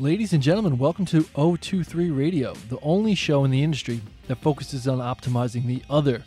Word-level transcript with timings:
Ladies 0.00 0.32
and 0.32 0.42
gentlemen, 0.42 0.76
welcome 0.76 1.04
to 1.06 1.22
O23 1.36 2.18
Radio, 2.18 2.54
the 2.68 2.80
only 2.82 3.14
show 3.14 3.44
in 3.44 3.52
the 3.52 3.62
industry 3.62 4.00
that 4.26 4.42
focuses 4.42 4.88
on 4.88 4.98
optimizing 4.98 5.66
the 5.66 5.84
other 5.88 6.24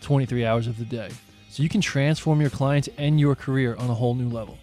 23 0.00 0.44
hours 0.44 0.68
of 0.68 0.78
the 0.78 0.84
day 0.84 1.08
so 1.48 1.60
you 1.60 1.68
can 1.68 1.80
transform 1.80 2.40
your 2.40 2.50
clients 2.50 2.88
and 2.98 3.18
your 3.18 3.34
career 3.34 3.74
on 3.74 3.90
a 3.90 3.94
whole 3.94 4.14
new 4.14 4.28
level. 4.28 4.58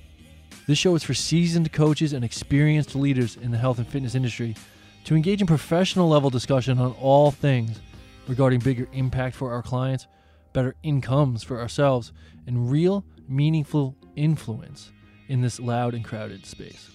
This 0.66 0.78
show 0.78 0.96
is 0.96 1.04
for 1.04 1.14
seasoned 1.14 1.74
coaches 1.74 2.14
and 2.14 2.24
experienced 2.24 2.96
leaders 2.96 3.36
in 3.36 3.52
the 3.52 3.58
health 3.58 3.80
and 3.80 3.88
fitness 3.88 4.16
industry 4.16 4.56
to 5.04 5.14
engage 5.14 5.42
in 5.42 5.48
professional 5.48 6.08
level 6.08 6.30
discussion 6.30 6.80
on 6.80 6.94
all 7.02 7.32
things 7.32 7.82
regarding 8.30 8.62
bigger 8.62 8.88
impact 8.94 9.36
for 9.36 9.52
our 9.52 9.62
clients, 9.62 10.08
better 10.54 10.74
incomes 10.84 11.44
for 11.44 11.60
ourselves, 11.60 12.14
and 12.46 12.72
real, 12.72 13.04
meaningful 13.28 13.98
influence 14.16 14.94
in 15.28 15.42
this 15.42 15.60
loud 15.60 15.94
and 15.94 16.06
crowded 16.06 16.46
space. 16.46 16.90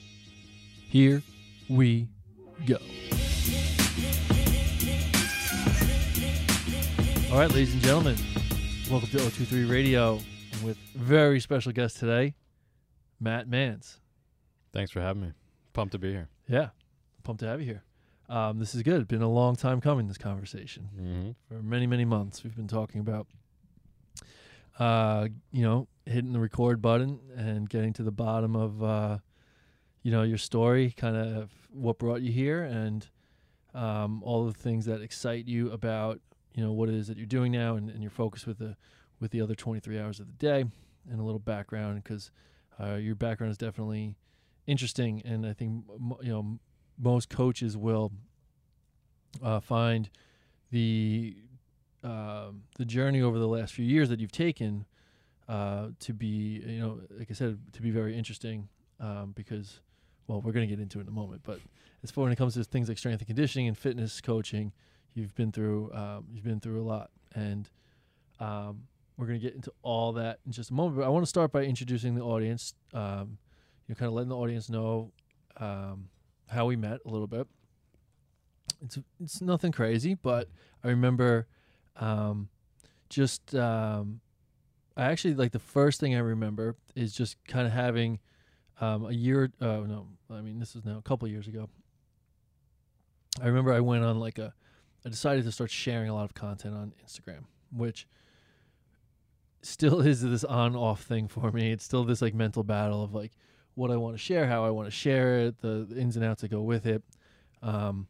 Here 0.89 1.23
we 1.77 2.09
go. 2.67 2.77
All 7.33 7.39
right, 7.39 7.51
ladies 7.51 7.73
and 7.73 7.83
gentlemen, 7.83 8.17
welcome 8.91 9.09
to 9.09 9.17
O23 9.17 9.71
Radio 9.71 10.19
with 10.62 10.77
very 10.95 11.41
special 11.41 11.73
guest 11.73 11.97
today, 11.97 12.35
Matt 13.21 13.48
Mancz. 13.48 13.97
Thanks 14.75 14.91
for 14.91 15.01
having 15.01 15.23
me. 15.23 15.33
Pumped 15.73 15.93
to 15.93 15.98
be 15.98 16.11
here. 16.11 16.29
Yeah, 16.47 16.69
pumped 17.25 17.41
to 17.41 17.47
have 17.47 17.61
you 17.61 17.67
here. 17.67 17.83
Um, 18.29 18.59
this 18.59 18.75
is 18.75 18.83
good. 18.83 18.97
It's 19.01 19.09
been 19.09 19.23
a 19.23 19.31
long 19.31 19.57
time 19.57 19.81
coming. 19.81 20.09
This 20.09 20.19
conversation 20.19 20.89
Mm-hmm. 20.95 21.31
for 21.48 21.62
many, 21.62 21.87
many 21.87 22.05
months. 22.05 22.45
We've 22.45 22.55
been 22.55 22.69
talking 22.69 23.01
about, 23.01 23.27
uh, 24.79 25.29
you 25.51 25.62
know, 25.62 25.89
hitting 26.05 26.33
the 26.33 26.39
record 26.41 26.83
button 26.83 27.19
and 27.34 27.69
getting 27.69 27.95
to 27.95 28.03
the 28.03 28.12
bottom 28.12 28.57
of, 28.57 28.83
uh, 28.83 29.19
you 30.02 30.11
know, 30.11 30.23
your 30.23 30.38
story, 30.38 30.95
kind 30.97 31.16
of 31.16 31.51
what 31.70 31.98
brought 31.98 32.22
you 32.22 32.33
here, 32.33 32.62
and 32.62 33.08
um, 33.75 34.22
all 34.22 34.47
the 34.47 34.53
things 34.53 34.84
that 34.86 35.00
excite 35.00 35.47
you 35.47 35.70
about, 35.70 36.20
you 36.55 36.62
know, 36.62 36.72
what 36.72 36.89
it 36.89 36.95
is 36.95 37.06
that 37.08 37.17
you're 37.17 37.27
doing 37.27 37.53
now, 37.53 37.77
and, 37.77 37.91
and 37.91 38.03
your 38.03 38.11
focus 38.11 38.47
with 38.47 38.58
the 38.58 38.77
with 39.20 39.30
the 39.30 39.41
other 39.41 39.55
23 39.55 40.00
hours 40.00 40.19
of 40.19 40.27
the 40.27 40.33
day, 40.33 40.64
and 41.11 41.20
a 41.20 41.23
little 41.23 41.39
background 41.39 42.03
because 42.03 42.30
uh, 42.80 42.95
your 42.95 43.14
background 43.14 43.53
is 43.53 43.58
definitely 43.58 44.17
interesting, 44.67 45.23
and 45.25 45.47
I 45.47 45.53
think 45.53 45.84
you 46.23 46.33
know 46.33 46.58
most 46.98 47.28
coaches 47.28 47.77
will 47.77 48.12
uh, 49.42 49.61
find 49.61 50.11
the 50.70 51.36
um, 52.05 52.64
the 52.78 52.84
journey 52.84 53.23
over 53.23 53.39
the 53.39 53.47
last 53.47 53.73
few 53.73 53.84
years 53.84 54.08
that 54.08 54.19
you've 54.19 54.33
taken 54.33 54.86
uh, 55.48 55.89
to 56.00 56.12
be, 56.12 56.62
you 56.67 56.80
know, 56.80 57.00
like 57.17 57.30
I 57.30 57.34
said, 57.34 57.58
to 57.75 57.83
be 57.83 57.91
very 57.91 58.17
interesting 58.17 58.69
um, 59.00 59.33
because, 59.36 59.80
well, 60.33 60.41
we're 60.41 60.52
going 60.52 60.66
to 60.66 60.75
get 60.75 60.80
into 60.80 60.98
it 60.98 61.02
in 61.02 61.08
a 61.08 61.12
moment. 61.12 61.42
But 61.44 61.61
as 62.02 62.11
far 62.11 62.25
when 62.25 62.33
it 62.33 62.36
comes 62.36 62.55
to 62.55 62.64
things 62.64 62.88
like 62.88 62.97
strength 62.97 63.20
and 63.20 63.27
conditioning 63.27 63.69
and 63.69 63.77
fitness 63.77 64.20
coaching, 64.20 64.72
you've 65.14 65.34
been 65.34 65.52
through 65.52 65.92
um, 65.92 66.24
you've 66.33 66.44
been 66.44 66.58
through 66.58 66.80
a 66.80 66.86
lot, 66.86 67.11
and 67.34 67.69
um, 68.41 68.84
we're 69.19 69.27
going 69.27 69.39
to 69.39 69.44
get 69.44 69.55
into 69.55 69.70
all 69.83 70.12
that 70.14 70.39
in 70.47 70.52
just 70.52 70.70
a 70.70 70.74
moment. 70.74 70.97
But 70.97 71.05
I 71.05 71.08
want 71.11 71.22
to 71.22 71.28
start 71.28 71.52
by 71.52 71.64
introducing 71.64 72.14
the 72.14 72.22
audience. 72.22 72.72
Um, 72.94 73.36
you 73.86 73.94
know, 73.94 73.94
kind 73.97 74.08
of 74.08 74.14
letting 74.14 74.30
the 74.30 74.36
audience 74.36 74.70
know 74.70 75.12
um, 75.58 76.08
how 76.48 76.64
we 76.64 76.77
met 76.77 77.00
a 77.05 77.11
little 77.11 77.27
bit. 77.27 77.46
It's 78.80 78.98
it's 79.22 79.42
nothing 79.42 79.70
crazy, 79.70 80.14
but 80.14 80.48
I 80.83 80.89
remember 80.89 81.46
um, 81.96 82.48
just 83.11 83.55
um, 83.55 84.20
I 84.96 85.05
actually 85.05 85.34
like 85.34 85.52
the 85.52 85.58
first 85.58 86.00
thing 86.00 86.14
I 86.14 86.20
remember 86.20 86.77
is 86.96 87.12
just 87.12 87.36
kind 87.46 87.67
of 87.67 87.72
having 87.74 88.19
um, 88.81 89.06
a 89.06 89.12
year. 89.12 89.51
Uh, 89.61 89.81
no, 89.87 90.06
I 90.31 90.41
mean 90.41 90.59
this 90.59 90.75
is 90.75 90.84
now 90.84 90.98
a 90.98 91.03
couple 91.03 91.28
years 91.28 91.48
ago. 91.48 91.69
I 93.41 93.47
remember 93.47 93.73
I 93.73 93.81
went 93.81 94.05
on 94.05 94.19
like 94.19 94.39
a. 94.39 94.55
I 95.05 95.09
decided 95.09 95.45
to 95.45 95.53
start 95.53 95.70
sharing 95.70 96.08
a 96.08 96.14
lot 96.14 96.24
of 96.24 96.35
content 96.35 96.74
on 96.74 96.92
Instagram, 97.05 97.45
which 97.73 98.07
still 99.63 100.01
is 100.01 100.23
this 100.23 100.45
on-off 100.45 101.02
thing 101.02 101.29
for 101.29 101.51
me. 101.51 101.73
It's 101.73 101.85
still 101.85 102.05
this 102.05 102.23
like 102.23 102.35
mental 102.35 102.63
battle 102.63 103.02
of 103.02 103.14
like 103.14 103.33
what 103.74 103.91
I 103.91 103.96
want 103.96 104.14
to 104.14 104.19
share, 104.19 104.46
how 104.46 104.64
I 104.64 104.70
want 104.70 104.86
to 104.86 104.91
share 104.91 105.39
it, 105.39 105.61
the, 105.61 105.86
the 105.89 105.98
ins 105.98 106.17
and 106.17 106.25
outs 106.25 106.42
that 106.42 106.51
go 106.51 106.63
with 106.63 106.86
it. 106.86 107.02
Um, 107.63 108.07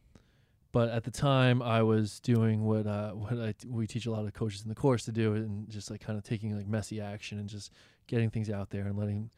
but 0.71 0.89
at 0.89 1.03
the 1.03 1.11
time, 1.11 1.61
I 1.61 1.83
was 1.83 2.19
doing 2.19 2.63
what 2.65 2.87
uh, 2.87 3.11
what 3.11 3.39
I 3.39 3.53
we 3.67 3.87
teach 3.87 4.05
a 4.05 4.11
lot 4.11 4.25
of 4.25 4.33
coaches 4.33 4.63
in 4.63 4.69
the 4.69 4.75
course 4.75 5.05
to 5.05 5.11
do, 5.11 5.33
and 5.33 5.69
just 5.69 5.89
like 5.89 6.01
kind 6.01 6.17
of 6.17 6.23
taking 6.23 6.55
like 6.57 6.67
messy 6.67 6.99
action 6.99 7.39
and 7.39 7.47
just 7.47 7.71
getting 8.07 8.29
things 8.29 8.49
out 8.49 8.69
there 8.69 8.85
and 8.85 8.97
letting 8.97 9.29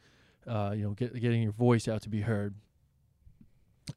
uh, 0.47 0.73
you 0.75 0.83
know 0.83 0.91
get, 0.91 1.13
getting 1.19 1.41
your 1.41 1.51
voice 1.51 1.87
out 1.87 2.01
to 2.03 2.09
be 2.09 2.21
heard. 2.21 2.55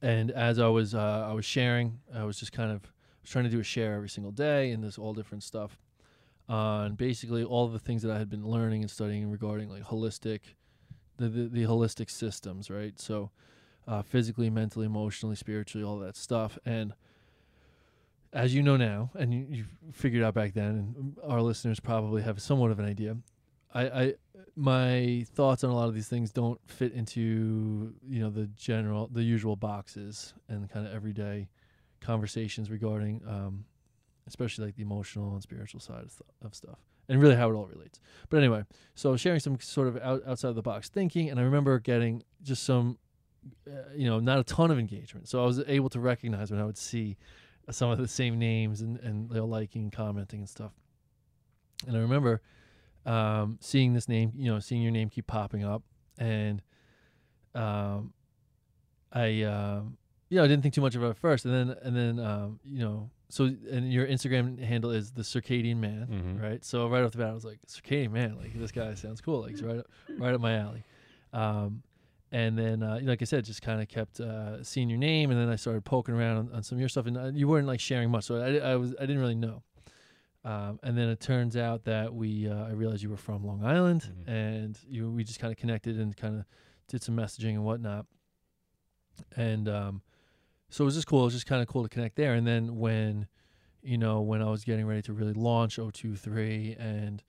And 0.03 0.31
as 0.31 0.59
I 0.59 0.69
was 0.69 0.95
uh, 0.95 1.27
I 1.29 1.33
was 1.33 1.45
sharing, 1.45 2.01
I 2.15 2.25
was 2.25 2.39
just 2.39 2.53
kind 2.53 2.71
of 2.71 2.83
trying 3.25 3.45
to 3.45 3.51
do 3.51 3.61
a 3.61 3.65
share 3.65 3.95
every 3.95 4.09
single 4.09 4.33
day 4.33 4.71
and 4.71 4.83
this 4.83 4.97
all 4.97 5.13
different 5.13 5.43
stuff 5.43 5.79
on 6.49 6.95
basically 6.95 7.45
all 7.45 7.69
the 7.69 7.79
things 7.79 8.01
that 8.03 8.11
I 8.11 8.19
had 8.19 8.31
been 8.31 8.47
learning 8.47 8.81
and 8.81 8.91
studying 8.91 9.31
regarding 9.31 9.69
like 9.69 9.85
holistic, 9.85 10.41
the 11.17 11.29
the, 11.29 11.49
the 11.49 11.63
holistic 11.65 12.11
systems, 12.11 12.71
right? 12.71 12.99
So 12.99 13.31
uh, 13.87 14.03
physically, 14.03 14.51
mentally, 14.51 14.87
emotionally, 14.87 15.37
spiritually, 15.37 15.85
all 15.85 15.99
that 15.99 16.17
stuff, 16.17 16.59
and 16.65 16.95
as 18.33 18.55
you 18.55 18.63
know 18.63 18.77
now, 18.77 19.11
and 19.15 19.33
you, 19.33 19.47
you 19.49 19.65
figured 19.93 20.23
out 20.23 20.35
back 20.35 20.53
then, 20.53 20.95
and 20.97 21.17
our 21.27 21.41
listeners 21.41 21.81
probably 21.81 22.23
have 22.23 22.41
somewhat 22.41 22.71
of 22.71 22.79
an 22.79 22.85
idea. 22.85 23.17
I, 23.75 23.83
I, 23.83 24.15
my 24.57 25.27
thoughts 25.35 25.63
on 25.63 25.71
a 25.71 25.75
lot 25.75 25.89
of 25.89 25.95
these 25.95 26.09
things 26.09 26.31
don't 26.31 26.61
fit 26.67 26.93
into 26.93 27.95
you 28.09 28.21
know 28.21 28.31
the 28.31 28.47
general, 28.57 29.09
the 29.13 29.23
usual 29.23 29.57
boxes 29.57 30.35
and 30.49 30.69
kind 30.71 30.87
of 30.87 30.95
everyday 30.95 31.49
conversations 32.01 32.71
regarding, 32.71 33.21
um, 33.29 33.65
especially 34.27 34.67
like 34.67 34.77
the 34.77 34.83
emotional 34.83 35.33
and 35.33 35.43
spiritual 35.43 35.81
side 35.81 36.05
of, 36.05 36.11
th- 36.11 36.31
of 36.43 36.55
stuff, 36.55 36.79
and 37.09 37.21
really 37.21 37.35
how 37.35 37.51
it 37.51 37.55
all 37.55 37.67
relates. 37.67 38.01
But 38.31 38.39
anyway, 38.39 38.65
so 38.95 39.17
sharing 39.17 39.41
some 39.41 39.61
sort 39.61 39.89
of 39.89 39.97
out, 39.99 40.23
outside 40.27 40.49
of 40.49 40.55
the 40.55 40.63
box 40.63 40.89
thinking, 40.89 41.29
and 41.29 41.39
I 41.39 41.43
remember 41.43 41.79
getting 41.79 42.23
just 42.43 42.63
some, 42.63 42.99
uh, 43.67 43.93
you 43.95 44.09
know, 44.09 44.19
not 44.19 44.39
a 44.39 44.45
ton 44.45 44.71
of 44.71 44.79
engagement. 44.79 45.29
So 45.29 45.43
I 45.43 45.47
was 45.47 45.63
able 45.67 45.91
to 45.91 46.01
recognize 46.01 46.51
when 46.51 46.61
I 46.61 46.65
would 46.65 46.79
see 46.79 47.17
some 47.71 47.91
of 47.91 47.99
the 47.99 48.09
same 48.09 48.39
names 48.39 48.81
and 48.81 48.99
and 49.01 49.29
you 49.31 49.37
know, 49.37 49.45
liking, 49.47 49.91
commenting, 49.91 50.41
and 50.41 50.49
stuff. 50.49 50.73
And 51.87 51.97
I 51.97 52.01
remember 52.01 52.41
um, 53.09 53.59
seeing 53.61 53.95
this 53.95 54.09
name, 54.09 54.33
you 54.37 54.53
know, 54.53 54.59
seeing 54.59 54.83
your 54.83 54.93
name 54.93 55.09
keep 55.11 55.27
popping 55.27 55.65
up, 55.65 55.83
and 56.19 56.61
um, 57.55 58.13
I, 59.13 59.43
um, 59.43 59.97
you 60.29 60.37
know, 60.37 60.45
I 60.45 60.49
didn't 60.49 60.63
think 60.63 60.75
too 60.75 60.81
much 60.81 60.95
about 60.95 61.07
it 61.07 61.11
at 61.11 61.19
first, 61.19 61.45
and 61.45 61.55
then 61.55 61.77
and 61.83 61.97
then 61.97 62.25
um, 62.25 62.61
you 62.65 62.81
know, 62.81 63.11
so 63.31 63.45
and 63.45 63.91
your 63.93 64.07
Instagram 64.07 64.63
handle 64.63 64.91
is 64.91 65.13
the 65.13 65.23
Circadian 65.23 65.77
Man, 65.79 66.07
Mhm. 66.11 66.43
right? 66.43 66.65
So 66.65 66.89
right 66.89 67.03
off 67.03 67.13
the 67.13 67.19
bat, 67.19 67.31
I 67.31 67.35
was 67.35 67.45
like, 67.45 67.59
Circadian 67.67 68.11
Man, 68.13 68.37
like 68.37 68.53
this 68.59 68.73
guy 68.73 68.93
sounds 68.95 69.21
cool, 69.21 69.41
like 69.43 69.53
he's 69.53 69.63
right 69.63 69.79
up, 69.79 69.87
right 70.19 70.35
up 70.35 70.41
my 70.41 70.55
alley. 70.57 70.83
Um, 71.33 71.83
and 72.31 72.59
then, 72.59 72.83
uh, 72.83 72.99
like 73.03 73.23
I 73.23 73.25
said, 73.25 73.47
just 73.47 73.63
kind 73.63 73.81
of 73.81 73.89
kept 73.89 74.21
uh, 74.21 74.63
seeing 74.63 74.91
your 74.91 74.99
name, 74.99 75.31
and 75.31 75.41
then 75.41 75.49
I 75.49 75.57
started 75.57 75.85
poking 75.87 76.15
around 76.15 76.37
on, 76.37 76.51
on 76.57 76.63
some 76.63 76.77
of 76.77 76.81
your 76.81 76.91
stuff, 76.91 77.07
and 77.07 77.17
uh, 77.17 77.31
you 77.33 77.49
weren't 77.49 77.67
like 77.67 77.81
sharing 77.81 78.11
much, 78.11 78.25
so 78.25 78.37
I, 78.37 78.73
I 78.73 78.77
was 78.77 78.95
I 78.99 79.07
didn't 79.07 79.21
really 79.21 79.35
know. 79.35 79.63
Um, 80.49 80.81
and 80.83 80.97
then 80.97 81.09
it 81.11 81.21
turns 81.21 81.57
out 81.57 81.85
that 81.85 82.15
we 82.15 82.49
uh, 82.49 82.65
I 82.65 82.71
realized 82.71 83.03
you 83.03 83.11
were 83.11 83.17
from 83.19 83.45
Long 83.45 83.63
Island, 83.65 84.03
Mhm. 84.03 84.29
and 84.29 84.79
you 84.89 85.11
we 85.11 85.23
just 85.25 85.41
kind 85.41 85.53
of 85.53 85.59
connected 85.59 85.99
and 86.01 86.17
kind 86.17 86.37
of 86.39 86.45
did 86.89 87.03
some 87.03 87.15
messaging 87.17 87.51
and 87.51 87.65
whatnot. 87.65 88.07
And 89.37 89.69
um, 89.69 90.03
so 90.71 90.85
it 90.85 90.87
was 90.87 90.95
just 90.95 91.07
cool. 91.07 91.21
It 91.21 91.25
was 91.25 91.35
just 91.35 91.47
kind 91.47 91.61
of 91.61 91.69
cool 91.69 91.83
to 91.83 91.89
connect 91.89 92.17
there. 92.17 92.35
And 92.35 92.47
then 92.47 92.77
when, 92.79 93.27
you 93.83 93.99
know, 93.99 94.21
when 94.23 94.41
I 94.41 94.49
was 94.51 94.65
getting 94.65 94.87
ready 94.87 95.03
to 95.03 95.13
really 95.13 95.35
launch 95.35 95.77
O23 95.79 96.77
and, 96.81 97.23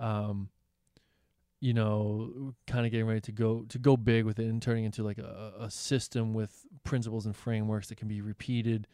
um, 0.00 0.48
you 1.60 1.72
know, 1.72 2.54
kind 2.66 2.84
of 2.84 2.90
getting 2.92 3.06
ready 3.06 3.20
to 3.20 3.32
go 3.32 3.64
to 3.68 3.78
go 3.78 3.96
big 3.96 4.24
with 4.24 4.38
it 4.38 4.46
and 4.46 4.60
turning 4.60 4.84
into 4.84 5.02
like 5.04 5.18
a, 5.18 5.52
a 5.60 5.70
system 5.70 6.34
with 6.34 6.66
principles 6.84 7.26
and 7.26 7.36
frameworks 7.36 7.88
that 7.88 7.96
can 7.96 8.08
be 8.08 8.20
repeated 8.20 8.86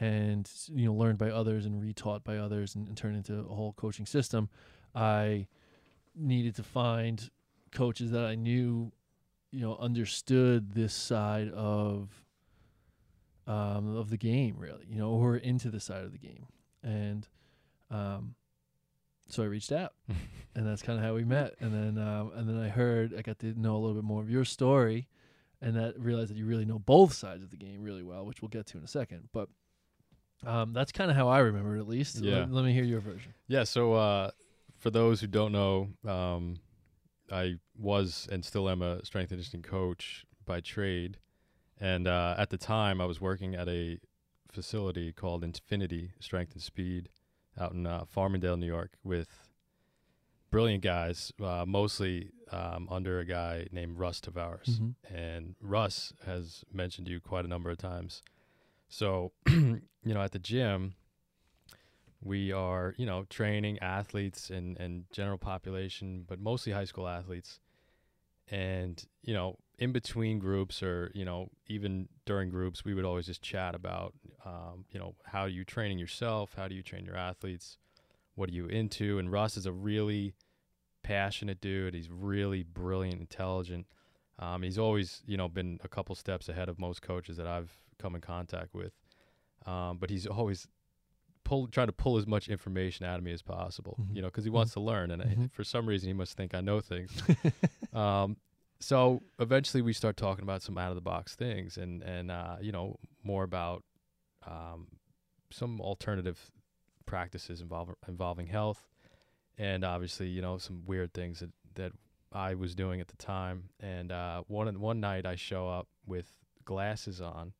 and 0.00 0.50
you 0.68 0.86
know 0.86 0.94
learned 0.94 1.18
by 1.18 1.30
others 1.30 1.66
and 1.66 1.82
retaught 1.82 2.24
by 2.24 2.36
others 2.36 2.74
and, 2.74 2.88
and 2.88 2.96
turn 2.96 3.14
into 3.14 3.38
a 3.38 3.54
whole 3.54 3.72
coaching 3.74 4.06
system. 4.06 4.48
I 4.94 5.46
needed 6.14 6.56
to 6.56 6.62
find 6.62 7.30
coaches 7.72 8.10
that 8.10 8.24
I 8.24 8.34
knew, 8.34 8.92
you 9.50 9.60
know, 9.60 9.76
understood 9.76 10.74
this 10.74 10.94
side 10.94 11.50
of 11.50 12.10
um, 13.46 13.96
of 13.96 14.10
the 14.10 14.16
game, 14.16 14.56
really, 14.58 14.86
you 14.88 14.98
know, 14.98 15.10
or 15.10 15.36
into 15.36 15.70
the 15.70 15.80
side 15.80 16.04
of 16.04 16.12
the 16.12 16.18
game, 16.18 16.46
and 16.82 17.26
um, 17.90 18.34
so 19.28 19.42
I 19.42 19.46
reached 19.46 19.72
out, 19.72 19.94
and 20.54 20.66
that's 20.66 20.82
kind 20.82 20.98
of 20.98 21.04
how 21.04 21.14
we 21.14 21.24
met. 21.24 21.54
And 21.60 21.72
then 21.72 22.02
um, 22.02 22.32
and 22.34 22.48
then 22.48 22.58
I 22.58 22.68
heard 22.68 23.14
I 23.16 23.22
got 23.22 23.38
to 23.40 23.58
know 23.58 23.76
a 23.76 23.78
little 23.78 23.94
bit 23.94 24.04
more 24.04 24.20
of 24.20 24.30
your 24.30 24.44
story, 24.44 25.08
and 25.60 25.76
that 25.76 25.98
realized 25.98 26.30
that 26.30 26.36
you 26.36 26.46
really 26.46 26.64
know 26.64 26.78
both 26.78 27.12
sides 27.14 27.42
of 27.42 27.50
the 27.50 27.56
game 27.56 27.82
really 27.82 28.02
well, 28.02 28.24
which 28.24 28.42
we'll 28.42 28.48
get 28.48 28.66
to 28.66 28.78
in 28.78 28.84
a 28.84 28.88
second. 28.88 29.28
But 29.32 29.48
um, 30.46 30.72
that's 30.72 30.92
kind 30.92 31.10
of 31.10 31.16
how 31.16 31.28
I 31.28 31.38
remember 31.40 31.76
it, 31.76 31.80
at 31.80 31.88
least. 31.88 32.20
Yeah. 32.20 32.40
Let, 32.40 32.52
let 32.52 32.64
me 32.64 32.72
hear 32.72 32.84
your 32.84 33.00
version. 33.00 33.34
Yeah. 33.48 33.64
So 33.64 33.94
uh, 33.94 34.30
for 34.78 34.90
those 34.90 35.20
who 35.20 35.26
don't 35.26 35.52
know, 35.52 35.88
um, 36.06 36.56
I 37.30 37.54
was 37.78 38.28
and 38.30 38.44
still 38.44 38.68
am 38.68 38.82
a 38.82 39.04
strength 39.04 39.30
and 39.30 39.38
conditioning 39.38 39.62
coach 39.62 40.26
by 40.44 40.60
trade, 40.60 41.18
And 41.80 42.06
uh, 42.06 42.34
at 42.38 42.50
the 42.50 42.58
time, 42.58 43.00
I 43.00 43.06
was 43.06 43.20
working 43.20 43.54
at 43.54 43.68
a 43.68 43.98
facility 44.50 45.12
called 45.12 45.42
Infinity 45.42 46.12
Strength 46.20 46.52
and 46.52 46.62
Speed 46.62 47.08
out 47.58 47.72
in 47.72 47.86
uh, 47.86 48.04
Farmingdale, 48.04 48.56
New 48.58 48.66
York, 48.66 48.92
with 49.02 49.48
brilliant 50.50 50.82
guys, 50.82 51.32
uh, 51.42 51.64
mostly 51.66 52.30
um, 52.50 52.86
under 52.90 53.18
a 53.18 53.24
guy 53.24 53.66
named 53.72 53.98
Russ 53.98 54.20
Tavares. 54.20 54.78
Mhm. 54.78 54.94
And 55.12 55.54
Russ 55.60 56.12
has 56.26 56.64
mentioned 56.72 57.08
you 57.08 57.20
quite 57.20 57.44
a 57.44 57.48
number 57.48 57.70
of 57.70 57.78
times. 57.78 58.22
So, 58.92 59.32
you 59.48 59.80
know, 60.04 60.20
at 60.20 60.32
the 60.32 60.38
gym, 60.38 60.96
we 62.20 62.52
are, 62.52 62.94
you 62.98 63.06
know, 63.06 63.24
training 63.30 63.78
athletes 63.78 64.50
and, 64.50 64.78
and 64.78 65.04
general 65.10 65.38
population, 65.38 66.26
but 66.28 66.38
mostly 66.38 66.74
high 66.74 66.84
school 66.84 67.08
athletes. 67.08 67.58
And, 68.50 69.02
you 69.22 69.32
know, 69.32 69.56
in 69.78 69.92
between 69.92 70.38
groups 70.38 70.82
or, 70.82 71.10
you 71.14 71.24
know, 71.24 71.48
even 71.68 72.10
during 72.26 72.50
groups, 72.50 72.84
we 72.84 72.92
would 72.92 73.06
always 73.06 73.24
just 73.24 73.40
chat 73.40 73.74
about, 73.74 74.12
um, 74.44 74.84
you 74.90 75.00
know, 75.00 75.14
how 75.24 75.40
are 75.40 75.48
you 75.48 75.64
training 75.64 75.98
yourself? 75.98 76.52
How 76.54 76.68
do 76.68 76.74
you 76.74 76.82
train 76.82 77.06
your 77.06 77.16
athletes? 77.16 77.78
What 78.34 78.50
are 78.50 78.52
you 78.52 78.66
into? 78.66 79.18
And 79.18 79.32
Russ 79.32 79.56
is 79.56 79.64
a 79.64 79.72
really 79.72 80.34
passionate 81.02 81.62
dude. 81.62 81.94
He's 81.94 82.10
really 82.10 82.62
brilliant, 82.62 83.22
intelligent. 83.22 83.86
Um, 84.38 84.62
he's 84.62 84.78
always, 84.78 85.22
you 85.24 85.38
know, 85.38 85.48
been 85.48 85.80
a 85.82 85.88
couple 85.88 86.14
steps 86.14 86.50
ahead 86.50 86.68
of 86.68 86.78
most 86.78 87.00
coaches 87.00 87.38
that 87.38 87.46
I've 87.46 87.74
come 87.98 88.14
in 88.14 88.20
contact 88.20 88.74
with. 88.74 88.92
Um, 89.66 89.98
but 89.98 90.10
he's 90.10 90.26
always 90.26 90.66
pull, 91.44 91.66
trying 91.68 91.86
to 91.88 91.92
pull 91.92 92.16
as 92.18 92.26
much 92.26 92.48
information 92.48 93.04
out 93.06 93.18
of 93.18 93.24
me 93.24 93.32
as 93.32 93.42
possible, 93.42 93.96
Mhm. 94.00 94.16
you 94.16 94.22
know, 94.22 94.28
because 94.28 94.44
he 94.44 94.50
Mhm. 94.50 94.54
wants 94.54 94.72
to 94.74 94.80
learn. 94.80 95.10
And 95.10 95.22
I, 95.22 95.26
Mhm. 95.26 95.50
for 95.52 95.64
some 95.64 95.86
reason, 95.86 96.08
he 96.08 96.12
must 96.12 96.36
think 96.36 96.54
I 96.54 96.60
know 96.60 96.80
things. 96.80 97.10
um, 97.92 98.36
so 98.80 99.22
eventually, 99.38 99.82
we 99.82 99.92
start 99.92 100.16
talking 100.16 100.42
about 100.42 100.62
some 100.62 100.76
out 100.78 100.90
of 100.90 100.96
the 100.96 101.00
box 101.02 101.34
things, 101.36 101.78
and 101.78 102.02
and 102.02 102.30
uh, 102.30 102.56
you 102.60 102.72
know, 102.72 102.98
more 103.22 103.44
about 103.44 103.84
um, 104.46 104.88
some 105.50 105.80
alternative 105.80 106.50
practices 107.06 107.60
involving 107.60 107.94
involving 108.08 108.46
health, 108.48 108.88
and 109.58 109.84
obviously, 109.84 110.28
you 110.28 110.40
know, 110.42 110.58
some 110.58 110.84
weird 110.84 111.12
things 111.14 111.38
that 111.40 111.50
that 111.74 111.92
I 112.32 112.54
was 112.54 112.74
doing 112.74 113.00
at 113.00 113.06
the 113.08 113.16
time. 113.16 113.68
And 113.78 114.10
uh, 114.10 114.42
one 114.48 114.80
one 114.80 114.98
night, 115.00 115.26
I 115.26 115.36
show 115.36 115.68
up 115.68 115.86
with 116.06 116.32
glasses 116.64 117.20
on, 117.20 117.52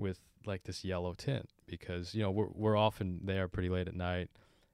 with 0.00 0.18
like 0.46 0.64
this 0.64 0.84
yellow 0.84 1.14
tint 1.14 1.48
because 1.66 2.14
you 2.14 2.22
know 2.22 2.30
we're 2.30 2.48
we're 2.52 2.76
often 2.76 3.20
there 3.22 3.48
pretty 3.48 3.68
late 3.68 3.88
at 3.88 3.94
night, 3.94 4.30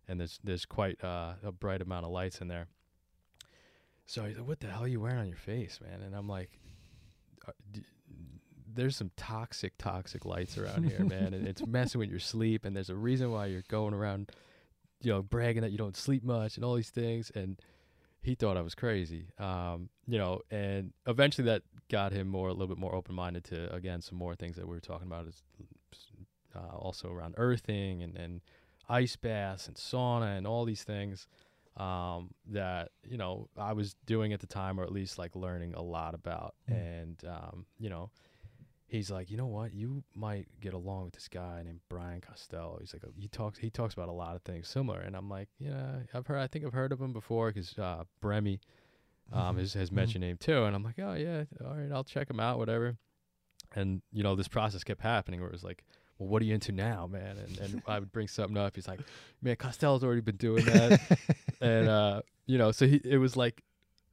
and 0.09 0.21
there's 0.21 0.39
there's 0.45 0.65
quite 0.65 1.03
uh, 1.05 1.35
a 1.43 1.53
bright 1.53 1.83
amount 1.83 2.07
of 2.07 2.13
lights 2.13 2.41
in 2.41 2.49
there. 2.49 2.69
So 4.07 4.25
he's 4.25 4.39
like, 4.39 4.47
"What 4.47 4.61
the 4.61 4.69
hell 4.69 4.85
are 4.85 4.89
you 4.89 5.01
wearing 5.01 5.19
on 5.19 5.29
your 5.29 5.37
face, 5.37 5.81
man?" 5.83 6.01
And 6.03 6.15
I'm 6.15 6.29
like, 6.29 6.51
"Uh, 7.47 7.53
d- 7.73 7.83
"There's 8.73 8.97
some 8.97 9.11
toxic, 9.17 9.77
toxic 9.79 10.25
lights 10.25 10.57
around 10.57 10.85
here, 10.85 11.05
man, 11.05 11.35
and 11.35 11.47
it's 11.47 11.67
messing 11.67 11.99
with 11.99 12.11
your 12.11 12.21
sleep. 12.21 12.65
And 12.65 12.77
there's 12.77 12.91
a 12.91 12.97
reason 12.97 13.33
why 13.33 13.47
you're 13.47 13.65
going 13.69 13.95
around, 13.95 14.31
you 15.03 15.13
know, 15.13 15.23
bragging 15.23 15.63
that 15.63 15.73
you 15.73 15.79
don't 15.79 15.97
sleep 15.97 16.23
much 16.23 16.57
and 16.57 16.65
all 16.65 16.77
these 16.77 16.91
things." 16.91 17.31
And 17.35 17.61
he 18.27 18.35
thought 18.35 18.57
I 18.57 18.61
was 18.61 18.75
crazy, 18.75 19.29
um, 19.39 19.89
you 20.07 20.19
know. 20.19 20.41
And 20.51 20.93
eventually, 21.07 21.47
that 21.47 21.63
got 21.89 22.13
him 22.13 22.27
more, 22.27 22.49
a 22.49 22.53
little 22.53 22.67
bit 22.67 22.77
more 22.77 22.93
open-minded 22.93 23.45
to 23.45 23.73
again 23.73 24.03
some 24.03 24.19
more 24.19 24.35
things 24.35 24.57
that 24.57 24.67
we 24.67 24.75
were 24.75 24.81
talking 24.81 25.07
about, 25.07 25.27
is 25.27 25.45
uh, 26.55 26.77
also 26.77 27.09
around 27.09 27.37
earthing 27.39 28.03
and 28.03 28.17
and 28.17 28.41
ice 28.89 29.15
baths 29.15 29.69
and 29.69 29.77
sauna 29.77 30.37
and 30.37 30.47
all 30.47 30.65
these 30.65 30.85
things 30.85 31.27
um, 31.77 32.31
that 32.51 32.91
you 33.09 33.17
know 33.17 33.49
I 33.57 33.73
was 33.75 33.95
doing 34.07 34.33
at 34.33 34.41
the 34.41 34.47
time, 34.49 34.81
or 34.81 34.83
at 34.83 34.93
least 34.93 35.19
like 35.19 35.37
learning 35.37 35.75
a 35.75 35.83
lot 35.83 36.15
about. 36.15 36.57
Mm. 36.69 36.75
And 36.75 37.25
um, 37.29 37.67
you 37.79 37.91
know, 37.91 38.11
he's 38.89 39.11
like, 39.11 39.31
you 39.31 39.37
know 39.37 39.47
what, 39.47 39.73
you 39.75 40.05
might 40.15 40.47
get 40.61 40.73
along 40.75 41.05
with 41.07 41.15
this 41.15 41.29
guy 41.29 41.63
named 41.65 41.81
Brian 41.89 42.21
Costello. 42.21 42.79
He's 42.81 42.93
like, 42.95 43.03
he 43.19 43.29
talks 43.29 43.59
he 43.59 43.71
talks 43.71 43.95
about 43.95 44.09
a 44.09 44.13
lot 44.13 44.37
of 44.37 44.43
things 44.43 44.69
similar. 44.69 45.01
And 45.01 45.17
I'm 45.17 45.29
like, 45.29 45.49
yeah, 45.59 46.01
I've 46.15 46.27
heard, 46.27 46.39
I 46.39 46.47
think 46.47 46.65
I've 46.65 46.73
heard 46.73 46.93
of 46.93 47.01
him 47.01 47.13
before 47.13 47.49
because 47.53 47.77
uh, 47.79 48.05
Bremy 48.21 48.61
um, 49.33 49.57
Mhm. 49.57 49.61
has 49.61 49.75
has 49.75 49.91
Mhm. 49.91 49.95
mentioned 49.95 50.25
him 50.25 50.37
too. 50.39 50.65
And 50.65 50.75
I'm 50.77 50.83
like, 50.85 50.99
oh 50.99 51.15
yeah, 51.15 51.45
all 51.65 51.75
right, 51.77 51.91
I'll 51.93 52.05
check 52.05 52.31
him 52.31 52.39
out, 52.41 52.59
whatever. 52.59 52.97
And 53.75 54.03
you 54.13 54.23
know, 54.23 54.37
this 54.37 54.49
process 54.49 54.85
kept 54.85 55.01
happening 55.03 55.41
where 55.41 55.49
it 55.49 55.53
was 55.53 55.65
like. 55.65 55.85
Well, 56.19 56.31
what 56.31 56.41
are 56.41 56.47
you 56.47 56.55
into 56.55 56.73
now, 56.73 57.07
man? 57.07 57.37
And, 57.37 57.59
and 57.59 57.83
I 57.87 57.99
would 57.99 58.11
bring 58.11 58.27
something 58.27 58.57
up. 58.57 58.75
He's 58.75 58.89
like, 58.89 59.01
man, 59.43 59.55
Costello's 59.57 60.03
already 60.03 60.23
been 60.23 60.39
doing 60.39 60.65
that 60.65 60.99
and 61.61 61.89
uh, 61.91 62.23
you 62.47 62.57
know, 62.57 62.73
so 62.73 62.87
he 62.87 63.03
it 63.05 63.19
was 63.19 63.37
like, 63.37 63.63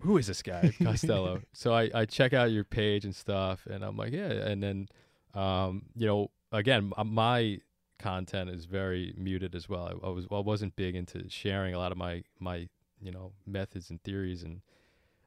who 0.02 0.18
is 0.18 0.28
this 0.28 0.42
guy 0.42 0.72
Costello? 0.84 1.42
so 1.54 1.74
I 1.74 1.90
I 1.94 2.06
check 2.06 2.34
out 2.34 2.52
your 2.52 2.64
page 2.64 3.06
and 3.06 3.16
stuff, 3.16 3.66
and 3.70 3.84
I'm 3.84 3.96
like, 3.98 4.12
yeah, 4.14 4.32
and 4.32 4.62
then, 4.62 4.88
um, 5.34 5.84
you 5.96 6.06
know, 6.08 6.32
again, 6.52 6.92
my 7.06 7.60
content 8.00 8.50
is 8.50 8.66
very 8.66 9.14
muted 9.18 9.56
as 9.56 9.70
well. 9.70 9.86
I, 10.04 10.08
I 10.08 10.10
was 10.10 10.26
I 10.32 10.40
wasn't 10.40 10.76
big 10.76 10.96
into 10.96 11.30
sharing 11.30 11.74
a 11.74 11.78
lot 11.80 11.92
of 11.92 11.98
my 11.98 12.24
my 12.40 12.68
you 13.02 13.12
know 13.12 13.32
methods 13.46 13.90
and 13.90 14.02
theories, 14.04 14.44
and 14.44 14.62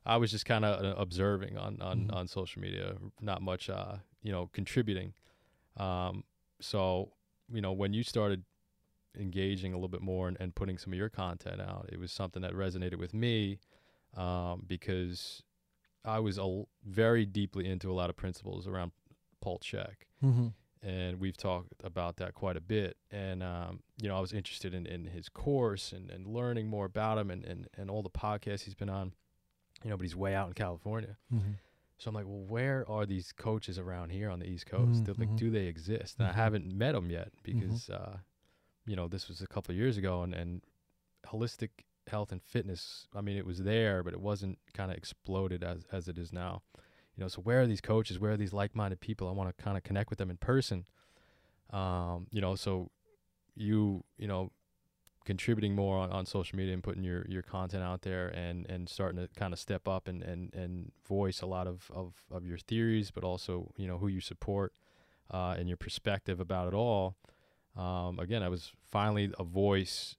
I 0.04 0.16
was 0.18 0.30
just 0.30 0.44
kind 0.46 0.64
of 0.64 0.98
observing 0.98 1.56
on 1.56 1.80
on 1.80 2.08
Mhm. 2.08 2.14
on 2.14 2.28
social 2.28 2.60
media, 2.62 2.96
not 3.20 3.40
much 3.42 3.70
uh 3.70 3.96
you 4.22 4.32
know 4.32 4.50
contributing. 4.52 5.14
Um, 5.76 6.24
so 6.60 7.12
you 7.52 7.60
know 7.60 7.72
when 7.72 7.92
you 7.92 8.02
started 8.02 8.44
engaging 9.18 9.72
a 9.72 9.76
little 9.76 9.88
bit 9.88 10.02
more 10.02 10.28
and, 10.28 10.36
and 10.40 10.54
putting 10.54 10.76
some 10.76 10.92
of 10.92 10.98
your 10.98 11.08
content 11.08 11.58
out. 11.60 11.88
It 11.90 11.98
was 11.98 12.12
something 12.12 12.42
that 12.42 12.52
resonated 12.52 12.96
with 12.98 13.14
me 13.14 13.58
um, 14.16 14.62
because 14.66 15.42
I 16.04 16.18
was 16.20 16.38
a 16.38 16.42
l- 16.42 16.68
very 16.84 17.26
deeply 17.26 17.66
into 17.68 17.90
a 17.90 17.94
lot 17.94 18.10
of 18.10 18.16
principles 18.16 18.66
around 18.66 18.92
Paul 19.40 19.58
Chek. 19.58 20.06
Mhm. 20.22 20.52
And 20.82 21.18
we've 21.18 21.36
talked 21.36 21.72
about 21.82 22.16
that 22.18 22.34
quite 22.34 22.56
a 22.56 22.60
bit. 22.60 22.96
And, 23.10 23.42
um, 23.42 23.82
you 24.00 24.08
know, 24.08 24.16
I 24.16 24.20
was 24.20 24.32
interested 24.32 24.72
in, 24.72 24.86
in 24.86 25.06
his 25.06 25.28
course 25.28 25.92
and, 25.92 26.10
and 26.10 26.26
learning 26.26 26.68
more 26.68 26.84
about 26.84 27.18
him 27.18 27.30
and, 27.30 27.44
and, 27.44 27.68
and 27.76 27.90
all 27.90 28.02
the 28.02 28.10
podcasts 28.10 28.62
he's 28.62 28.74
been 28.74 28.88
on, 28.90 29.12
you 29.82 29.90
know, 29.90 29.96
but 29.96 30.04
he's 30.04 30.14
way 30.14 30.34
out 30.34 30.46
in 30.48 30.54
California. 30.54 31.16
Mhm. 31.34 31.56
So 31.98 32.10
I'm 32.10 32.14
like, 32.14 32.26
well, 32.26 32.44
where 32.44 32.88
are 32.90 33.04
these 33.06 33.32
coaches 33.32 33.78
around 33.78 34.10
here 34.10 34.28
on 34.30 34.38
the 34.38 34.46
East 34.46 34.66
Coast? 34.66 35.02
Mm, 35.02 35.06
They're 35.06 35.14
like, 35.14 35.30
mhm. 35.30 35.38
do 35.38 35.50
they 35.50 35.66
exist? 35.66 36.18
And. 36.18 36.28
I 36.28 36.32
haven't 36.32 36.70
met 36.72 36.92
them 36.92 37.10
yet 37.10 37.32
because, 37.42 37.88
uh, 37.90 38.18
you 38.86 38.94
know, 38.96 39.08
this 39.08 39.28
was 39.28 39.40
a 39.40 39.46
couple 39.46 39.72
of 39.72 39.78
years 39.78 39.96
ago, 39.96 40.22
and, 40.22 40.34
and 40.34 40.62
holistic 41.26 41.70
health 42.08 42.32
and 42.32 42.42
fitness. 42.42 43.08
I 43.14 43.20
mean, 43.20 43.36
it 43.36 43.46
was 43.46 43.58
there, 43.58 44.02
but 44.02 44.12
it 44.12 44.20
wasn't 44.20 44.58
kind 44.72 44.90
of 44.90 44.96
exploded 44.96 45.62
as 45.64 45.84
as 45.92 46.08
it 46.08 46.18
is 46.18 46.32
now. 46.32 46.62
You 47.16 47.24
know, 47.24 47.28
so 47.28 47.40
where 47.40 47.62
are 47.62 47.66
these 47.66 47.80
coaches? 47.80 48.18
Where 48.18 48.32
are 48.32 48.36
these 48.36 48.52
like-minded 48.52 49.00
people? 49.00 49.26
I 49.28 49.32
want 49.32 49.56
to 49.56 49.64
kind 49.64 49.76
of 49.76 49.82
connect 49.82 50.10
with 50.10 50.18
them 50.18 50.30
in 50.30 50.36
person. 50.36 50.84
Um, 51.70 52.26
you 52.30 52.42
know, 52.42 52.56
so 52.56 52.90
you, 53.54 54.04
you 54.18 54.28
know, 54.28 54.52
contributing 55.24 55.74
more 55.74 55.96
on, 55.96 56.10
on 56.10 56.26
social 56.26 56.56
media 56.56 56.74
and 56.74 56.82
putting 56.82 57.02
your, 57.02 57.26
your 57.26 57.42
content 57.42 57.82
out 57.82 58.02
there 58.02 58.28
and, 58.28 58.66
and 58.70 58.88
starting 58.88 59.18
to 59.18 59.28
kind 59.34 59.52
of 59.52 59.58
step 59.58 59.88
up 59.88 60.08
and, 60.08 60.22
and, 60.22 60.54
and 60.54 60.92
voice 61.08 61.40
a 61.40 61.46
lot 61.46 61.66
of, 61.66 61.90
of, 61.92 62.12
of 62.30 62.46
your 62.46 62.58
theories, 62.58 63.10
but 63.10 63.24
also, 63.24 63.72
you 63.76 63.88
know, 63.88 63.96
who 63.98 64.08
you 64.08 64.20
support 64.20 64.74
uh, 65.30 65.56
and 65.58 65.68
your 65.68 65.78
perspective 65.78 66.38
about 66.38 66.68
it 66.68 66.74
all. 66.74 67.16
Um, 67.76 68.18
again, 68.18 68.42
I 68.42 68.48
was 68.48 68.72
finally 68.82 69.32
a 69.38 69.44
voice 69.44 70.16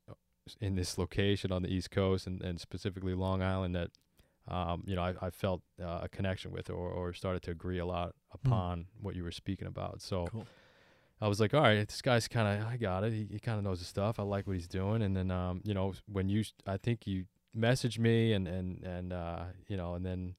in 0.61 0.75
this 0.75 0.97
location 0.97 1.51
on 1.51 1.63
the 1.63 1.69
East 1.69 1.91
Coast 1.91 2.27
and, 2.27 2.41
and 2.41 2.59
specifically 2.59 3.13
Long 3.13 3.41
Island 3.41 3.75
that, 3.75 3.89
um, 4.47 4.83
you 4.85 4.95
know, 4.95 5.01
I, 5.01 5.13
I 5.21 5.29
felt 5.29 5.61
uh, 5.81 6.01
a 6.03 6.09
connection 6.09 6.51
with 6.51 6.69
or, 6.69 6.89
or 6.89 7.13
started 7.13 7.41
to 7.43 7.51
agree 7.51 7.79
a 7.79 7.85
lot 7.85 8.15
upon 8.31 8.85
what 9.01 9.15
you 9.15 9.23
were 9.23 9.31
speaking 9.31 9.67
about. 9.67 10.01
So, 10.01 10.27
Cool. 10.31 10.45
I 11.19 11.27
was 11.27 11.39
like, 11.39 11.53
all 11.53 11.61
right, 11.61 11.87
this 11.87 12.01
guy's 12.01 12.27
kind 12.27 12.61
of, 12.61 12.67
I 12.67 12.77
got 12.77 13.03
it. 13.03 13.11
He, 13.11 13.27
he 13.31 13.39
kind 13.39 13.57
of 13.57 13.63
knows 13.63 13.79
his 13.79 13.87
stuff. 13.87 14.19
I 14.19 14.23
like 14.23 14.45
what 14.45 14.55
he's 14.55 14.67
doing. 14.67 15.01
And 15.01 15.17
then, 15.17 15.31
um, 15.31 15.61
you 15.63 15.73
know, 15.73 15.93
when 16.11 16.29
you, 16.29 16.43
I 16.67 16.77
think 16.77 17.07
you 17.07 17.25
messaged 17.57 17.97
me 17.97 18.33
and, 18.33 18.47
and, 18.47 18.83
and, 18.83 19.13
uh, 19.13 19.45
you 19.67 19.77
know, 19.77 19.95
and 19.95 20.05
then 20.05 20.35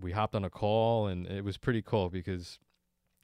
we 0.00 0.12
hopped 0.12 0.34
on 0.34 0.42
a 0.42 0.50
call 0.50 1.06
and 1.06 1.26
it 1.26 1.44
was 1.44 1.58
pretty 1.58 1.82
cool 1.82 2.08
because, 2.08 2.58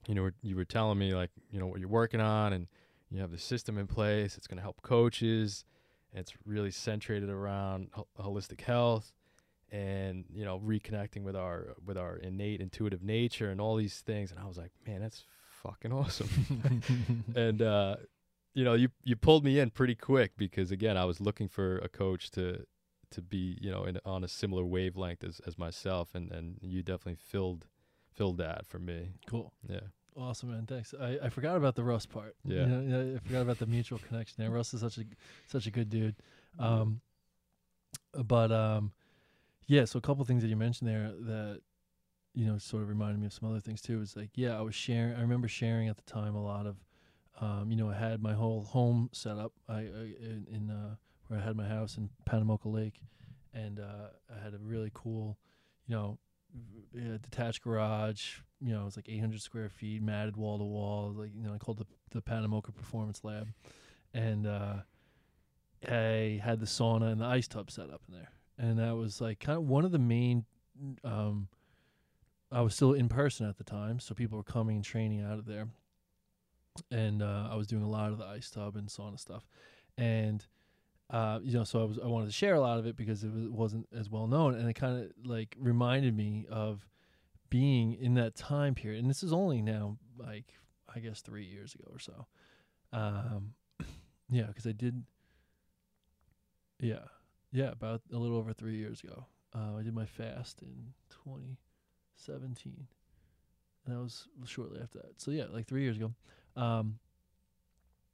you 0.06 0.14
know, 0.14 0.30
you 0.42 0.54
were 0.54 0.66
telling 0.66 0.98
me 0.98 1.14
like, 1.14 1.30
you 1.50 1.58
know, 1.58 1.66
what 1.66 1.80
you're 1.80 1.88
working 1.88 2.20
on 2.20 2.52
and 2.52 2.66
you 3.10 3.20
have 3.20 3.30
the 3.30 3.38
system 3.38 3.78
in 3.78 3.86
place. 3.86 4.36
It's 4.36 4.46
going 4.46 4.58
to 4.58 4.62
help 4.62 4.82
coaches. 4.82 5.64
It's 6.12 6.32
really 6.44 6.70
centered 6.70 7.22
around 7.28 7.88
hol- 7.92 8.08
holistic 8.18 8.60
health 8.60 9.12
and, 9.70 10.24
you 10.32 10.44
know, 10.44 10.58
reconnecting 10.58 11.22
with 11.22 11.36
our, 11.36 11.74
with 11.84 11.96
our 11.96 12.16
innate 12.16 12.60
intuitive 12.60 13.02
nature 13.02 13.50
and 13.50 13.60
all 13.60 13.76
these 13.76 14.00
things. 14.00 14.30
And 14.30 14.40
I 14.40 14.46
was 14.46 14.58
like, 14.58 14.72
man, 14.86 15.00
that's 15.00 15.24
fucking 15.62 15.92
awesome 15.92 16.28
and 17.36 17.60
uh, 17.60 17.96
you 18.54 18.64
know, 18.64 18.74
you 18.74 18.88
you 19.04 19.16
pulled 19.16 19.44
me 19.44 19.58
in 19.58 19.70
pretty 19.70 19.94
quick 19.94 20.32
because 20.36 20.70
again, 20.70 20.96
I 20.96 21.04
was 21.04 21.20
looking 21.20 21.48
for 21.48 21.78
a 21.78 21.88
coach 21.88 22.30
to 22.32 22.64
to 23.10 23.22
be 23.22 23.58
you 23.60 23.70
know 23.70 23.84
in, 23.84 23.98
on 24.04 24.24
a 24.24 24.28
similar 24.28 24.64
wavelength 24.64 25.24
as, 25.24 25.40
as 25.46 25.58
myself, 25.58 26.14
and 26.14 26.30
and 26.32 26.58
you 26.62 26.82
definitely 26.82 27.16
filled 27.16 27.66
filled 28.12 28.38
that 28.38 28.66
for 28.66 28.78
me. 28.78 29.10
cool. 29.26 29.52
Yeah, 29.68 29.80
Awesome, 30.16 30.50
man. 30.50 30.66
Thanks. 30.66 30.94
I, 31.00 31.18
I 31.22 31.28
forgot 31.28 31.56
about 31.56 31.74
the 31.76 31.84
Russ 31.84 32.06
part. 32.06 32.34
You 32.44 32.56
Yeah. 32.56 32.66
know, 32.66 33.14
I 33.16 33.26
forgot 33.26 33.42
about 33.42 33.58
the 33.58 33.66
mutual 33.66 33.98
connection 33.98 34.36
there. 34.38 34.50
Russ 34.50 34.74
is 34.74 34.80
such 34.80 34.98
a 34.98 35.04
such 35.46 35.66
a 35.66 35.70
good 35.70 35.88
dude. 35.88 36.16
Um, 36.58 37.00
but 38.24 38.50
um, 38.52 38.92
yeah. 39.66 39.84
So 39.84 39.98
a 39.98 40.02
couple 40.02 40.24
things 40.24 40.42
that 40.42 40.48
you 40.48 40.56
mentioned 40.56 40.88
there 40.88 41.12
that 41.20 41.60
you 42.32 42.46
know, 42.46 42.58
sort 42.58 42.82
of 42.82 42.88
reminded 42.88 43.18
me 43.18 43.26
of 43.26 43.32
some 43.32 43.48
other 43.50 43.60
things 43.60 43.80
too. 43.82 44.00
Is 44.00 44.16
like, 44.16 44.30
yeah, 44.34 44.56
I 44.56 44.60
was 44.60 44.74
sharing. 44.74 45.14
I 45.14 45.20
remember 45.20 45.48
sharing 45.48 45.88
at 45.88 45.96
the 45.96 46.02
time 46.04 46.34
a 46.36 46.42
lot 46.42 46.64
of, 46.66 46.76
um, 47.40 47.70
you 47.70 47.76
know, 47.76 47.90
I 47.90 47.94
had 47.94 48.22
my 48.22 48.34
whole 48.34 48.62
home 48.62 49.10
set 49.12 49.36
up. 49.36 49.52
I, 49.68 49.74
I 49.78 49.80
in, 50.20 50.46
in 50.50 50.70
uh, 50.70 50.94
where 51.26 51.40
I 51.40 51.42
had 51.42 51.56
my 51.56 51.66
house 51.66 51.96
in 51.96 52.08
Panamoka 52.28 52.66
Lake, 52.72 53.00
and 53.52 53.80
uh, 53.80 54.10
I 54.32 54.42
had 54.44 54.54
a 54.54 54.58
really 54.58 54.90
cool, 54.94 55.38
you 55.88 55.94
know, 55.96 56.18
uh, 56.96 57.18
detached 57.22 57.62
garage. 57.62 58.38
You 58.60 58.72
know, 58.72 58.82
it 58.82 58.84
was 58.84 58.96
like 58.96 59.08
800 59.08 59.40
square 59.40 59.68
feet, 59.68 60.02
matted 60.02 60.36
wall 60.36 60.58
to 60.58 60.64
wall. 60.64 61.14
Like 61.16 61.30
you 61.34 61.42
know, 61.42 61.54
I 61.54 61.58
called 61.58 61.78
the 61.78 61.86
the 62.10 62.22
Panamoka 62.22 62.74
Performance 62.74 63.22
Lab, 63.24 63.48
and 64.12 64.46
uh, 64.46 64.76
I 65.86 66.40
had 66.42 66.60
the 66.60 66.66
sauna 66.66 67.12
and 67.12 67.20
the 67.20 67.26
ice 67.26 67.48
tub 67.48 67.70
set 67.70 67.90
up 67.90 68.02
in 68.08 68.14
there, 68.14 68.30
and 68.58 68.78
that 68.78 68.96
was 68.96 69.20
like 69.20 69.40
kind 69.40 69.56
of 69.56 69.64
one 69.64 69.84
of 69.84 69.92
the 69.92 69.98
main. 69.98 70.44
Um, 71.04 71.48
I 72.52 72.62
was 72.62 72.74
still 72.74 72.94
in 72.94 73.08
person 73.08 73.48
at 73.48 73.58
the 73.58 73.64
time, 73.64 74.00
so 74.00 74.14
people 74.14 74.36
were 74.36 74.44
coming 74.44 74.76
and 74.76 74.84
training 74.84 75.22
out 75.22 75.38
of 75.38 75.46
there, 75.46 75.68
and 76.90 77.22
uh, 77.22 77.48
I 77.50 77.54
was 77.54 77.66
doing 77.66 77.82
a 77.82 77.88
lot 77.88 78.10
of 78.10 78.18
the 78.18 78.26
ice 78.26 78.50
tub 78.50 78.76
and 78.76 78.88
sauna 78.88 79.18
stuff, 79.18 79.46
and 79.96 80.44
uh, 81.10 81.40
you 81.42 81.52
know, 81.52 81.64
so 81.64 81.80
I 81.80 81.84
was 81.84 81.98
I 81.98 82.06
wanted 82.06 82.26
to 82.26 82.32
share 82.32 82.54
a 82.54 82.60
lot 82.60 82.78
of 82.78 82.86
it 82.86 82.96
because 82.96 83.24
it 83.24 83.32
was, 83.32 83.48
wasn't 83.48 83.88
as 83.96 84.08
well 84.08 84.28
known, 84.28 84.54
and 84.54 84.68
it 84.68 84.74
kind 84.74 85.04
of 85.04 85.10
like 85.24 85.56
reminded 85.58 86.16
me 86.16 86.46
of 86.50 86.86
being 87.48 87.94
in 87.94 88.14
that 88.14 88.36
time 88.36 88.74
period, 88.74 89.00
and 89.00 89.10
this 89.10 89.22
is 89.22 89.32
only 89.32 89.60
now 89.60 89.98
like 90.16 90.54
I 90.94 91.00
guess 91.00 91.20
three 91.20 91.44
years 91.44 91.74
ago 91.74 91.90
or 91.92 91.98
so, 91.98 92.26
um, 92.92 93.54
yeah, 94.30 94.46
because 94.46 94.66
I 94.68 94.72
did, 94.72 95.02
yeah, 96.78 97.06
yeah, 97.50 97.72
about 97.72 98.02
a 98.12 98.16
little 98.16 98.36
over 98.36 98.52
three 98.52 98.76
years 98.76 99.02
ago, 99.02 99.26
uh, 99.52 99.78
I 99.78 99.82
did 99.82 99.94
my 99.94 100.06
fast 100.06 100.62
in 100.62 100.92
2017, 101.10 102.86
and 103.84 103.96
that 103.96 104.00
was 104.00 104.28
shortly 104.44 104.80
after 104.80 104.98
that. 104.98 105.20
So 105.20 105.32
yeah, 105.32 105.46
like 105.52 105.66
three 105.66 105.82
years 105.82 105.96
ago, 105.96 106.12
um, 106.54 107.00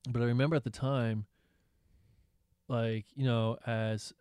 but 0.08 0.22
I 0.22 0.26
remember 0.26 0.56
at 0.56 0.64
the 0.64 0.70
time 0.70 1.26
like 2.68 3.06
you 3.14 3.25
know 3.25 3.56
as 3.66 4.12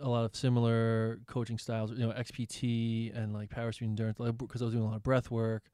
a 0.00 0.08
lot 0.08 0.24
of 0.24 0.34
similar 0.34 1.20
coaching 1.26 1.58
styles 1.58 1.90
you 1.90 1.98
know 1.98 2.12
xpt 2.12 3.16
and 3.16 3.32
like 3.32 3.50
power 3.50 3.72
speed 3.72 3.86
endurance 3.86 4.18
because 4.38 4.62
i 4.62 4.64
was 4.64 4.74
doing 4.74 4.84
a 4.84 4.88
lot 4.88 4.96
of 4.96 5.02
breath 5.02 5.30
work 5.30 5.70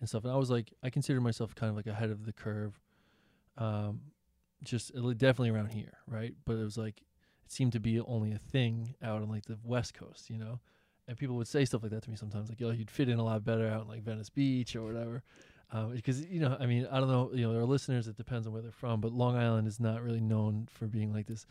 and 0.00 0.08
stuff. 0.08 0.24
And 0.24 0.32
i 0.32 0.36
was 0.36 0.50
like 0.50 0.72
i 0.82 0.90
consider 0.90 1.20
myself 1.20 1.54
kind 1.54 1.70
of 1.70 1.76
like 1.76 1.86
ahead 1.86 2.10
of 2.10 2.24
the 2.24 2.32
curve 2.32 2.80
um 3.58 4.00
just 4.62 4.92
definitely 4.94 5.50
around 5.50 5.68
here 5.68 5.98
right? 6.08 6.34
But 6.44 6.54
it 6.54 6.64
was 6.64 6.78
like 6.78 7.02
it 7.44 7.52
seemed 7.52 7.72
to 7.72 7.80
be 7.80 8.00
only 8.00 8.32
a 8.32 8.38
thing 8.38 8.94
out 9.02 9.22
on 9.22 9.28
like 9.28 9.44
the 9.44 9.58
west 9.62 9.94
coast 9.94 10.30
you 10.30 10.38
know? 10.38 10.60
And 11.08 11.16
people 11.16 11.36
would 11.36 11.46
say 11.46 11.64
stuff 11.64 11.82
like 11.82 11.92
that 11.92 12.02
to 12.04 12.10
me 12.10 12.16
sometimes 12.16 12.48
like 12.48 12.58
yo 12.58 12.70
you'd 12.70 12.90
fit 12.90 13.08
in 13.08 13.18
a 13.18 13.24
lot 13.24 13.44
better 13.44 13.68
out 13.68 13.82
in 13.82 13.88
like 13.88 14.02
venice 14.02 14.30
beach 14.30 14.74
or 14.74 14.82
whatever 14.82 15.22
um, 15.72 15.92
because 15.94 16.24
you 16.26 16.40
know, 16.40 16.56
I 16.58 16.66
mean, 16.66 16.86
I 16.90 17.00
don't 17.00 17.08
know, 17.08 17.30
you 17.32 17.50
know, 17.50 17.58
our 17.58 17.64
listeners. 17.64 18.06
It 18.06 18.16
depends 18.16 18.46
on 18.46 18.52
where 18.52 18.62
they're 18.62 18.70
from, 18.70 19.00
but 19.00 19.12
Long 19.12 19.36
Island 19.36 19.66
is 19.66 19.80
not 19.80 20.02
really 20.02 20.20
known 20.20 20.68
for 20.70 20.86
being 20.86 21.12
like 21.12 21.26
this 21.26 21.46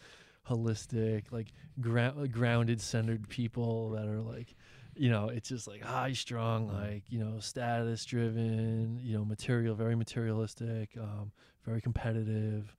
holistic, 0.49 1.31
like 1.31 1.47
grou- 1.81 2.31
grounded, 2.31 2.79
centered 2.79 3.27
people 3.27 3.89
that 3.91 4.07
are 4.07 4.21
like, 4.21 4.55
you 4.95 5.09
know, 5.09 5.27
it's 5.27 5.49
just 5.49 5.67
like 5.67 5.81
high 5.81 6.13
strung, 6.13 6.67
like 6.69 7.03
you 7.09 7.19
know, 7.19 7.39
status 7.39 8.05
driven, 8.05 8.99
you 9.03 9.17
know, 9.17 9.25
material, 9.25 9.75
very 9.75 9.95
materialistic, 9.95 10.91
um, 10.99 11.31
very 11.65 11.81
competitive. 11.81 12.75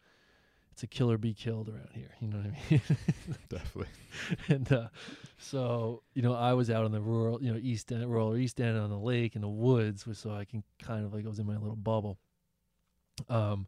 It's 0.77 0.83
a 0.83 0.87
kill 0.87 1.11
or 1.11 1.17
be 1.17 1.33
killed 1.33 1.71
around 1.71 1.89
here. 1.95 2.11
You 2.21 2.29
know 2.29 2.37
what 2.37 2.47
I 2.47 2.71
mean? 2.71 2.83
Definitely. 3.49 3.93
and 4.49 4.71
uh, 4.71 4.89
so 5.39 6.03
you 6.15 6.23
know 6.23 6.35
i 6.35 6.53
was 6.53 6.71
out 6.71 6.85
on 6.85 6.93
the 6.93 7.01
rural 7.01 7.43
you 7.43 7.53
know 7.53 7.59
east 7.63 7.93
end 7.93 8.07
rural 8.11 8.37
east 8.37 8.61
end 8.61 8.79
on 8.79 8.91
the 8.91 8.99
lake 8.99 9.37
in 9.37 9.43
the 9.43 9.49
woods 9.49 10.05
so 10.13 10.35
i 10.35 10.45
can 10.45 10.63
kind 10.83 11.05
of 11.05 11.13
like 11.13 11.25
i 11.25 11.29
was 11.29 11.39
in 11.39 11.47
my 11.47 11.57
little 11.57 11.77
bubble 11.77 12.19
um 13.29 13.67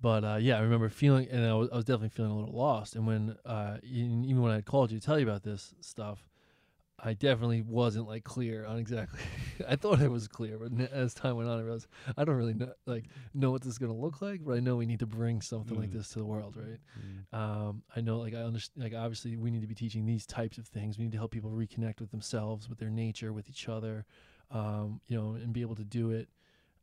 but 0.00 0.24
uh, 0.24 0.36
yeah 0.40 0.56
i 0.56 0.60
remember 0.60 0.88
feeling 0.88 1.28
and 1.30 1.44
I 1.44 1.54
was, 1.54 1.68
I 1.72 1.76
was 1.76 1.84
definitely 1.84 2.10
feeling 2.10 2.32
a 2.32 2.36
little 2.36 2.54
lost 2.54 2.96
and 2.96 3.06
when 3.06 3.36
uh 3.44 3.78
even 3.82 4.24
even 4.24 4.42
when 4.42 4.52
i 4.52 4.60
called 4.60 4.90
you 4.90 4.98
to 4.98 5.04
tell 5.04 5.18
you 5.18 5.28
about 5.28 5.42
this 5.42 5.74
stuff 5.80 6.24
i 7.04 7.12
definitely 7.14 7.60
wasn't 7.62 8.06
like 8.06 8.22
clear 8.24 8.64
on 8.64 8.78
exactly 8.78 9.20
i 9.68 9.74
thought 9.76 10.00
i 10.00 10.06
was 10.08 10.28
clear 10.28 10.56
but 10.58 10.70
as 10.92 11.12
time 11.14 11.36
went 11.36 11.48
on 11.48 11.58
i 11.58 11.62
realized 11.62 11.86
i 12.16 12.24
don't 12.24 12.36
really 12.36 12.54
know 12.54 12.72
like 12.86 13.04
know 13.34 13.50
what 13.50 13.60
this 13.62 13.72
is 13.72 13.78
going 13.78 13.90
to 13.92 13.98
look 13.98 14.22
like 14.22 14.44
but 14.44 14.52
i 14.52 14.60
know 14.60 14.76
we 14.76 14.86
need 14.86 15.00
to 15.00 15.06
bring 15.06 15.40
something 15.40 15.76
like 15.76 15.90
Mm. 15.90 15.94
this 15.94 16.08
to 16.10 16.18
the 16.20 16.24
world 16.24 16.56
right 16.56 16.78
Mm. 16.98 17.36
um, 17.38 17.82
I 17.96 18.00
know, 18.02 18.18
like 18.18 18.34
I 18.34 18.42
understand, 18.42 18.84
like 18.84 18.94
obviously 18.94 19.36
we 19.36 19.50
need 19.50 19.62
to 19.62 19.66
be 19.66 19.74
teaching 19.74 20.04
these 20.04 20.26
types 20.26 20.58
of 20.58 20.66
things. 20.68 20.98
We 20.98 21.04
need 21.04 21.12
to 21.12 21.18
help 21.18 21.30
people 21.30 21.50
reconnect 21.50 21.98
with 22.00 22.10
themselves, 22.10 22.68
with 22.68 22.78
their 22.78 22.90
nature, 22.90 23.32
with 23.32 23.48
each 23.48 23.68
other, 23.70 24.04
um, 24.50 25.00
you 25.06 25.16
know, 25.18 25.32
and 25.32 25.50
be 25.52 25.62
able 25.62 25.76
to 25.76 25.84
do 25.84 26.10
it, 26.10 26.28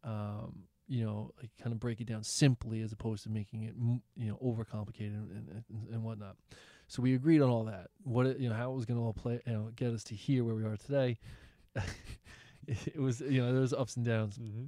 um, 0.04 0.64
you 0.88 1.06
know, 1.06 1.32
like 1.40 1.52
kind 1.62 1.72
of 1.72 1.80
break 1.80 2.02
it 2.02 2.08
down 2.08 2.24
simply 2.24 2.82
as 2.82 2.92
opposed 2.92 3.24
to 3.24 3.30
making 3.30 3.64
it, 3.64 3.76
m- 3.80 4.02
you 4.16 4.28
know, 4.30 4.38
overcomplicated 4.44 5.14
and, 5.14 5.64
and, 5.70 5.88
and 5.94 6.04
whatnot. 6.04 6.36
So 6.90 7.02
we 7.02 7.14
agreed 7.16 7.42
on 7.42 7.50
all 7.50 7.64
that. 7.66 7.88
What 8.04 8.26
it, 8.26 8.40
you 8.40 8.50
know, 8.50 8.56
how 8.56 8.72
it 8.72 8.76
was 8.76 8.86
going 8.86 9.00
to 9.00 9.06
all 9.06 9.14
play, 9.14 9.40
you 9.46 9.54
know, 9.54 9.70
get 9.76 9.94
us 9.94 10.04
to 10.06 10.16
here 10.16 10.44
where 10.44 10.56
we 10.56 10.64
are 10.66 10.76
today. 10.76 11.20
it 12.68 12.98
was, 13.00 13.22
you 13.22 13.42
know, 13.42 13.52
there 13.52 13.62
was 13.62 13.74
ups 13.74 13.96
and 13.96 14.06
downs 14.06 14.38
Mm-hmm. 14.38 14.66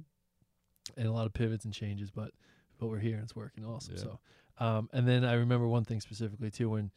and 0.96 1.06
a 1.08 1.12
lot 1.12 1.26
of 1.26 1.32
pivots 1.34 1.64
and 1.64 1.74
changes, 1.74 2.10
but 2.10 2.30
but 2.78 2.86
we're 2.88 2.98
here 2.98 3.14
and 3.14 3.24
it's 3.24 3.36
working 3.36 3.64
awesome. 3.64 3.94
Yeah. 3.96 4.02
So, 4.02 4.18
um, 4.58 4.88
and 4.92 5.06
then 5.06 5.24
I 5.24 5.34
remember 5.34 5.68
one 5.68 5.84
thing 5.84 6.00
specifically 6.00 6.50
too 6.50 6.70
when 6.70 6.90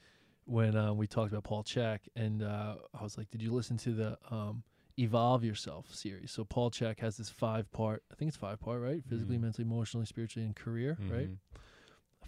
when 0.46 0.76
uh, 0.76 0.94
we 0.94 1.08
talked 1.08 1.32
about 1.32 1.44
Paul 1.44 1.64
Chek, 1.64 2.00
and 2.16 2.44
uh, 2.44 2.76
I 2.98 3.04
was 3.04 3.18
like, 3.18 3.30
"Did 3.32 3.42
you 3.42 3.52
listen 3.52 3.78
to 3.78 3.92
the 3.94 4.18
um, 4.30 4.62
Evolve 5.00 5.44
Yourself 5.44 5.94
series?" 5.94 6.32
So 6.32 6.44
Paul 6.46 6.70
Chek 6.70 7.00
has 7.00 7.18
this 7.18 7.30
five 7.30 7.72
part, 7.72 8.04
I 8.12 8.16
think 8.16 8.30
it's 8.30 8.38
five 8.38 8.60
part, 8.60 8.80
right? 8.82 9.04
Physically, 9.10 9.38
Mhm. 9.38 9.42
mentally, 9.42 9.66
emotionally, 9.66 10.06
spiritually, 10.06 10.46
and 10.46 10.56
career, 10.56 10.98
right? 11.10 11.30
Mhm. 11.30 11.38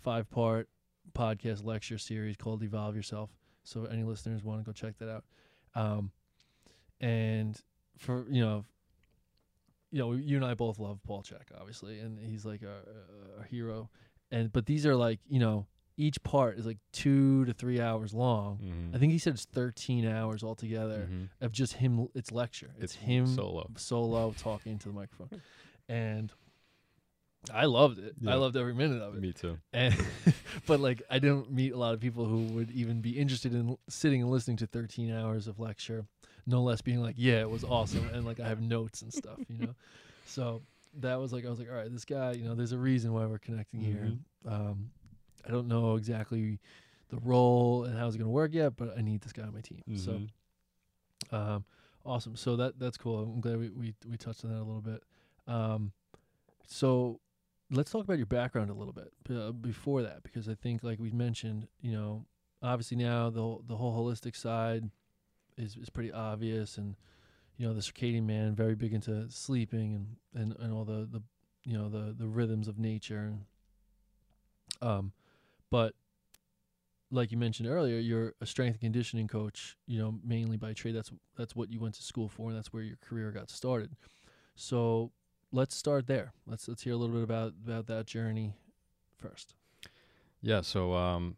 Five 0.02 0.30
part 0.32 0.68
podcast 1.14 1.64
lecture 1.64 1.98
series 1.98 2.38
called 2.38 2.64
Evolve 2.64 2.96
Yourself. 2.96 3.30
So 3.64 3.86
any 3.86 4.04
listeners 4.04 4.44
want 4.44 4.60
to 4.62 4.66
go 4.66 4.72
check 4.72 4.98
that 5.00 5.10
out. 5.10 5.24
Um, 5.76 6.12
and 7.00 7.60
for 7.98 8.26
you 8.30 8.42
know, 8.42 8.66
you 9.92 10.00
know, 10.00 10.14
you 10.14 10.36
and 10.36 10.46
I 10.46 10.54
both 10.54 10.80
love 10.80 11.00
Paul 11.06 11.24
Chek, 11.24 11.58
obviously, 11.60 12.00
and 12.00 12.20
he's 12.20 12.46
like 12.46 12.62
a, 12.62 13.40
a, 13.40 13.42
a 13.42 13.46
hero. 13.46 13.90
And 14.32 14.52
but 14.52 14.66
these 14.66 14.86
are 14.86 14.96
like 14.96 15.20
you 15.30 15.40
know, 15.40 15.68
each 15.98 16.22
part 16.24 16.58
is 16.58 16.66
like 16.66 16.78
two 16.92 17.46
to 17.46 17.54
three 17.54 17.80
hours 17.80 18.14
long. 18.14 18.58
Mhm. 18.60 18.96
I 18.96 19.00
think 19.00 19.12
he 19.12 19.18
said 19.18 19.34
it's 19.34 19.46
thirteen 19.46 20.06
hours 20.08 20.44
altogether 20.44 21.08
Mhm. 21.12 21.30
of 21.42 21.52
just 21.52 21.74
him. 21.74 22.08
It's 22.16 22.32
lecture. 22.32 22.72
It's, 22.78 22.94
It's 22.94 22.96
him 22.96 23.28
solo. 23.28 23.70
solo 23.78 24.34
talking 24.38 24.78
to 24.80 24.90
the 24.90 24.94
microphone, 24.94 25.42
and 25.90 26.32
I 27.54 27.66
loved 27.66 28.00
it. 28.00 28.16
I 28.26 28.36
loved 28.36 28.56
every 28.58 28.74
minute 28.74 29.02
of 29.02 29.16
it. 29.16 29.22
Me 29.22 29.32
too. 29.34 29.58
And 29.74 29.96
but 30.66 30.80
like 30.80 31.02
I 31.10 31.20
didn't 31.20 31.52
meet 31.52 31.74
a 31.74 31.78
lot 31.78 31.94
of 31.94 32.00
people 32.00 32.26
who 32.26 32.40
would 32.56 32.72
even 32.72 33.02
be 33.02 33.18
interested 33.18 33.54
in 33.54 33.78
sitting 33.90 34.22
and 34.22 34.32
listening 34.32 34.58
to 34.58 34.68
13 34.68 35.12
hours 35.14 35.48
of 35.48 35.60
lecture, 35.60 36.06
no 36.46 36.62
less 36.64 36.82
being 36.82 37.02
like, 37.02 37.16
yeah, 37.18 37.42
it 37.42 37.50
was 37.50 37.64
awesome, 37.64 38.08
and 38.14 38.26
like 38.26 38.40
I 38.40 38.48
have 38.48 38.62
notes 38.62 39.02
and 39.02 39.14
stuff, 39.14 39.40
you 39.50 39.58
know. 39.58 39.74
So 40.30 40.62
that 41.00 41.16
was 41.22 41.32
like 41.32 41.46
I 41.46 41.50
was 41.50 41.58
like, 41.58 41.70
all 41.70 41.76
right, 41.76 41.90
this 41.92 42.04
guy, 42.04 42.34
you 42.34 42.44
know, 42.44 42.54
there's 42.54 42.74
a 42.74 42.78
reason 42.78 43.14
why 43.14 43.26
we're 43.26 43.38
connecting 43.38 43.80
here. 43.80 44.12
Um, 44.46 44.90
I 45.48 45.52
don't 45.52 45.70
know 45.70 45.96
exactly 45.96 46.60
the 47.10 47.18
role 47.20 47.86
and 47.86 47.98
how 47.98 48.08
it's 48.08 48.18
gonna 48.18 48.30
work 48.30 48.54
yet, 48.54 48.76
but 48.76 48.98
I 48.98 49.02
need 49.02 49.22
this 49.22 49.32
guy 49.32 49.44
on 49.44 49.54
my 49.54 49.62
team. 49.62 49.84
So 49.96 50.12
Mhm. 51.32 51.34
um, 51.34 51.66
awesome. 52.06 52.36
So 52.36 52.56
that 52.58 52.80
that's 52.80 52.98
cool. 52.98 53.20
I'm 53.20 53.40
glad 53.42 53.58
we, 53.58 53.70
we 53.70 53.94
we 54.10 54.18
touched 54.18 54.44
on 54.44 54.52
that 54.52 54.58
a 54.58 54.64
little 54.68 54.82
bit. 54.82 55.02
Um, 55.48 55.94
so 56.68 57.20
let's 57.72 57.92
talk 57.92 58.04
about 58.04 58.18
your 58.18 58.26
background 58.26 58.70
a 58.70 58.74
little 58.74 58.94
bit 58.94 59.12
uh, 59.36 59.52
before 59.52 60.02
that, 60.04 60.24
because 60.24 60.48
I 60.48 60.56
think 60.56 60.84
like 60.84 61.00
we 61.00 61.12
mentioned, 61.12 61.68
you 61.82 61.92
know, 61.92 62.26
obviously 62.62 62.98
now 62.98 63.30
the 63.30 63.58
the 63.68 63.76
whole 63.76 63.96
holistic 63.96 64.36
side 64.36 64.90
is 65.58 65.76
is 65.76 65.90
pretty 65.90 66.12
obvious, 66.12 66.78
and 66.78 66.96
you 67.58 67.68
know 67.68 67.74
the 67.74 67.82
circadian 67.82 68.26
man 68.26 68.56
very 68.56 68.76
big 68.76 68.94
into 68.94 69.30
sleeping 69.30 69.94
and 70.34 70.42
and 70.42 70.60
and 70.60 70.74
all 70.74 70.86
the 70.86 71.08
the 71.12 71.22
you 71.66 71.78
know 71.78 71.90
the 71.90 72.16
the 72.18 72.28
rhythms 72.28 72.68
of 72.68 72.78
nature 72.78 73.20
and 73.20 73.46
um, 74.82 75.12
but 75.72 75.94
like 77.10 77.32
you 77.32 77.38
mentioned 77.38 77.70
earlier, 77.70 78.00
you're 78.00 78.34
a 78.42 78.46
strength 78.46 78.74
and 78.76 78.82
conditioning 78.82 79.28
coach, 79.28 79.78
you 79.88 79.98
know, 79.98 80.20
mainly 80.24 80.58
by 80.58 80.74
trade. 80.74 80.96
That's 80.96 81.12
that's 81.38 81.56
what 81.56 81.72
you 81.72 81.80
went 81.80 81.96
to 81.96 82.04
school 82.04 82.28
for, 82.28 82.50
and 82.50 82.58
that's 82.58 82.74
where 82.74 82.84
your 82.84 82.98
career 82.98 83.32
got 83.32 83.50
started. 83.50 83.96
So 84.56 85.12
let's 85.52 85.76
start 85.76 86.08
there. 86.08 86.34
Let's 86.46 86.68
let's 86.68 86.84
hear 86.84 86.94
a 86.94 86.98
little 86.98 87.16
bit 87.16 87.24
about 87.24 87.54
about 87.66 87.88
that 87.88 88.06
journey 88.06 88.54
first. 89.18 89.56
Yeah. 90.42 90.62
So 90.62 90.94
um, 90.94 91.36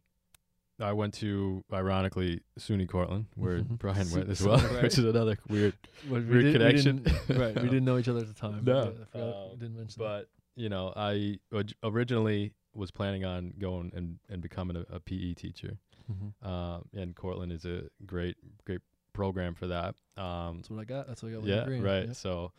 I 0.80 0.94
went 0.94 1.14
to 1.16 1.64
ironically 1.74 2.42
SUNY 2.58 2.88
Cortland, 2.88 3.26
where 3.36 3.60
Mhm. 3.60 3.78
Brian 3.80 4.10
went 4.12 4.30
as 4.30 4.42
well, 4.44 4.58
right. 4.74 4.84
which 4.84 4.98
is 4.98 5.06
another 5.06 5.38
weird. 5.48 5.74
What, 6.08 6.26
Weird 6.26 6.44
did- 6.44 6.54
connection. 6.54 7.04
didn't- 7.04 7.38
right? 7.40 7.56
We 7.56 7.64
didn't 7.70 7.86
know 7.86 7.98
each 7.98 8.08
other 8.08 8.20
at 8.20 8.28
the 8.28 8.34
time. 8.48 8.64
No. 8.64 8.84
Yeah, 8.84 8.90
I 9.02 9.06
forgot, 9.12 9.52
Um, 9.52 9.58
didn't 9.60 9.76
mention 9.78 10.02
that. 10.04 10.08
But 10.08 10.30
you 10.56 10.70
know, 10.70 10.94
I 10.96 11.40
originally 11.84 12.54
was 12.76 12.92
planning 12.92 13.26
on 13.26 13.54
going 13.60 13.92
and, 13.96 14.20
and 14.30 14.42
becoming 14.42 14.76
a, 14.78 14.86
a 14.96 15.00
PE 15.00 15.34
teacher. 15.34 15.78
Mhm. 16.12 16.46
Um, 16.48 16.86
and 16.94 17.16
Cortland 17.16 17.52
is 17.52 17.66
a 17.66 17.84
great, 18.06 18.36
great 18.66 18.82
program 19.14 19.54
for 19.56 19.68
that. 19.68 19.96
Um, 20.18 20.58
That's 20.58 20.70
what 20.70 20.80
I 20.80 20.84
got. 20.86 21.08
That's 21.08 21.22
what 21.24 21.30
I 21.30 21.32
got. 21.34 21.42
with 21.42 21.50
yeah, 21.50 21.60
degree. 21.62 21.80
right. 21.80 22.08
Yep. 22.08 22.16
So, 22.16 22.52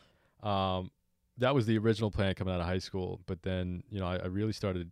um, 0.42 0.90
that 1.40 1.54
was 1.54 1.66
the 1.66 1.76
original 1.78 2.10
plan 2.10 2.34
coming 2.34 2.54
out 2.54 2.60
of 2.60 2.66
high 2.66 2.78
school. 2.78 3.20
But 3.26 3.42
then, 3.42 3.82
you 3.90 3.98
know, 3.98 4.06
I, 4.06 4.16
I 4.16 4.26
really 4.26 4.52
started 4.52 4.90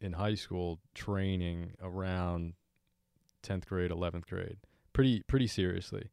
in 0.00 0.12
high 0.12 0.34
school 0.36 0.78
training 0.94 1.72
around 1.82 2.54
tenth 3.42 3.66
grade, 3.66 3.90
eleventh 3.90 4.26
grade, 4.26 4.56
pretty 4.92 5.22
pretty 5.26 5.46
seriously. 5.46 6.10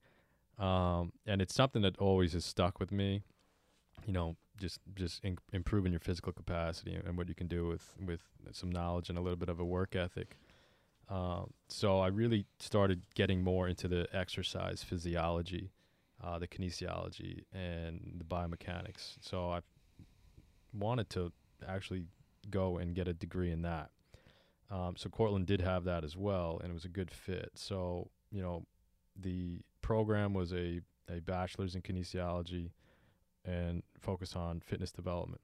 Um, 0.57 1.11
and 1.25 1.41
it's 1.41 1.53
something 1.53 1.81
that 1.81 1.97
always 1.97 2.33
has 2.33 2.45
stuck 2.45 2.79
with 2.79 2.91
me. 2.91 3.23
You 4.05 4.13
know, 4.13 4.35
just 4.57 4.79
just 4.95 5.23
in, 5.23 5.37
improving 5.53 5.91
your 5.91 5.99
physical 5.99 6.33
capacity 6.33 6.93
and, 6.93 7.05
and 7.07 7.17
what 7.17 7.29
you 7.29 7.35
can 7.35 7.47
do 7.47 7.67
with 7.67 7.93
with 8.03 8.21
some 8.51 8.71
knowledge 8.71 9.09
and 9.09 9.17
a 9.17 9.21
little 9.21 9.37
bit 9.37 9.49
of 9.49 9.59
a 9.59 9.65
work 9.65 9.95
ethic. 9.95 10.37
Um, 11.07 11.51
so 11.69 11.99
I 11.99 12.07
really 12.07 12.45
started 12.59 13.03
getting 13.13 13.43
more 13.43 13.67
into 13.67 13.87
the 13.87 14.07
exercise 14.11 14.83
physiology 14.83 15.69
uh, 16.24 16.39
the 16.39 16.48
kinesiology 16.48 17.43
and 17.53 18.15
the 18.17 18.24
biomechanics. 18.24 19.15
So 19.22 19.51
I 19.51 19.60
wanted 20.74 21.10
to 21.12 21.31
actually 21.67 22.05
go 22.50 22.77
and 22.77 22.95
get 22.95 23.07
a 23.07 23.13
degree 23.13 23.51
in 23.51 23.62
that. 23.63 23.89
Um, 24.72 24.95
so 24.98 25.10
Cortland 25.10 25.45
did 25.45 25.62
have 25.62 25.84
that 25.86 26.03
as 26.03 26.17
well, 26.17 26.60
and 26.62 26.72
it 26.72 26.74
was 26.74 26.86
a 26.86 26.89
good 26.89 27.12
fit. 27.12 27.51
So 27.55 28.10
you 28.31 28.41
know, 28.41 28.65
the 29.15 29.62
program 29.81 30.34
was 30.34 30.53
a 30.53 30.81
a 31.10 31.22
bachelor's 31.22 31.75
in 31.75 31.81
kinesiology 31.81 32.72
and 33.45 33.84
focus 34.00 34.36
on 34.36 34.60
fitness 34.60 34.91
development. 34.91 35.41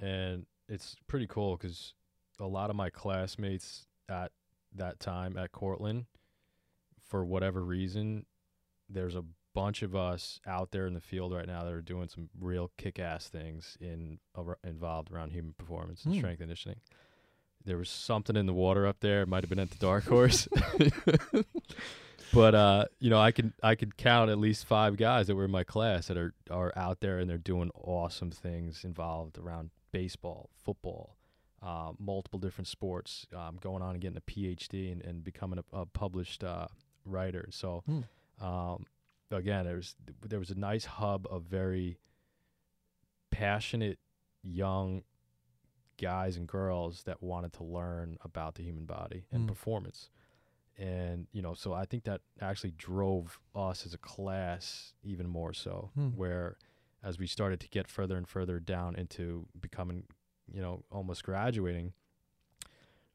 And 0.00 0.46
it's 0.68 0.96
pretty 1.08 1.26
cool 1.26 1.56
because 1.56 1.94
a 2.38 2.46
lot 2.46 2.70
of 2.70 2.76
my 2.76 2.90
classmates 2.90 3.86
at 4.08 4.30
that 4.76 5.00
time 5.00 5.36
at 5.36 5.52
Cortland, 5.52 6.06
for 7.08 7.24
whatever 7.24 7.62
reason, 7.62 8.24
there's 8.90 9.14
a 9.14 9.24
bunch 9.54 9.82
of 9.82 9.94
us 9.96 10.40
out 10.46 10.70
there 10.70 10.86
in 10.86 10.94
the 10.94 11.00
field 11.00 11.32
right 11.32 11.46
now 11.46 11.64
that 11.64 11.72
are 11.72 11.82
doing 11.82 12.08
some 12.08 12.28
real 12.40 12.70
kick-ass 12.78 13.28
things 13.28 13.76
in 13.80 14.18
ar- 14.34 14.58
involved 14.64 15.10
around 15.10 15.30
human 15.32 15.52
performance 15.54 16.04
and 16.04 16.14
Hmm. 16.14 16.20
strength 16.20 16.38
conditioning. 16.38 16.80
There 17.64 17.76
was 17.76 17.90
something 17.90 18.36
in 18.36 18.46
the 18.46 18.54
water 18.54 18.86
up 18.86 19.00
there. 19.00 19.22
It 19.22 19.28
might 19.28 19.42
have 19.44 19.50
been 19.50 19.58
at 19.58 19.70
the 19.70 19.76
dark 19.78 20.04
horse, 20.04 20.48
but 22.32 22.54
uh, 22.54 22.84
you 23.00 23.10
know, 23.10 23.20
I 23.20 23.32
could 23.32 23.52
I 23.62 23.74
could 23.74 23.96
count 23.96 24.30
at 24.30 24.38
least 24.38 24.66
five 24.66 24.96
guys 24.96 25.26
that 25.26 25.34
were 25.34 25.44
in 25.44 25.50
my 25.50 25.64
class 25.64 26.06
that 26.08 26.16
are 26.16 26.32
are 26.50 26.72
out 26.76 27.00
there 27.00 27.18
and 27.18 27.28
they're 27.28 27.38
doing 27.38 27.70
awesome 27.74 28.30
things 28.30 28.84
involved 28.84 29.36
around 29.38 29.70
baseball, 29.92 30.48
football, 30.64 31.16
uh, 31.62 31.92
multiple 31.98 32.38
different 32.38 32.68
sports, 32.68 33.26
um, 33.36 33.58
going 33.60 33.82
on 33.82 33.90
and 33.92 34.00
getting 34.00 34.16
a 34.16 34.20
PhD 34.20 34.92
and, 34.92 35.02
and 35.02 35.24
becoming 35.24 35.58
a, 35.72 35.78
a 35.80 35.86
published 35.86 36.44
uh, 36.44 36.68
writer. 37.04 37.48
So, 37.50 37.82
Hmm. 37.86 38.00
Um, 38.40 38.86
again, 39.30 39.64
there 39.64 39.76
was 39.76 39.94
there 40.26 40.38
was 40.38 40.50
a 40.50 40.58
nice 40.58 40.84
hub 40.84 41.26
of 41.30 41.44
very 41.44 41.98
passionate 43.30 43.98
young 44.42 45.02
guys 46.00 46.36
and 46.36 46.46
girls 46.48 47.02
that 47.04 47.22
wanted 47.22 47.52
to 47.52 47.64
learn 47.64 48.16
about 48.22 48.54
the 48.54 48.62
human 48.62 48.86
body 48.86 49.26
and 49.30 49.44
Mm. 49.44 49.48
performance. 49.48 50.10
And 50.78 51.26
you 51.32 51.42
know, 51.42 51.52
so 51.54 51.74
I 51.74 51.84
think 51.84 52.04
that 52.04 52.22
actually 52.40 52.70
drove 52.72 53.38
us 53.54 53.84
as 53.84 53.92
a 53.92 53.98
class 53.98 54.94
even 55.02 55.28
more 55.28 55.52
so, 55.52 55.90
Hmm. 55.94 56.08
where 56.16 56.56
as 57.02 57.18
we 57.18 57.26
started 57.26 57.60
to 57.60 57.68
get 57.68 57.86
further 57.88 58.16
and 58.16 58.26
further 58.28 58.60
down 58.60 58.94
into 58.96 59.46
becoming, 59.58 60.06
you 60.50 60.60
know, 60.62 60.84
almost 60.90 61.22
graduating, 61.22 61.92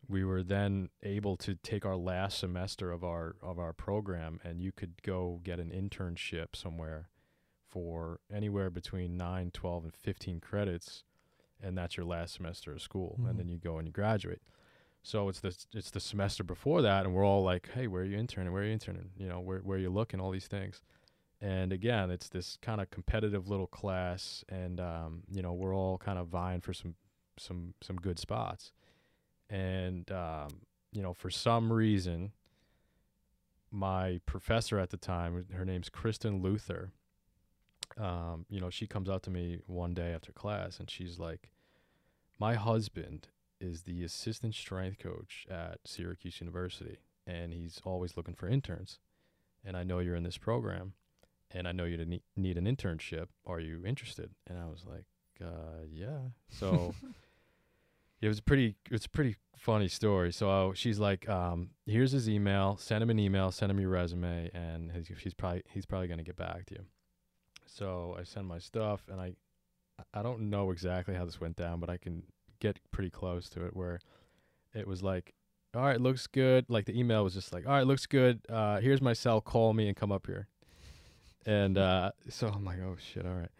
we 0.07 0.23
were 0.23 0.43
then 0.43 0.89
able 1.03 1.35
to 1.37 1.55
take 1.55 1.85
our 1.85 1.95
last 1.95 2.37
semester 2.39 2.91
of 2.91 3.03
our 3.03 3.35
of 3.41 3.57
our 3.59 3.73
program 3.73 4.39
and 4.43 4.61
you 4.61 4.71
could 4.71 5.01
go 5.03 5.39
get 5.43 5.59
an 5.59 5.69
internship 5.71 6.55
somewhere 6.55 7.09
for 7.67 8.19
anywhere 8.33 8.69
between 8.69 9.17
9, 9.17 9.51
12 9.51 9.83
and 9.85 9.95
15 9.95 10.39
credits 10.39 11.03
and 11.61 11.77
that's 11.77 11.97
your 11.97 12.05
last 12.05 12.33
semester 12.35 12.71
of 12.73 12.81
school 12.81 13.17
Mhm. 13.19 13.29
and 13.29 13.39
then 13.39 13.49
you 13.49 13.57
go 13.57 13.77
and 13.77 13.87
you 13.87 13.91
graduate. 13.91 14.41
So 15.03 15.29
it's 15.29 15.39
the 15.39 15.55
it's 15.73 15.91
the 15.91 15.99
semester 15.99 16.43
before 16.43 16.81
that 16.81 17.05
and 17.05 17.13
we're 17.13 17.25
all 17.25 17.43
like, 17.43 17.69
"Hey, 17.71 17.87
where 17.87 18.01
are 18.01 18.05
you 18.05 18.17
interning? 18.17 18.51
Where 18.51 18.63
are 18.63 18.65
you 18.65 18.71
interning? 18.73 19.11
You 19.17 19.27
know, 19.29 19.39
where 19.39 19.59
where 19.59 19.77
are 19.77 19.81
you 19.81 19.89
looking? 19.91 20.19
All 20.19 20.31
these 20.31 20.47
things." 20.47 20.81
And 21.41 21.71
again, 21.73 22.09
it's 22.11 22.29
this 22.29 22.57
kind 22.61 22.79
of 22.81 22.89
competitive 22.89 23.47
little 23.47 23.67
class 23.67 24.43
and 24.49 24.79
um, 24.79 25.23
you 25.29 25.41
know, 25.41 25.53
we're 25.53 25.75
all 25.75 25.97
kind 25.97 26.17
of 26.17 26.27
vying 26.27 26.61
for 26.61 26.73
some 26.73 26.95
some 27.37 27.73
some 27.81 27.97
good 27.97 28.17
spots 28.17 28.71
and 29.49 30.11
um, 30.11 30.61
you 30.91 31.01
know 31.01 31.13
for 31.13 31.29
some 31.29 31.71
reason 31.71 32.31
my 33.71 34.19
professor 34.25 34.79
at 34.79 34.89
the 34.89 34.97
time 34.97 35.45
her 35.53 35.65
name's 35.65 35.89
kristen 35.89 36.41
luther 36.41 36.91
um, 37.97 38.45
you 38.49 38.59
know 38.59 38.69
she 38.69 38.87
comes 38.87 39.09
up 39.09 39.21
to 39.21 39.29
me 39.29 39.59
one 39.67 39.93
day 39.93 40.13
after 40.13 40.31
class 40.31 40.79
and 40.79 40.89
she's 40.89 41.19
like 41.19 41.49
my 42.39 42.55
husband 42.55 43.27
is 43.61 43.83
the 43.83 44.03
assistant 44.03 44.53
strength 44.53 44.99
coach 44.99 45.45
at 45.49 45.79
syracuse 45.85 46.39
university 46.39 46.97
and 47.27 47.53
he's 47.53 47.81
always 47.83 48.15
looking 48.15 48.35
for 48.35 48.47
interns. 48.47 48.99
And 49.63 49.75
i 49.75 49.83
know 49.83 49.99
you're 49.99 50.15
in 50.15 50.23
this 50.23 50.37
program 50.37 50.93
and 51.51 51.67
i 51.67 51.71
know 51.71 51.85
you 51.85 51.97
ne- 51.97 52.23
need 52.35 52.57
an 52.57 52.65
internship. 52.65 53.27
Are 53.45 53.59
you 53.59 53.83
interested? 53.85 54.31
And 54.47 54.59
i 54.59 54.65
was 54.65 54.85
like 54.85 55.05
uh, 55.43 55.83
yeah. 55.91 56.29
So 56.49 56.93
it 58.21 58.27
was 58.27 58.39
a 58.39 58.43
pretty 58.43 58.75
it's 58.89 59.05
a 59.05 59.09
pretty 59.09 59.35
funny 59.57 59.87
story. 59.87 60.31
So 60.31 60.73
she's 60.75 60.99
like, 60.99 61.27
um, 61.27 61.71
here's 61.85 62.11
his 62.11 62.29
email. 62.29 62.77
Send 62.77 63.01
him 63.03 63.09
an 63.09 63.19
email. 63.19 63.51
Send 63.51 63.71
him 63.71 63.79
your 63.79 63.89
resume, 63.89 64.51
and 64.53 64.91
his, 64.91 65.07
he's 65.07 65.33
probably 65.33 65.63
he's 65.69 65.85
probably 65.85 66.07
gonna 66.07 66.23
get 66.23 66.37
back 66.37 66.65
to 66.67 66.75
you. 66.75 66.85
So 67.65 68.15
I 68.19 68.23
send 68.23 68.47
my 68.47 68.59
stuff, 68.59 69.01
and 69.11 69.19
I 69.19 69.33
I 70.13 70.21
don't 70.21 70.49
know 70.49 70.71
exactly 70.71 71.15
how 71.15 71.25
this 71.25 71.39
went 71.41 71.55
down, 71.55 71.79
but 71.79 71.89
I 71.89 71.97
can 71.97 72.23
get 72.59 72.79
pretty 72.91 73.09
close 73.09 73.49
to 73.49 73.65
it. 73.65 73.75
Where 73.75 73.99
it 74.73 74.87
was 74.87 75.01
like, 75.03 75.33
all 75.75 75.83
right, 75.83 75.99
looks 75.99 76.27
good. 76.27 76.65
Like 76.69 76.85
the 76.85 76.97
email 76.97 77.23
was 77.23 77.33
just 77.33 77.53
like, 77.53 77.65
all 77.65 77.73
right, 77.73 77.87
looks 77.87 78.05
good. 78.05 78.41
Uh, 78.49 78.79
here's 78.79 79.01
my 79.01 79.13
cell. 79.13 79.41
Call 79.41 79.73
me 79.73 79.87
and 79.87 79.95
come 79.95 80.11
up 80.11 80.27
here. 80.27 80.47
And 81.45 81.77
uh, 81.77 82.11
so 82.29 82.47
I'm 82.47 82.65
like, 82.65 82.79
oh 82.79 82.95
shit, 82.97 83.25
all 83.25 83.33
right. 83.33 83.51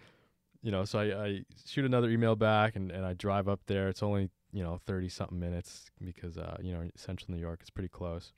You 0.62 0.72
know, 0.72 0.86
so 0.86 1.00
I, 1.00 1.26
I 1.26 1.41
shoot 1.68 1.86
another 1.86 2.10
email 2.10 2.36
back 2.36 2.76
and, 2.76 2.91
and 2.91 3.06
I 3.06 3.13
drive 3.13 3.48
up 3.48 3.62
there. 3.68 3.88
It's 3.88 4.02
only 4.02 4.30
you 4.56 4.63
know, 4.63 4.80
30 4.86 5.10
something 5.10 5.38
minutes 5.38 5.91
because, 6.02 6.38
uh, 6.38 6.56
you 6.62 6.72
know, 6.72 6.89
central 6.96 7.36
New 7.36 7.41
York 7.41 7.60
is 7.62 7.70
pretty 7.70 7.89
close. 7.89 8.32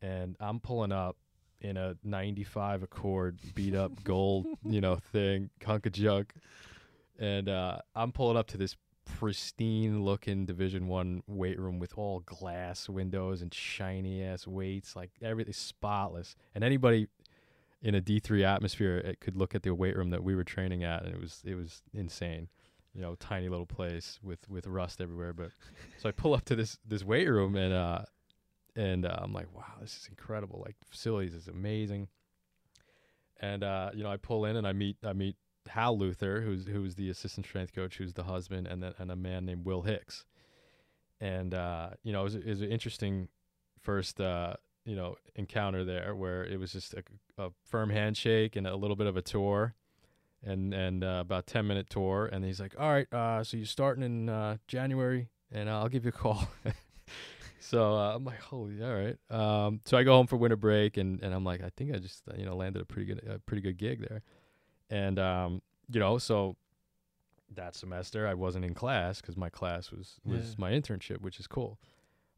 And 0.00 0.34
I'm 0.40 0.60
pulling 0.60 0.92
up 0.92 1.18
in 1.60 1.76
a 1.76 1.94
95 2.02 2.82
Accord 2.82 3.38
beat 3.54 3.74
up 3.74 3.92
gold, 4.04 4.46
you 4.64 4.80
know, 4.80 4.96
thing, 4.96 5.50
hunk 5.62 5.84
of 5.84 5.92
junk. 5.92 6.32
And 7.18 7.50
uh, 7.50 7.80
I'm 7.94 8.12
pulling 8.12 8.38
up 8.38 8.46
to 8.48 8.56
this 8.56 8.76
pristine 9.04 10.06
looking 10.06 10.46
Division 10.46 10.88
One 10.88 11.22
weight 11.26 11.60
room 11.60 11.78
with 11.78 11.98
all 11.98 12.20
glass 12.20 12.88
windows 12.88 13.42
and 13.42 13.52
shiny 13.52 14.24
ass 14.24 14.46
weights, 14.46 14.96
like 14.96 15.10
everything 15.20 15.52
spotless. 15.52 16.34
And 16.54 16.64
anybody 16.64 17.08
in 17.82 17.94
a 17.94 18.00
D3 18.00 18.42
atmosphere 18.42 18.96
it 18.96 19.20
could 19.20 19.36
look 19.36 19.54
at 19.54 19.64
the 19.64 19.74
weight 19.74 19.98
room 19.98 20.08
that 20.10 20.24
we 20.24 20.34
were 20.34 20.44
training 20.44 20.82
at, 20.82 21.04
and 21.04 21.14
it 21.14 21.20
was 21.20 21.42
it 21.44 21.56
was 21.56 21.82
insane 21.92 22.48
you 22.96 23.02
know, 23.02 23.14
tiny 23.16 23.48
little 23.48 23.66
place 23.66 24.18
with 24.22 24.48
with 24.48 24.66
rust 24.66 25.00
everywhere. 25.00 25.34
But 25.34 25.50
so 25.98 26.08
I 26.08 26.12
pull 26.12 26.34
up 26.34 26.44
to 26.46 26.56
this 26.56 26.78
this 26.86 27.04
weight 27.04 27.28
room 27.28 27.54
and 27.54 27.72
uh 27.72 28.02
and 28.74 29.06
uh, 29.06 29.16
I'm 29.18 29.32
like, 29.32 29.54
wow, 29.54 29.72
this 29.80 29.96
is 29.96 30.06
incredible. 30.08 30.62
Like 30.64 30.76
facilities 30.90 31.34
is 31.34 31.48
amazing. 31.48 32.08
And 33.40 33.62
uh, 33.62 33.90
you 33.94 34.02
know, 34.02 34.10
I 34.10 34.16
pull 34.16 34.44
in 34.44 34.56
and 34.56 34.66
I 34.66 34.72
meet 34.72 34.96
I 35.04 35.12
meet 35.12 35.36
Hal 35.68 35.98
Luther, 35.98 36.40
who's 36.40 36.66
who's 36.66 36.94
the 36.94 37.10
assistant 37.10 37.46
strength 37.46 37.74
coach, 37.74 37.98
who's 37.98 38.14
the 38.14 38.24
husband, 38.24 38.66
and 38.66 38.82
then 38.82 38.94
and 38.98 39.10
a 39.10 39.16
man 39.16 39.44
named 39.44 39.66
Will 39.66 39.82
Hicks. 39.82 40.24
And 41.20 41.54
uh, 41.54 41.90
you 42.02 42.12
know, 42.12 42.20
it 42.22 42.24
was, 42.24 42.34
it 42.36 42.46
was 42.46 42.62
an 42.62 42.70
interesting 42.70 43.28
first 43.82 44.20
uh, 44.20 44.54
you 44.86 44.96
know 44.96 45.16
encounter 45.34 45.84
there, 45.84 46.14
where 46.14 46.44
it 46.44 46.58
was 46.58 46.72
just 46.72 46.94
a, 46.94 47.02
a 47.36 47.50
firm 47.64 47.90
handshake 47.90 48.56
and 48.56 48.66
a 48.66 48.76
little 48.76 48.96
bit 48.96 49.06
of 49.06 49.16
a 49.16 49.22
tour 49.22 49.74
and 50.46 50.72
and 50.72 51.02
uh, 51.04 51.18
about 51.20 51.46
10 51.46 51.66
minute 51.66 51.90
tour 51.90 52.26
and 52.32 52.44
he's 52.44 52.60
like 52.60 52.74
all 52.78 52.90
right 52.90 53.12
uh, 53.12 53.42
so 53.44 53.56
you're 53.56 53.66
starting 53.66 54.02
in 54.04 54.28
uh, 54.28 54.56
january 54.68 55.28
and 55.52 55.68
i'll 55.68 55.88
give 55.88 56.04
you 56.04 56.10
a 56.10 56.12
call. 56.12 56.48
So 57.58 57.94
uh, 57.96 58.14
i'm 58.14 58.24
like 58.24 58.38
holy 58.40 58.80
all 58.82 58.94
right. 58.94 59.16
Um, 59.30 59.80
so 59.86 59.96
i 59.96 60.04
go 60.04 60.12
home 60.12 60.26
for 60.28 60.36
winter 60.36 60.56
break 60.56 60.96
and, 60.98 61.20
and 61.22 61.34
i'm 61.34 61.44
like 61.44 61.62
i 61.64 61.70
think 61.76 61.92
i 61.94 61.98
just 61.98 62.22
you 62.36 62.44
know 62.44 62.54
landed 62.54 62.80
a 62.80 62.84
pretty 62.84 63.06
good 63.06 63.26
a 63.28 63.38
pretty 63.40 63.60
good 63.62 63.76
gig 63.76 64.06
there. 64.08 64.22
And 64.88 65.18
um, 65.18 65.62
you 65.90 65.98
know 65.98 66.18
so 66.18 66.56
that 67.54 67.74
semester 67.74 68.26
i 68.26 68.34
wasn't 68.34 68.64
in 68.64 68.74
class 68.74 69.20
because 69.20 69.36
my 69.36 69.48
class 69.48 69.90
was 69.90 70.16
was 70.24 70.50
Yeah. 70.50 70.54
my 70.58 70.70
internship 70.72 71.20
which 71.22 71.40
is 71.40 71.46
cool. 71.46 71.78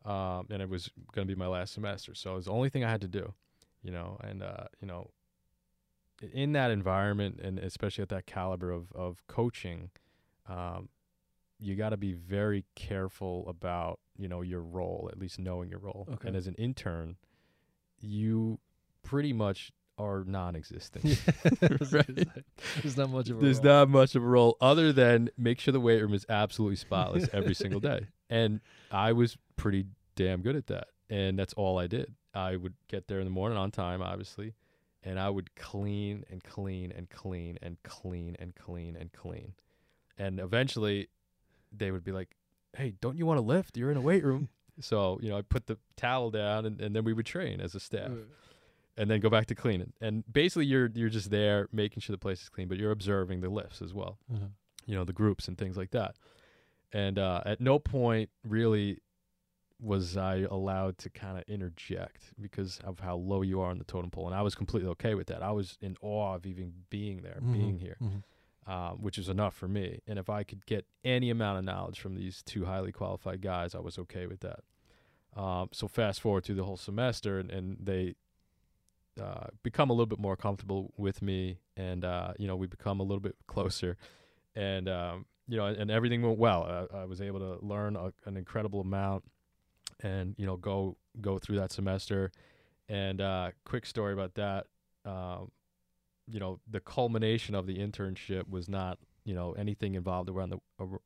Um, 0.05 0.47
and 0.51 0.63
it 0.63 0.69
was 0.71 0.91
going 1.13 1.27
to 1.29 1.35
be 1.35 1.39
my 1.39 1.49
last 1.49 1.75
semester 1.75 2.15
so 2.15 2.33
it 2.33 2.37
was 2.37 2.45
the 2.47 2.53
only 2.53 2.71
thing 2.71 2.85
i 2.85 2.91
had 2.91 3.01
to 3.03 3.09
do 3.09 3.35
you 3.83 3.91
know 3.91 4.17
and 4.23 4.43
uh, 4.43 4.65
you 4.81 4.87
know 4.89 5.11
in 6.33 6.53
that 6.53 6.71
environment 6.71 7.39
and 7.43 7.59
especially 7.59 8.03
at 8.03 8.09
that 8.09 8.27
caliber 8.27 8.71
of, 8.71 8.91
of 8.93 9.23
coaching 9.27 9.91
um, 10.49 10.89
you 11.61 11.75
got 11.75 11.91
to 11.91 11.97
be 11.97 12.13
very 12.13 12.65
careful 12.75 13.49
about 13.49 13.99
you 14.17 14.29
know 14.29 14.41
your 14.43 14.63
role 14.63 15.09
at 15.13 15.19
least 15.19 15.39
knowing 15.39 15.69
your 15.69 15.79
role 15.79 16.07
Okay. 16.13 16.29
and 16.29 16.37
as 16.37 16.47
an 16.47 16.55
intern 16.55 17.17
you 18.01 18.59
pretty 19.03 19.33
much 19.33 19.73
are 19.99 20.23
non-existent. 20.25 21.05
right. 21.91 22.29
There's 22.83 22.97
not 22.97 23.11
much 23.11 23.31
of 23.31 23.39
a 23.39 23.41
There's 23.41 23.57
role. 23.59 23.65
not 23.65 23.89
much 23.89 24.15
of 24.15 24.23
a 24.23 24.27
role 24.27 24.57
other 24.61 24.93
than 24.93 25.29
make 25.37 25.59
sure 25.59 25.73
the 25.73 25.81
weight 25.81 26.01
room 26.01 26.15
is 26.15 26.25
absolutely 26.29 26.77
spotless 26.77 27.29
every 27.33 27.55
single 27.63 27.81
day. 27.81 28.07
And 28.31 28.61
I 28.93 29.13
was 29.13 29.37
pretty 29.57 29.87
damn 30.15 30.43
good 30.43 30.55
at 30.55 30.69
that. 30.69 30.89
And 31.11 31.37
that's 31.37 31.53
all 31.55 31.79
I 31.81 31.89
did. 31.89 32.15
I 32.33 32.55
would 32.55 32.75
get 32.87 33.09
there 33.09 33.19
in 33.19 33.25
the 33.25 33.31
morning 33.33 33.59
on 33.59 33.73
time, 33.73 34.01
obviously, 34.01 34.55
and 35.09 35.19
I 35.19 35.29
would 35.31 35.49
clean 35.57 36.25
and 36.31 36.43
clean 36.45 36.93
and 36.97 37.09
clean 37.11 37.59
and 37.63 37.77
clean 37.83 38.37
and 38.39 38.55
clean 38.55 38.95
and 39.01 39.13
clean. 39.13 39.55
And 40.19 40.39
eventually 40.41 41.09
they 41.73 41.91
would 41.91 42.05
be 42.05 42.13
like, 42.13 42.31
Hey, 42.77 42.93
don't 43.01 43.17
you 43.17 43.25
want 43.27 43.39
to 43.39 43.47
lift? 43.55 43.77
You're 43.79 43.91
in 43.91 43.97
a 43.97 44.01
weight 44.11 44.25
room. 44.25 44.49
so, 44.81 45.19
you 45.23 45.29
know, 45.31 45.39
I 45.39 45.43
put 45.43 45.67
the 45.67 45.79
towel 45.97 46.31
down 46.31 46.67
and, 46.67 46.81
and 46.81 46.95
then 46.95 47.05
we 47.05 47.13
would 47.13 47.27
train 47.27 47.61
as 47.61 47.75
a 47.75 47.81
staff 47.81 48.11
Right. 48.11 48.27
and 48.97 49.11
then 49.11 49.21
go 49.21 49.31
back 49.31 49.47
to 49.47 49.55
cleaning. 49.55 49.93
And 50.01 50.25
basically 50.31 50.67
you're 50.67 50.91
you're 50.95 51.09
just 51.21 51.31
there 51.31 51.69
making 51.73 52.01
sure 52.03 52.13
the 52.15 52.19
place 52.19 52.43
is 52.43 52.49
clean, 52.49 52.69
but 52.69 52.79
you're 52.79 52.93
observing 52.93 53.41
the 53.41 53.49
lifts 53.49 53.81
as 53.83 53.93
well 53.95 54.19
Uh-huh. 54.33 54.49
you 54.87 54.95
know 54.95 55.05
the 55.05 55.13
groups 55.23 55.49
and 55.49 55.57
things 55.59 55.77
like 55.77 55.91
that 55.93 56.15
and 56.93 57.19
uh, 57.19 57.41
at 57.53 57.61
no 57.61 57.79
point 57.79 58.31
really 58.57 58.99
was 59.81 60.17
i 60.17 60.39
allowed 60.51 60.99
to 60.99 61.09
kind 61.09 61.39
of 61.39 61.45
interject 61.47 62.33
because 62.41 62.81
of 62.85 62.99
how 63.01 63.17
low 63.17 63.43
you 63.43 63.61
are 63.61 63.71
on 63.71 63.79
the 63.79 63.85
totem 63.85 64.11
pole 64.11 64.27
and 64.27 64.35
i 64.35 64.43
was 64.43 64.55
completely 64.55 64.89
okay 64.89 65.15
with 65.15 65.29
that 65.29 65.43
i 65.43 65.51
was 65.53 65.79
in 65.81 65.97
awe 66.01 66.35
of 66.35 66.45
even 66.47 66.73
being 66.91 67.23
there 67.23 67.39
Mhm. 67.43 67.53
being 67.53 67.79
here 67.79 67.97
Mhm. 68.01 68.23
um, 68.71 69.01
which 69.03 69.19
is 69.19 69.29
enough 69.29 69.55
for 69.55 69.69
me 69.69 70.01
and 70.07 70.19
if 70.19 70.29
i 70.29 70.43
could 70.43 70.67
get 70.67 70.85
any 71.05 71.31
amount 71.31 71.59
of 71.59 71.65
knowledge 71.65 72.01
from 72.01 72.17
these 72.17 72.43
two 72.43 72.65
highly 72.65 72.91
qualified 72.93 73.41
guys 73.41 73.75
i 73.75 73.79
was 73.79 73.99
okay 73.99 74.27
with 74.27 74.41
that 74.41 74.61
um, 75.37 75.69
so 75.73 75.87
fast 75.87 76.21
forward 76.21 76.43
through 76.45 76.57
the 76.57 76.65
whole 76.65 76.77
semester 76.77 77.39
and, 77.39 77.51
and 77.51 77.77
they 77.81 78.15
uh, 79.21 79.47
become 79.63 79.91
a 79.91 79.93
little 79.93 80.07
bit 80.07 80.19
more 80.19 80.37
comfortable 80.37 80.93
with 80.97 81.23
me 81.23 81.59
and 81.77 82.05
uh, 82.05 82.33
you 82.39 82.47
know 82.47 82.57
we 82.57 82.67
become 82.67 83.01
a 83.01 83.03
little 83.03 83.21
bit 83.21 83.37
closer 83.47 83.97
and 84.55 84.89
um, 84.89 85.27
you 85.49 85.57
know 85.57 85.67
and 85.67 85.91
everything 85.91 86.23
went 86.23 86.39
well 86.39 86.89
I, 86.93 86.99
I 86.99 87.05
was 87.05 87.21
able 87.21 87.41
to 87.41 87.65
learn 87.65 87.97
a, 87.97 88.13
an 88.27 88.37
incredible 88.37 88.81
amount 88.81 89.25
and 90.01 90.35
you 90.39 90.47
know 90.47 90.57
go 90.57 90.97
go 91.21 91.39
through 91.39 91.57
that 91.57 91.73
semester 91.73 92.31
and 92.89 93.21
uh, 93.21 93.51
quick 93.65 93.85
story 93.87 94.13
about 94.13 94.35
that 94.35 94.67
um, 95.05 95.51
you 96.27 96.39
know 96.41 96.61
the 96.71 96.81
culmination 96.81 97.55
of 97.55 97.67
the 97.67 97.79
internship 97.79 98.49
was 98.49 98.69
not 98.69 98.99
you 99.25 99.35
know 99.35 99.53
anything 99.53 99.95
involved 99.95 100.29
around 100.31 100.51
the 100.51 100.59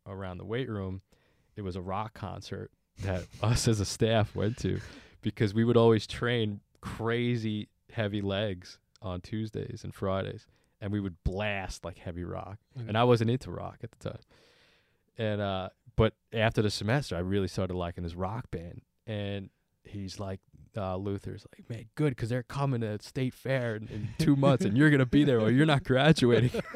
around 0.07 0.39
the 0.39 0.45
weight 0.45 0.69
room 0.69 1.01
it 1.57 1.63
was 1.63 1.77
a 1.77 1.81
rock 1.83 2.15
concert 2.15 2.71
that 3.03 3.25
us 3.43 3.67
as 3.69 3.81
a 3.81 3.85
staff 3.85 4.35
went 4.35 4.57
to 4.59 4.81
because 5.23 5.55
we 5.55 5.65
would 5.65 5.77
always 5.77 6.07
train 6.07 6.61
crazy 6.81 7.69
heavy 7.93 8.21
legs 8.21 8.79
on 9.01 9.21
Tuesdays 9.21 9.83
and 9.85 9.95
Fridays 9.95 10.47
and 10.81 10.93
we 10.93 10.99
would 11.01 11.17
blast 11.25 11.85
like 11.85 11.99
heavy 11.99 12.25
rock 12.25 12.59
Okay. 12.77 12.89
and 12.89 12.99
I 12.99 13.05
wasn't 13.05 13.31
into 13.31 13.51
rock 13.51 13.79
at 13.83 13.91
the 13.93 14.11
time. 14.11 14.21
And 15.19 15.41
uh 15.41 15.69
but 15.97 16.15
after 16.33 16.63
the 16.63 16.71
semester 16.71 17.17
I 17.17 17.21
really 17.21 17.49
started 17.49 17.75
liking 17.75 18.05
this 18.05 18.15
rock 18.15 18.51
band 18.51 18.83
and 19.07 19.51
he's 19.85 20.19
like 20.21 20.41
uh 20.77 20.97
Luther's 20.97 21.45
like, 21.57 21.69
"Man, 21.69 21.87
good 21.97 22.17
cuz 22.17 22.29
they're 22.31 22.43
coming 22.45 22.81
to 22.83 23.01
State 23.03 23.35
Fair 23.35 23.77
in, 23.77 23.89
in 23.89 24.09
2 24.19 24.37
months 24.37 24.65
and 24.65 24.77
you're 24.77 24.91
going 24.91 25.01
to 25.01 25.07
be 25.07 25.25
there 25.25 25.41
or 25.41 25.51
you're 25.51 25.67
not 25.67 25.85
graduating." 25.85 26.63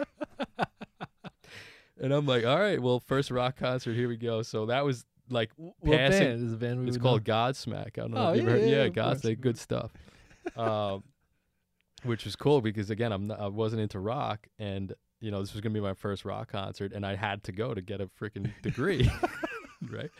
and 2.00 2.12
I'm 2.12 2.26
like, 2.26 2.44
"All 2.44 2.58
right, 2.58 2.80
well, 2.80 3.00
first 3.00 3.30
rock 3.30 3.56
concert, 3.56 3.94
here 3.94 4.08
we 4.08 4.16
go." 4.16 4.42
So 4.42 4.66
that 4.66 4.84
was 4.84 5.04
like 5.30 5.50
What 5.56 5.96
passing- 5.96 6.20
band 6.24 6.50
is 6.50 6.56
band 6.56 6.80
we 6.82 6.88
it's 6.88 6.98
called 6.98 7.26
know? 7.26 7.34
Godsmack. 7.34 7.98
I 7.98 8.02
don't 8.02 8.12
know 8.12 8.28
Oh, 8.28 8.30
if 8.32 8.36
you've 8.36 8.46
yeah, 8.46 8.52
heard. 8.52 8.60
yeah, 8.62 8.82
Yeah, 8.84 8.88
Godsmack, 8.90 9.40
good 9.40 9.58
stuff. 9.58 9.92
um, 10.56 11.02
which 12.04 12.24
was 12.24 12.36
cool 12.36 12.60
because 12.60 12.90
again, 12.90 13.12
I'm 13.12 13.28
not, 13.28 13.40
I 13.40 13.48
wasn't 13.48 13.82
into 13.82 13.98
rock, 13.98 14.46
and 14.58 14.92
you 15.26 15.32
know 15.32 15.40
this 15.40 15.52
was 15.52 15.60
gonna 15.60 15.74
be 15.74 15.80
my 15.80 15.94
first 15.94 16.24
rock 16.24 16.52
concert, 16.52 16.92
and 16.92 17.04
I 17.04 17.16
had 17.16 17.42
to 17.44 17.52
go 17.52 17.74
to 17.74 17.82
get 17.82 18.00
a 18.00 18.06
freaking 18.06 18.52
degree, 18.62 19.10
right? 19.90 20.10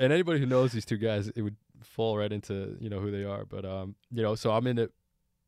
And 0.00 0.12
anybody 0.12 0.40
who 0.40 0.46
knows 0.46 0.72
these 0.72 0.84
two 0.84 0.96
guys, 0.96 1.28
it 1.28 1.42
would 1.42 1.56
fall 1.84 2.18
right 2.18 2.32
into 2.32 2.76
you 2.80 2.90
know 2.90 2.98
who 2.98 3.10
they 3.12 3.24
are. 3.24 3.44
But 3.44 3.64
um, 3.64 3.94
you 4.10 4.22
know, 4.22 4.34
so 4.34 4.50
I'm 4.50 4.66
in 4.66 4.78
a 4.80 4.88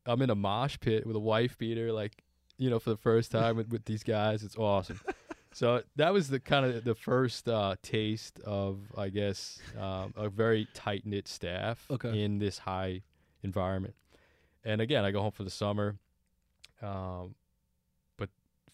I'm 0.06 0.22
in 0.22 0.30
a 0.30 0.34
mosh 0.36 0.76
pit 0.80 1.06
with 1.06 1.16
a 1.16 1.20
wife 1.32 1.58
beater, 1.58 1.92
like 1.92 2.22
you 2.56 2.70
know, 2.70 2.78
for 2.78 2.90
the 2.90 2.96
first 2.96 3.32
time 3.32 3.56
with, 3.56 3.68
with 3.70 3.84
these 3.84 4.04
guys. 4.04 4.42
It's 4.44 4.56
awesome. 4.56 5.00
So 5.56 5.84
that 5.94 6.12
was 6.12 6.30
the 6.30 6.40
kind 6.40 6.66
of 6.66 6.82
the 6.82 6.96
first 6.96 7.48
uh, 7.48 7.76
taste 7.80 8.40
of, 8.40 8.80
I 8.98 9.08
guess, 9.08 9.60
um, 9.78 10.12
a 10.16 10.28
very 10.28 10.66
tight 10.74 11.06
knit 11.06 11.28
staff 11.28 11.86
Okay. 11.92 12.24
in 12.24 12.38
this 12.40 12.58
high 12.58 13.02
environment. 13.44 13.94
And 14.64 14.80
again, 14.80 15.04
I 15.04 15.12
go 15.12 15.20
home 15.22 15.30
for 15.30 15.44
the 15.44 15.50
summer, 15.50 15.94
um, 16.82 17.36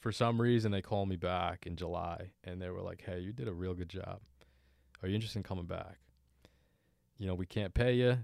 for 0.00 0.10
some 0.12 0.40
reason 0.40 0.72
they 0.72 0.82
called 0.82 1.08
me 1.08 1.16
back 1.16 1.66
in 1.66 1.76
July, 1.76 2.32
and 2.44 2.60
they 2.60 2.70
were 2.70 2.80
like, 2.80 3.02
"Hey, 3.06 3.20
you 3.20 3.32
did 3.32 3.48
a 3.48 3.52
real 3.52 3.74
good 3.74 3.88
job. 3.88 4.20
Are 5.02 5.08
you 5.08 5.14
interested 5.14 5.38
in 5.38 5.42
coming 5.44 5.66
back? 5.66 5.98
You 7.18 7.26
know, 7.26 7.34
we 7.34 7.46
can't 7.46 7.74
pay 7.74 7.94
you, 7.94 8.18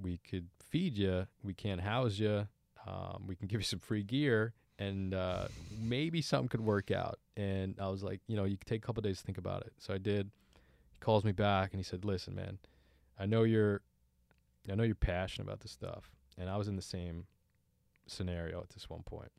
we 0.00 0.18
could 0.18 0.48
feed 0.70 0.96
you, 0.96 1.26
we 1.42 1.54
can't 1.54 1.80
house 1.80 2.18
you, 2.18 2.46
um, 2.86 3.24
we 3.26 3.34
can 3.34 3.48
give 3.48 3.60
you 3.60 3.64
some 3.64 3.80
free 3.80 4.02
gear, 4.04 4.54
and 4.78 5.14
uh, 5.14 5.48
maybe 5.78 6.22
something 6.22 6.48
could 6.48 6.60
work 6.60 6.90
out. 6.90 7.18
And 7.36 7.74
I 7.80 7.88
was 7.88 8.02
like, 8.02 8.20
you 8.28 8.36
know, 8.36 8.44
you 8.44 8.56
could 8.56 8.66
take 8.66 8.82
a 8.82 8.86
couple 8.86 9.02
days 9.02 9.18
to 9.18 9.24
think 9.24 9.38
about 9.38 9.62
it. 9.62 9.72
So 9.78 9.94
I 9.94 9.98
did. 9.98 10.30
He 10.92 10.98
calls 11.00 11.24
me 11.24 11.32
back 11.32 11.72
and 11.72 11.80
he 11.80 11.84
said, 11.84 12.04
listen, 12.04 12.34
man, 12.34 12.58
I 13.18 13.26
know 13.26 13.42
you're, 13.42 13.82
I 14.70 14.74
know 14.74 14.84
you're 14.84 14.94
passionate 14.94 15.46
about 15.46 15.60
this 15.60 15.72
stuff, 15.72 16.10
and 16.38 16.48
I 16.48 16.56
was 16.56 16.68
in 16.68 16.76
the 16.76 16.82
same 16.82 17.26
scenario 18.06 18.60
at 18.60 18.70
this 18.70 18.88
one 18.88 19.02
point. 19.02 19.32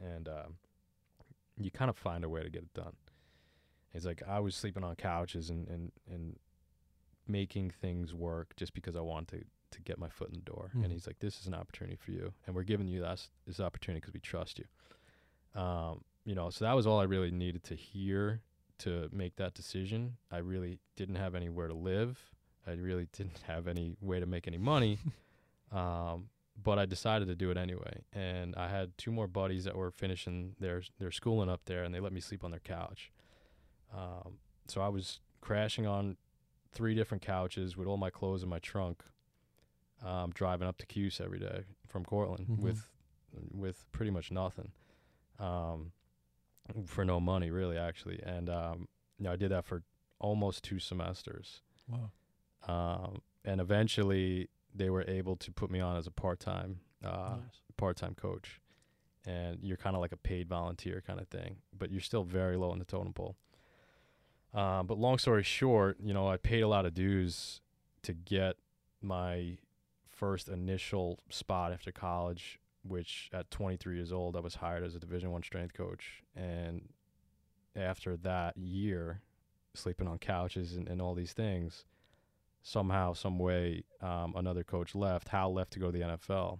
and 0.00 0.28
um, 0.28 0.56
you 1.58 1.70
kind 1.70 1.88
of 1.90 1.96
find 1.96 2.24
a 2.24 2.28
way 2.28 2.42
to 2.42 2.50
get 2.50 2.62
it 2.62 2.74
done. 2.74 2.94
He's 3.92 4.06
like, 4.06 4.22
I 4.26 4.40
was 4.40 4.54
sleeping 4.54 4.84
on 4.84 4.96
couches 4.96 5.50
and 5.50 5.68
and 5.68 5.92
and 6.10 6.38
making 7.28 7.70
things 7.70 8.12
work 8.14 8.54
just 8.56 8.74
because 8.74 8.96
I 8.96 9.00
wanted 9.00 9.40
to 9.40 9.44
to 9.76 9.82
get 9.82 9.98
my 9.98 10.08
foot 10.08 10.28
in 10.28 10.34
the 10.34 10.42
door. 10.42 10.70
Mhm. 10.76 10.84
And 10.84 10.92
he's 10.92 11.06
like, 11.06 11.18
this 11.20 11.40
is 11.40 11.46
an 11.46 11.54
opportunity 11.54 11.96
for 11.96 12.10
you, 12.10 12.32
and 12.46 12.54
we're 12.54 12.62
giving 12.62 12.88
you 12.88 13.00
this 13.00 13.30
this 13.46 13.60
opportunity 13.60 14.00
because 14.00 14.14
we 14.14 14.20
trust 14.20 14.58
you. 14.58 14.66
Um, 15.60 16.02
you 16.24 16.34
know, 16.34 16.50
so 16.50 16.64
that 16.64 16.72
was 16.74 16.86
all 16.86 17.00
I 17.00 17.04
really 17.04 17.30
needed 17.30 17.64
to 17.64 17.74
hear 17.74 18.40
to 18.78 19.08
make 19.12 19.36
that 19.36 19.54
decision. 19.54 20.16
I 20.30 20.38
really 20.38 20.78
didn't 20.96 21.16
have 21.16 21.34
anywhere 21.34 21.68
to 21.68 21.74
live. 21.74 22.18
I 22.66 22.72
really 22.72 23.08
didn't 23.12 23.38
have 23.46 23.66
any 23.66 23.96
way 24.00 24.20
to 24.20 24.26
make 24.26 24.46
any 24.46 24.58
money. 24.58 24.98
um, 25.72 26.28
but 26.60 26.78
I 26.78 26.86
decided 26.86 27.28
to 27.28 27.34
do 27.34 27.50
it 27.50 27.56
anyway. 27.56 28.02
And 28.12 28.54
I 28.56 28.68
had 28.68 28.96
two 28.98 29.10
more 29.12 29.26
buddies 29.26 29.64
that 29.64 29.76
were 29.76 29.90
finishing 29.90 30.54
their 30.60 30.82
their 30.98 31.10
schooling 31.10 31.48
up 31.48 31.62
there, 31.66 31.82
and 31.84 31.94
they 31.94 32.00
let 32.00 32.12
me 32.12 32.20
sleep 32.20 32.44
on 32.44 32.50
their 32.50 32.60
couch. 32.60 33.10
Um, 33.92 34.38
so 34.68 34.80
I 34.80 34.88
was 34.88 35.20
crashing 35.40 35.86
on 35.86 36.16
three 36.72 36.94
different 36.94 37.22
couches 37.22 37.76
with 37.76 37.86
all 37.86 37.96
my 37.98 38.10
clothes 38.10 38.42
in 38.42 38.48
my 38.48 38.58
trunk, 38.60 39.02
um, 40.02 40.30
driving 40.30 40.66
up 40.68 40.78
to 40.78 40.86
Cuse 40.86 41.20
every 41.20 41.38
day 41.38 41.64
from 41.86 42.04
Cortland 42.04 42.46
Mhm. 42.48 42.58
with 42.58 42.88
with 43.50 43.90
pretty 43.92 44.10
much 44.10 44.30
nothing, 44.30 44.72
um, 45.38 45.92
for 46.86 47.04
no 47.04 47.18
money 47.18 47.50
really 47.50 47.78
actually. 47.78 48.20
And 48.22 48.48
um, 48.50 48.88
you 49.18 49.24
know, 49.24 49.32
I 49.32 49.36
did 49.36 49.50
that 49.50 49.64
for 49.64 49.82
almost 50.18 50.62
two 50.64 50.78
semesters. 50.78 51.62
Wow. 51.88 52.10
Um, 52.66 53.22
and 53.44 53.60
eventually 53.60 54.48
they 54.74 54.90
were 54.90 55.04
able 55.08 55.36
to 55.36 55.50
put 55.52 55.70
me 55.70 55.80
on 55.80 55.96
as 55.96 56.06
a 56.06 56.10
part-time 56.10 56.80
uh, 57.04 57.36
Nice. 57.36 57.60
part-time 57.76 58.14
coach. 58.14 58.60
And 59.26 59.58
you're 59.62 59.76
kind 59.76 59.94
of 59.94 60.00
like 60.02 60.12
a 60.12 60.16
paid 60.16 60.48
volunteer 60.48 61.02
kind 61.06 61.20
of 61.20 61.28
thing 61.28 61.56
but 61.76 61.90
you're 61.92 62.00
still 62.00 62.24
very 62.24 62.56
low 62.56 62.72
in 62.72 62.78
the 62.78 62.84
totem 62.84 63.12
pole. 63.12 63.36
Um, 64.54 64.86
but 64.86 64.98
long 64.98 65.18
story 65.18 65.42
short 65.42 65.96
you 66.02 66.12
know 66.12 66.26
i 66.28 66.36
paid 66.36 66.60
a 66.62 66.68
lot 66.68 66.84
of 66.86 66.92
dues 66.92 67.60
to 68.02 68.12
get 68.12 68.56
my 69.00 69.56
first 70.10 70.48
initial 70.48 71.20
spot 71.30 71.72
after 71.72 71.90
college 71.92 72.58
which 72.84 73.30
at 73.32 73.50
23 73.50 73.94
years 73.96 74.12
old 74.12 74.36
i 74.36 74.40
was 74.40 74.56
hired 74.56 74.82
as 74.84 74.94
a 74.94 74.98
division 74.98 75.30
one 75.30 75.42
strength 75.42 75.72
coach. 75.74 76.22
And 76.36 76.88
after 77.76 78.16
that 78.18 78.56
year 78.56 79.22
sleeping 79.74 80.06
on 80.08 80.18
couches 80.18 80.74
and, 80.76 80.86
and 80.88 81.00
all 81.00 81.14
these 81.14 81.32
things 81.32 81.84
somehow 82.62 83.12
some 83.12 83.38
way 83.38 83.82
um, 84.00 84.34
another 84.36 84.62
coach 84.62 84.94
left 84.94 85.28
hal 85.28 85.52
left 85.52 85.72
to 85.72 85.78
go 85.78 85.86
to 85.90 85.98
the 85.98 86.04
nfl 86.04 86.58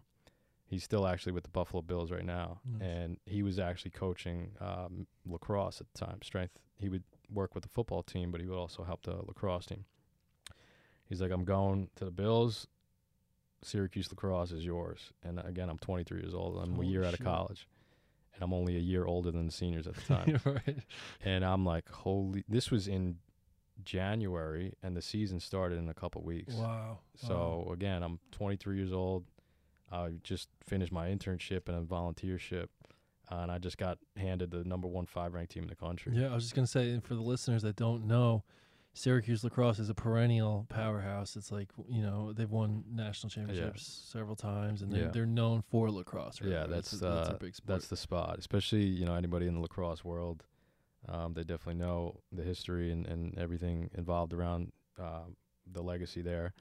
he's 0.72 0.82
still 0.82 1.06
actually 1.06 1.32
with 1.32 1.44
the 1.44 1.50
buffalo 1.50 1.82
bills 1.82 2.10
right 2.10 2.24
now. 2.24 2.58
Nice. 2.64 2.88
and 2.88 3.16
he 3.26 3.42
was 3.42 3.58
actually 3.58 3.90
coaching 3.90 4.52
um, 4.58 5.06
lacrosse 5.26 5.82
at 5.82 5.86
the 5.92 6.06
time. 6.06 6.20
Strength 6.22 6.58
he 6.78 6.88
would 6.88 7.04
work 7.30 7.54
with 7.54 7.62
the 7.62 7.68
football 7.68 8.02
team 8.02 8.32
but 8.32 8.40
he 8.40 8.46
would 8.46 8.56
also 8.56 8.82
help 8.82 9.02
the 9.02 9.14
lacrosse 9.26 9.66
team. 9.66 9.84
He's 11.04 11.20
like 11.20 11.30
i'm 11.30 11.44
going 11.44 11.90
to 11.96 12.06
the 12.06 12.10
bills. 12.10 12.66
Syracuse 13.62 14.10
lacrosse 14.10 14.50
is 14.50 14.64
yours. 14.64 15.12
And 15.22 15.38
again 15.44 15.68
i'm 15.68 15.78
23 15.78 16.20
years 16.20 16.34
old. 16.34 16.58
I'm 16.62 16.74
Holy 16.74 16.86
a 16.86 16.90
year 16.90 17.04
out 17.04 17.12
of 17.12 17.20
college. 17.20 17.68
And 18.34 18.42
i'm 18.42 18.54
only 18.54 18.76
a 18.76 18.80
year 18.80 19.04
older 19.04 19.30
than 19.30 19.44
the 19.46 19.52
seniors 19.52 19.86
at 19.86 19.94
the 19.94 20.00
time. 20.14 20.40
right. 20.46 20.78
and 21.22 21.44
I'm 21.44 21.66
like, 21.66 21.86
holy! 21.90 22.44
This 22.48 22.70
was 22.70 22.88
in 22.88 23.16
January, 23.84 24.72
and 24.82 24.96
the 24.96 25.02
season 25.02 25.40
started 25.40 25.78
in 25.78 25.88
a 25.88 25.94
couple 25.94 26.22
weeks. 26.22 26.54
Wow. 26.54 26.98
So 27.16 27.70
again, 27.72 28.02
I'm 28.02 28.18
23 28.32 28.76
years 28.76 28.92
old. 28.92 29.24
I 29.90 30.10
just 30.22 30.48
finished 30.64 30.92
my 30.92 31.08
internship 31.08 31.68
and 31.68 31.76
a 31.76 31.82
volunteership, 31.82 32.68
uh, 33.30 33.36
and 33.36 33.50
I 33.52 33.58
just 33.58 33.76
got 33.76 33.98
handed 34.16 34.50
the 34.50 34.64
number 34.64 34.88
one 34.88 35.06
five 35.06 35.34
ranked 35.34 35.52
team 35.52 35.64
in 35.64 35.68
the 35.68 35.76
country. 35.76 36.12
Yeah, 36.16 36.28
I 36.28 36.34
was 36.34 36.44
just 36.44 36.54
gonna 36.54 36.66
say, 36.66 36.90
and 36.90 37.04
for 37.04 37.14
the 37.14 37.20
listeners 37.20 37.62
that 37.62 37.76
don't 37.76 38.06
know, 38.06 38.42
Syracuse 38.94 39.42
lacrosse 39.44 39.78
is 39.78 39.88
a 39.90 39.94
perennial 39.94 40.66
powerhouse. 40.68 41.36
It's 41.36 41.52
like 41.52 41.68
you 41.88 42.02
know 42.02 42.32
they've 42.32 42.50
won 42.50 42.84
national 42.90 43.30
championships 43.30 44.06
several 44.10 44.36
times, 44.36 44.80
and 44.82 44.92
they're, 44.92 45.04
Yeah. 45.04 45.10
they're 45.10 45.26
known 45.26 45.62
for 45.70 45.90
lacrosse. 45.90 46.40
Right? 46.40 46.50
Yeah, 46.50 46.66
that's, 46.66 46.92
that's 46.92 47.02
a 47.28 47.34
uh, 47.34 47.38
big 47.38 47.54
sport. 47.54 47.68
That's 47.68 47.88
the 47.88 47.96
spot, 47.96 48.38
especially 48.38 48.84
you 48.84 49.04
know 49.04 49.14
anybody 49.14 49.46
in 49.46 49.54
the 49.54 49.60
lacrosse 49.60 50.04
world. 50.04 50.44
Um, 51.08 51.34
they 51.34 51.42
definitely 51.42 51.80
know 51.84 52.20
the 52.30 52.42
history 52.42 52.90
and, 52.92 53.06
and 53.06 53.36
everything 53.38 53.90
involved 53.96 54.32
around 54.32 54.72
um 54.98 55.36
the 55.70 55.82
legacy 55.82 56.22
there. 56.22 56.52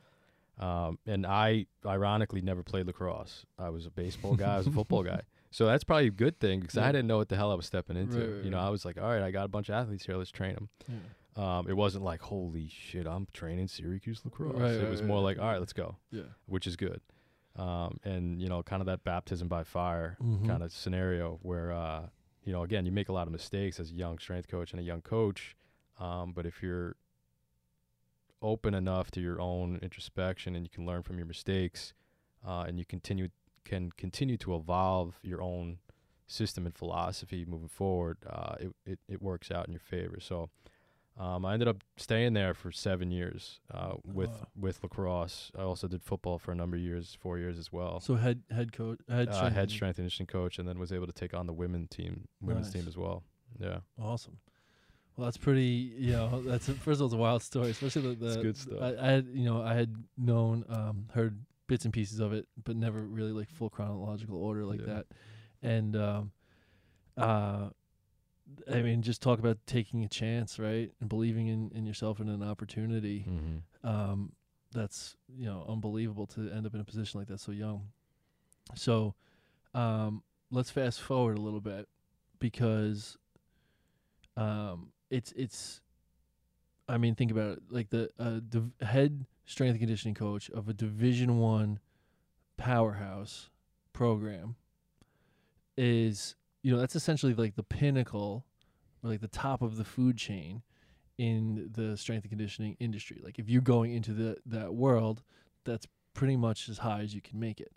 Um, 0.59 0.99
and 1.07 1.25
I 1.25 1.65
ironically 1.85 2.41
never 2.41 2.61
played 2.63 2.85
lacrosse. 2.87 3.45
I 3.57 3.69
was 3.69 3.85
a 3.85 3.89
baseball 3.91 4.35
guy. 4.35 4.55
I 4.55 4.57
was 4.57 4.67
a 4.67 4.71
football 4.79 5.03
guy. 5.03 5.21
So 5.49 5.65
that's 5.65 5.83
probably 5.83 6.07
a 6.07 6.11
good 6.11 6.39
thing 6.39 6.59
because 6.59 6.75
Yeah. 6.75 6.87
I 6.87 6.91
didn't 6.91 7.07
know 7.07 7.17
what 7.17 7.29
the 7.29 7.35
hell 7.35 7.51
I 7.51 7.55
was 7.55 7.65
stepping 7.65 7.97
into. 7.97 8.19
Right, 8.19 8.29
right, 8.35 8.43
you 8.45 8.51
know, 8.51 8.57
right. 8.57 8.67
I 8.67 8.69
was 8.69 8.85
like, 8.85 8.97
all 8.97 9.07
right, 9.09 9.21
I 9.21 9.31
got 9.31 9.45
a 9.45 9.47
bunch 9.49 9.69
of 9.69 9.75
athletes 9.75 10.05
here. 10.05 10.15
Let's 10.15 10.29
train 10.31 10.53
them. 10.53 10.69
yeah. 10.87 10.97
Um, 11.59 11.67
it 11.69 11.73
wasn't 11.77 12.03
like, 12.03 12.21
holy 12.21 12.69
shit, 12.69 13.07
I'm 13.07 13.25
training 13.33 13.67
Syracuse 13.69 14.21
lacrosse. 14.23 14.75
It 14.81 14.89
was 14.89 15.01
more 15.01 15.21
like, 15.21 15.39
all 15.39 15.45
right, 15.47 15.59
let's 15.59 15.73
go, 15.73 15.95
yeah. 16.11 16.23
which 16.45 16.67
is 16.67 16.75
good. 16.75 16.99
Um, 17.57 17.97
and 18.03 18.41
you 18.41 18.47
know, 18.49 18.61
kind 18.63 18.81
of 18.81 18.85
that 18.85 19.03
baptism 19.03 19.47
by 19.47 19.63
fire 19.63 20.17
Mhm. 20.23 20.45
kind 20.47 20.61
of 20.63 20.71
scenario 20.71 21.39
where, 21.41 21.71
uh, 21.71 22.07
you 22.43 22.51
know, 22.51 22.63
again, 22.63 22.85
you 22.85 22.91
make 22.91 23.09
a 23.09 23.13
lot 23.13 23.27
of 23.27 23.31
mistakes 23.31 23.79
as 23.79 23.91
a 23.91 23.93
young 23.93 24.19
strength 24.19 24.47
coach 24.47 24.71
and 24.71 24.79
a 24.79 24.83
young 24.83 25.01
coach. 25.01 25.55
Um, 25.99 26.31
but 26.33 26.45
if 26.45 26.63
you're 26.63 26.95
open 28.41 28.73
enough 28.73 29.11
to 29.11 29.21
your 29.21 29.39
own 29.39 29.79
introspection 29.81 30.55
and 30.55 30.65
you 30.65 30.69
can 30.69 30.85
learn 30.85 31.03
from 31.03 31.17
your 31.17 31.27
mistakes, 31.27 31.93
uh, 32.45 32.65
and 32.67 32.79
you 32.79 32.85
continue 32.85 33.29
can 33.63 33.91
continue 33.91 34.37
to 34.37 34.55
evolve 34.55 35.19
your 35.21 35.41
own 35.41 35.77
system 36.25 36.65
and 36.65 36.75
philosophy 36.75 37.45
moving 37.45 37.67
forward, 37.67 38.17
uh, 38.27 38.55
it, 38.59 38.75
it 38.85 38.99
it 39.07 39.21
works 39.21 39.51
out 39.51 39.67
in 39.67 39.71
your 39.71 39.81
favor. 39.81 40.19
So. 40.19 40.49
Um, 41.23 41.45
I 41.45 41.53
ended 41.53 41.67
up 41.67 41.83
staying 41.97 42.33
there 42.33 42.53
for 42.55 42.71
seven 42.71 43.11
years 43.11 43.59
uh, 43.71 43.93
with 44.03 44.29
Wow. 44.31 44.47
with 44.59 44.83
lacrosse. 44.83 45.51
I 45.55 45.61
also 45.61 45.87
did 45.87 46.01
football 46.01 46.39
for 46.39 46.51
a 46.51 46.55
number 46.55 46.75
of 46.77 46.81
years, 46.81 47.15
four 47.19 47.37
years 47.37 47.59
as 47.59 47.71
well 47.71 47.99
So 47.99 48.15
head 48.15 48.41
head 48.49 48.71
coach 48.73 48.99
head 49.07 49.29
uh, 49.29 49.33
strength 49.33 49.53
head 49.53 49.61
and- 49.63 49.71
strength 49.71 49.97
and 49.99 50.05
conditioning 50.05 50.27
coach, 50.27 50.57
and 50.57 50.67
then 50.67 50.79
was 50.79 50.91
able 50.91 51.05
to 51.07 51.13
take 51.13 51.33
on 51.35 51.45
the 51.45 51.53
women 51.53 51.87
team, 51.87 52.27
women's 52.41 52.67
Nice. 52.67 52.73
team 52.81 52.87
as 52.87 52.97
well. 52.97 53.23
Yeah, 53.59 53.79
Awesome. 54.01 54.37
Well, 55.15 55.25
that's 55.25 55.37
pretty. 55.37 55.93
You 55.97 56.13
know, 56.13 56.41
that's 56.45 56.69
a, 56.69 56.73
first 56.73 56.97
of 56.97 57.01
all, 57.01 57.05
it's 57.07 57.13
a 57.13 57.17
wild 57.17 57.43
story, 57.43 57.69
especially 57.69 58.15
the. 58.15 58.15
the 58.15 58.27
It's 58.33 58.37
good 58.37 58.57
stuff. 58.57 58.81
I, 58.81 58.95
I 58.95 59.07
had, 59.11 59.27
you 59.33 59.45
know, 59.45 59.61
I 59.61 59.73
had 59.75 59.93
known, 60.17 60.65
um, 60.69 61.07
heard 61.13 61.37
bits 61.67 61.83
and 61.85 61.93
pieces 61.93 62.19
of 62.19 62.31
it, 62.33 62.47
but 62.63 62.75
never 62.75 63.01
really 63.03 63.31
like 63.33 63.49
full 63.49 63.69
chronological 63.69 64.37
order 64.41 64.65
like 64.65 64.79
Yeah. 64.79 64.85
that. 64.93 65.05
And, 65.61 65.95
um, 65.97 66.31
uh, 67.17 67.69
I 68.71 68.81
mean, 68.81 69.01
just 69.01 69.21
talk 69.21 69.39
about 69.39 69.57
taking 69.65 70.03
a 70.03 70.07
chance, 70.07 70.59
right, 70.59 70.91
and 70.99 71.09
believing 71.09 71.47
in 71.47 71.71
in 71.73 71.85
yourself 71.85 72.19
and 72.19 72.29
an 72.29 72.43
opportunity. 72.43 73.25
mm-hmm. 73.27 73.87
Um, 73.87 74.33
that's 74.73 75.17
you 75.27 75.45
know 75.45 75.65
unbelievable 75.67 76.27
to 76.27 76.49
end 76.49 76.65
up 76.65 76.73
in 76.73 76.79
a 76.79 76.83
position 76.83 77.19
like 77.19 77.27
that 77.27 77.39
so 77.39 77.51
young. 77.51 77.87
So, 78.75 79.15
um, 79.73 80.23
let's 80.49 80.69
fast 80.69 81.01
forward 81.01 81.37
a 81.37 81.41
little 81.41 81.59
bit 81.59 81.87
because, 82.39 83.17
um, 84.37 84.91
it's 85.09 85.31
it's. 85.33 85.81
I 86.87 86.97
mean, 86.97 87.15
think 87.15 87.31
about 87.31 87.57
it. 87.57 87.63
Like 87.69 87.89
the 87.89 88.09
uh, 88.19 88.39
div- 88.47 88.71
head 88.81 89.25
strength 89.45 89.71
and 89.71 89.79
conditioning 89.79 90.15
coach 90.15 90.49
of 90.49 90.67
a 90.67 90.73
Division 90.73 91.39
One 91.39 91.79
powerhouse 92.57 93.49
program 93.93 94.55
is 95.77 96.35
you 96.63 96.71
know 96.71 96.79
that's 96.79 96.95
essentially 96.95 97.33
like 97.33 97.55
the 97.55 97.63
pinnacle, 97.63 98.45
or 99.03 99.09
like 99.09 99.21
the 99.21 99.27
top 99.27 99.61
of 99.61 99.77
the 99.77 99.85
food 99.85 100.17
chain 100.17 100.61
in 101.17 101.69
the 101.73 101.95
strength 101.97 102.23
and 102.23 102.31
conditioning 102.31 102.75
industry. 102.79 103.19
Like 103.23 103.39
if 103.39 103.49
you're 103.49 103.61
going 103.61 103.93
into 103.93 104.13
the 104.13 104.37
that 104.45 104.73
world, 104.73 105.23
that's 105.65 105.87
pretty 106.13 106.35
much 106.35 106.69
as 106.69 106.79
high 106.79 107.01
as 107.01 107.13
you 107.13 107.21
can 107.21 107.39
make 107.39 107.59
it. 107.61 107.73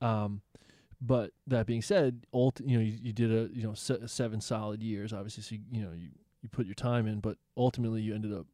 Um, 0.00 0.42
but 1.00 1.32
that 1.46 1.66
being 1.66 1.82
said, 1.82 2.26
ult- 2.32 2.60
you 2.60 2.76
know 2.76 2.82
you, 2.84 2.98
you 3.02 3.12
did 3.12 3.30
a 3.30 3.48
you 3.52 3.62
know 3.62 3.74
se- 3.74 4.06
seven 4.06 4.40
solid 4.40 4.82
years, 4.82 5.12
obviously. 5.12 5.42
So 5.42 5.54
you, 5.54 5.60
you 5.70 5.84
know 5.84 5.92
you 5.92 6.08
you 6.42 6.48
put 6.48 6.66
your 6.66 6.74
time 6.74 7.06
in, 7.06 7.20
but 7.20 7.38
ultimately 7.56 8.02
you 8.02 8.14
ended 8.14 8.32
up 8.32 8.46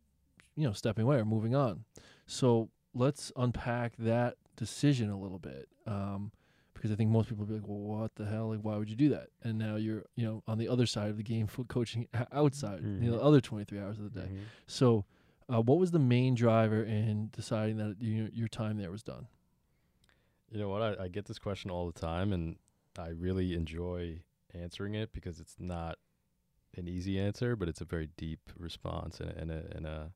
you 0.56 0.66
know 0.66 0.72
stepping 0.72 1.04
away 1.04 1.16
or 1.16 1.24
moving 1.24 1.54
on. 1.54 1.84
So 2.26 2.70
let's 2.94 3.32
unpack 3.36 3.92
that 3.98 4.36
decision 4.56 5.10
a 5.10 5.18
little 5.18 5.38
bit. 5.38 5.68
Um, 5.86 6.32
because 6.78 6.92
I 6.92 6.94
think 6.94 7.10
most 7.10 7.28
people 7.28 7.44
would 7.44 7.48
be 7.48 7.54
like, 7.60 7.68
well, 7.68 8.00
what 8.00 8.14
the 8.14 8.24
hell? 8.24 8.48
Like, 8.50 8.60
why 8.60 8.76
would 8.76 8.88
you 8.88 8.96
do 8.96 9.08
that? 9.10 9.28
And 9.42 9.58
now 9.58 9.76
you're, 9.76 10.04
you 10.14 10.24
know, 10.24 10.42
on 10.46 10.58
the 10.58 10.68
other 10.68 10.86
side 10.86 11.10
of 11.10 11.16
the 11.16 11.22
game, 11.22 11.46
foot 11.46 11.68
coaching 11.68 12.06
outside, 12.32 12.82
you 12.82 12.88
know, 13.10 13.16
Mhm. 13.16 13.18
the 13.18 13.22
other 13.22 13.40
23 13.40 13.78
hours 13.80 13.98
of 13.98 14.04
the 14.12 14.20
day. 14.20 14.28
So, 14.66 15.04
uh, 15.52 15.60
what 15.60 15.78
was 15.78 15.90
the 15.90 15.98
main 15.98 16.34
driver 16.34 16.82
in 16.82 17.30
deciding 17.32 17.78
that 17.78 17.96
you, 18.00 18.30
your 18.32 18.48
time 18.48 18.76
there 18.78 18.90
was 18.92 19.02
done? 19.02 19.26
You 20.50 20.58
know 20.60 20.68
what? 20.68 20.82
I, 20.82 21.04
I 21.04 21.08
get 21.08 21.26
this 21.26 21.38
question 21.38 21.70
all 21.70 21.86
the 21.90 21.98
time, 21.98 22.32
and 22.32 22.56
I 22.98 23.08
really 23.08 23.54
enjoy 23.54 24.20
answering 24.54 24.94
it 24.94 25.12
because 25.12 25.40
it's 25.40 25.56
not 25.58 25.98
an 26.76 26.86
easy 26.88 27.18
answer, 27.18 27.56
but 27.56 27.68
it's 27.68 27.80
a 27.80 27.84
very 27.84 28.08
deep 28.16 28.40
response, 28.56 29.20
and 29.20 29.30
and 29.30 29.50
a, 29.50 29.64
and 29.74 29.86
a 29.86 30.12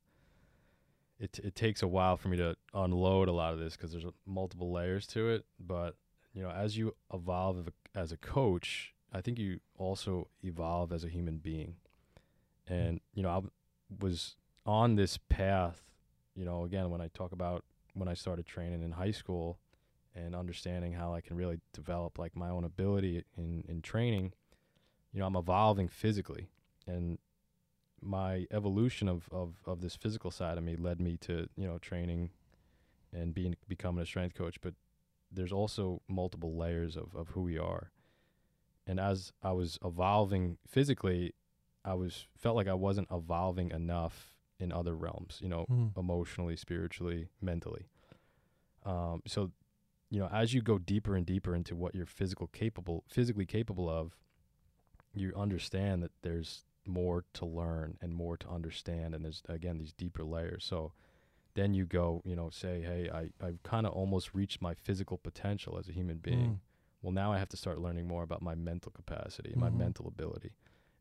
it 1.18 1.38
it 1.42 1.54
takes 1.54 1.82
a 1.82 1.88
while 1.88 2.16
for 2.16 2.28
me 2.28 2.36
to 2.38 2.56
unload 2.74 3.28
a 3.28 3.32
lot 3.32 3.52
of 3.52 3.58
this 3.58 3.76
because 3.76 3.92
there's 3.92 4.04
multiple 4.26 4.72
layers 4.72 5.06
to 5.08 5.28
it. 5.30 5.44
But 5.60 5.96
you 6.34 6.42
know, 6.42 6.50
as 6.50 6.76
you 6.76 6.94
evolve 7.12 7.68
as 7.94 8.12
a 8.12 8.16
coach, 8.16 8.94
I 9.12 9.20
think 9.20 9.38
you 9.38 9.60
also 9.76 10.28
evolve 10.42 10.92
as 10.92 11.04
a 11.04 11.08
human 11.08 11.38
being, 11.38 11.76
and 12.66 13.00
you 13.14 13.22
know, 13.22 13.28
I 13.28 13.40
was 14.02 14.36
on 14.64 14.96
this 14.96 15.18
path. 15.18 15.82
You 16.34 16.44
know, 16.44 16.64
again, 16.64 16.90
when 16.90 17.00
I 17.00 17.08
talk 17.08 17.32
about 17.32 17.64
when 17.94 18.08
I 18.08 18.14
started 18.14 18.46
training 18.46 18.82
in 18.82 18.92
high 18.92 19.10
school 19.10 19.58
and 20.14 20.34
understanding 20.34 20.92
how 20.92 21.12
I 21.12 21.20
can 21.20 21.36
really 21.36 21.60
develop 21.72 22.18
like 22.18 22.34
my 22.34 22.48
own 22.48 22.64
ability 22.64 23.24
in 23.36 23.64
in 23.68 23.82
training, 23.82 24.32
you 25.12 25.20
know, 25.20 25.26
I'm 25.26 25.36
evolving 25.36 25.88
physically 25.88 26.48
and 26.86 27.18
my 28.02 28.46
evolution 28.50 29.08
of, 29.08 29.28
of, 29.30 29.54
of 29.64 29.80
this 29.80 29.94
physical 29.94 30.30
side 30.30 30.58
of 30.58 30.64
me 30.64 30.76
led 30.76 31.00
me 31.00 31.16
to, 31.18 31.48
you 31.56 31.66
know, 31.66 31.78
training 31.78 32.30
and 33.12 33.34
being 33.34 33.54
becoming 33.68 34.02
a 34.02 34.06
strength 34.06 34.34
coach, 34.34 34.60
but 34.60 34.74
there's 35.32 35.52
also 35.52 36.02
multiple 36.08 36.56
layers 36.56 36.96
of, 36.96 37.14
of 37.14 37.28
who 37.28 37.42
we 37.42 37.58
are. 37.58 37.90
And 38.86 38.98
as 39.00 39.32
I 39.42 39.52
was 39.52 39.78
evolving 39.84 40.58
physically, 40.68 41.34
I 41.84 41.94
was 41.94 42.26
felt 42.36 42.56
like 42.56 42.68
I 42.68 42.74
wasn't 42.74 43.08
evolving 43.10 43.70
enough 43.70 44.34
in 44.58 44.72
other 44.72 44.94
realms, 44.94 45.38
you 45.42 45.48
know, 45.48 45.64
Hmm. 45.68 45.88
emotionally, 45.96 46.56
spiritually, 46.56 47.28
mentally. 47.40 47.86
Um, 48.84 49.22
so, 49.26 49.50
you 50.10 50.18
know, 50.20 50.28
as 50.32 50.52
you 50.52 50.60
go 50.62 50.78
deeper 50.78 51.16
and 51.16 51.24
deeper 51.24 51.54
into 51.54 51.74
what 51.74 51.94
you're 51.94 52.06
physical 52.06 52.46
capable, 52.48 53.04
physically 53.08 53.46
capable 53.46 53.88
of, 53.88 54.16
you 55.14 55.32
understand 55.36 56.02
that 56.02 56.12
there's 56.22 56.64
more 56.86 57.24
to 57.34 57.46
learn 57.46 57.96
and 58.00 58.12
more 58.14 58.36
to 58.36 58.48
understand, 58.48 59.14
and 59.14 59.24
there's 59.24 59.42
again 59.48 59.78
these 59.78 59.92
deeper 59.92 60.24
layers. 60.24 60.64
So, 60.64 60.92
then 61.54 61.74
you 61.74 61.84
go, 61.84 62.22
you 62.24 62.34
know, 62.36 62.50
say, 62.50 62.80
hey, 62.82 63.10
I 63.12 63.30
I've 63.44 63.62
kind 63.62 63.86
of 63.86 63.92
almost 63.92 64.34
reached 64.34 64.60
my 64.62 64.74
physical 64.74 65.18
potential 65.18 65.78
as 65.78 65.88
a 65.88 65.92
human 65.92 66.18
being. 66.18 66.50
Mm. 66.50 66.58
Well, 67.02 67.12
now 67.12 67.32
I 67.32 67.38
have 67.38 67.48
to 67.50 67.56
start 67.56 67.80
learning 67.80 68.06
more 68.06 68.22
about 68.22 68.42
my 68.42 68.54
mental 68.54 68.92
capacity, 68.92 69.52
and 69.52 69.60
my 69.60 69.70
mental 69.70 70.06
ability. 70.06 70.52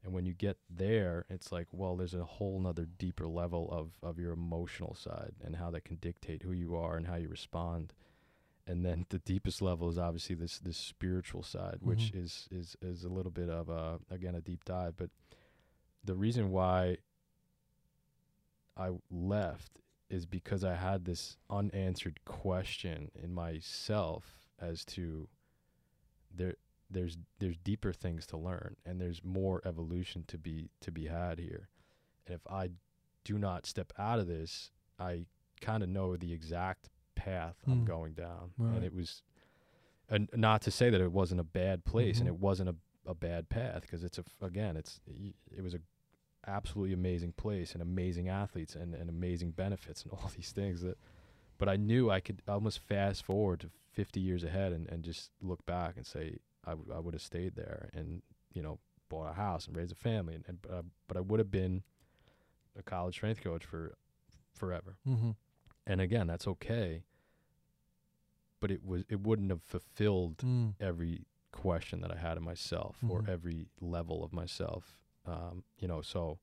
And 0.04 0.14
when 0.14 0.26
you 0.26 0.34
get 0.34 0.58
there, 0.68 1.26
it's 1.30 1.52
like, 1.52 1.68
well, 1.72 1.96
there's 1.96 2.16
a 2.16 2.24
whole 2.24 2.60
nother 2.60 2.86
deeper 2.88 3.28
level 3.28 3.70
of, 3.72 3.92
of 4.02 4.18
your 4.18 4.32
emotional 4.34 4.96
side 4.96 5.34
and 5.44 5.58
how 5.58 5.70
that 5.70 5.86
can 5.86 5.98
dictate 5.98 6.42
who 6.42 6.54
you 6.54 6.76
are 6.76 6.98
and 6.98 7.06
how 7.06 7.18
you 7.18 7.30
respond. 7.30 7.94
And 8.66 8.84
then 8.84 9.06
the 9.10 9.20
deepest 9.20 9.62
level 9.62 9.90
is 9.90 10.00
obviously 10.00 10.34
this 10.34 10.58
this 10.58 10.78
spiritual 10.78 11.44
side, 11.44 11.80
which 11.82 12.12
Mhm. 12.14 12.24
is 12.24 12.48
is 12.52 12.76
is 12.82 13.04
a 13.04 13.10
little 13.10 13.32
bit 13.32 13.50
of 13.50 13.70
a 13.70 14.00
again 14.10 14.34
a 14.34 14.42
deep 14.42 14.66
dive. 14.66 14.98
But 14.98 15.12
the 16.04 16.16
reason 16.16 16.50
why 16.50 16.98
I 18.76 18.90
left 19.12 19.80
is 20.12 20.26
because 20.26 20.64
I 20.64 20.76
had 20.76 21.06
this 21.06 21.38
unanswered 21.50 22.20
question 22.26 23.10
in 23.16 23.34
myself 23.34 24.40
as 24.60 24.84
to 24.86 25.28
there 26.36 26.56
there's 26.90 27.18
there's 27.40 27.58
deeper 27.58 27.94
things 27.94 28.26
to 28.28 28.38
learn 28.38 28.76
and 28.86 29.00
there's 29.00 29.24
more 29.24 29.62
evolution 29.66 30.24
to 30.28 30.38
be 30.38 30.70
to 30.82 30.92
be 30.92 31.06
had 31.08 31.40
here. 31.40 31.70
And 32.28 32.36
if 32.36 32.42
I 32.52 32.72
do 33.24 33.38
not 33.38 33.66
step 33.66 33.94
out 33.98 34.20
of 34.20 34.28
this, 34.28 34.72
I 35.00 35.26
kind 35.62 35.84
of 35.84 35.90
know 35.90 36.18
the 36.18 36.34
exact 36.34 36.90
path 37.16 37.56
I'm 37.68 37.80
Hmm. 37.80 37.86
going 37.86 38.14
down. 38.14 38.52
Right. 38.58 38.76
And 38.76 38.84
it 38.86 38.94
was 38.94 39.24
and 40.10 40.30
not 40.36 40.62
to 40.64 40.72
say 40.72 40.90
that 40.90 41.00
it 41.00 41.12
wasn't 41.14 41.40
a 41.40 41.46
bad 41.46 41.86
place 41.86 42.20
and 42.20 42.28
Mhm. 42.28 42.34
it 42.34 42.40
wasn't 42.40 42.70
a, 42.70 42.76
a 43.06 43.14
bad 43.16 43.48
path 43.48 43.82
because 43.84 44.04
it's 44.04 44.18
a 44.20 44.26
again 44.42 44.76
it's 44.76 45.00
it 45.56 45.62
was 45.62 45.74
a 45.74 45.80
absolutely 46.48 46.94
amazing 46.94 47.32
place 47.34 47.74
and 47.74 47.82
amazing 47.82 48.28
athletes 48.30 48.76
and, 48.76 48.96
and 48.96 49.10
amazing 49.10 49.52
benefits 49.52 50.04
and 50.04 50.12
all 50.14 50.30
these 50.36 50.52
things 50.52 50.82
that 50.82 50.98
but 51.58 51.70
I 51.70 51.76
knew 51.76 52.10
I 52.10 52.20
could 52.20 52.42
almost 52.48 52.80
fast 52.80 53.24
forward 53.24 53.60
to 53.62 53.70
50 53.92 54.20
years 54.20 54.44
ahead 54.44 54.72
and, 54.74 54.90
and 54.90 55.04
just 55.04 55.30
look 55.42 55.64
back 55.66 55.96
and 55.98 56.06
say 56.06 56.38
I, 56.66 56.72
w- 56.72 56.92
I 56.96 57.00
would 57.00 57.14
have 57.14 57.22
stayed 57.22 57.56
there 57.56 57.90
and 57.94 58.22
you 58.54 58.62
know 58.64 58.80
bought 59.10 59.30
a 59.30 59.34
house 59.34 59.68
and 59.68 59.76
raised 59.76 59.92
a 59.92 59.96
family 59.96 60.34
and, 60.36 60.46
and 60.48 60.58
uh, 60.72 60.82
but 61.08 61.18
I 61.18 61.20
would 61.20 61.40
have 61.40 61.52
been 61.52 61.84
a 62.78 62.82
college 62.82 63.16
strength 63.16 63.44
coach 63.44 63.66
for 63.66 63.94
forever 64.56 64.96
Mm-hmm. 65.08 65.32
and 65.86 66.02
again 66.02 66.28
that's 66.28 66.48
okay 66.48 67.04
but 68.60 68.72
it 68.72 68.84
was 68.86 69.04
it 69.10 69.22
wouldn't 69.22 69.50
have 69.52 69.64
fulfilled 69.64 70.38
Mm. 70.38 70.74
every 70.80 71.26
question 71.52 72.02
that 72.02 72.12
I 72.12 72.18
had 72.18 72.38
in 72.38 72.44
myself 72.44 72.98
or 73.08 73.22
Mhm. 73.22 73.30
every 73.30 73.68
level 73.82 74.24
of 74.24 74.32
myself. 74.34 74.98
Um, 75.32 75.64
you 75.80 75.88
know, 75.88 76.02
so 76.02 76.38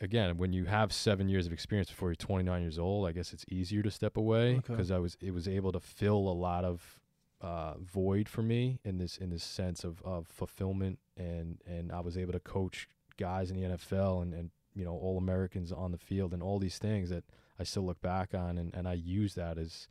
again, 0.00 0.36
when 0.36 0.52
you 0.52 0.64
have 0.64 0.92
seven 0.92 1.28
years 1.28 1.46
of 1.46 1.52
experience 1.52 1.88
before 1.90 2.08
you're 2.08 2.16
29 2.16 2.60
years 2.62 2.78
old, 2.78 3.06
I 3.08 3.12
guess 3.12 3.32
it's 3.32 3.44
easier 3.48 3.82
to 3.82 3.90
step 3.90 4.16
away 4.16 4.56
Okay. 4.56 4.72
because 4.74 4.90
I 4.90 4.98
was 4.98 5.16
it 5.20 5.32
was 5.32 5.46
able 5.48 5.72
to 5.72 5.80
fill 5.80 6.16
a 6.28 6.36
lot 6.48 6.64
of 6.64 7.00
uh, 7.40 7.74
void 7.78 8.28
for 8.28 8.42
me 8.42 8.78
in 8.84 8.98
this 8.98 9.16
in 9.18 9.30
this 9.30 9.42
sense 9.44 9.84
of, 9.84 10.00
of 10.02 10.26
fulfillment 10.28 10.98
and 11.16 11.58
and 11.66 11.90
I 11.92 12.00
was 12.00 12.16
able 12.16 12.32
to 12.32 12.40
coach 12.40 12.88
guys 13.18 13.50
in 13.50 13.56
the 13.56 13.68
NFL 13.76 14.22
and, 14.22 14.32
and 14.34 14.50
you 14.74 14.84
know 14.84 14.92
all 14.96 15.18
Americans 15.18 15.70
on 15.72 15.92
the 15.92 15.98
field 15.98 16.32
and 16.32 16.42
all 16.42 16.58
these 16.58 16.78
things 16.78 17.10
that 17.10 17.24
I 17.58 17.64
still 17.64 17.84
look 17.84 18.00
back 18.00 18.34
on 18.34 18.58
and, 18.58 18.74
and 18.74 18.88
I 18.88 18.94
use 18.94 19.34
that 19.34 19.58
as 19.58 19.88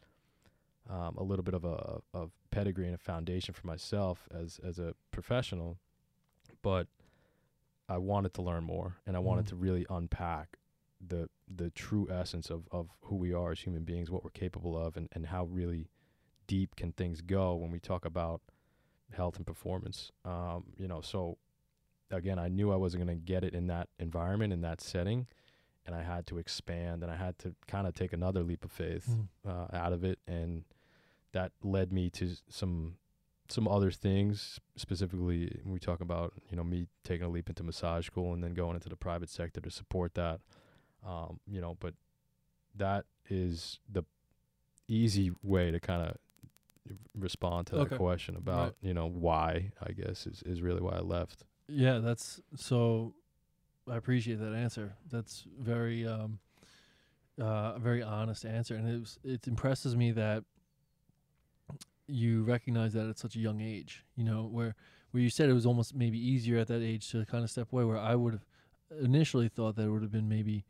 um, 0.89 1.15
a 1.17 1.23
little 1.23 1.43
bit 1.43 1.53
of 1.53 1.63
a 1.63 1.99
of 2.13 2.31
pedigree 2.51 2.85
and 2.85 2.95
a 2.95 2.97
foundation 2.97 3.53
for 3.53 3.67
myself 3.67 4.27
as 4.33 4.59
as 4.65 4.79
a 4.79 4.93
professional, 5.11 5.77
but 6.61 6.87
I 7.91 7.97
wanted 7.97 8.33
to 8.35 8.41
learn 8.41 8.63
more 8.63 8.97
and 9.05 9.15
I 9.15 9.19
wanted 9.19 9.45
Mhm. 9.45 9.49
to 9.49 9.55
really 9.55 9.85
unpack 9.89 10.57
the 10.99 11.29
the 11.47 11.69
true 11.71 12.07
essence 12.09 12.49
of 12.49 12.67
of 12.71 12.89
who 13.01 13.15
we 13.15 13.33
are 13.33 13.51
as 13.51 13.59
human 13.61 13.83
beings, 13.83 14.09
what 14.09 14.23
we're 14.23 14.29
capable 14.45 14.77
of, 14.77 14.95
and 14.97 15.09
and 15.11 15.25
how 15.27 15.45
really 15.45 15.89
deep 16.47 16.75
can 16.75 16.91
things 16.93 17.21
go 17.21 17.55
when 17.55 17.71
we 17.71 17.79
talk 17.79 18.05
about 18.05 18.41
health 19.11 19.35
and 19.37 19.45
performance. 19.45 20.11
Um, 20.25 20.73
you 20.77 20.87
know, 20.87 21.01
so 21.01 21.37
again, 22.09 22.37
I 22.39 22.47
knew 22.49 22.71
I 22.71 22.75
wasn't 22.77 23.05
going 23.05 23.17
to 23.19 23.23
get 23.23 23.43
it 23.43 23.53
in 23.53 23.67
that 23.67 23.89
environment 23.99 24.53
in 24.53 24.61
that 24.61 24.79
setting, 24.81 25.27
and 25.85 25.95
I 25.95 26.03
had 26.03 26.27
to 26.27 26.37
expand 26.37 27.03
and 27.03 27.11
I 27.11 27.15
had 27.15 27.37
to 27.39 27.55
kind 27.67 27.87
of 27.87 27.93
take 27.93 28.13
another 28.13 28.43
leap 28.43 28.63
of 28.65 28.71
faith 28.71 29.07
Mm. 29.09 29.27
uh, 29.45 29.67
out 29.75 29.93
of 29.93 30.03
it, 30.03 30.19
and 30.27 30.63
that 31.31 31.51
led 31.63 31.91
me 31.91 32.09
to 32.11 32.35
some 32.47 32.97
some 33.51 33.67
other 33.67 33.91
things. 33.91 34.59
Specifically, 34.75 35.59
when 35.63 35.73
we 35.73 35.79
talk 35.79 36.01
about 36.01 36.33
you 36.49 36.57
know 36.57 36.63
me 36.63 36.87
taking 37.03 37.25
a 37.25 37.29
leap 37.29 37.49
into 37.49 37.63
massage 37.63 38.07
school 38.07 38.33
and 38.33 38.43
then 38.43 38.53
going 38.53 38.75
into 38.75 38.89
the 38.89 38.95
private 38.95 39.29
sector 39.29 39.61
to 39.61 39.69
support 39.69 40.13
that. 40.15 40.39
Um, 41.05 41.39
you 41.47 41.61
know, 41.61 41.77
but 41.79 41.93
that 42.75 43.05
is 43.29 43.79
the 43.91 44.03
easy 44.87 45.31
way 45.43 45.71
to 45.71 45.79
kind 45.79 46.01
of 46.03 46.17
respond 47.17 47.67
to 47.67 47.75
that 47.75 47.97
question 47.97 48.35
about 48.35 48.75
you 48.81 48.93
know 48.93 49.07
why 49.07 49.71
I 49.85 49.91
guess 49.91 50.25
is 50.25 50.43
is 50.45 50.61
really 50.61 50.81
why 50.81 50.93
I 50.93 51.01
left. 51.01 51.43
Yeah, 51.67 51.99
that's 51.99 52.41
so. 52.55 53.13
I 53.89 53.97
appreciate 53.97 54.39
that 54.39 54.53
answer. 54.53 54.93
That's 55.09 55.43
very, 55.59 56.05
um, 56.05 56.37
uh, 57.41 57.73
a 57.75 57.79
very 57.79 58.03
honest 58.03 58.45
answer, 58.45 58.75
and 58.75 58.87
it 58.87 58.99
was, 58.99 59.19
it 59.23 59.47
impresses 59.47 59.95
me 59.95 60.11
that 60.11 60.43
you 62.11 62.43
recognize 62.43 62.93
that 62.93 63.07
at 63.07 63.17
such 63.17 63.35
a 63.35 63.39
young 63.39 63.61
age. 63.61 64.03
You 64.15 64.23
know, 64.23 64.43
where 64.43 64.75
where 65.11 65.21
you 65.21 65.29
said 65.29 65.49
it 65.49 65.53
was 65.53 65.65
almost 65.65 65.95
maybe 65.95 66.17
easier 66.17 66.57
at 66.57 66.67
that 66.67 66.81
age 66.81 67.09
to 67.11 67.25
kind 67.25 67.43
of 67.43 67.49
step 67.49 67.71
away. 67.71 67.83
Where 67.83 67.97
I 67.97 68.15
would 68.15 68.33
have 68.33 68.45
initially 69.01 69.47
thought 69.49 69.75
that 69.75 69.83
it 69.83 69.89
would 69.89 70.01
have 70.01 70.11
been 70.11 70.29
maybe, 70.29 70.65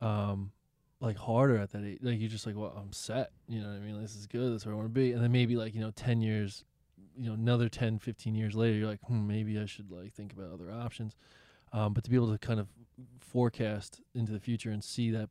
um, 0.00 0.52
like 1.00 1.16
harder 1.16 1.58
at 1.58 1.70
that 1.72 1.84
age. 1.84 1.98
Like 2.02 2.20
you're 2.20 2.30
just 2.30 2.46
like, 2.46 2.56
well, 2.56 2.74
I'm 2.76 2.92
set. 2.92 3.30
You 3.48 3.60
know 3.60 3.68
what 3.68 3.76
I 3.76 3.80
mean? 3.80 4.00
This 4.00 4.16
is 4.16 4.26
good. 4.26 4.52
That's 4.52 4.66
where 4.66 4.74
I 4.74 4.76
want 4.76 4.88
to 4.88 4.92
be. 4.94 5.12
And 5.12 5.22
then 5.22 5.32
maybe 5.32 5.56
like 5.56 5.74
you 5.74 5.80
know, 5.80 5.90
ten 5.90 6.20
years 6.20 6.64
you 7.16 7.28
know 7.28 7.34
another 7.34 7.68
10 7.68 7.98
15 7.98 8.34
years 8.34 8.54
later 8.54 8.76
you're 8.76 8.88
like 8.88 9.00
hmm, 9.06 9.26
maybe 9.26 9.58
i 9.58 9.66
should 9.66 9.90
like 9.90 10.12
think 10.12 10.32
about 10.32 10.52
other 10.52 10.70
options 10.70 11.16
um, 11.72 11.92
but 11.92 12.04
to 12.04 12.10
be 12.10 12.16
able 12.16 12.32
to 12.32 12.38
kind 12.38 12.60
of 12.60 12.68
forecast 13.18 14.00
into 14.14 14.32
the 14.32 14.40
future 14.40 14.70
and 14.70 14.82
see 14.82 15.10
that 15.10 15.28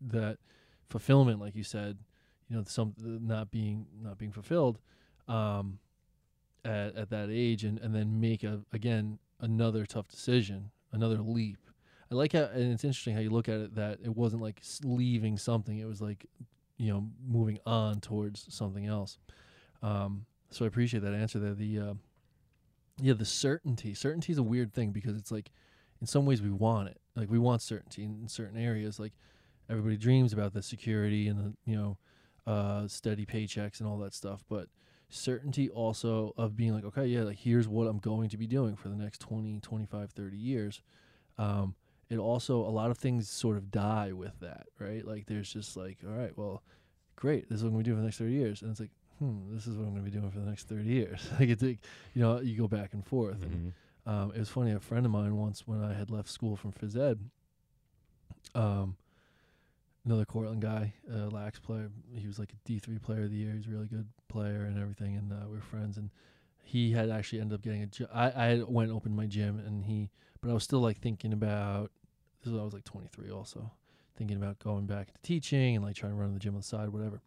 that 0.00 0.38
fulfillment 0.88 1.40
like 1.40 1.54
you 1.54 1.64
said 1.64 1.98
you 2.48 2.56
know 2.56 2.64
some 2.66 2.94
not 2.98 3.50
being 3.50 3.86
not 4.02 4.18
being 4.18 4.32
fulfilled 4.32 4.78
um, 5.28 5.78
at, 6.64 6.94
at 6.96 7.10
that 7.10 7.28
age 7.30 7.64
and, 7.64 7.78
and 7.78 7.94
then 7.94 8.20
make 8.20 8.44
a 8.44 8.60
again 8.72 9.18
another 9.40 9.84
tough 9.84 10.08
decision 10.08 10.70
another 10.92 11.18
leap 11.18 11.58
i 12.10 12.14
like 12.14 12.32
how 12.32 12.44
and 12.44 12.72
it's 12.72 12.84
interesting 12.84 13.14
how 13.14 13.20
you 13.20 13.30
look 13.30 13.48
at 13.48 13.60
it 13.60 13.74
that 13.74 13.98
it 14.02 14.16
wasn't 14.16 14.40
like 14.40 14.62
leaving 14.82 15.36
something 15.36 15.78
it 15.78 15.86
was 15.86 16.00
like 16.00 16.26
you 16.78 16.92
know 16.92 17.06
moving 17.26 17.58
on 17.66 18.00
towards 18.00 18.46
something 18.54 18.86
else 18.86 19.18
um, 19.82 20.26
so 20.50 20.64
I 20.64 20.68
appreciate 20.68 21.02
that 21.02 21.14
answer 21.14 21.38
there. 21.38 21.54
The 21.54 21.78
uh, 21.78 21.94
yeah, 23.00 23.14
the 23.14 23.24
certainty. 23.24 23.94
Certainty 23.94 24.32
is 24.32 24.38
a 24.38 24.42
weird 24.42 24.72
thing 24.72 24.90
because 24.90 25.16
it's 25.16 25.30
like, 25.30 25.50
in 26.00 26.06
some 26.06 26.26
ways, 26.26 26.42
we 26.42 26.50
want 26.50 26.88
it. 26.88 26.98
Like 27.14 27.30
we 27.30 27.38
want 27.38 27.62
certainty 27.62 28.04
in, 28.04 28.18
in 28.22 28.28
certain 28.28 28.58
areas. 28.58 28.98
Like 28.98 29.12
everybody 29.68 29.96
dreams 29.96 30.32
about 30.32 30.54
the 30.54 30.62
security 30.62 31.28
and 31.28 31.38
the 31.38 31.52
you 31.70 31.76
know, 31.76 31.98
uh, 32.46 32.86
steady 32.88 33.26
paychecks 33.26 33.80
and 33.80 33.88
all 33.88 33.98
that 33.98 34.14
stuff. 34.14 34.44
But 34.48 34.68
certainty 35.08 35.68
also 35.68 36.32
of 36.36 36.56
being 36.56 36.74
like, 36.74 36.84
okay, 36.84 37.06
yeah, 37.06 37.22
like 37.22 37.38
here's 37.38 37.68
what 37.68 37.86
I'm 37.86 37.98
going 37.98 38.28
to 38.30 38.36
be 38.36 38.46
doing 38.46 38.76
for 38.76 38.88
the 38.88 38.96
next 38.96 39.20
20, 39.20 39.60
25, 39.60 40.10
30 40.10 40.36
years. 40.36 40.82
Um, 41.38 41.74
it 42.08 42.18
also 42.18 42.58
a 42.60 42.70
lot 42.70 42.90
of 42.90 42.98
things 42.98 43.28
sort 43.28 43.56
of 43.56 43.70
die 43.70 44.12
with 44.12 44.38
that, 44.40 44.66
right? 44.78 45.04
Like 45.06 45.26
there's 45.26 45.52
just 45.52 45.76
like, 45.76 45.98
all 46.06 46.12
right, 46.14 46.36
well, 46.36 46.62
great, 47.16 47.48
this 47.48 47.58
is 47.58 47.64
what 47.64 47.68
I'm 47.70 47.74
gonna 47.74 47.84
do 47.84 47.94
for 47.94 48.00
the 48.00 48.04
next 48.04 48.18
30 48.18 48.32
years, 48.32 48.62
and 48.62 48.70
it's 48.70 48.80
like 48.80 48.90
hmm, 49.18 49.54
this 49.54 49.66
is 49.66 49.74
what 49.78 49.84
I'm 49.86 49.92
going 49.94 50.04
to 50.04 50.10
be 50.10 50.14
doing 50.14 50.30
for 50.30 50.40
the 50.40 50.44
next 50.44 50.68
30 50.68 50.84
years. 50.84 51.26
like 51.40 51.48
it's 51.48 51.62
like, 51.62 51.78
you 52.12 52.20
know, 52.20 52.38
you 52.40 52.54
go 52.54 52.68
back 52.68 52.92
and 52.92 53.02
forth. 53.02 53.42
And 53.42 53.72
Mhm. 54.06 54.12
um, 54.12 54.32
it 54.32 54.38
was 54.38 54.50
funny. 54.50 54.72
A 54.72 54.78
friend 54.78 55.06
of 55.06 55.10
mine 55.12 55.34
once, 55.36 55.66
when 55.66 55.82
I 55.82 55.94
had 55.94 56.10
left 56.10 56.28
school 56.28 56.54
from 56.54 56.72
phys 56.72 56.98
ed, 56.98 57.18
um, 58.54 58.96
another 60.06 60.24
Cortland 60.24 60.62
guy, 60.62 60.94
uh, 61.12 61.26
lax 61.26 61.58
player. 61.58 61.90
He 62.14 62.26
was 62.26 62.38
like 62.38 62.52
a 62.52 62.56
D 62.64 62.78
three 62.78 62.98
player 62.98 63.24
of 63.24 63.30
the 63.30 63.36
year. 63.36 63.52
He's 63.54 63.66
a 63.66 63.70
really 63.70 63.88
good 63.88 64.06
player 64.28 64.64
and 64.64 64.78
everything. 64.78 65.16
And 65.16 65.32
uh, 65.32 65.46
we 65.48 65.56
were 65.56 65.62
friends. 65.62 65.98
And 65.98 66.10
he 66.62 66.92
had 66.92 67.10
actually 67.10 67.40
ended 67.40 67.56
up 67.56 67.62
getting 67.62 67.82
a 67.82 67.86
job. 67.86 68.08
I 68.14 68.30
I 68.30 68.62
went 68.66 68.90
opened 68.90 69.16
my 69.16 69.26
gym, 69.26 69.60
and 69.64 69.84
he, 69.84 70.10
but 70.40 70.50
I 70.50 70.54
was 70.54 70.64
still 70.64 70.80
like 70.80 70.98
thinking 70.98 71.32
about. 71.32 71.90
This 72.42 72.52
was 72.52 72.60
I 72.60 72.64
was 72.64 72.72
like 72.72 72.84
23 72.84 73.30
also, 73.30 73.72
thinking 74.16 74.36
about 74.36 74.58
going 74.60 74.86
back 74.86 75.12
to 75.12 75.20
teaching 75.22 75.74
and 75.74 75.84
like 75.84 75.96
trying 75.96 76.12
to 76.12 76.16
run 76.16 76.32
the 76.32 76.38
gym 76.38 76.54
on 76.54 76.60
the 76.60 76.66
side, 76.66 76.90
whatever. 76.90 77.20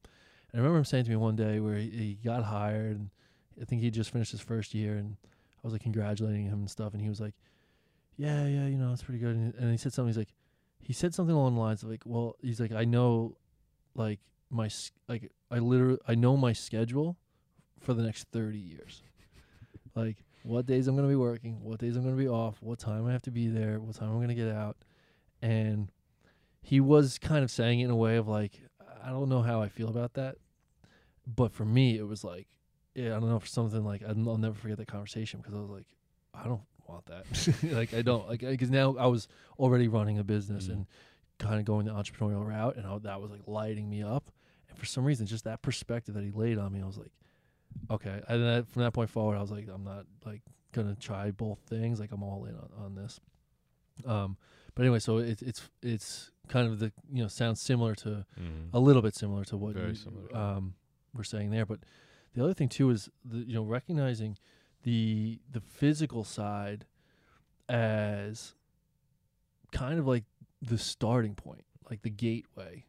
And 0.52 0.56
I 0.56 0.58
remember 0.58 0.78
him 0.78 0.86
saying 0.86 1.06
to 1.06 1.10
me 1.10 1.18
one 1.18 1.36
day 1.36 1.60
where 1.60 1.76
he, 1.76 1.90
he 1.90 2.14
got 2.24 2.44
hired, 2.44 2.98
and 2.98 3.10
I 3.62 3.66
think 3.66 3.82
he 3.82 3.92
just 3.92 4.12
finished 4.12 4.32
his 4.32 4.42
first 4.42 4.74
year, 4.74 4.96
and 4.96 5.18
I 5.24 5.68
was 5.68 5.74
like 5.74 5.84
congratulating 5.84 6.46
him 6.46 6.60
and 6.60 6.70
stuff, 6.70 6.94
and 6.94 7.02
he 7.02 7.10
was 7.10 7.20
like, 7.20 7.34
"Yeah, 8.18 8.46
yeah, 8.46 8.68
you 8.68 8.78
know, 8.78 8.92
it's 8.94 9.04
pretty 9.04 9.20
good." 9.20 9.36
And 9.36 9.72
he 9.72 9.78
said 9.78 9.94
something. 9.94 10.10
He's 10.10 10.18
like, 10.18 10.34
he 10.82 10.94
said 10.94 11.14
something 11.14 11.36
along 11.36 11.56
the 11.56 11.62
lines 11.62 11.84
of 11.84 11.90
like, 11.90 12.04
"Well, 12.06 12.36
he's 12.42 12.60
like, 12.60 12.72
I 12.72 12.86
know, 12.86 13.36
like 13.96 14.20
my 14.50 14.70
like 15.08 15.32
I 15.52 15.60
literally 15.60 16.00
I 16.08 16.16
know 16.16 16.38
my 16.38 16.54
schedule 16.54 17.18
for 17.80 17.94
the 17.94 18.04
next 18.04 18.28
thirty 18.32 18.58
years, 18.58 19.04
like 19.96 20.24
what 20.44 20.66
days 20.66 20.88
I'm 20.88 20.96
gonna 20.96 21.08
be 21.08 21.16
working, 21.16 21.62
what 21.64 21.80
days 21.80 21.96
I'm 21.96 22.04
gonna 22.04 22.16
be 22.16 22.28
off, 22.28 22.62
what 22.62 22.80
time 22.80 23.06
I 23.06 23.12
have 23.12 23.22
to 23.24 23.32
be 23.32 23.48
there, 23.48 23.80
what 23.80 23.96
time 23.96 24.10
I'm 24.10 24.22
gonna 24.22 24.36
get 24.36 24.50
out," 24.50 24.78
and 25.42 25.92
he 26.62 26.80
was 26.80 27.18
kind 27.18 27.44
of 27.44 27.52
saying 27.52 27.80
it 27.80 27.86
in 27.86 27.92
a 27.92 27.96
way 27.96 28.18
of 28.18 28.28
like, 28.28 28.62
I 29.04 29.10
don't 29.10 29.30
know 29.30 29.42
how 29.42 29.62
I 29.62 29.70
feel 29.70 29.90
about 29.90 30.14
that, 30.14 30.36
but 31.26 31.52
for 31.52 31.66
me, 31.66 31.98
it 31.98 32.08
was 32.08 32.24
like, 32.24 32.48
yeah, 32.96 33.16
I 33.16 33.20
don't 33.20 33.30
know 33.30 33.40
for 33.40 33.48
something 33.48 33.84
like 33.84 34.04
I'll 34.08 34.16
never 34.16 34.56
forget 34.56 34.78
that 34.78 34.88
conversation 34.88 35.40
because 35.40 35.56
I 35.56 35.62
was 35.62 35.70
like, 35.70 35.88
I 36.34 36.44
don't 36.44 36.62
want 36.90 37.06
that. 37.06 37.64
like 37.74 37.94
I 37.94 38.02
don't 38.02 38.28
like 38.28 38.42
because 38.42 38.70
now 38.70 38.96
I 39.00 39.06
was 39.08 39.28
already 39.58 39.88
running 39.88 40.18
a 40.20 40.24
business 40.24 40.68
Mhm. 40.68 40.72
and 40.74 40.86
kind 41.38 41.58
of 41.60 41.66
going 41.66 41.86
the 41.86 41.94
entrepreneurial 41.94 42.46
route, 42.46 42.76
and 42.76 42.86
I, 42.86 42.98
that 43.00 43.22
was 43.22 43.32
like 43.32 43.42
lighting 43.48 43.90
me 43.90 44.04
up. 44.04 44.30
And 44.70 44.78
for 44.78 44.86
some 44.86 45.06
reason, 45.06 45.26
just 45.26 45.46
that 45.46 45.62
perspective 45.62 46.16
that 46.16 46.24
he 46.24 46.32
laid 46.32 46.58
on 46.58 46.74
me, 46.74 46.82
I 46.82 46.86
was 46.86 46.98
like, 46.98 47.14
okay. 47.90 48.22
And 48.28 48.44
then 48.44 48.64
from 48.66 48.82
that 48.84 48.92
point 48.92 49.10
forward, 49.10 49.38
I 49.38 49.42
was 49.42 49.52
like, 49.52 49.68
I'm 49.74 49.84
not 49.86 50.06
like 50.26 50.42
gonna 50.74 50.96
try 50.96 51.32
both 51.32 51.60
things. 51.70 52.00
Like 52.00 52.12
I'm 52.12 52.24
all 52.24 52.44
in 52.46 52.56
on, 52.56 52.70
on 52.86 52.96
this. 52.96 53.20
Um, 54.06 54.38
but 54.76 54.84
anyway, 54.84 55.00
so 55.00 55.18
it's 55.18 55.42
it's 55.42 55.70
it's 55.82 56.32
kind 56.48 56.68
of 56.68 56.80
the 56.80 56.92
you 57.12 57.22
know 57.22 57.28
sounds 57.28 57.62
similar 57.62 57.96
to 57.96 58.26
Mhm. 58.40 58.70
a 58.74 58.80
little 58.80 59.02
bit 59.02 59.16
similar 59.16 59.44
to 59.46 59.58
what 59.58 59.74
Very 59.76 59.90
you, 59.90 59.96
similar. 59.96 60.36
um 60.36 60.74
we're 61.14 61.24
saying 61.24 61.52
there. 61.52 61.66
But 61.66 61.80
the 62.34 62.44
other 62.44 62.54
thing 62.54 62.70
too 62.70 62.90
is 62.92 63.10
the 63.26 63.40
you 63.40 63.54
know 63.54 63.64
recognizing 63.64 64.38
the 64.84 65.40
the 65.52 65.62
physical 65.62 66.24
side 66.24 66.86
as 67.68 68.56
kind 69.72 70.00
of 70.00 70.08
like 70.08 70.24
the 70.62 70.78
starting 70.78 71.36
point, 71.36 71.66
like 71.90 72.02
the 72.02 72.10
gateway 72.10 72.86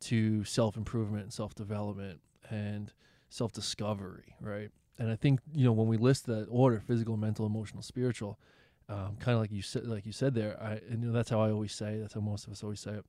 to 0.00 0.44
self 0.44 0.76
improvement 0.76 1.24
and 1.24 1.32
self 1.32 1.54
development 1.54 2.20
and 2.50 2.92
self 3.28 3.52
discovery, 3.52 4.36
right? 4.40 4.70
And 4.98 5.10
I 5.10 5.16
think 5.16 5.40
you 5.52 5.64
know 5.64 5.72
when 5.72 5.88
we 5.88 5.96
list 5.96 6.26
that 6.26 6.46
order, 6.50 6.80
physical, 6.80 7.16
mental, 7.16 7.46
emotional, 7.46 7.82
spiritual, 7.82 8.38
um, 8.88 9.16
kind 9.18 9.34
of 9.34 9.40
like 9.40 9.50
you 9.50 9.62
said, 9.62 9.86
like 9.86 10.06
you 10.06 10.12
said 10.12 10.34
there, 10.34 10.60
I 10.62 10.80
and, 10.90 11.02
you 11.02 11.08
know 11.08 11.12
that's 11.12 11.30
how 11.30 11.40
I 11.40 11.50
always 11.50 11.72
say. 11.72 11.98
That's 11.98 12.14
how 12.14 12.20
most 12.20 12.46
of 12.46 12.52
us 12.52 12.62
always 12.62 12.80
say 12.80 12.92
it. 12.92 13.04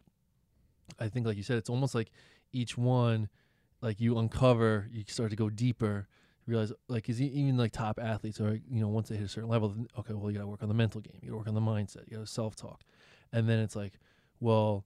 I 0.99 1.09
think, 1.09 1.26
like 1.26 1.38
you 1.38 1.43
said, 1.43 1.57
it's 1.57 1.70
almost 1.70 1.95
like 1.95 2.11
each 2.53 2.78
one, 2.78 3.30
like 3.82 3.99
you 3.99 4.18
uncover, 4.18 4.88
you 4.91 5.03
start 5.07 5.32
to 5.32 5.36
go 5.36 5.49
deeper. 5.49 6.07
Realize 6.47 6.71
like 6.87 7.09
is 7.09 7.21
even 7.21 7.57
like 7.57 7.71
top 7.71 7.99
athletes 7.99 8.39
are 8.39 8.59
you 8.69 8.81
know 8.81 8.87
once 8.87 9.09
they 9.09 9.15
hit 9.15 9.25
a 9.25 9.27
certain 9.27 9.49
level, 9.49 9.69
then, 9.69 9.87
okay, 9.97 10.13
well 10.13 10.29
you 10.29 10.37
got 10.37 10.43
to 10.43 10.47
work 10.47 10.61
on 10.61 10.69
the 10.69 10.75
mental 10.75 11.01
game, 11.01 11.17
you 11.21 11.29
got 11.29 11.33
to 11.33 11.37
work 11.37 11.47
on 11.47 11.55
the 11.55 11.61
mindset, 11.61 12.07
you 12.07 12.17
got 12.17 12.25
to 12.25 12.31
self 12.31 12.55
talk, 12.55 12.81
and 13.33 13.49
then 13.49 13.59
it's 13.59 13.75
like, 13.75 13.93
well, 14.39 14.85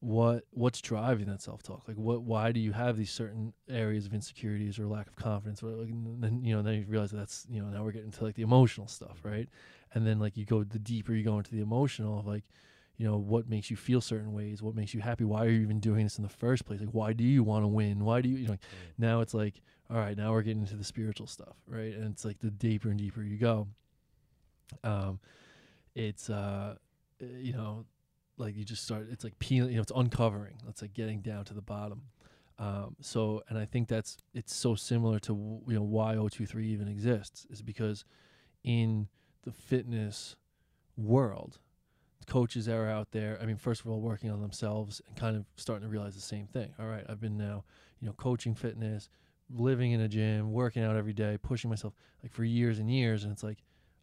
what 0.00 0.44
what's 0.50 0.80
driving 0.80 1.26
that 1.26 1.42
self 1.42 1.62
talk? 1.62 1.86
Like 1.86 1.96
what 1.96 2.22
why 2.22 2.52
do 2.52 2.58
you 2.58 2.72
have 2.72 2.96
these 2.96 3.10
certain 3.10 3.52
areas 3.68 4.06
of 4.06 4.14
insecurities 4.14 4.78
or 4.78 4.86
lack 4.86 5.06
of 5.06 5.14
confidence? 5.14 5.62
Or 5.62 5.68
like, 5.68 5.90
and 5.90 6.22
then 6.22 6.42
you 6.42 6.56
know 6.56 6.62
then 6.62 6.74
you 6.74 6.86
realize 6.88 7.10
that 7.12 7.18
that's 7.18 7.46
you 7.50 7.62
know 7.62 7.68
now 7.68 7.84
we're 7.84 7.92
getting 7.92 8.10
to 8.10 8.24
like 8.24 8.34
the 8.34 8.42
emotional 8.42 8.88
stuff, 8.88 9.20
right? 9.22 9.48
And 9.94 10.06
then 10.06 10.18
like 10.18 10.36
you 10.36 10.44
go 10.44 10.64
the 10.64 10.78
deeper 10.78 11.12
you 11.12 11.22
go 11.22 11.36
into 11.38 11.50
the 11.52 11.60
emotional 11.60 12.18
of 12.18 12.26
like 12.26 12.44
you 12.96 13.06
know 13.06 13.16
what 13.16 13.48
makes 13.48 13.70
you 13.70 13.76
feel 13.76 14.02
certain 14.02 14.34
ways 14.34 14.62
what 14.62 14.74
makes 14.74 14.92
you 14.92 15.00
happy 15.00 15.24
why 15.24 15.46
are 15.46 15.48
you 15.48 15.62
even 15.62 15.80
doing 15.80 16.04
this 16.04 16.18
in 16.18 16.22
the 16.22 16.28
first 16.28 16.66
place 16.66 16.80
like 16.80 16.90
why 16.90 17.14
do 17.14 17.24
you 17.24 17.42
want 17.42 17.64
to 17.64 17.66
win 17.66 18.04
why 18.04 18.20
do 18.20 18.28
you, 18.28 18.36
you 18.36 18.44
know, 18.44 18.50
like, 18.50 18.60
now 18.98 19.22
it's 19.22 19.32
like 19.32 19.62
all 19.90 19.96
right 19.96 20.16
now 20.16 20.32
we're 20.32 20.42
getting 20.42 20.62
into 20.62 20.76
the 20.76 20.84
spiritual 20.84 21.26
stuff 21.26 21.56
right? 21.66 21.94
And 21.94 22.12
it's 22.12 22.24
like 22.24 22.38
the 22.38 22.50
deeper 22.50 22.88
and 22.90 22.98
deeper 22.98 23.22
you 23.22 23.36
go 23.36 23.66
um 24.84 25.18
it's 25.94 26.30
uh 26.30 26.74
uh, 27.22 27.26
you 27.38 27.52
know 27.52 27.84
like 28.38 28.56
you 28.56 28.64
just 28.64 28.84
start 28.84 29.06
it's 29.10 29.24
like 29.24 29.38
peeling 29.38 29.70
you 29.70 29.76
know 29.76 29.82
it's 29.82 29.92
uncovering. 29.94 30.56
It's 30.68 30.82
like 30.82 30.94
getting 30.94 31.20
down 31.20 31.44
to 31.46 31.54
the 31.54 31.60
bottom. 31.60 32.02
Um 32.58 32.96
so 33.00 33.42
and 33.48 33.58
i 33.58 33.64
think 33.64 33.88
that's 33.88 34.16
it's 34.34 34.54
so 34.54 34.74
similar 34.74 35.18
to 35.20 35.62
you 35.66 35.74
know 35.74 35.82
why 35.82 36.14
O23 36.14 36.62
even 36.64 36.88
exists 36.88 37.46
is 37.50 37.62
because 37.62 38.04
in 38.64 39.08
the 39.42 39.52
fitness 39.52 40.36
world 40.96 41.58
coaches 42.26 42.66
that 42.66 42.76
are 42.76 42.88
out 42.88 43.10
there 43.12 43.38
i 43.42 43.46
mean 43.46 43.56
first 43.56 43.80
of 43.80 43.88
all 43.88 44.00
working 44.00 44.30
on 44.30 44.40
themselves 44.40 45.00
and 45.08 45.16
kind 45.16 45.36
of 45.36 45.46
starting 45.56 45.88
to 45.88 45.90
realize 45.90 46.14
the 46.14 46.20
same 46.20 46.46
thing. 46.46 46.72
All 46.78 46.86
right 46.86 47.04
i've 47.08 47.20
been 47.20 47.38
now 47.38 47.64
you 48.00 48.06
know 48.06 48.12
coaching 48.12 48.54
fitness 48.54 49.08
living 49.54 49.92
in 49.92 50.00
a 50.00 50.08
gym 50.08 50.52
working 50.52 50.82
out 50.82 50.96
every 50.96 51.12
day 51.12 51.36
pushing 51.42 51.70
myself 51.70 51.92
like 52.22 52.32
for 52.32 52.44
years 52.44 52.78
and 52.78 52.90
years 52.90 53.24
and 53.24 53.32
it's 53.32 53.42
like 53.42 53.58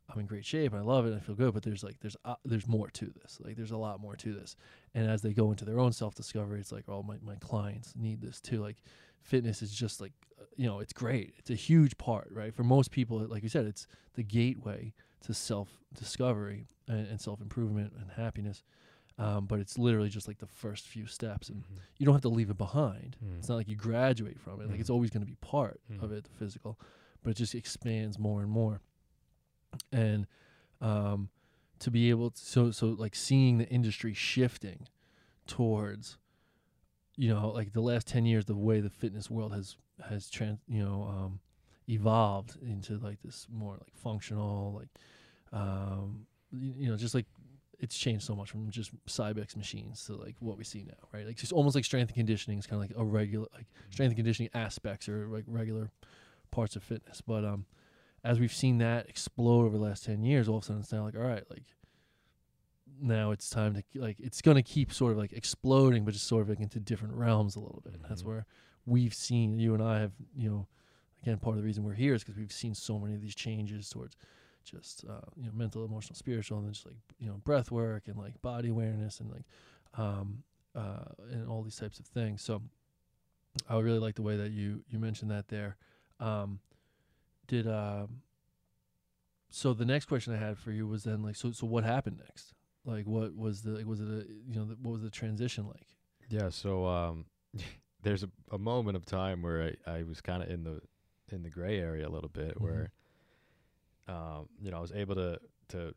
i'm 0.10 0.20
in 0.20 0.26
great 0.26 0.46
shape 0.46 0.74
i 0.74 0.80
love 0.82 1.06
it 1.06 1.16
i 1.16 1.20
feel 1.20 1.36
good 1.36 1.54
but 1.54 1.64
there's 1.64 1.84
like 1.84 2.00
there's 2.02 2.18
uh, 2.26 2.36
there's 2.46 2.68
more 2.68 2.90
to 2.90 3.12
this 3.22 3.40
like 3.44 3.56
there's 3.56 3.72
a 3.72 3.78
lot 3.78 4.00
more 4.00 4.16
to 4.16 4.34
this. 4.34 4.56
And 4.96 5.10
as 5.10 5.22
they 5.22 5.34
go 5.34 5.52
into 5.52 5.66
their 5.66 5.80
own 5.80 5.94
self-discovery 5.94 6.60
it's 6.60 6.72
like 6.72 6.86
oh 6.88 7.04
my, 7.04 7.16
my 7.24 7.36
clients 7.36 7.94
need 7.96 8.22
this 8.22 8.42
too 8.42 8.62
like 8.62 8.78
fitness 9.22 9.62
is 9.62 9.74
just 9.74 10.02
like 10.02 10.14
uh, 10.40 10.46
you 10.56 10.68
know 10.68 10.80
it's 10.80 10.94
great 10.94 11.34
it's 11.38 11.50
a 11.50 11.56
huge 11.56 11.98
part 11.98 12.30
right? 12.32 12.54
For 12.54 12.64
most 12.64 12.92
people 12.92 13.20
like 13.20 13.44
you 13.44 13.50
said 13.50 13.66
it's 13.66 13.88
the 14.16 14.24
gateway 14.24 14.94
to 15.22 15.34
self-discovery 15.34 16.68
and, 16.88 17.08
and 17.08 17.22
self-improvement 17.22 17.94
and 18.00 18.12
happiness 18.12 18.64
um, 19.20 19.46
but 19.46 19.60
it's 19.60 19.78
literally 19.78 20.10
just 20.10 20.28
like 20.28 20.38
the 20.38 20.46
first 20.48 20.86
few 20.88 21.06
steps 21.08 21.50
and 21.50 21.64
Mhm. 21.64 21.80
you 21.98 22.06
don't 22.06 22.14
have 22.16 22.22
to 22.22 22.30
leave 22.30 22.50
it 22.50 22.58
behind 22.58 23.18
Mm. 23.24 23.38
it's 23.40 23.50
not 23.50 23.56
like 23.56 23.68
you 23.70 23.76
graduate 23.76 24.40
from 24.40 24.62
it 24.62 24.70
like 24.70 24.80
it's 24.80 24.90
Mhm. 24.90 24.94
always 24.94 25.10
going 25.10 25.22
to 25.26 25.28
be 25.28 25.36
part 25.42 25.80
of 26.00 26.10
Mhm. 26.12 26.18
it 26.18 26.24
the 26.26 26.30
physical 26.32 26.80
but 27.24 27.32
it 27.32 27.38
just 27.38 27.56
expands 27.56 28.18
more 28.20 28.42
and 28.42 28.52
more 28.52 28.82
and 29.92 30.28
um, 30.82 31.30
to 31.80 31.92
be 31.92 32.10
able 32.10 32.32
to 32.32 32.38
so 32.40 32.72
so 32.72 32.88
like 32.90 33.16
seeing 33.16 33.58
the 33.58 33.68
industry 33.70 34.14
shifting 34.14 34.88
towards 35.46 36.18
you 37.16 37.28
know 37.30 37.50
like 37.50 37.74
the 37.74 37.82
last 37.82 38.08
10 38.08 38.26
years 38.26 38.46
the 38.46 38.56
way 38.56 38.80
the 38.80 38.90
fitness 38.90 39.30
world 39.30 39.54
has 39.54 39.78
has 40.10 40.30
trans 40.30 40.60
you 40.68 40.84
know 40.84 41.04
um, 41.04 41.40
evolved 41.90 42.58
into 42.62 42.98
like 42.98 43.22
this 43.24 43.48
more 43.52 43.74
like 43.74 43.94
functional 43.96 44.74
like 44.74 44.90
um, 45.54 46.28
you, 46.52 46.74
you 46.78 46.88
know 46.90 46.98
just 46.98 47.16
like 47.16 47.26
it's 47.80 47.98
changed 47.98 48.26
so 48.26 48.36
much 48.36 48.50
from 48.50 48.70
just 48.70 48.92
Cybex 49.06 49.56
machines 49.56 50.06
to 50.06 50.16
like 50.16 50.36
what 50.40 50.58
we 50.58 50.64
see 50.64 50.84
now, 50.84 51.08
right? 51.14 51.26
Like 51.26 51.38
just 51.38 51.54
almost 51.54 51.76
like 51.76 51.86
strength 51.86 52.10
and 52.10 52.16
conditioning 52.16 52.58
is 52.58 52.66
kind 52.66 52.82
of 52.82 52.90
like 52.90 52.98
a 53.00 53.06
regular 53.06 53.48
like 53.54 53.68
strength 53.92 54.12
and 54.12 54.18
conditioning 54.18 54.50
aspects 54.54 55.08
or 55.08 55.28
like 55.28 55.44
regular 55.48 55.92
parts 56.52 56.76
of 56.76 56.84
fitness. 56.84 57.22
But 57.22 57.46
um, 57.46 57.66
as 58.24 58.40
we've 58.40 58.54
seen 58.54 58.80
that 58.80 59.08
explode 59.08 59.66
over 59.66 59.78
the 59.78 59.84
last 59.84 60.06
ten 60.06 60.24
years, 60.24 60.48
all 60.48 60.58
of 60.58 60.64
a 60.64 60.66
sudden 60.66 60.82
it's 60.82 60.92
now 60.92 61.04
like 61.04 61.16
all 61.16 61.22
right, 61.22 61.44
like 61.50 61.64
now 63.00 63.32
it's 63.32 63.50
time 63.50 63.76
to 63.76 63.84
like 63.96 64.18
it's 64.20 64.42
gonna 64.42 64.64
keep 64.64 64.92
sort 64.92 65.12
of 65.12 65.20
like 65.20 65.34
exploding, 65.34 66.04
but 66.04 66.14
just 66.14 66.28
sort 66.28 66.42
of 66.42 66.50
like 66.50 66.60
into 66.60 66.80
different 66.80 67.14
realms 67.14 67.56
a 67.56 67.60
little 67.60 67.82
bit. 67.84 67.94
And 67.94 68.04
That's 68.10 68.24
where 68.24 68.46
we've 68.88 69.14
seen 69.14 69.60
you 69.60 69.74
and 69.74 69.84
I 69.84 70.00
have 70.00 70.14
you 70.36 70.50
know 70.50 70.68
again 71.22 71.38
part 71.38 71.56
of 71.56 71.62
the 71.62 71.66
reason 71.66 71.84
we're 71.84 71.94
here 71.94 72.16
is 72.16 72.24
because 72.24 72.38
we've 72.38 72.52
seen 72.52 72.74
so 72.74 72.98
many 72.98 73.14
of 73.14 73.22
these 73.22 73.36
changes 73.36 73.90
towards 73.90 74.16
just 74.68 75.06
uh, 75.10 75.22
you 75.36 75.46
know 75.46 75.52
mental, 75.54 75.86
emotional, 75.86 76.16
spiritual, 76.16 76.58
and 76.60 76.68
then 76.68 76.74
just 76.74 76.86
like 76.86 76.96
you 77.20 77.28
know 77.28 77.38
breath 77.44 77.72
work 77.72 78.08
and 78.08 78.18
like 78.18 78.42
body 78.42 78.70
awareness 78.70 79.20
and 79.20 79.30
like 79.32 79.46
um, 79.96 80.44
uh, 80.76 81.06
and 81.32 81.48
all 81.48 81.64
these 81.64 81.76
types 81.78 82.00
of 82.00 82.06
things. 82.06 82.42
So 82.42 82.62
I 83.70 83.80
really 83.80 84.00
like 84.00 84.16
the 84.16 84.22
way 84.22 84.38
that 84.38 84.52
you 84.52 84.84
you 84.90 85.00
mentioned 85.00 85.32
that 85.32 85.48
there. 85.48 85.78
Um, 86.20 86.60
did 87.48 87.68
um, 87.68 88.22
so 89.50 89.74
the 89.74 89.86
next 89.86 90.06
question 90.06 90.34
I 90.34 90.38
had 90.38 90.58
for 90.58 90.72
you 90.72 90.88
was 90.88 91.04
then 91.04 91.24
like 91.24 91.36
so 91.36 91.52
so 91.52 91.66
what 91.66 91.84
happened 91.84 92.20
next? 92.28 92.54
Like 92.86 93.06
what 93.06 93.36
was 93.36 93.62
the 93.62 93.72
like 93.72 93.86
was 93.86 94.00
it 94.00 94.08
a 94.08 94.26
you 94.48 94.56
know 94.56 94.66
the, 94.66 94.78
what 94.82 94.92
was 94.94 95.02
the 95.02 95.10
transition 95.10 95.68
like? 95.68 95.88
Yeah, 96.30 96.50
so 96.50 96.86
um, 96.86 97.26
there's 98.04 98.24
a, 98.24 98.30
a 98.52 98.58
moment 98.58 98.98
of 98.98 99.06
time 99.06 99.42
where 99.42 99.74
I, 99.88 99.92
I 100.00 100.04
was 100.04 100.22
kind 100.22 100.44
of 100.44 100.50
in 100.50 100.64
the 100.64 100.82
in 101.32 101.44
the 101.44 101.50
gray 101.50 101.80
area 101.80 102.08
a 102.08 102.10
little 102.10 102.30
bit, 102.30 102.56
Mhm. 102.58 102.62
where 102.62 102.92
um, 104.08 104.48
you 104.62 104.72
know 104.72 104.78
I 104.78 104.82
was 104.82 104.92
able 104.92 105.16
to 105.16 105.40
to 105.70 105.94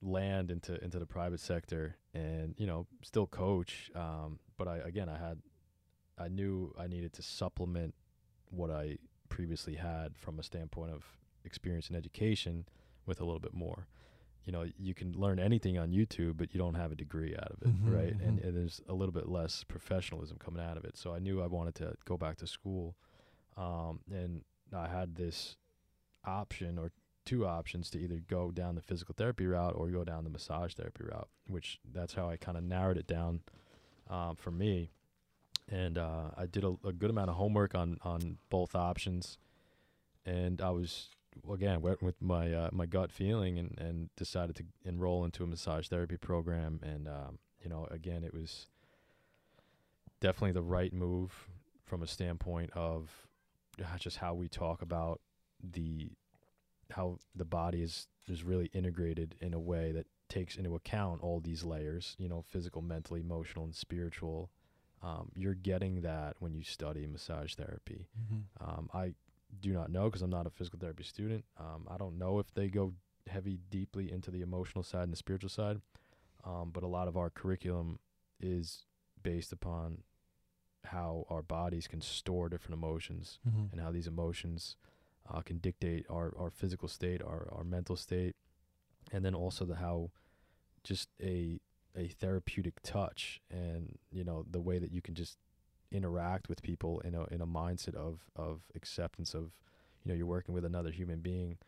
land 0.00 0.50
into 0.50 0.82
into 0.82 0.98
the 0.98 1.06
private 1.06 1.40
sector 1.40 1.96
and 2.14 2.54
you 2.58 2.66
know 2.66 2.86
still 3.02 3.26
coach, 3.26 3.90
um, 3.94 4.38
but 4.58 4.68
I 4.68 4.78
again 4.78 5.08
I 5.08 5.18
had 5.18 5.38
I 6.18 6.28
knew 6.28 6.74
I 6.78 6.86
needed 6.86 7.12
to 7.14 7.22
supplement 7.22 7.94
what 8.50 8.70
I 8.70 8.98
previously 9.28 9.76
had 9.76 10.16
from 10.16 10.38
a 10.38 10.42
standpoint 10.42 10.92
of 10.92 11.04
experience 11.44 11.88
and 11.88 11.96
education 11.96 12.66
with 13.06 13.20
a 13.20 13.24
little 13.24 13.40
bit 13.40 13.54
more. 13.54 13.86
You 14.44 14.52
know, 14.52 14.66
you 14.76 14.92
can 14.92 15.12
learn 15.12 15.38
anything 15.38 15.78
on 15.78 15.90
YouTube, 15.92 16.36
but 16.36 16.52
you 16.52 16.58
don't 16.58 16.74
have 16.74 16.90
a 16.92 16.96
degree 16.96 17.34
out 17.36 17.52
of 17.52 17.62
it, 17.62 17.68
Mhm, 17.68 17.94
right? 17.94 18.12
And, 18.20 18.40
mhm. 18.40 18.44
and 18.44 18.56
there's 18.56 18.80
a 18.88 18.92
little 18.92 19.12
bit 19.12 19.28
less 19.28 19.62
professionalism 19.64 20.36
coming 20.38 20.60
out 20.62 20.76
of 20.76 20.84
it. 20.84 20.96
So 20.96 21.14
I 21.14 21.18
knew 21.20 21.40
I 21.40 21.46
wanted 21.46 21.76
to 21.76 21.94
go 22.04 22.16
back 22.16 22.36
to 22.38 22.46
school, 22.46 22.96
um, 23.56 24.00
and 24.12 24.44
I 24.72 24.88
had 24.88 25.14
this 25.14 25.56
option 26.24 26.76
or 26.78 26.90
two 27.24 27.46
options 27.46 27.90
to 27.90 27.98
either 27.98 28.20
go 28.28 28.50
down 28.50 28.74
the 28.74 28.82
physical 28.82 29.14
therapy 29.16 29.46
route 29.46 29.74
or 29.76 29.88
go 29.88 30.04
down 30.04 30.24
the 30.24 30.30
massage 30.30 30.74
therapy 30.74 31.04
route, 31.04 31.28
which 31.46 31.78
that's 31.92 32.14
how 32.14 32.28
I 32.28 32.36
kind 32.36 32.56
of 32.56 32.64
narrowed 32.64 32.96
it 32.96 33.06
down 33.06 33.40
um, 34.10 34.36
for 34.36 34.50
me. 34.50 34.90
And 35.68 35.96
uh, 35.96 36.30
I 36.36 36.46
did 36.46 36.64
a, 36.64 36.76
a 36.84 36.92
good 36.92 37.10
amount 37.10 37.30
of 37.30 37.36
homework 37.36 37.74
on 37.74 37.98
on 38.02 38.38
both 38.50 38.74
options, 38.74 39.38
and 40.26 40.60
I 40.60 40.70
was 40.70 41.08
again 41.50 41.80
went 41.80 42.02
with 42.02 42.20
my 42.20 42.52
uh, 42.52 42.70
my 42.72 42.86
gut 42.86 43.12
feeling 43.12 43.58
and 43.58 43.78
and 43.78 44.10
decided 44.16 44.56
to 44.56 44.64
enroll 44.84 45.24
into 45.24 45.44
a 45.44 45.46
massage 45.46 45.88
therapy 45.88 46.16
program. 46.16 46.80
And 46.82 47.08
um, 47.08 47.38
you 47.62 47.70
know, 47.70 47.86
again, 47.90 48.24
it 48.24 48.34
was 48.34 48.66
definitely 50.20 50.52
the 50.52 50.62
right 50.62 50.92
move 50.92 51.48
from 51.84 52.02
a 52.02 52.06
standpoint 52.06 52.70
of 52.74 53.10
uh, 53.80 53.98
just 53.98 54.18
how 54.18 54.34
we 54.34 54.48
talk 54.48 54.82
about 54.82 55.20
the 55.62 56.10
how 56.92 57.18
the 57.34 57.44
body 57.44 57.82
is 57.82 58.08
is 58.28 58.44
really 58.44 58.66
integrated 58.72 59.34
in 59.40 59.52
a 59.52 59.58
way 59.60 59.92
that 59.92 60.06
takes 60.28 60.56
into 60.56 60.74
account 60.74 61.20
all 61.22 61.40
these 61.40 61.64
layers, 61.64 62.14
you 62.18 62.28
know, 62.28 62.40
physical, 62.42 62.80
mental, 62.80 63.16
emotional, 63.16 63.64
and 63.64 63.74
spiritual. 63.74 64.50
Um, 65.02 65.30
you're 65.34 65.54
getting 65.54 66.02
that 66.02 66.36
when 66.38 66.54
you 66.54 66.62
study 66.62 67.06
massage 67.06 67.54
therapy. 67.54 68.08
Um, 68.60 68.88
I 68.94 69.14
do 69.60 69.72
not 69.72 69.90
know 69.90 70.04
because 70.04 70.22
I'm 70.22 70.30
not 70.30 70.46
a 70.46 70.50
physical 70.50 70.78
therapy 70.78 71.02
student. 71.02 71.44
Um, 71.58 71.86
I 71.90 71.96
don't 71.96 72.16
know 72.18 72.38
if 72.38 72.54
they 72.54 72.68
go 72.68 72.94
heavy, 73.26 73.58
deeply 73.70 74.10
into 74.10 74.30
the 74.30 74.40
emotional 74.42 74.84
side 74.84 75.02
and 75.02 75.12
the 75.12 75.16
spiritual 75.16 75.50
side. 75.50 75.80
Um, 76.44 76.70
but 76.72 76.82
a 76.84 76.88
lot 76.88 77.08
of 77.08 77.16
our 77.16 77.28
curriculum 77.30 77.98
is 78.40 78.86
based 79.22 79.52
upon 79.52 80.02
how 80.84 81.26
our 81.28 81.42
bodies 81.42 81.86
can 81.86 82.00
store 82.00 82.48
different 82.48 82.74
emotions 82.74 83.38
Mhm. 83.46 83.72
and 83.72 83.80
how 83.80 83.90
these 83.92 84.08
emotions 84.08 84.76
uh, 85.30 85.40
can 85.40 85.58
dictate 85.58 86.06
our, 86.10 86.32
our 86.38 86.50
physical 86.50 86.88
state, 86.88 87.22
our, 87.22 87.48
our 87.52 87.64
mental 87.64 87.96
state, 87.96 88.36
and 89.12 89.24
then 89.24 89.34
also 89.34 89.64
the 89.64 89.76
how 89.76 90.10
just 90.84 91.08
a 91.22 91.60
a 91.94 92.08
therapeutic 92.08 92.80
touch 92.82 93.40
and 93.50 93.98
you 94.10 94.24
know 94.24 94.46
the 94.50 94.60
way 94.60 94.78
that 94.78 94.90
you 94.90 95.02
can 95.02 95.14
just 95.14 95.36
interact 95.90 96.48
with 96.48 96.62
people 96.62 97.00
in 97.00 97.14
a 97.14 97.24
in 97.26 97.40
a 97.40 97.46
mindset 97.46 97.94
of 97.94 98.20
of 98.34 98.62
acceptance 98.74 99.34
of 99.34 99.52
you 100.02 100.10
know 100.10 100.14
you're 100.14 100.26
working 100.26 100.54
with 100.54 100.64
another 100.64 100.90
human 100.90 101.20
being. 101.20 101.58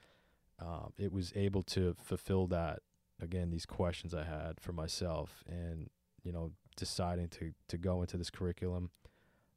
Um, 0.59 0.92
it 0.96 1.12
was 1.12 1.32
able 1.34 1.62
to 1.64 1.94
fulfill 2.02 2.46
that 2.48 2.80
again 3.20 3.50
these 3.50 3.66
questions 3.66 4.14
I 4.14 4.24
had 4.24 4.61
for 4.61 4.72
myself 4.72 5.44
and 5.46 5.90
you 6.22 6.32
know 6.32 6.52
deciding 6.76 7.28
to 7.28 7.52
to 7.68 7.76
go 7.76 8.00
into 8.00 8.16
this 8.16 8.30
curriculum. 8.30 8.90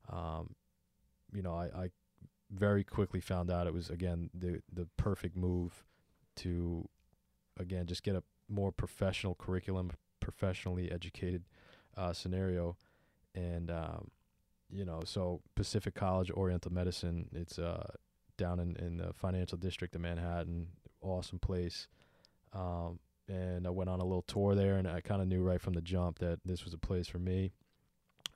Um, 0.09 0.55
you 1.33 1.41
know, 1.41 1.53
I, 1.53 1.65
I 1.65 1.89
very 2.51 2.83
quickly 2.83 3.19
found 3.19 3.51
out 3.51 3.67
it 3.67 3.73
was 3.73 3.89
again 3.89 4.29
the 4.33 4.61
the 4.71 4.87
perfect 4.97 5.35
move 5.35 5.83
to 6.35 6.87
again 7.59 7.85
just 7.85 8.03
get 8.03 8.15
a 8.15 8.23
more 8.49 8.71
professional 8.71 9.35
curriculum, 9.35 9.91
professionally 10.19 10.91
educated 10.91 11.43
uh, 11.97 12.13
scenario, 12.13 12.77
and 13.35 13.69
um, 13.69 14.11
you 14.69 14.85
know, 14.85 15.01
so 15.05 15.41
Pacific 15.55 15.95
College 15.95 16.31
Oriental 16.31 16.71
Medicine. 16.71 17.29
It's 17.33 17.59
uh 17.59 17.87
down 18.37 18.59
in 18.59 18.75
in 18.77 18.97
the 18.97 19.13
financial 19.13 19.57
district 19.57 19.95
of 19.95 20.01
Manhattan. 20.01 20.67
Awesome 21.01 21.39
place. 21.39 21.87
Um, 22.53 22.99
and 23.27 23.67
I 23.67 23.71
went 23.71 23.89
on 23.89 23.99
a 23.99 24.05
little 24.05 24.21
tour 24.21 24.55
there, 24.55 24.75
and 24.75 24.87
I 24.87 25.01
kind 25.01 25.21
of 25.21 25.27
knew 25.27 25.41
right 25.41 25.59
from 25.59 25.73
the 25.73 25.81
jump 25.81 26.19
that 26.19 26.39
this 26.45 26.63
was 26.63 26.73
a 26.73 26.77
place 26.77 27.07
for 27.07 27.19
me. 27.19 27.51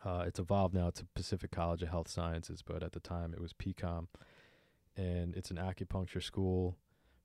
Uh, 0.03 0.23
it's 0.25 0.39
evolved 0.39 0.73
now 0.73 0.89
to 0.89 1.05
Pacific 1.15 1.51
College 1.51 1.83
of 1.83 1.89
Health 1.89 2.07
Sciences, 2.07 2.63
but 2.65 2.81
at 2.81 2.93
the 2.93 2.99
time 2.99 3.33
it 3.33 3.39
was 3.39 3.53
PCOM, 3.53 4.07
and 4.97 5.35
it's 5.35 5.51
an 5.51 5.57
acupuncture 5.57 6.23
school 6.23 6.75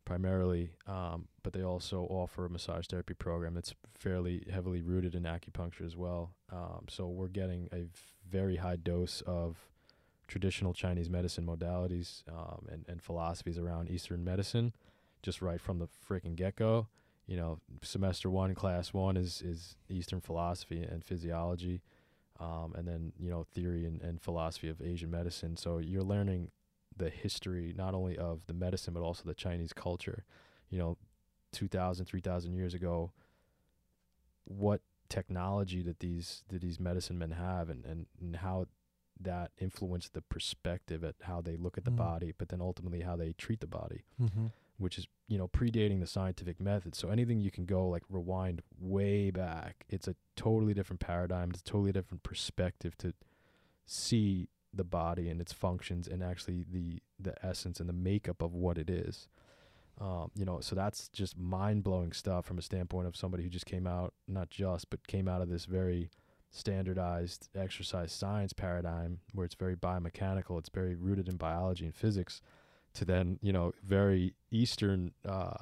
primarily, 0.05 0.73
um, 0.87 1.27
but 1.43 1.53
they 1.53 1.63
also 1.63 2.07
offer 2.11 2.47
a 2.47 2.51
massage 2.51 2.87
therapy 2.87 3.15
program 3.15 3.55
that's 3.55 3.75
fairly 3.95 4.47
heavily 4.53 4.81
rooted 4.81 5.15
in 5.15 5.25
acupuncture 5.25 5.85
as 5.85 5.97
well. 5.97 6.33
Um, 6.53 6.85
so 6.89 7.09
we're 7.09 7.29
getting 7.29 7.69
a 7.73 7.87
very 8.31 8.57
high 8.57 8.77
dose 8.77 9.23
of 9.27 9.57
traditional 10.29 10.75
Chinese 10.75 11.11
medicine 11.11 11.47
modalities 11.47 12.23
um, 12.29 12.67
and, 12.71 12.85
and 12.89 13.03
philosophies 13.03 13.59
around 13.59 13.91
Eastern 13.91 14.23
medicine, 14.23 14.75
just 15.23 15.43
right 15.43 15.61
from 15.61 15.79
the 15.79 15.89
freaking 16.09 16.37
get 16.37 16.57
go. 16.57 16.89
You 17.27 17.37
know, 17.37 17.59
semester 17.83 18.31
one, 18.31 18.55
class 18.55 18.93
one 18.93 19.17
is 19.17 19.43
is 19.43 19.77
Eastern 19.89 20.21
philosophy 20.21 20.83
and 20.83 21.05
physiology 21.05 21.83
um, 22.41 22.75
and 22.77 22.87
then 22.87 23.13
you 23.19 23.31
know 23.31 23.45
theory 23.55 23.85
and, 23.85 24.01
and 24.03 24.21
philosophy 24.21 24.69
of 24.69 24.81
Asian 24.83 25.11
medicine. 25.11 25.57
So 25.57 25.79
you're 25.79 26.03
learning 26.03 26.51
the 26.97 27.11
history 27.11 27.75
not 27.77 27.95
only 27.95 28.17
of 28.17 28.47
the 28.47 28.55
medicine 28.55 28.95
but 28.95 29.03
also 29.03 29.23
the 29.25 29.35
Chinese 29.35 29.73
culture. 29.73 30.25
You 30.71 30.79
know, 30.79 30.97
2,000, 31.53 32.07
3,000 32.07 32.53
years 32.55 32.75
ago, 32.75 33.13
what 34.45 34.81
technology 35.09 35.83
that 35.83 36.01
these 36.01 36.43
did 36.49 36.61
these 36.61 36.81
medicine 36.81 37.19
men 37.19 37.33
have, 37.33 37.69
and 37.71 37.85
and, 37.85 38.07
and 38.21 38.37
how 38.37 38.67
that 39.21 39.51
influenced 39.59 40.13
the 40.13 40.21
perspective 40.21 41.03
at 41.03 41.15
how 41.23 41.41
they 41.41 41.57
look 41.57 41.79
at 41.79 41.85
the 41.85 41.91
Mm. 41.91 41.97
body, 41.97 42.33
but 42.37 42.49
then 42.51 42.61
ultimately 42.61 43.01
how 43.01 43.17
they 43.17 43.33
treat 43.33 43.61
the 43.61 43.67
body 43.67 44.05
Mm-hmm. 44.21 44.47
Which 44.79 44.99
is 44.99 45.07
you 45.29 45.39
know 45.39 45.49
predating 45.49 46.01
the 46.01 46.07
scientific 46.07 46.61
method. 46.61 46.95
So 46.95 47.09
anything 47.09 47.41
you 47.41 47.51
can 47.51 47.65
go 47.65 47.89
like 47.89 48.03
rewind 48.09 48.63
way 48.79 49.31
back, 49.31 49.85
it's 49.89 50.09
a 50.09 50.17
totally 50.37 50.75
different 50.75 51.01
paradigm. 51.01 51.51
It's 51.51 51.61
a 51.61 51.65
totally 51.65 51.93
different 51.93 52.23
perspective 52.23 52.97
to 52.99 53.15
see 53.87 54.49
the 54.75 54.85
body 54.85 55.29
and 55.29 55.41
its 55.41 55.53
functions 55.53 56.07
and 56.07 56.23
actually 56.23 56.65
the 56.71 57.01
the 57.19 57.35
essence 57.45 57.81
and 57.81 57.89
the 57.89 57.95
makeup 57.95 58.43
of 58.43 58.55
what 58.55 58.79
it 58.79 58.91
is. 58.91 59.29
Um, 59.99 60.31
you 60.35 60.45
know, 60.45 60.61
so 60.61 60.75
that's 60.75 61.09
just 61.09 61.39
mind 61.39 61.83
blowing 61.83 62.13
stuff 62.13 62.45
from 62.45 62.59
a 62.59 62.63
standpoint 62.63 63.07
of 63.07 63.17
somebody 63.17 63.43
who 63.43 63.49
just 63.49 63.65
came 63.65 63.87
out, 63.87 64.13
not 64.29 64.51
just, 64.51 64.91
but 64.91 65.07
came 65.07 65.27
out 65.27 65.41
of 65.41 65.49
this 65.49 65.65
very 65.65 66.11
standardized 66.51 67.49
exercise 67.57 68.13
science 68.13 68.53
paradigm 68.53 69.21
where 69.33 69.47
it's 69.47 69.55
very 69.55 69.75
biomechanical, 69.75 70.59
it's 70.59 70.69
very 70.69 70.95
rooted 70.95 71.29
in 71.29 71.37
biology 71.37 71.87
and 71.87 71.95
physics 71.95 72.43
to 72.97 73.05
then 73.05 73.39
you 73.43 73.53
know 73.53 73.73
very 73.85 74.35
eastern 74.51 75.13
uh 75.27 75.55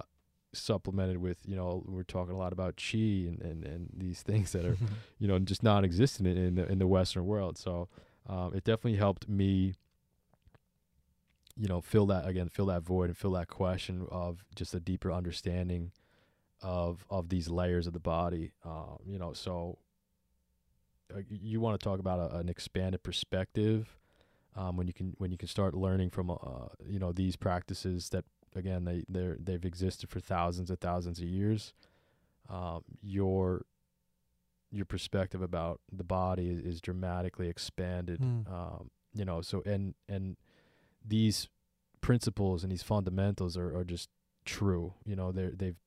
supplemented 0.53 1.19
with 1.19 1.39
you 1.45 1.57
know 1.57 1.83
we're 1.87 2.05
talking 2.05 2.35
a 2.35 2.39
lot 2.39 2.53
about 2.53 2.77
chi 2.77 2.99
and 2.99 3.41
and, 3.43 3.65
and 3.65 3.91
these 3.97 4.23
things 4.23 4.53
that 4.53 4.65
are 4.65 4.77
you 5.19 5.29
know 5.29 5.39
just 5.39 5.63
non-existent 5.63 6.29
in, 6.29 6.37
in 6.37 6.55
the 6.55 6.71
in 6.71 6.79
the 6.79 6.87
western 6.87 7.27
world. 7.27 7.59
So 7.59 7.89
um 8.29 8.55
it 8.55 8.65
definitely 8.65 8.97
helped 8.97 9.29
me 9.29 9.75
you 11.57 11.69
know 11.69 11.81
fill 11.81 12.07
that 12.07 12.27
again 12.27 12.49
fill 12.49 12.67
that 12.67 12.83
void 12.83 13.11
and 13.11 13.17
fill 13.17 13.33
that 13.33 13.49
question 13.49 14.07
of 14.11 14.45
just 14.55 14.75
a 14.75 14.81
deeper 14.81 15.13
understanding 15.13 15.93
of 16.63 17.05
of 17.11 17.29
these 17.29 17.49
layers 17.49 17.87
of 17.87 17.93
the 17.93 18.01
body. 18.01 18.53
Um 18.65 18.99
you 19.07 19.19
know 19.19 19.33
so 19.33 19.79
uh, 21.15 21.21
you 21.29 21.61
want 21.61 21.79
to 21.79 21.85
talk 21.85 21.99
about 21.99 22.33
a, 22.33 22.37
an 22.37 22.49
expanded 22.49 23.03
perspective 23.03 23.99
um, 24.57 24.77
when 24.77 24.87
you 24.87 24.93
can 24.93 25.15
when 25.19 25.31
you 25.33 25.39
can 25.39 25.49
start 25.49 25.75
learning 25.75 26.11
from 26.11 26.31
uh, 26.31 26.37
you 26.87 26.99
know 26.99 27.13
these 27.13 27.37
practices 27.37 28.09
that 28.11 28.25
again 28.55 28.85
they 28.85 29.05
they 29.09 29.35
they've 29.39 29.65
existed 29.65 30.09
for 30.09 30.21
thousands 30.21 30.71
and 30.71 30.81
thousands 30.81 31.19
of 31.21 31.27
years 31.27 31.73
um, 32.49 32.83
your 33.03 33.65
your 34.71 34.85
perspective 34.85 35.41
about 35.43 35.81
the 35.93 36.05
body 36.05 36.51
is, 36.51 36.61
is 36.61 36.81
dramatically 36.81 37.49
expanded 37.49 38.21
Mm. 38.21 38.51
um, 38.53 38.91
you 39.15 39.25
know 39.25 39.41
so 39.41 39.63
and 39.67 39.95
and 40.09 40.37
these 41.05 41.49
principles 42.01 42.63
and 42.63 42.73
these 42.73 42.83
fundamentals 42.83 43.57
are, 43.57 43.77
are 43.77 43.85
just 43.85 44.09
true 44.45 44.95
you 45.05 45.17
know 45.17 45.33
they 45.33 45.47
they've 45.49 45.79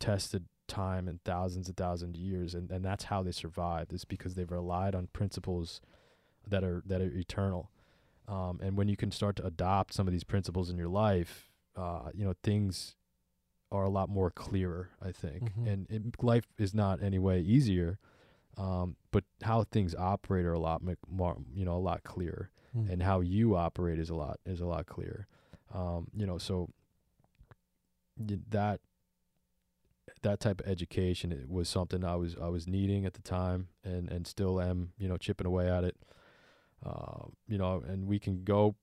tested 0.00 0.44
time 0.66 1.06
and 1.08 1.22
thousands 1.24 1.68
and 1.68 1.76
thousands 1.76 2.16
of 2.16 2.22
years 2.22 2.54
and, 2.54 2.70
and 2.70 2.84
that's 2.84 3.04
how 3.04 3.22
they 3.22 3.30
survived 3.30 3.92
is 3.92 4.04
because 4.04 4.34
they've 4.34 4.50
relied 4.50 4.94
on 4.94 5.06
principles 5.12 5.80
that 6.48 6.64
are 6.64 6.82
that 6.86 7.00
are 7.02 7.12
eternal 7.12 7.70
um, 8.28 8.58
and 8.62 8.76
when 8.76 8.88
you 8.88 8.96
can 8.96 9.10
start 9.10 9.36
to 9.36 9.44
adopt 9.46 9.92
some 9.94 10.06
of 10.06 10.12
these 10.12 10.24
principles 10.24 10.70
in 10.70 10.76
your 10.78 10.88
life 10.88 11.50
uh, 11.76 12.10
you 12.14 12.24
know 12.24 12.34
things 12.42 12.94
are 13.72 13.84
a 13.84 13.90
lot 13.90 14.08
more 14.08 14.30
clearer 14.30 14.90
i 15.02 15.10
think 15.10 15.52
Mhm. 15.56 15.66
and 15.72 15.86
it, 15.90 16.22
life 16.22 16.46
is 16.58 16.72
not 16.74 17.02
any 17.02 17.18
way 17.18 17.40
easier 17.40 17.98
um, 18.56 18.96
but 19.10 19.24
how 19.42 19.64
things 19.64 19.94
operate 19.96 20.44
are 20.44 20.52
a 20.52 20.58
lot 20.60 20.80
more 21.08 21.36
you 21.52 21.64
know 21.64 21.76
a 21.76 21.84
lot 21.90 22.02
clearer 22.04 22.50
Mm. 22.76 22.90
and 22.90 23.02
how 23.04 23.20
you 23.20 23.54
operate 23.54 24.00
is 24.00 24.10
a 24.10 24.16
lot 24.16 24.40
is 24.44 24.60
a 24.60 24.66
lot 24.66 24.86
clearer. 24.86 25.28
Um, 25.72 26.08
you 26.12 26.26
know, 26.26 26.38
so 26.38 26.70
that 28.50 28.80
that 30.22 30.40
type 30.40 30.60
of 30.60 30.66
education 30.66 31.30
it 31.32 31.48
was 31.48 31.68
something 31.68 32.04
I 32.04 32.16
was 32.16 32.34
I 32.40 32.48
was 32.48 32.66
needing 32.66 33.04
at 33.06 33.14
the 33.14 33.22
time 33.22 33.68
and 33.84 34.08
and 34.10 34.26
still 34.26 34.60
am 34.60 34.92
you 34.98 35.08
know 35.08 35.16
chipping 35.16 35.46
away 35.46 35.70
at 35.70 35.84
it. 35.84 35.96
Um, 36.84 37.32
you 37.48 37.56
know, 37.58 37.82
and 37.86 38.06
we 38.06 38.18
can 38.18 38.44
go 38.44 38.76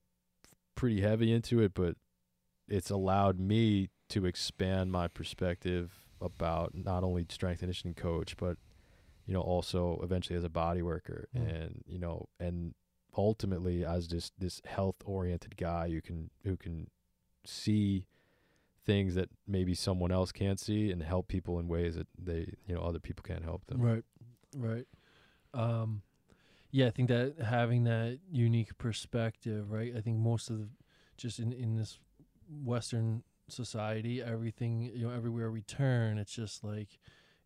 pretty 0.74 1.00
heavy 1.00 1.32
into 1.32 1.60
it, 1.60 1.72
but 1.74 1.96
it's 2.68 2.90
allowed 2.90 3.38
me 3.38 3.88
to 4.08 4.26
expand 4.26 4.90
my 4.92 5.08
perspective 5.08 5.92
about 6.20 6.72
not 6.74 7.02
only 7.04 7.24
strength 7.28 7.54
and 7.60 7.68
conditioning 7.68 7.94
coach, 7.94 8.36
but 8.36 8.56
you 9.26 9.32
know 9.34 9.40
also 9.40 10.00
eventually 10.02 10.36
as 10.36 10.42
a 10.44 10.48
body 10.48 10.82
worker 10.82 11.28
Mm. 11.36 11.48
and 11.48 11.84
you 11.86 11.98
know 11.98 12.28
and 12.40 12.74
ultimately 13.16 13.84
as 13.84 14.08
just 14.08 14.32
this 14.38 14.60
health 14.64 14.96
oriented 15.04 15.56
guy 15.56 15.88
who 15.90 16.00
can 16.00 16.30
who 16.44 16.56
can 16.56 16.88
see 17.44 18.04
things 18.84 19.14
that 19.14 19.28
maybe 19.46 19.74
someone 19.74 20.10
else 20.10 20.32
can't 20.32 20.58
see 20.58 20.90
and 20.90 21.02
help 21.04 21.28
people 21.28 21.60
in 21.60 21.68
ways 21.68 21.94
that 21.94 22.08
they 22.18 22.52
you 22.66 22.74
know 22.74 22.80
other 22.80 22.98
people 22.98 23.22
can't 23.22 23.44
help 23.44 23.64
them 23.66 23.80
Right, 23.80 24.04
right. 24.56 24.86
Um, 25.54 26.02
yeah, 26.72 26.86
I 26.86 26.90
think 26.90 27.10
that 27.10 27.34
having 27.44 27.84
that 27.84 28.18
unique 28.30 28.76
perspective, 28.78 29.70
right? 29.70 29.92
I 29.96 30.00
think 30.00 30.18
most 30.18 30.48
of 30.50 30.58
the 30.58 30.68
just 31.18 31.38
in 31.38 31.52
in 31.52 31.76
this 31.76 31.98
Western 32.64 33.22
society, 33.48 34.22
everything 34.22 34.90
you 34.94 35.06
know, 35.06 35.14
everywhere 35.14 35.50
we 35.50 35.60
turn, 35.60 36.16
it's 36.16 36.34
just 36.34 36.64
like 36.64 36.98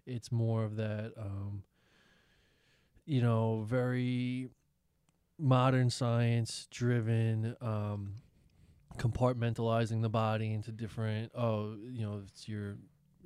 it's 0.07 0.31
more 0.31 0.65
of 0.65 0.77
that, 0.77 1.13
um, 1.19 1.65
you 3.05 3.21
know, 3.21 3.65
very 3.69 4.49
modern 5.39 5.91
science 5.91 6.69
driven. 6.71 7.57
Um, 7.61 8.15
compartmentalizing 8.97 10.01
the 10.01 10.09
body 10.09 10.55
into 10.55 10.73
different 10.73 11.31
oh 11.35 11.77
you 11.93 12.01
know 12.01 12.23
it's 12.27 12.49
your 12.49 12.77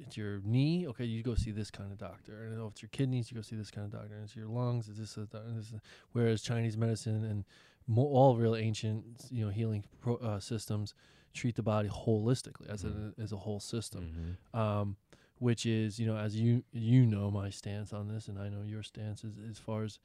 it's 0.01 0.17
your 0.17 0.41
knee 0.45 0.87
okay 0.89 1.05
you 1.05 1.23
go 1.23 1.35
see 1.35 1.51
this 1.51 1.71
kind 1.71 1.91
of 1.93 1.99
doctor. 1.99 2.45
And 2.45 2.61
if 2.61 2.73
it's 2.73 2.83
your 2.83 2.89
kidneys 2.91 3.31
you 3.31 3.35
go 3.37 3.43
see 3.43 3.57
this 3.57 3.71
kind 3.71 3.85
of 3.85 3.93
doctor. 3.93 4.15
And 4.15 4.25
it's 4.25 4.37
your 4.37 4.47
lungs 4.49 4.89
it's 4.89 4.99
this, 4.99 5.17
and 5.17 5.59
this 5.59 5.73
whereas 6.13 6.43
chinese 6.43 6.77
medicine 6.77 7.25
and 7.25 7.45
mo- 7.87 8.03
all 8.19 8.37
real 8.37 8.57
ancient 8.57 9.05
you 9.31 9.45
know 9.45 9.51
healing 9.51 9.85
pro, 10.01 10.17
uh, 10.17 10.41
systems 10.41 10.95
treat 11.35 11.55
the 11.55 11.63
body 11.63 11.89
holistically 11.89 12.69
as 12.69 12.83
Mhm. 12.85 13.15
a 13.19 13.21
as 13.23 13.33
a 13.33 13.37
whole 13.37 13.61
system. 13.61 14.37
Mhm. 14.55 14.59
um, 14.59 14.97
which 15.39 15.65
is 15.65 15.99
you 15.99 16.07
know 16.07 16.17
as 16.19 16.37
you 16.39 16.63
you 16.73 17.07
know 17.07 17.31
my 17.31 17.49
stance 17.51 17.93
on 17.95 18.09
this, 18.09 18.29
and 18.29 18.39
I 18.39 18.49
know 18.51 18.63
your 18.63 18.83
stance 18.83 19.25
is 19.25 19.39
as 19.51 19.59
far 19.59 19.85
as 19.85 19.99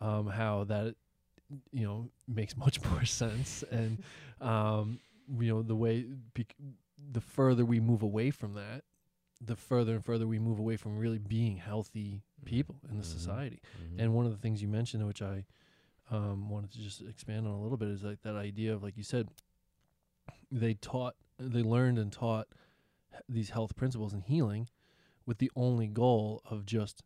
um, 0.00 0.28
how 0.28 0.64
that 0.64 0.94
you 1.72 1.84
know 1.84 2.08
makes 2.26 2.56
much 2.64 2.82
more 2.90 3.04
sense, 3.04 3.62
and 3.70 4.02
um, 4.40 4.98
you 5.38 5.48
know 5.52 5.62
the 5.62 5.76
way 5.76 6.06
bec- 6.34 6.56
the 7.12 7.20
further 7.20 7.64
we 7.66 7.80
move 7.80 8.02
away 8.02 8.30
from 8.30 8.54
that, 8.54 8.82
the 9.40 9.56
further 9.56 9.94
and 9.94 10.04
further 10.04 10.26
we 10.26 10.38
move 10.38 10.58
away 10.58 10.76
from 10.76 10.98
really 10.98 11.18
being 11.18 11.56
healthy 11.58 12.22
people 12.44 12.80
in 12.90 12.96
the 12.96 13.02
Mhm. 13.04 13.06
society. 13.06 13.60
Mhm. 13.92 14.00
And 14.00 14.14
one 14.14 14.26
of 14.26 14.32
the 14.32 14.38
things 14.38 14.60
you 14.62 14.68
mentioned, 14.68 15.06
which 15.06 15.22
I 15.22 15.44
um, 16.10 16.48
wanted 16.48 16.70
to 16.72 16.78
just 16.78 17.02
expand 17.02 17.46
on 17.46 17.52
a 17.52 17.60
little 17.60 17.76
bit, 17.76 17.88
is 17.88 18.02
like 18.02 18.22
that 18.22 18.34
idea 18.34 18.74
of 18.74 18.82
like 18.82 18.96
you 18.96 19.02
said, 19.02 19.28
they 20.50 20.74
taught, 20.74 21.16
they 21.38 21.62
learned 21.62 21.98
and 21.98 22.10
taught 22.12 22.48
these 23.28 23.50
health 23.50 23.76
principles 23.76 24.12
and 24.14 24.22
healing, 24.24 24.68
with 25.26 25.38
the 25.38 25.50
only 25.54 25.86
goal 25.86 26.40
of 26.46 26.64
just 26.64 27.02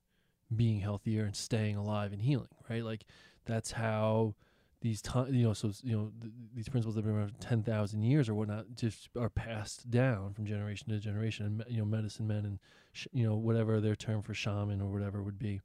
being 0.55 0.81
healthier 0.81 1.25
and 1.25 1.35
staying 1.35 1.75
alive 1.77 2.13
and 2.13 2.23
healing. 2.23 2.49
Right, 2.71 2.85
like 2.85 3.05
that's 3.45 3.73
how 3.73 4.35
these 4.83 5.01
time 5.03 5.33
you 5.35 5.45
know 5.45 5.53
so 5.55 5.73
you 5.83 5.97
know 5.97 6.13
th- 6.21 6.33
these 6.55 6.69
principles 6.69 6.95
that 6.95 7.05
have 7.05 7.07
been 7.11 7.19
around 7.19 7.33
10,000 7.41 8.03
years 8.03 8.29
or 8.29 8.35
whatnot 8.35 8.67
just 8.77 9.09
are 9.19 9.31
passed 9.31 9.91
down 9.91 10.35
from 10.35 10.45
generation 10.47 10.89
to 10.89 10.99
generation 10.99 11.47
and 11.47 11.65
you 11.69 11.79
know 11.79 11.85
medicine 11.85 12.27
men 12.27 12.45
and 12.45 12.59
sh- 12.93 13.07
you 13.13 13.25
know 13.25 13.37
whatever 13.37 13.81
their 13.81 13.97
term 13.97 14.23
for 14.23 14.35
shaman 14.35 14.81
or 14.83 14.91
whatever 14.93 15.23
would 15.23 15.39
be 15.39 15.61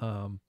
um 0.00 0.40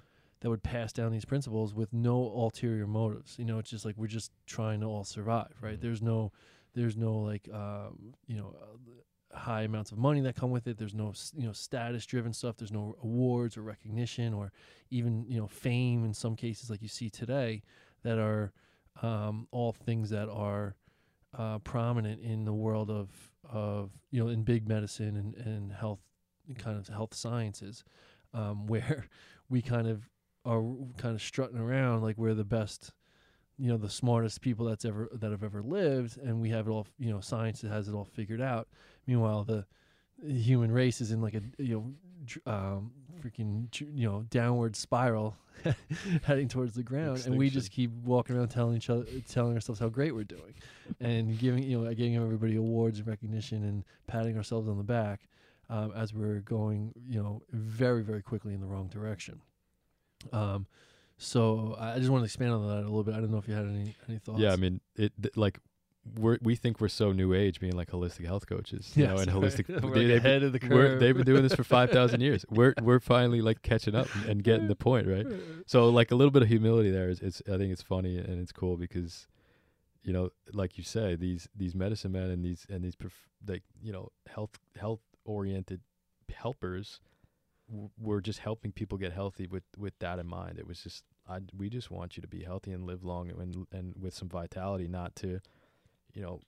that 0.42 0.50
would 0.50 0.64
pass 0.64 0.94
down 0.94 1.12
these 1.12 1.26
principles 1.26 1.74
with 1.74 1.92
no 1.94 2.18
ulterior 2.18 2.86
motives. 2.86 3.36
You 3.40 3.46
know, 3.46 3.58
it's 3.58 3.70
just 3.70 3.86
like 3.86 3.96
we're 3.98 4.08
just 4.08 4.32
trying 4.46 4.82
to 4.82 4.86
all 4.86 5.04
survive, 5.04 5.54
right? 5.62 5.78
Mhm. 5.78 5.82
There's 5.82 6.02
no, 6.02 6.32
there's 6.76 6.98
no 6.98 7.16
like, 7.18 7.50
um, 7.52 8.14
you 8.28 8.38
know, 8.38 8.56
uh, 8.62 9.38
high 9.38 9.64
amounts 9.64 9.92
of 9.92 9.98
money 9.98 10.22
that 10.22 10.36
come 10.36 10.52
with 10.52 10.68
it. 10.68 10.78
There's 10.78 10.94
no, 10.94 11.14
you 11.36 11.48
know, 11.48 11.52
status-driven 11.54 12.34
stuff. 12.34 12.58
There's 12.58 12.72
no 12.72 12.96
awards 13.02 13.58
or 13.58 13.62
recognition 13.64 14.34
or 14.34 14.52
even 14.92 15.26
you 15.28 15.40
know 15.40 15.48
fame 15.48 16.06
in 16.06 16.14
some 16.14 16.36
cases, 16.36 16.70
like 16.70 16.82
you 16.82 16.88
see 16.88 17.10
today, 17.10 17.64
that 18.06 18.20
are 18.20 18.54
um, 19.02 19.48
all 19.52 19.74
things 19.74 20.10
that 20.12 20.30
are 20.30 20.76
uh, 21.38 21.60
prominent 21.60 22.22
in 22.22 22.46
the 22.46 22.54
world 22.54 22.90
of 22.90 23.10
of 23.52 23.92
you 24.12 24.24
know 24.24 24.30
in 24.30 24.44
big 24.44 24.68
medicine 24.68 25.16
and, 25.18 25.36
and 25.46 25.72
health 25.74 26.00
kind 26.58 26.78
of 26.78 26.88
health 26.88 27.14
sciences 27.14 27.84
um, 28.34 28.66
where 28.68 29.08
we 29.50 29.62
kind 29.62 29.88
of 29.88 30.10
are 30.46 30.64
kind 30.98 31.16
of 31.16 31.22
strutting 31.22 31.58
around 31.58 32.02
like 32.02 32.18
we're 32.18 32.34
the 32.36 32.44
best 32.44 32.92
you 33.58 33.70
know 33.70 33.78
the 33.78 33.90
smartest 33.90 34.42
people 34.42 34.66
that's 34.66 34.86
ever 34.86 35.10
that 35.14 35.32
have 35.32 35.44
ever 35.44 35.64
lived 35.64 36.18
and 36.18 36.40
we 36.40 36.50
have 36.50 36.68
it 36.68 36.72
all 36.72 36.88
you 37.00 37.12
know 37.12 37.20
science 37.20 37.62
has 37.62 37.88
it 37.88 37.94
all 37.94 38.06
figured 38.06 38.42
out. 38.42 38.68
Meanwhile 39.08 39.44
the 39.44 39.66
human 40.26 40.72
race 40.72 41.02
is 41.02 41.12
in 41.12 41.22
like 41.22 41.34
a 41.34 41.42
you 41.58 41.96
know 42.46 42.52
um, 42.52 42.92
freaking 43.22 43.68
you 43.96 44.08
know 44.08 44.24
downward 44.30 44.76
spiral 44.76 45.36
heading 46.24 46.48
towards 46.48 46.74
the 46.76 46.84
ground 46.84 47.24
and 47.26 47.38
we 47.38 47.50
just 47.50 47.72
keep 47.72 47.92
walking 48.04 48.36
around 48.36 48.50
telling 48.50 48.76
each 48.76 48.90
other 48.90 49.06
telling 49.30 49.54
ourselves 49.54 49.80
how 49.80 49.88
great 49.90 50.14
we're 50.14 50.24
doing 50.24 50.54
and 51.00 51.40
giving 51.40 51.64
you 51.64 51.80
know 51.80 51.94
giving 51.94 52.16
everybody 52.16 52.56
awards 52.56 53.00
and 53.00 53.08
recognition 53.08 53.64
and 53.64 53.84
patting 54.08 54.38
ourselves 54.38 54.68
on 54.68 54.78
the 54.78 54.84
back 54.84 55.22
um, 55.70 55.92
as 55.96 56.14
we're 56.14 56.42
going 56.42 56.94
you 57.08 57.22
know 57.22 57.42
very 57.52 58.04
very 58.04 58.22
quickly 58.22 58.54
in 58.54 58.62
the 58.62 58.68
wrong 58.68 58.88
direction. 58.88 59.42
Um 60.32 60.68
so 61.18 61.78
i 61.80 61.98
just 61.98 62.10
want 62.10 62.22
to 62.22 62.26
expand 62.26 62.52
on 62.52 62.68
that 62.68 62.80
a 62.80 62.90
little 62.90 63.04
bit. 63.04 63.16
I 63.16 63.22
don't 63.22 63.32
know 63.32 63.38
if 63.38 63.48
you 63.48 63.54
had 63.54 63.66
any 63.66 63.96
any 64.10 64.18
thoughts 64.20 64.40
Yeah, 64.40 64.52
I 64.52 64.58
mean, 64.58 64.82
it 64.98 65.14
th- 65.22 65.38
like 65.38 65.60
we 66.20 66.38
we 66.42 66.56
think 66.56 66.80
we're 66.80 66.88
so 66.88 67.12
new 67.12 67.34
age, 67.34 67.60
being 67.60 67.76
like 67.76 67.90
holistic 67.90 68.26
health 68.26 68.48
coaches, 68.48 68.92
you 68.96 69.06
know, 69.08 69.16
Yes. 69.18 69.28
and 69.28 69.32
holistic. 69.36 69.68
We're, 69.84 70.08
they, 70.08 70.16
ahead 70.16 70.44
of 70.44 70.52
the 70.54 70.60
curve. 70.60 71.00
they've 71.00 71.16
been 71.16 71.26
doing 71.26 71.42
this 71.44 71.56
for 71.56 71.64
five 71.64 71.90
thousand 71.90 72.22
years. 72.28 72.46
We're 72.50 72.74
we're 72.82 73.00
finally 73.00 73.42
like 73.42 73.62
catching 73.64 73.96
up 73.96 74.08
and, 74.28 74.44
getting 74.44 74.68
the 74.68 74.76
point, 74.76 75.08
right? 75.08 75.26
So 75.68 75.90
like 75.90 76.12
a 76.12 76.16
little 76.16 76.32
bit 76.32 76.44
of 76.44 76.48
humility 76.48 76.92
there 76.92 77.10
is, 77.10 77.20
it's 77.22 77.42
I 77.52 77.58
think 77.58 77.72
it's 77.72 77.82
funny 77.82 78.18
and 78.18 78.40
it's 78.40 78.52
cool 78.52 78.78
because, 78.78 79.26
you 80.04 80.14
know, 80.14 80.30
like 80.54 80.78
you 80.78 80.84
say, 80.84 81.16
these 81.16 81.50
these 81.56 81.74
medicine 81.74 82.12
men 82.12 82.30
and 82.30 82.46
these 82.46 82.68
and 82.70 82.84
these 82.84 82.96
prof- 82.96 83.30
like 83.48 83.64
you 83.82 83.92
know 83.92 84.10
health 84.28 84.60
health 84.80 85.00
oriented 85.26 85.82
helpers 86.34 87.00
w- 87.70 87.90
were 88.00 88.22
just 88.22 88.40
helping 88.40 88.72
people 88.72 88.98
get 88.98 89.12
healthy 89.14 89.48
with 89.48 89.64
with 89.78 89.98
that 90.00 90.20
in 90.20 90.28
mind. 90.28 90.60
It 90.60 90.68
was 90.68 90.82
just 90.84 91.04
I 91.28 91.40
we 91.58 91.70
just 91.70 91.90
want 91.90 92.16
you 92.16 92.22
to 92.22 92.28
be 92.28 92.44
healthy 92.44 92.72
and 92.72 92.86
live 92.86 93.04
long 93.04 93.30
and 93.30 93.66
and 93.72 93.96
with 94.00 94.14
some 94.14 94.30
vitality, 94.30 94.88
not 94.88 95.16
to, 95.18 95.40
you 96.16 96.22
know, 96.24 96.40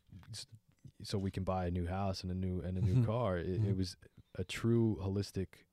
so 1.04 1.18
we 1.20 1.30
can 1.30 1.44
buy 1.44 1.68
a 1.68 1.72
new 1.72 1.86
house 1.86 2.24
and 2.24 2.32
a 2.32 2.36
new 2.36 2.60
and 2.62 2.78
a 2.78 2.82
new 2.82 2.96
Mhm. 2.96 3.06
car. 3.06 3.38
It, 3.38 3.64
it 3.64 3.78
was 3.78 3.96
a 4.36 4.44
true 4.44 4.98
holistic 5.02 5.66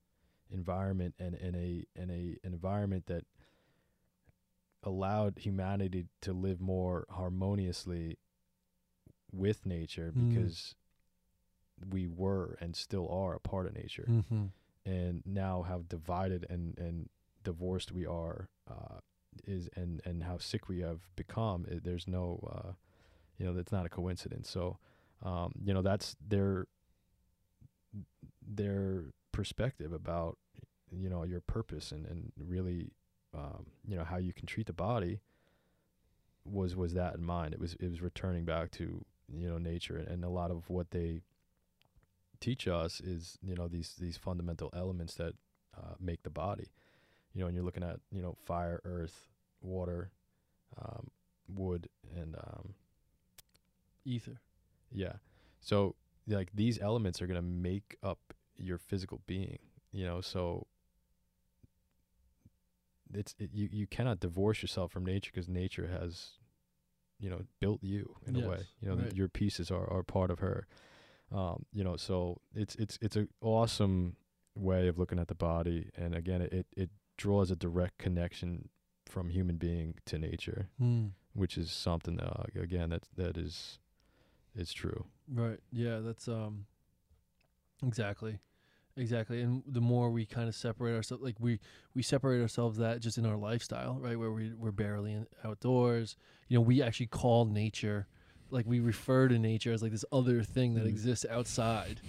environment 0.51 1.15
and 1.19 1.35
and 1.35 1.57
a 1.57 1.87
and 1.97 2.11
a 2.11 2.37
an 2.45 2.53
environment 2.53 3.07
that 3.07 3.25
allowed 4.83 5.39
humanity 5.39 6.07
to 6.21 6.33
live 6.33 6.61
more 6.61 7.07
harmoniously 7.11 8.19
with 9.33 9.65
nature 9.65 10.13
Mm. 10.15 10.29
because 10.29 10.75
we 11.91 12.07
were 12.07 12.57
and 12.61 12.77
still 12.77 13.09
are 13.09 13.35
a 13.35 13.41
part 13.41 13.67
of 13.67 13.75
nature 13.75 14.07
mm-hmm. 14.09 14.47
and 14.87 15.23
now 15.27 15.63
how 15.63 15.81
divided 15.89 16.47
and 16.49 16.79
and 16.79 17.09
divorced 17.43 17.91
we 17.93 18.07
are 18.07 18.49
uh 18.69 19.01
is 19.45 19.69
and 19.75 20.01
and 20.05 20.23
how 20.23 20.39
sick 20.39 20.69
we 20.69 20.81
have 20.81 21.01
become 21.17 21.67
it, 21.67 21.83
there's 21.83 22.07
no 22.07 22.39
uh 22.53 22.73
you 23.39 23.47
know 23.47 23.53
that's 23.53 23.73
not 23.73 23.87
a 23.87 23.89
coincidence. 23.89 24.51
So 24.51 24.79
um 25.23 25.53
you 25.63 25.73
know 25.75 25.83
that's 25.83 26.17
their 26.27 26.67
their 28.47 29.05
perspective 29.33 29.93
about 29.93 30.39
you 30.91 31.09
know 31.09 31.25
your 31.25 31.41
purpose 31.41 31.93
and 31.93 32.07
and 32.07 32.33
really 32.39 32.93
um 33.35 33.67
you 33.87 33.97
know 33.97 34.05
how 34.05 34.17
you 34.17 34.33
can 34.33 34.47
treat 34.47 34.67
the 34.67 34.73
body 34.73 35.21
was 36.45 36.77
was 36.77 36.95
that 36.95 37.15
in 37.15 37.25
mind. 37.25 37.55
It 37.55 37.61
was 37.61 37.75
it 37.81 37.89
was 37.89 38.03
returning 38.03 38.45
back 38.45 38.71
to 38.73 39.05
you 39.33 39.49
know 39.49 39.59
nature. 39.59 39.97
And, 39.97 40.09
and 40.09 40.25
a 40.25 40.29
lot 40.29 40.51
of 40.51 40.69
what 40.69 40.91
they 40.91 41.23
teach 42.41 42.69
us 42.69 43.01
is 43.01 43.39
you 43.43 43.55
know 43.55 43.69
these 43.69 43.95
these 43.99 44.17
fundamental 44.17 44.71
elements 44.75 45.15
that 45.15 45.35
uh, 45.77 45.95
make 46.01 46.23
the 46.23 46.31
body. 46.31 46.69
You 47.33 47.41
know 47.41 47.47
and 47.47 47.55
you're 47.55 47.65
looking 47.65 47.83
at 47.83 48.01
you 48.11 48.23
know 48.23 48.37
fire 48.45 48.81
earth 48.85 49.29
water 49.61 50.11
um, 50.81 51.09
wood 51.49 51.89
and 52.15 52.37
um, 52.37 52.75
ether. 54.05 54.41
Yeah. 54.93 55.15
So 55.61 55.97
like 56.27 56.51
these 56.55 56.79
elements 56.81 57.21
are 57.21 57.27
going 57.27 57.37
to 57.37 57.43
make 57.43 57.97
up 58.03 58.35
your 58.57 58.79
physical 58.79 59.21
being 59.27 59.59
you 59.95 60.05
know? 60.05 60.21
So 60.21 60.67
it's 63.15 63.35
it, 63.39 63.51
you 63.55 63.69
you 63.73 63.87
cannot 63.87 64.21
divorce 64.21 64.61
yourself 64.61 64.93
from 64.93 65.07
nature 65.07 65.31
because 65.33 65.49
nature 65.49 65.87
has 65.87 66.33
you 67.21 67.31
know 67.31 67.43
built 67.61 67.83
you 67.83 68.17
in 68.27 68.37
a 68.37 68.47
way. 68.47 68.67
You 68.81 68.89
know 68.89 68.97
right. 68.97 69.15
your 69.15 69.29
pieces 69.29 69.71
are 69.71 69.91
are 69.91 70.03
part 70.03 70.31
of 70.31 70.41
her. 70.41 70.67
Um 71.33 71.65
you 71.73 71.85
know 71.85 71.97
so 71.97 72.41
it's 72.55 72.75
it's 72.75 72.99
it's 73.01 73.17
a 73.17 73.29
awesome 73.41 74.17
way 74.57 74.89
of 74.89 74.99
looking 74.99 75.19
at 75.19 75.29
the 75.29 75.35
body. 75.35 75.91
And 75.97 76.15
again 76.15 76.43
it 76.43 76.67
it, 76.77 76.91
draws 77.17 77.49
a 77.49 77.55
direct 77.55 77.97
connection 77.97 78.69
from 79.07 79.31
human 79.31 79.55
being 79.55 79.95
to 80.05 80.19
nature 80.19 80.69
mm. 80.83 81.09
which 81.33 81.57
is 81.57 81.71
something 81.71 82.19
uh, 82.19 82.43
again 82.61 82.91
that 82.91 83.05
that 83.15 83.37
is 83.37 83.79
is 84.57 84.73
true 84.73 85.07
Right. 85.33 85.59
Yeah, 85.73 86.01
that's 86.01 86.29
um 86.29 86.67
exactly. 87.87 88.39
Exactly. 88.97 89.41
And 89.43 89.63
the 89.67 89.81
more 89.81 90.11
we 90.11 90.25
kind 90.25 90.49
of 90.49 90.55
separate 90.55 90.95
ourselves 90.95 91.23
like 91.23 91.37
we 91.41 91.59
we 91.95 92.03
separate 92.03 92.41
ourselves 92.41 92.79
that 92.79 93.01
just 93.01 93.19
in 93.19 93.27
our 93.27 93.37
lifestyle, 93.37 93.99
right? 94.01 94.17
Where 94.19 94.31
we 94.31 94.53
we're 94.53 94.71
barely 94.71 95.13
in, 95.13 95.27
outdoors. 95.45 96.17
You 96.49 96.59
know, 96.59 96.61
we 96.61 96.81
actually 96.83 97.07
call 97.07 97.45
nature 97.47 98.07
like 98.51 98.67
we 98.67 98.79
refer 98.79 99.27
to 99.29 99.39
nature 99.39 99.73
as 99.73 99.83
like 99.83 99.91
this 99.91 100.05
other 100.13 100.43
thing 100.43 100.75
that 100.75 100.85
Mhm. 100.85 100.89
exists 100.91 101.27
outside. 101.29 102.01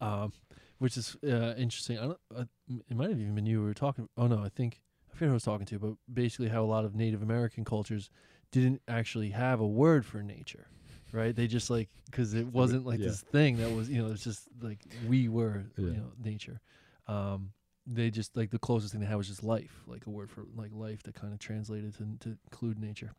Um 0.00 0.32
which 0.78 0.96
is 0.96 1.16
uh, 1.24 1.54
interesting. 1.58 1.98
I 1.98 2.02
don't 2.02 2.18
uh, 2.34 2.44
it 2.88 2.96
might 2.96 3.10
have 3.10 3.18
even 3.20 3.34
been 3.34 3.46
you 3.46 3.60
we 3.60 3.66
were 3.66 3.74
talking 3.74 4.08
Oh 4.16 4.28
no, 4.28 4.38
I 4.38 4.48
think 4.50 4.80
I 5.12 5.14
forget 5.14 5.26
who 5.28 5.32
I 5.32 5.34
was 5.34 5.42
talking 5.42 5.66
to, 5.66 5.78
but 5.78 5.94
basically 6.12 6.48
how 6.48 6.62
a 6.62 6.66
lot 6.66 6.84
of 6.84 6.94
Native 6.94 7.22
American 7.22 7.64
cultures 7.64 8.08
didn't 8.52 8.82
actually 8.86 9.30
have 9.30 9.58
a 9.60 9.66
word 9.66 10.06
for 10.06 10.22
nature 10.22 10.68
right? 11.12 11.34
They 11.34 11.46
just 11.46 11.70
like 11.70 11.88
because 12.06 12.34
it 12.34 12.46
wasn't 12.46 12.86
like 12.86 13.00
yeah. 13.00 13.06
this 13.06 13.20
thing 13.20 13.58
that 13.58 13.70
was 13.72 13.88
you 13.88 14.02
know 14.02 14.12
it's 14.12 14.24
just 14.24 14.48
like 14.60 14.80
we 15.08 15.28
were 15.28 15.64
Yeah. 15.76 15.86
you 15.86 15.96
know 15.96 16.12
nature. 16.22 16.60
Um, 17.06 17.52
they 17.86 18.10
just 18.10 18.36
like 18.36 18.50
the 18.50 18.58
closest 18.58 18.92
thing 18.92 19.00
they 19.00 19.06
had 19.06 19.16
was 19.16 19.28
just 19.28 19.42
life, 19.42 19.82
like 19.86 20.06
a 20.06 20.10
word 20.10 20.30
for 20.30 20.44
like 20.54 20.70
life 20.72 21.02
that 21.04 21.14
kind 21.14 21.32
of 21.32 21.38
translated 21.38 21.96
to 21.98 22.28
to 22.28 22.36
include 22.44 22.78
nature. 22.78 23.12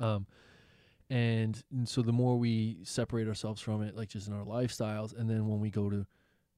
Um, 0.00 0.26
and, 1.08 1.62
and 1.70 1.88
so 1.88 2.02
the 2.02 2.12
more 2.12 2.36
we 2.36 2.78
separate 2.82 3.28
ourselves 3.28 3.60
from 3.60 3.82
it, 3.82 3.96
like 3.96 4.08
just 4.08 4.26
in 4.26 4.34
our 4.34 4.44
lifestyles, 4.44 5.16
and 5.16 5.30
then 5.30 5.46
when 5.46 5.60
we 5.60 5.70
go 5.70 5.88
to, 5.88 6.04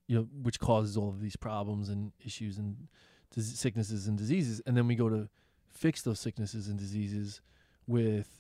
you 0.07 0.17
know, 0.17 0.27
which 0.43 0.59
causes 0.59 0.97
all 0.97 1.11
of 1.11 1.21
these 1.21 1.37
problems 1.37 1.91
and 1.91 2.13
issues 2.25 2.57
and 2.57 2.89
dis- 3.35 3.59
sicknesses 3.59 4.09
and 4.09 4.17
diseases, 4.17 4.63
and 4.67 4.75
then 4.75 4.87
we 4.87 4.95
go 4.95 5.11
to 5.11 5.29
fix 5.69 6.01
those 6.01 6.19
sicknesses 6.19 6.69
and 6.69 6.79
diseases 6.79 7.43
with 7.87 8.38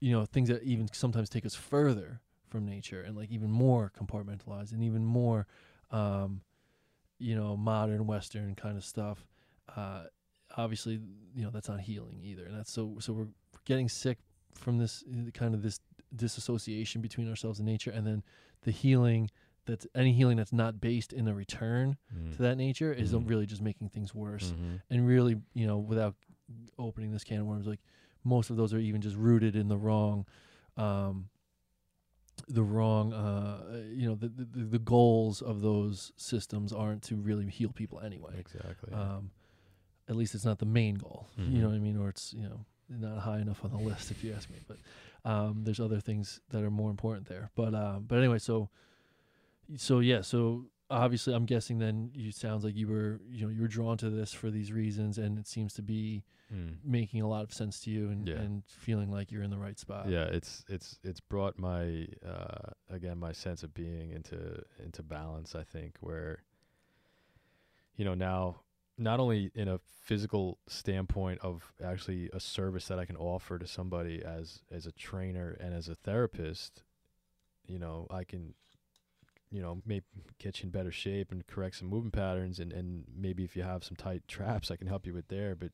you 0.00 0.10
know 0.12 0.24
things 0.26 0.48
that 0.48 0.62
even 0.62 0.88
sometimes 0.92 1.28
take 1.28 1.44
us 1.46 1.54
further 1.54 2.20
from 2.48 2.64
nature 2.66 3.02
and 3.02 3.16
like 3.16 3.30
even 3.30 3.50
more 3.50 3.92
compartmentalized 3.98 4.72
and 4.72 4.82
even 4.82 5.04
more 5.04 5.46
um 5.90 6.40
you 7.18 7.34
know 7.34 7.56
modern 7.56 8.06
western 8.06 8.54
kind 8.54 8.76
of 8.76 8.84
stuff 8.84 9.26
uh 9.76 10.04
obviously 10.56 11.00
you 11.34 11.42
know 11.44 11.50
that's 11.50 11.68
not 11.68 11.80
healing 11.80 12.18
either 12.22 12.44
and 12.46 12.56
that's 12.58 12.72
so 12.72 12.96
so 12.98 13.12
we're 13.12 13.28
getting 13.66 13.88
sick 13.88 14.18
from 14.54 14.78
this 14.78 15.04
uh, 15.12 15.30
kind 15.32 15.54
of 15.54 15.62
this 15.62 15.80
disassociation 16.16 17.00
between 17.00 17.28
ourselves 17.28 17.58
and 17.60 17.66
nature 17.66 17.90
and 17.90 18.06
then 18.06 18.22
the 18.62 18.70
healing 18.70 19.30
that's 19.66 19.86
any 19.94 20.12
healing 20.12 20.36
that's 20.36 20.52
not 20.52 20.80
based 20.80 21.12
in 21.12 21.28
a 21.28 21.34
return 21.34 21.96
to 22.34 22.42
that 22.42 22.56
nature 22.56 22.92
is 22.92 23.12
Mhm. 23.12 23.28
really 23.28 23.46
just 23.46 23.62
making 23.62 23.88
things 23.90 24.14
worse 24.14 24.52
Mhm. 24.52 24.80
and 24.90 25.06
really 25.06 25.40
you 25.54 25.66
know 25.66 25.78
without 25.78 26.16
opening 26.78 27.12
this 27.12 27.22
can 27.22 27.40
of 27.40 27.46
worms 27.46 27.66
like 27.66 27.80
most 28.24 28.50
of 28.50 28.56
those 28.56 28.72
are 28.74 28.78
even 28.78 29.00
just 29.00 29.16
rooted 29.16 29.56
in 29.56 29.68
the 29.68 29.76
wrong 29.76 30.26
um 30.76 31.28
the 32.48 32.62
wrong 32.62 33.12
uh 33.12 33.82
you 33.92 34.08
know 34.08 34.14
the 34.14 34.28
the, 34.28 34.64
the 34.64 34.78
goals 34.78 35.42
of 35.42 35.60
those 35.60 36.12
systems 36.16 36.72
aren't 36.72 37.02
to 37.02 37.16
really 37.16 37.46
heal 37.48 37.70
people 37.72 38.00
anyway. 38.00 38.34
Exactly. 38.38 38.92
Um 38.92 39.30
at 40.08 40.16
least 40.16 40.34
it's 40.34 40.44
not 40.44 40.58
the 40.58 40.66
main 40.66 40.96
goal 40.96 41.28
you 41.38 41.44
Mhm. 41.44 41.60
know 41.62 41.68
what 41.68 41.74
i 41.76 41.78
mean? 41.78 41.96
Or 41.96 42.08
it's 42.08 42.32
you 42.32 42.42
know 42.48 42.64
not 42.88 43.18
high 43.20 43.38
enough 43.40 43.64
on 43.64 43.70
the 43.70 43.78
list 43.90 44.10
if 44.10 44.24
you 44.24 44.32
ask 44.32 44.50
me 44.50 44.58
but 44.66 44.78
um 45.30 45.62
there's 45.64 45.78
other 45.80 46.00
things 46.00 46.40
that 46.50 46.62
are 46.62 46.70
more 46.70 46.90
important 46.90 47.26
there. 47.28 47.50
But 47.54 47.74
um 47.74 48.04
but 48.08 48.18
anyway 48.18 48.38
so 48.38 48.70
so 49.76 50.00
yeah 50.00 50.22
so 50.22 50.66
obviously 50.90 51.34
I'm 51.34 51.46
guessing 51.46 51.78
then 51.78 52.10
you 52.14 52.32
sounds 52.32 52.64
like 52.64 52.74
you 52.76 52.88
were 52.88 53.20
you 53.30 53.44
know 53.46 53.52
you 53.52 53.60
were 53.62 53.68
drawn 53.68 53.96
to 53.98 54.10
this 54.10 54.32
for 54.32 54.50
these 54.50 54.72
reasons 54.72 55.18
and 55.18 55.38
it 55.38 55.46
seems 55.46 55.72
to 55.74 55.82
be 55.82 56.24
Mm. 56.52 56.78
making 56.82 57.22
a 57.22 57.28
lot 57.28 57.44
of 57.44 57.54
sense 57.54 57.78
to 57.82 57.90
you 57.92 58.08
and, 58.08 58.26
Yeah. 58.26 58.34
and 58.40 58.64
feeling 58.66 59.08
like 59.08 59.30
you're 59.30 59.44
in 59.44 59.50
the 59.50 59.56
right 59.58 59.78
spot. 59.78 60.08
yeah, 60.08 60.24
it's 60.24 60.64
it's 60.68 60.98
it's 61.04 61.20
brought 61.20 61.56
my 61.60 62.08
uh, 62.26 62.72
again 62.88 63.18
my 63.20 63.30
sense 63.30 63.62
of 63.62 63.72
being 63.72 64.10
into 64.10 64.60
into 64.84 65.04
balance. 65.04 65.54
I 65.54 65.62
think 65.62 65.98
where 66.00 66.42
you 67.94 68.04
know 68.04 68.14
now 68.14 68.62
not 68.98 69.20
only 69.20 69.52
in 69.54 69.68
a 69.68 69.78
physical 69.78 70.58
standpoint 70.66 71.38
of 71.40 71.72
actually 71.82 72.28
a 72.32 72.40
service 72.40 72.88
that 72.88 72.98
I 72.98 73.04
can 73.04 73.16
offer 73.16 73.56
to 73.56 73.66
somebody 73.68 74.20
as 74.24 74.64
as 74.72 74.86
a 74.86 74.92
trainer 74.92 75.56
and 75.60 75.72
as 75.72 75.88
a 75.88 75.94
therapist, 75.94 76.82
you 77.66 77.78
know 77.78 78.08
I 78.10 78.24
can 78.24 78.54
you 79.50 79.60
know 79.60 79.82
maybe 79.84 80.04
get 80.38 80.60
you 80.60 80.64
in 80.64 80.70
better 80.70 80.92
shape 80.92 81.32
and 81.32 81.46
correct 81.46 81.76
some 81.76 81.88
movement 81.88 82.14
patterns 82.14 82.58
and 82.58 82.72
and 82.72 83.04
maybe 83.16 83.44
if 83.44 83.56
you 83.56 83.62
have 83.62 83.82
some 83.84 83.96
tight 83.96 84.26
traps 84.28 84.70
I 84.70 84.76
can 84.76 84.86
help 84.86 85.06
you 85.06 85.14
with 85.14 85.28
there, 85.28 85.54
but 85.54 85.72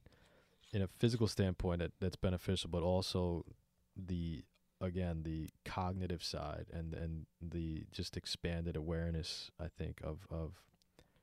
in 0.72 0.82
a 0.82 0.88
physical 0.98 1.28
standpoint 1.28 1.78
that, 1.80 1.92
that's 2.00 2.16
beneficial, 2.16 2.70
but 2.70 2.82
also 2.82 3.44
the 3.96 4.44
again 4.80 5.22
the 5.22 5.48
cognitive 5.64 6.22
side 6.22 6.66
and 6.72 6.92
and 6.94 7.26
the 7.40 7.84
just 7.92 8.16
expanded 8.16 8.76
awareness 8.76 9.50
I 9.58 9.68
think 9.68 10.00
of 10.02 10.26
of 10.30 10.52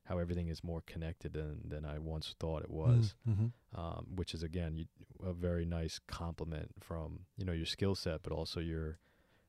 how 0.06 0.18
everything 0.18 0.50
is 0.50 0.64
more 0.64 0.82
connected 0.86 1.34
than 1.34 1.62
than 1.68 1.86
I 1.86 1.98
once 2.00 2.36
thought 2.40 2.64
it 2.64 2.70
was, 2.72 3.16
Mm-hmm. 3.30 3.80
um, 3.80 4.06
which 4.16 4.34
is 4.34 4.44
again 4.44 4.76
you, 4.76 4.86
a 5.26 5.34
very 5.34 5.66
nice 5.66 6.00
compliment 6.08 6.72
from 6.80 7.22
you 7.38 7.46
know 7.46 7.54
your 7.54 7.66
skill 7.66 7.96
set, 7.96 8.22
but 8.24 8.34
also 8.34 8.60
your 8.60 8.98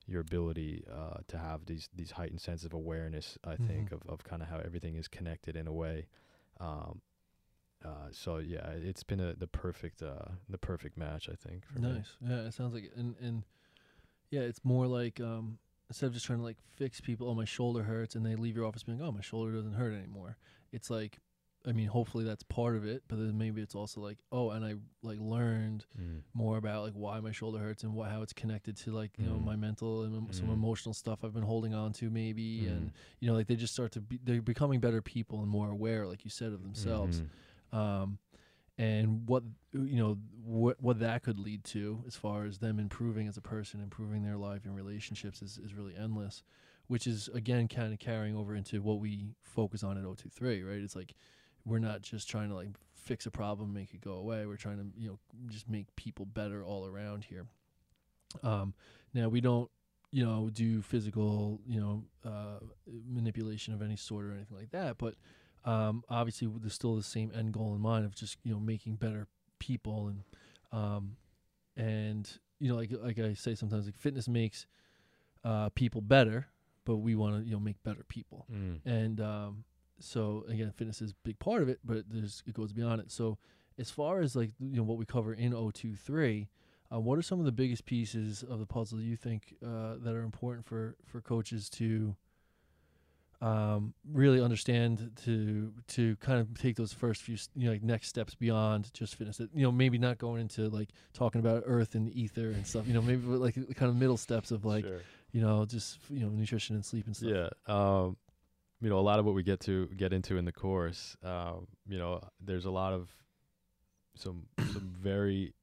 your 0.06 0.20
ability 0.20 0.84
uh, 0.92 1.18
to 1.28 1.38
have 1.38 1.66
these 1.66 1.88
these 1.94 2.12
heightened 2.12 2.40
sense 2.40 2.64
of 2.64 2.72
awareness. 2.72 3.38
I 3.44 3.56
think 3.56 3.90
Mhm. 3.90 3.92
of 3.94 4.02
of 4.08 4.24
kind 4.24 4.42
of 4.42 4.48
how 4.48 4.58
everything 4.58 4.96
is 4.96 5.08
connected 5.08 5.56
in 5.56 5.66
a 5.66 5.72
way. 5.72 6.06
Um, 6.60 7.00
uh, 7.84 8.08
so 8.10 8.38
yeah, 8.38 8.70
it's 8.70 9.02
been 9.02 9.20
a 9.20 9.34
the 9.34 9.46
perfect 9.46 10.02
uh, 10.02 10.32
the 10.48 10.58
perfect 10.58 10.96
match 10.96 11.28
I 11.28 11.34
think. 11.34 11.66
For 11.66 11.78
me. 11.80 11.92
Nice. 11.94 12.16
Yeah, 12.20 12.40
it 12.46 12.54
sounds 12.54 12.74
like 12.74 12.84
it. 12.84 12.96
And 12.96 13.16
and 13.20 13.44
yeah, 14.30 14.40
it's 14.40 14.64
more 14.64 14.86
like 14.86 15.20
um 15.20 15.58
instead 15.88 16.06
of 16.06 16.12
just 16.14 16.26
trying 16.26 16.38
to 16.38 16.44
like 16.44 16.56
fix 16.76 17.00
people, 17.00 17.28
oh 17.28 17.34
my 17.34 17.44
shoulder 17.44 17.82
hurts 17.84 18.14
and 18.14 18.24
they 18.24 18.36
leave 18.36 18.56
your 18.56 18.64
office 18.66 18.82
being, 18.82 19.00
Oh, 19.02 19.12
my 19.12 19.20
shoulder 19.20 19.52
doesn't 19.52 19.74
hurt 19.74 19.92
anymore. 19.92 20.36
It's 20.72 20.90
like 20.90 21.18
I 21.66 21.72
mean, 21.72 21.86
hopefully 21.88 22.24
that's 22.24 22.42
part 22.42 22.76
of 22.76 22.84
it, 22.84 23.04
but 23.08 23.16
then 23.16 23.38
maybe 23.38 23.62
it's 23.62 23.74
also 23.74 24.00
like, 24.00 24.18
oh, 24.30 24.50
and 24.50 24.64
I 24.64 24.74
like 25.02 25.18
learned 25.18 25.86
Mm. 25.98 26.20
more 26.34 26.58
about 26.58 26.82
like 26.84 26.92
why 26.94 27.20
my 27.20 27.32
shoulder 27.32 27.58
hurts 27.58 27.84
and 27.84 27.94
what 27.94 28.10
how 28.10 28.20
it's 28.22 28.32
connected 28.34 28.76
to 28.78 28.92
like, 28.92 29.12
you 29.18 29.24
know, 29.24 29.36
Mm. 29.36 29.44
my 29.44 29.56
mental 29.56 30.02
and 30.02 30.14
em- 30.14 30.32
some 30.32 30.48
Mm. 30.48 30.54
emotional 30.54 30.92
stuff 30.92 31.24
I've 31.24 31.32
been 31.32 31.42
holding 31.44 31.72
on 31.72 31.92
to 31.94 32.10
maybe 32.10 32.62
Mm. 32.66 32.70
and 32.76 32.92
you 33.20 33.28
know, 33.28 33.34
like 33.34 33.46
they 33.46 33.56
just 33.56 33.72
start 33.72 33.92
to 33.92 34.00
be 34.00 34.18
they're 34.22 34.42
becoming 34.42 34.80
better 34.80 35.00
people 35.00 35.40
and 35.40 35.48
more 35.48 35.70
aware, 35.70 36.06
like 36.06 36.24
you 36.24 36.30
said, 36.30 36.52
of 36.52 36.62
themselves 36.62 37.22
Mhm. 37.72 37.78
um, 37.78 38.18
and 38.76 39.28
what 39.28 39.44
you 39.72 39.96
know 39.96 40.18
what 40.44 40.82
what 40.82 40.98
that 40.98 41.22
could 41.22 41.38
lead 41.38 41.62
to 41.64 42.02
as 42.06 42.16
far 42.16 42.44
as 42.44 42.58
them 42.58 42.78
improving 42.78 43.26
as 43.28 43.36
a 43.36 43.40
person, 43.40 43.80
improving 43.80 44.22
their 44.24 44.36
life 44.36 44.64
and 44.66 44.74
relationships 44.74 45.40
is, 45.42 45.58
is 45.58 45.74
really 45.74 45.94
endless. 45.96 46.42
Which 46.88 47.06
is 47.06 47.28
again 47.28 47.66
kind 47.68 47.94
of 47.94 47.98
carrying 47.98 48.36
over 48.36 48.54
into 48.54 48.82
what 48.82 48.98
we 49.00 49.28
focus 49.42 49.82
on 49.82 49.96
at 49.96 50.04
O23, 50.04 50.62
right? 50.68 50.82
It's 50.82 50.94
like 50.94 51.14
we're 51.64 51.78
not 51.78 52.02
just 52.02 52.28
trying 52.28 52.48
to 52.50 52.54
like 52.54 52.68
fix 52.94 53.26
a 53.26 53.30
problem, 53.30 53.72
make 53.74 53.92
it 53.94 54.00
go 54.00 54.12
away. 54.12 54.46
We're 54.46 54.56
trying 54.56 54.78
to 54.78 54.86
you 55.00 55.08
know 55.08 55.18
just 55.48 55.68
make 55.68 55.94
people 55.96 56.24
better 56.26 56.62
all 56.64 56.86
around 56.86 57.24
here. 57.24 57.46
Um, 58.42 58.74
now 59.12 59.28
we 59.28 59.40
don't 59.40 59.70
you 60.10 60.24
know 60.24 60.50
do 60.52 60.82
physical 60.82 61.60
you 61.66 61.80
know 61.80 62.04
uh, 62.24 62.58
manipulation 63.08 63.74
of 63.74 63.82
any 63.82 63.96
sort 63.96 64.24
or 64.26 64.32
anything 64.32 64.56
like 64.56 64.70
that, 64.70 64.98
but 64.98 65.14
um, 65.64 66.04
obviously 66.08 66.48
there's 66.60 66.74
still 66.74 66.96
the 66.96 67.02
same 67.02 67.32
end 67.34 67.52
goal 67.52 67.74
in 67.74 67.80
mind 67.80 68.04
of 68.04 68.14
just 68.14 68.36
you 68.44 68.52
know 68.52 68.60
making 68.60 68.96
better 68.96 69.26
people 69.58 70.08
and 70.08 70.22
um, 70.72 71.16
and 71.76 72.38
you 72.58 72.68
know 72.68 72.76
like 72.76 72.90
like 72.92 73.18
I 73.18 73.34
say 73.34 73.54
sometimes 73.54 73.86
like 73.86 73.96
fitness 73.96 74.28
makes 74.28 74.66
uh, 75.44 75.68
people 75.70 76.00
better, 76.00 76.48
but 76.84 76.96
we 76.96 77.14
want 77.14 77.36
to 77.36 77.44
you 77.44 77.52
know 77.52 77.60
make 77.60 77.82
better 77.82 78.04
people 78.08 78.46
Mm. 78.52 78.80
and 78.84 79.20
um, 79.20 79.64
so 80.00 80.44
again 80.48 80.70
fitness 80.70 81.00
is 81.02 81.10
a 81.12 81.14
big 81.24 81.38
part 81.38 81.62
of 81.62 81.68
it, 81.68 81.78
but 81.84 82.04
there's 82.10 82.42
it 82.46 82.54
goes 82.54 82.72
beyond 82.72 83.00
it. 83.00 83.10
So 83.10 83.38
as 83.78 83.90
far 83.90 84.20
as 84.20 84.34
like 84.36 84.50
you 84.60 84.76
know 84.76 84.82
what 84.84 84.98
we 84.98 85.04
cover 85.06 85.32
in 85.34 85.52
O23, 85.52 86.48
uh, 86.92 87.00
what 87.00 87.18
are 87.18 87.22
some 87.22 87.38
of 87.40 87.44
the 87.44 87.52
biggest 87.52 87.84
pieces 87.86 88.42
of 88.42 88.58
the 88.58 88.66
puzzle 88.66 89.00
you 89.00 89.16
think 89.16 89.54
uh, 89.64 89.94
that 89.98 90.14
are 90.14 90.22
important 90.22 90.66
for 90.66 90.96
for 91.04 91.20
coaches 91.20 91.68
to 91.70 92.14
um, 93.40 93.92
really 94.10 94.40
understand 94.40 95.10
to 95.24 95.72
to 95.88 96.16
kind 96.16 96.40
of 96.40 96.58
take 96.58 96.76
those 96.76 96.92
first 96.92 97.22
few 97.22 97.34
s- 97.34 97.48
you 97.54 97.66
know 97.66 97.72
like 97.72 97.82
next 97.82 98.08
steps 98.08 98.34
beyond 98.34 98.90
just 98.94 99.16
fitness 99.16 99.36
that 99.38 99.50
you 99.54 99.62
know 99.62 99.72
maybe 99.72 99.98
not 99.98 100.16
going 100.18 100.40
into 100.40 100.68
like 100.70 100.90
talking 101.12 101.40
about 101.40 101.62
earth 101.66 101.94
and 101.94 102.10
ether 102.14 102.50
and 102.52 102.66
stuff 102.66 102.86
you 102.86 102.94
know 102.94 103.02
maybe 103.02 103.26
like 103.26 103.54
the 103.54 103.74
kind 103.74 103.90
of 103.90 103.96
middle 103.96 104.16
steps 104.16 104.50
of 104.50 104.64
like 104.64 104.84
Sure. 104.84 105.00
you 105.32 105.40
know 105.42 105.66
just 105.66 105.98
you 106.08 106.20
know 106.20 106.28
nutrition 106.28 106.74
and 106.76 106.84
sleep 106.84 107.06
and 107.06 107.14
stuff 107.16 107.30
Yeah. 107.30 107.48
Um, 107.66 108.16
you 108.80 108.90
know, 108.90 108.98
a 108.98 109.00
lot 109.00 109.18
of 109.18 109.24
what 109.24 109.34
we 109.34 109.42
get 109.42 109.60
to 109.60 109.86
get 109.96 110.12
into 110.12 110.36
in 110.36 110.44
the 110.44 110.52
course, 110.52 111.16
um, 111.22 111.66
you 111.86 111.98
know, 111.98 112.20
there's 112.40 112.64
a 112.64 112.70
lot 112.70 112.92
of 112.92 113.10
some 114.16 114.46
some 114.58 114.92
very 115.02 115.54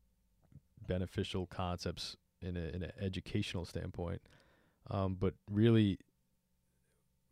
beneficial 0.88 1.46
concepts 1.46 2.18
in 2.42 2.58
a 2.58 2.76
in 2.76 2.84
an 2.84 2.92
educational 3.00 3.66
standpoint. 3.66 4.22
Um, 4.90 5.16
but 5.20 5.36
really 5.50 6.00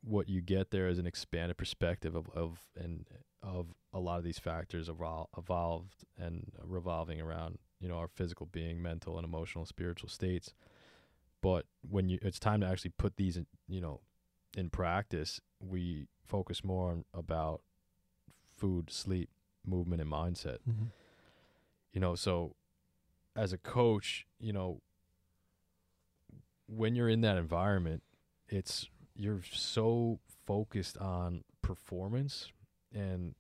what 0.02 0.30
you 0.30 0.42
get 0.42 0.72
there 0.72 0.88
is 0.88 0.98
an 0.98 1.06
expanded 1.06 1.58
perspective 1.58 2.16
of, 2.16 2.30
of 2.30 2.68
and 2.78 3.06
of 3.42 3.68
a 3.94 4.00
lot 4.00 4.18
of 4.18 4.24
these 4.24 4.40
factors 4.40 4.90
evol- 4.90 5.28
evolved 5.38 6.06
and 6.18 6.52
revolving 6.64 7.20
around, 7.20 7.58
you 7.80 7.88
know, 7.88 7.98
our 7.98 8.08
physical 8.08 8.46
being, 8.46 8.82
mental 8.82 9.18
and 9.18 9.26
emotional, 9.26 9.66
spiritual 9.66 10.10
states. 10.10 10.54
But 11.42 11.66
when 11.90 12.10
you 12.10 12.20
it's 12.22 12.40
time 12.40 12.62
to 12.62 12.68
actually 12.68 12.92
put 12.92 13.18
these 13.18 13.38
in, 13.38 13.46
you 13.68 13.82
know, 13.82 14.02
in 14.56 14.70
practice, 14.70 15.40
we 15.60 16.08
focus 16.26 16.64
more 16.64 16.92
on 16.92 17.06
about 17.14 17.62
food, 18.58 18.90
sleep, 18.92 19.30
movement, 19.66 20.02
and 20.02 20.12
mindset. 20.12 20.58
Mhm. 20.68 20.92
You 21.94 22.02
know, 22.02 22.16
so 22.16 22.56
as 23.36 23.54
a 23.54 23.58
coach, 23.58 24.26
you 24.40 24.54
know, 24.54 24.82
when 26.68 26.96
you're 26.96 27.10
in 27.10 27.22
that 27.22 27.38
environment, 27.38 28.04
it's 28.48 28.88
you're 29.16 29.42
so 29.52 30.20
focused 30.46 30.98
on 30.98 31.44
performance 31.62 32.52
and 32.94 33.36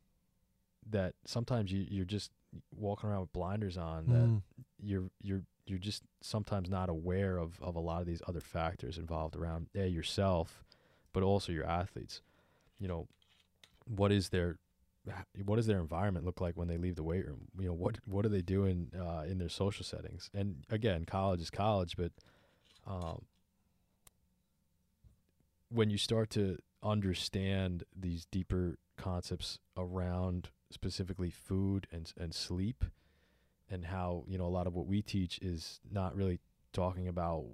that 0.90 1.16
sometimes 1.26 1.72
you 1.72 1.86
you're 1.90 2.06
just 2.06 2.32
walking 2.76 3.10
around 3.10 3.22
with 3.22 3.34
blinders 3.34 3.78
on 3.78 4.08
that 4.08 4.28
Mm. 4.28 4.42
you're 4.80 5.10
you're 5.22 5.44
you're 5.66 5.78
just 5.80 6.04
sometimes 6.22 6.70
not 6.70 6.90
aware 6.90 7.38
of 7.38 7.62
of 7.62 7.76
a 7.76 7.80
lot 7.80 8.02
of 8.02 8.08
these 8.08 8.22
other 8.28 8.42
factors 8.42 8.98
involved 8.98 9.36
around 9.36 9.70
a 9.76 9.88
yourself 9.88 10.64
but 11.14 11.24
also 11.24 11.52
your 11.52 11.66
athletes. 11.66 12.22
You 12.80 12.88
know 12.88 13.08
what 13.86 14.12
is 14.12 14.30
their 14.30 14.58
what 15.46 15.56
does 15.56 15.66
their 15.66 15.80
environment 15.80 16.26
look 16.26 16.40
like 16.40 16.56
when 16.56 16.68
they 16.68 16.78
leave 16.78 16.96
the 16.96 17.04
weight 17.04 17.26
room? 17.26 17.48
You 17.60 17.68
know 17.68 17.74
what 17.74 17.98
what 18.06 18.26
are 18.26 18.30
they 18.30 18.42
doing 18.42 18.92
uh, 18.98 19.24
in 19.28 19.40
their 19.40 19.50
social 19.50 19.84
settings? 19.84 20.30
And 20.34 20.64
again 20.70 21.06
college 21.06 21.42
is 21.42 21.50
college 21.50 21.96
but 21.98 22.12
um, 22.88 23.24
when 25.70 25.90
you 25.90 25.98
start 25.98 26.30
to 26.32 26.58
understand 26.82 27.84
these 27.96 28.26
deeper 28.26 28.78
concepts 28.98 29.60
around 29.78 30.50
specifically 30.72 31.30
food 31.30 31.88
and 31.92 32.14
and 32.18 32.34
sleep 32.34 32.86
and 33.70 33.86
how 33.86 34.24
you 34.28 34.38
know 34.38 34.46
a 34.46 34.48
lot 34.48 34.68
of 34.68 34.76
what 34.76 34.88
we 34.88 35.02
teach 35.02 35.40
is 35.40 35.80
not 35.90 36.16
really 36.16 36.40
talking 36.74 37.08
about 37.08 37.46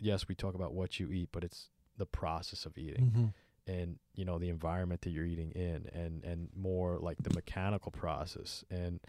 yes 0.00 0.28
we 0.28 0.34
talk 0.34 0.54
about 0.54 0.72
what 0.72 0.98
you 0.98 1.10
eat 1.10 1.28
but 1.32 1.44
it's 1.44 1.70
the 1.96 2.06
process 2.06 2.66
of 2.66 2.76
eating 2.78 3.10
Mhm. 3.10 3.34
and 3.66 3.98
you 4.14 4.24
know 4.24 4.38
the 4.38 4.48
environment 4.48 5.00
that 5.02 5.10
you're 5.10 5.24
eating 5.24 5.50
in 5.52 5.86
and 5.92 6.22
and 6.24 6.48
more 6.54 6.98
like 6.98 7.22
the 7.22 7.30
mechanical 7.34 7.90
process 7.92 8.64
and 8.70 9.00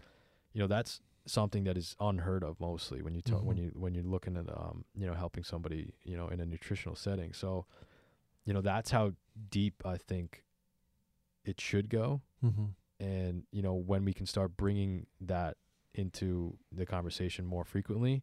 you 0.52 0.60
know 0.60 0.66
that's 0.66 1.00
something 1.26 1.64
that 1.64 1.76
is 1.76 1.96
unheard 2.00 2.44
of 2.44 2.58
mostly 2.60 3.02
when 3.02 3.14
you 3.14 3.20
talk 3.22 3.42
when 3.42 3.56
Mhm. 3.56 3.62
you 3.64 3.72
when 3.74 3.94
you're 3.94 4.04
looking 4.04 4.36
at 4.36 4.48
um 4.56 4.84
you 4.94 5.06
know 5.06 5.14
helping 5.14 5.42
somebody 5.44 5.92
you 6.04 6.16
know 6.16 6.28
in 6.28 6.40
a 6.40 6.46
nutritional 6.46 6.94
setting 6.94 7.32
so 7.32 7.66
you 8.44 8.52
know 8.54 8.60
that's 8.60 8.90
how 8.92 9.12
deep 9.50 9.82
i 9.84 9.96
think 9.96 10.44
it 11.44 11.60
should 11.60 11.88
go 11.88 12.20
Mhm. 12.42 12.74
and 13.00 13.44
you 13.50 13.62
know 13.62 13.74
when 13.74 14.04
we 14.04 14.12
can 14.14 14.26
start 14.26 14.56
bringing 14.56 15.06
that 15.20 15.56
into 15.94 16.56
the 16.72 16.86
conversation 16.86 17.44
more 17.44 17.64
frequently 17.64 18.22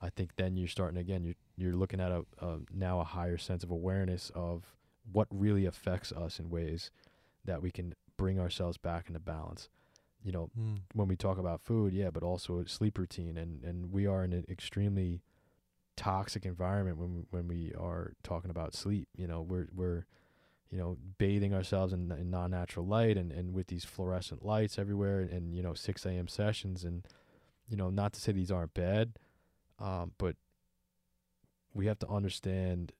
i 0.00 0.08
think 0.08 0.34
then 0.36 0.56
you're 0.56 0.68
starting 0.68 0.98
again 0.98 1.24
you're 1.24 1.34
you're 1.58 1.74
looking 1.74 2.00
at 2.00 2.10
a, 2.12 2.24
a 2.40 2.58
now 2.72 3.00
a 3.00 3.04
higher 3.04 3.36
sense 3.36 3.62
of 3.64 3.70
awareness 3.70 4.30
of 4.34 4.64
what 5.12 5.26
really 5.30 5.66
affects 5.66 6.12
us 6.12 6.38
in 6.38 6.48
ways 6.50 6.90
that 7.44 7.60
we 7.62 7.70
can 7.70 7.94
bring 8.16 8.38
ourselves 8.38 8.76
back 8.78 9.08
into 9.08 9.20
balance 9.20 9.68
you 10.22 10.32
know 10.32 10.50
Mm. 10.58 10.80
when 10.94 11.08
we 11.08 11.16
talk 11.16 11.38
about 11.38 11.60
food 11.60 11.92
yeah 11.92 12.10
but 12.10 12.22
also 12.22 12.64
sleep 12.64 12.98
routine 12.98 13.36
and 13.36 13.62
and 13.64 13.92
we 13.92 14.06
are 14.06 14.24
in 14.24 14.32
an 14.32 14.44
extremely 14.48 15.22
toxic 15.96 16.46
environment 16.46 16.96
when 16.96 17.14
we, 17.14 17.22
when 17.30 17.48
we 17.48 17.72
are 17.78 18.12
talking 18.22 18.50
about 18.50 18.74
sleep 18.74 19.08
you 19.16 19.26
know 19.26 19.42
we're 19.42 19.68
we're 19.74 20.06
you 20.70 20.76
know, 20.76 20.98
bathing 21.16 21.54
ourselves 21.54 21.94
in, 21.94 22.12
in 22.12 22.28
non-natural 22.28 22.84
light 22.86 23.16
and, 23.16 23.32
and 23.32 23.54
with 23.54 23.68
these 23.68 23.86
fluorescent 23.86 24.44
lights 24.44 24.78
everywhere 24.78 25.20
and, 25.20 25.30
and, 25.30 25.54
you 25.54 25.62
know, 25.62 25.72
6 25.72 26.04
a.m. 26.04 26.28
sessions. 26.28 26.84
And, 26.84 27.06
you 27.66 27.74
know, 27.74 27.88
not 27.88 28.12
to 28.12 28.20
say 28.20 28.32
these 28.32 28.50
aren't 28.50 28.74
bad, 28.74 29.14
um, 29.78 30.12
but 30.18 30.36
we 31.78 31.86
have 31.86 31.98
to 32.00 32.08
understand 32.08 32.92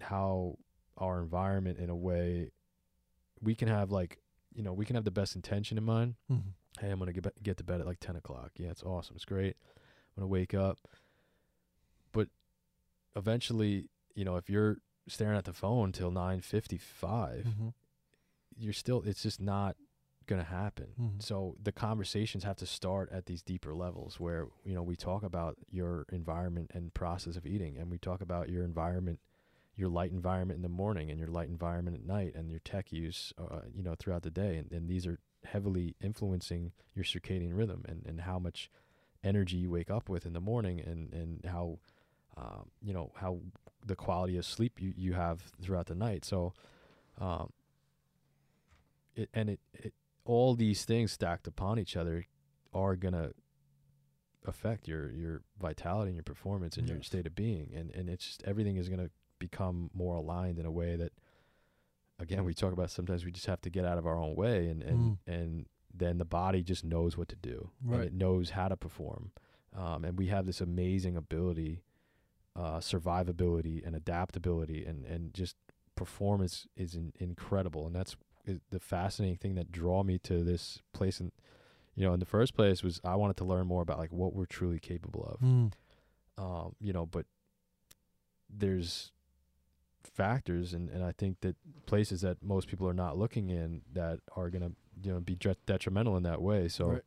how 0.00 0.58
our 0.98 1.20
environment 1.20 1.78
in 1.78 1.88
a 1.88 1.96
way 1.96 2.50
we 3.40 3.54
can 3.54 3.66
have 3.68 3.90
like, 3.90 4.18
you 4.54 4.62
know, 4.62 4.74
we 4.74 4.84
can 4.84 4.94
have 4.94 5.04
the 5.04 5.10
best 5.10 5.34
intention 5.34 5.78
in 5.78 5.84
mind. 5.84 6.16
Mm-hmm. 6.30 6.50
Hey, 6.80 6.90
I'm 6.90 6.98
going 6.98 7.10
to 7.12 7.18
get, 7.18 7.42
get 7.42 7.56
to 7.56 7.64
bed 7.64 7.80
at 7.80 7.86
like 7.86 7.98
10 7.98 8.16
o'clock. 8.16 8.50
Yeah, 8.56 8.68
it's 8.68 8.82
awesome. 8.82 9.16
It's 9.16 9.24
great. 9.24 9.56
I'm 10.16 10.22
to 10.22 10.26
wake 10.26 10.52
up. 10.52 10.78
But 12.12 12.28
eventually, 13.16 13.88
you 14.14 14.24
know, 14.26 14.36
if 14.36 14.50
you're 14.50 14.76
staring 15.06 15.38
at 15.38 15.44
the 15.44 15.54
phone 15.54 15.92
till 15.92 16.10
9:55, 16.10 16.82
Mm-hmm. 17.46 17.68
you're 18.58 18.72
still 18.74 19.02
it's 19.06 19.22
just 19.22 19.40
not 19.40 19.76
going 20.28 20.44
to 20.44 20.48
happen. 20.50 20.94
Mhm. 21.00 21.22
So 21.22 21.56
the 21.60 21.72
conversations 21.72 22.44
have 22.44 22.56
to 22.56 22.66
start 22.66 23.10
at 23.10 23.26
these 23.26 23.42
deeper 23.42 23.74
levels 23.74 24.20
where, 24.20 24.48
you 24.64 24.74
know, 24.74 24.82
we 24.82 24.94
talk 24.94 25.22
about 25.24 25.58
your 25.70 26.06
environment 26.12 26.70
and 26.74 26.94
process 26.94 27.36
of 27.36 27.46
eating 27.46 27.76
and 27.76 27.90
we 27.90 27.98
talk 27.98 28.20
about 28.20 28.48
your 28.48 28.64
environment 28.64 29.18
your 29.74 29.88
light 29.88 30.10
environment 30.10 30.56
in 30.56 30.62
the 30.62 30.68
morning 30.68 31.08
and 31.08 31.20
your 31.20 31.28
light 31.28 31.48
environment 31.48 31.96
at 31.96 32.04
night 32.04 32.34
and 32.34 32.50
your 32.50 32.58
tech 32.58 32.90
use 32.92 33.32
uh, 33.38 33.60
you 33.72 33.82
know 33.82 33.94
throughout 33.94 34.22
the 34.22 34.30
day 34.30 34.56
and, 34.56 34.72
and 34.72 34.88
these 34.88 35.06
are 35.06 35.20
heavily 35.44 35.94
influencing 36.00 36.72
your 36.96 37.04
circadian 37.04 37.56
rhythm 37.56 37.84
and, 37.88 38.04
and 38.04 38.22
how 38.22 38.40
much 38.40 38.68
energy 39.22 39.56
you 39.56 39.70
wake 39.70 39.88
up 39.88 40.08
with 40.08 40.26
in 40.26 40.32
the 40.32 40.40
morning 40.40 40.80
and, 40.80 41.12
and 41.12 41.44
how 41.44 41.78
um, 42.36 42.70
you 42.82 42.92
know 42.92 43.12
how 43.14 43.38
the 43.86 43.94
quality 43.94 44.36
of 44.36 44.44
sleep 44.44 44.80
you, 44.80 44.92
you 44.96 45.12
have 45.12 45.40
throughout 45.62 45.86
the 45.86 45.94
night 45.94 46.24
so 46.24 46.52
um, 47.20 47.52
it, 49.14 49.28
and 49.32 49.48
it, 49.50 49.60
it 49.74 49.94
all 50.28 50.54
these 50.54 50.84
things 50.84 51.10
stacked 51.12 51.46
upon 51.46 51.78
each 51.78 51.96
other 51.96 52.26
are 52.72 52.94
gonna 52.96 53.32
affect 54.44 54.86
your 54.86 55.10
your 55.12 55.42
vitality 55.60 56.08
and 56.10 56.16
your 56.16 56.22
performance 56.22 56.76
and 56.76 56.88
your 56.88 57.02
state 57.02 57.26
of 57.26 57.34
being. 57.34 57.72
And 57.74 57.90
and 57.90 58.08
it's 58.08 58.24
just 58.26 58.42
everything 58.44 58.76
is 58.76 58.88
gonna 58.88 59.10
become 59.38 59.90
more 59.94 60.14
aligned 60.16 60.58
in 60.58 60.66
a 60.66 60.70
way 60.70 60.96
that 60.96 61.12
again 62.18 62.44
we 62.44 62.52
talk 62.54 62.72
about 62.72 62.90
sometimes 62.90 63.24
we 63.24 63.30
just 63.32 63.46
have 63.46 63.60
to 63.62 63.70
get 63.70 63.84
out 63.84 63.98
of 63.98 64.06
our 64.06 64.18
own 64.18 64.34
way 64.36 64.68
and 64.68 64.82
and 64.82 65.18
and 65.26 65.66
then 65.94 66.18
the 66.18 66.24
body 66.24 66.62
just 66.62 66.84
knows 66.84 67.16
what 67.16 67.28
to 67.28 67.36
do 67.36 67.70
and 67.82 67.92
Right. 67.98 68.06
it 68.08 68.12
knows 68.12 68.50
how 68.50 68.68
to 68.68 68.76
perform. 68.76 69.32
Um, 69.74 70.04
and 70.04 70.18
we 70.18 70.26
have 70.26 70.46
this 70.46 70.60
amazing 70.60 71.16
ability 71.16 71.82
uh, 72.56 72.78
survivability 72.80 73.86
and 73.86 73.94
adaptability 73.96 74.84
and 74.84 75.04
and 75.06 75.32
just 75.34 75.56
performance 75.94 76.66
is 76.76 76.94
in, 76.94 77.12
incredible. 77.18 77.86
And 77.86 77.94
that's 77.94 78.16
the 78.70 78.80
fascinating 78.80 79.36
thing 79.36 79.54
that 79.56 79.70
draw 79.72 80.02
me 80.02 80.18
to 80.18 80.42
this 80.44 80.80
place 80.92 81.20
and 81.20 81.32
you 81.94 82.04
know 82.06 82.12
in 82.14 82.20
the 82.20 82.26
first 82.26 82.54
place 82.54 82.82
was 82.82 83.00
I 83.04 83.16
wanted 83.16 83.36
to 83.38 83.44
learn 83.44 83.66
more 83.66 83.82
about 83.82 83.98
like 83.98 84.12
what 84.12 84.34
we're 84.34 84.46
truly 84.46 84.78
capable 84.78 85.24
of 85.24 85.40
Mm. 85.40 85.72
um, 86.38 86.74
you 86.80 86.92
know, 86.92 87.04
but 87.06 87.26
there's 88.50 89.12
factors, 90.02 90.72
and, 90.72 90.88
and 90.90 91.04
I 91.04 91.12
think 91.12 91.40
that 91.40 91.56
places 91.86 92.20
that 92.22 92.42
most 92.42 92.68
people 92.68 92.88
are 92.88 92.94
not 92.94 93.18
looking 93.18 93.50
in 93.50 93.82
that 93.92 94.20
are 94.36 94.50
gonna 94.50 94.72
you 95.02 95.12
know 95.12 95.20
be 95.20 95.36
detrimental 95.66 96.16
in 96.16 96.22
that 96.24 96.40
way. 96.42 96.68
So, 96.68 96.86
Right. 96.88 97.02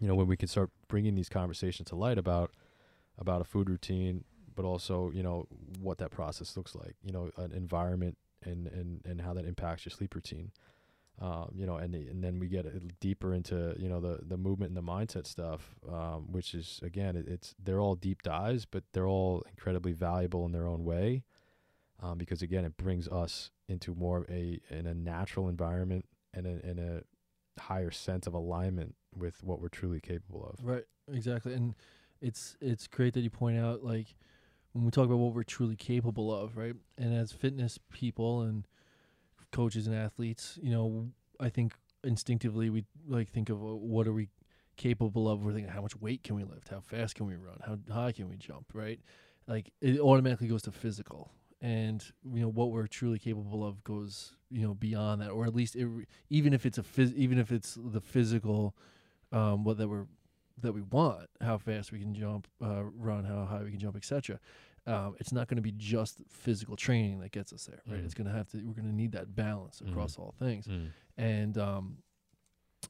you 0.00 0.08
know, 0.08 0.14
when 0.14 0.26
we 0.26 0.36
can 0.36 0.48
start 0.48 0.70
bringing 0.88 1.14
these 1.14 1.28
conversations 1.28 1.88
to 1.90 1.96
light 1.96 2.18
about 2.18 2.50
about 3.18 3.40
a 3.40 3.44
food 3.44 3.68
routine, 3.70 4.24
but 4.54 4.64
also 4.64 5.10
you 5.12 5.22
know 5.22 5.46
what 5.80 5.98
that 5.98 6.10
process 6.10 6.56
looks 6.56 6.74
like, 6.74 6.96
you 7.02 7.12
know, 7.12 7.30
an 7.36 7.52
environment 7.52 8.16
and 8.44 8.66
and 8.66 9.02
and 9.04 9.20
how 9.20 9.32
that 9.34 9.44
impacts 9.44 9.84
your 9.84 9.90
sleep 9.90 10.14
routine. 10.14 10.50
Um, 11.20 11.52
you 11.54 11.66
know, 11.66 11.76
and 11.76 11.94
the- 11.94 12.08
and 12.08 12.24
then 12.24 12.38
we 12.40 12.48
get 12.48 12.66
deeper 12.98 13.32
into 13.34 13.76
you 13.78 13.88
know 13.88 14.00
the 14.00 14.20
the 14.26 14.36
movement 14.36 14.70
and 14.70 14.76
the 14.76 14.82
mindset 14.92 15.26
stuff, 15.26 15.74
um, 15.88 16.32
which 16.32 16.54
is 16.54 16.80
again 16.82 17.16
it, 17.16 17.28
it's 17.28 17.54
they're 17.62 17.80
all 17.80 17.94
deep 17.94 18.22
dives, 18.22 18.64
but 18.64 18.82
they're 18.92 19.06
all 19.06 19.44
incredibly 19.48 19.92
valuable 19.92 20.44
in 20.46 20.52
their 20.52 20.66
own 20.66 20.84
way, 20.84 21.22
um, 22.00 22.18
because 22.18 22.42
again 22.42 22.64
it 22.64 22.76
brings 22.76 23.06
us 23.08 23.50
into 23.68 23.94
more 23.94 24.18
of 24.18 24.30
a 24.30 24.58
in 24.70 24.86
a 24.86 24.94
natural 24.94 25.48
environment 25.48 26.06
and 26.34 26.46
a, 26.46 26.66
and 26.66 26.80
a 26.80 27.02
higher 27.60 27.90
sense 27.90 28.26
of 28.26 28.34
alignment 28.34 28.94
with 29.14 29.44
what 29.44 29.60
we're 29.60 29.68
truly 29.68 30.00
capable 30.00 30.44
of. 30.46 30.64
Right, 30.64 30.84
exactly. 31.12 31.52
And 31.52 31.74
it's 32.20 32.56
it's 32.60 32.86
great 32.88 33.12
that 33.14 33.20
you 33.20 33.30
point 33.30 33.58
out 33.58 33.84
like 33.84 34.16
when 34.72 34.84
we 34.86 34.90
talk 34.90 35.04
about 35.04 35.18
what 35.18 35.34
we're 35.34 35.42
truly 35.42 35.76
capable 35.76 36.34
of, 36.34 36.56
right? 36.56 36.74
And 36.96 37.14
as 37.14 37.32
fitness 37.32 37.78
people 37.92 38.40
and 38.40 38.66
coaches 39.52 39.86
and 39.86 39.94
athletes, 39.94 40.58
you 40.62 40.70
know, 40.70 41.08
I 41.38 41.48
think 41.48 41.74
instinctively 42.04 42.70
we 42.70 42.84
like 43.06 43.30
think 43.30 43.48
of 43.48 43.62
uh, 43.62 43.74
what 43.76 44.06
are 44.06 44.12
we 44.12 44.28
capable 44.76 45.28
of? 45.28 45.44
We're 45.44 45.52
thinking 45.52 45.72
how 45.72 45.82
much 45.82 45.96
weight 46.00 46.24
can 46.24 46.34
we 46.36 46.44
lift? 46.44 46.68
How 46.68 46.80
fast 46.80 47.14
can 47.14 47.26
we 47.26 47.34
run? 47.36 47.58
How 47.64 47.78
high 47.92 48.12
can 48.12 48.28
we 48.28 48.36
jump, 48.36 48.66
right? 48.74 49.00
Like 49.46 49.72
it 49.80 50.00
automatically 50.00 50.48
goes 50.48 50.62
to 50.62 50.72
physical. 50.72 51.30
And 51.60 52.04
you 52.24 52.40
know 52.40 52.48
what 52.48 52.72
we're 52.72 52.88
truly 52.88 53.20
capable 53.20 53.64
of 53.64 53.84
goes, 53.84 54.32
you 54.50 54.66
know, 54.66 54.74
beyond 54.74 55.22
that, 55.22 55.30
or 55.30 55.46
at 55.46 55.54
least 55.54 55.76
it, 55.76 55.86
even 56.28 56.52
if 56.52 56.66
it's 56.66 56.78
a 56.78 56.82
phys- 56.82 57.14
even 57.14 57.38
if 57.38 57.52
it's 57.52 57.78
the 57.80 58.00
physical, 58.00 58.74
um, 59.30 59.62
what 59.62 59.78
that 59.78 59.88
we're 59.88 60.06
that 60.60 60.72
we 60.72 60.80
want, 60.82 61.28
how 61.40 61.58
fast 61.58 61.92
we 61.92 62.00
can 62.00 62.14
jump, 62.14 62.48
uh, 62.64 62.82
run, 62.82 63.24
how 63.24 63.44
high 63.44 63.62
we 63.62 63.70
can 63.70 63.78
jump, 63.78 63.96
etc. 63.96 64.40
Um, 64.86 65.14
it's 65.20 65.32
not 65.32 65.46
going 65.46 65.56
to 65.56 65.62
be 65.62 65.72
just 65.72 66.22
physical 66.28 66.74
training 66.76 67.20
that 67.20 67.30
gets 67.30 67.52
us 67.52 67.66
there, 67.66 67.82
right? 67.86 68.00
Mhm. 68.00 68.04
It's 68.04 68.14
going 68.14 68.26
to 68.26 68.32
have 68.32 68.48
to. 68.50 68.56
We're 68.58 68.74
going 68.74 68.88
to 68.88 68.94
need 68.94 69.12
that 69.12 69.34
balance 69.34 69.80
Mhm. 69.80 69.90
across 69.90 70.18
all 70.18 70.34
things, 70.38 70.66
and 71.16 71.56
um, 71.56 71.98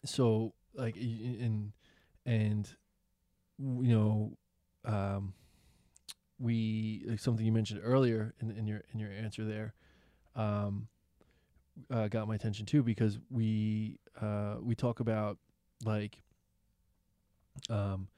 so 0.04 0.54
like 0.74 0.96
and 0.96 1.72
and 2.24 2.74
you 3.58 3.94
know, 3.94 4.38
um, 4.86 5.34
we 6.38 7.04
like 7.06 7.20
something 7.20 7.44
you 7.44 7.52
mentioned 7.52 7.80
earlier 7.84 8.34
in 8.40 8.50
in 8.52 8.66
your 8.66 8.82
in 8.92 8.98
your 8.98 9.10
answer 9.10 9.44
there, 9.44 9.74
um, 10.34 10.88
uh, 11.90 12.08
got 12.08 12.26
my 12.26 12.34
attention 12.34 12.64
too 12.66 12.82
because 12.82 13.18
we 13.30 13.98
uh 14.20 14.56
we 14.60 14.74
talk 14.74 15.00
about 15.00 15.38
like 15.84 16.22
um 17.70 18.08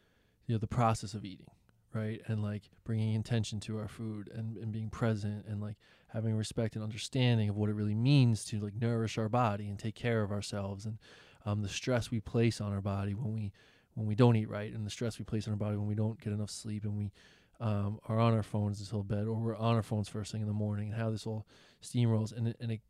you 0.47 0.55
know 0.55 0.59
the 0.59 0.67
process 0.67 1.15
of 1.15 1.25
eating 1.25 1.51
right? 1.95 2.21
And 2.27 2.43
like 2.43 2.63
bringing 2.85 3.15
intention 3.15 3.61
to 3.61 3.79
our 3.79 3.89
food 3.89 4.31
and, 4.35 4.57
and 4.57 4.73
being 4.73 4.91
present 4.91 5.47
and 5.47 5.61
like 5.61 5.77
having 6.09 6.37
respect 6.37 6.75
and 6.75 6.85
understanding 6.85 7.49
of 7.49 7.57
what 7.57 7.69
it 7.69 7.75
really 7.75 7.95
means 7.95 8.45
to 8.47 8.61
like 8.61 8.75
nourish 8.75 9.19
our 9.19 9.29
body 9.29 9.69
and 9.69 9.79
take 9.79 9.95
care 9.95 10.23
of 10.23 10.31
ourselves 10.31 10.87
and 10.87 10.99
um, 11.45 11.63
the 11.63 11.69
stress 11.69 12.11
we 12.11 12.21
place 12.21 12.61
on 12.61 12.73
our 12.73 12.81
body 12.81 13.15
when 13.15 13.33
we 13.33 13.53
when 13.95 14.07
we 14.07 14.15
don't 14.15 14.37
eat 14.37 14.49
right 14.49 14.73
and 14.73 14.87
the 14.87 14.91
stress 14.91 15.19
we 15.19 15.25
place 15.25 15.47
on 15.47 15.53
our 15.53 15.59
body 15.59 15.77
when 15.77 15.87
we 15.87 15.95
don't 15.95 16.21
get 16.21 16.33
enough 16.33 16.51
sleep 16.51 16.85
and 16.85 16.97
we 16.97 17.13
um, 17.61 17.99
are 18.09 18.19
on 18.19 18.33
our 18.33 18.43
phones 18.43 18.81
until 18.81 19.03
bed 19.03 19.27
or 19.27 19.35
we're 19.35 19.57
on 19.57 19.75
our 19.75 19.83
phones 19.83 20.09
first 20.09 20.33
thing 20.33 20.41
in 20.41 20.47
the 20.47 20.53
morning 20.53 20.93
and 20.93 21.01
how 21.01 21.11
this 21.11 21.27
all 21.27 21.47
steamrolls 21.83 22.37
and 22.37 22.55
and 22.61 22.73
it 22.73 22.81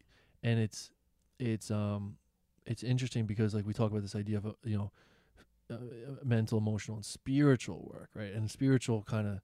and 0.42 0.60
it's 0.60 0.90
it's 1.38 1.70
um 1.70 2.16
it's 2.66 2.82
interesting 2.82 3.26
because 3.26 3.54
like 3.54 3.66
we 3.66 3.72
talk 3.72 3.90
about 3.90 4.02
this 4.02 4.14
idea 4.14 4.38
of 4.38 4.46
uh, 4.46 4.52
you 4.64 4.76
know 4.76 4.90
uh, 5.70 5.76
mental 6.24 6.58
emotional 6.58 6.96
and 6.96 7.04
spiritual 7.04 7.90
work 7.92 8.10
right? 8.14 8.32
And 8.32 8.50
spiritual 8.50 9.02
kind 9.02 9.26
of 9.26 9.40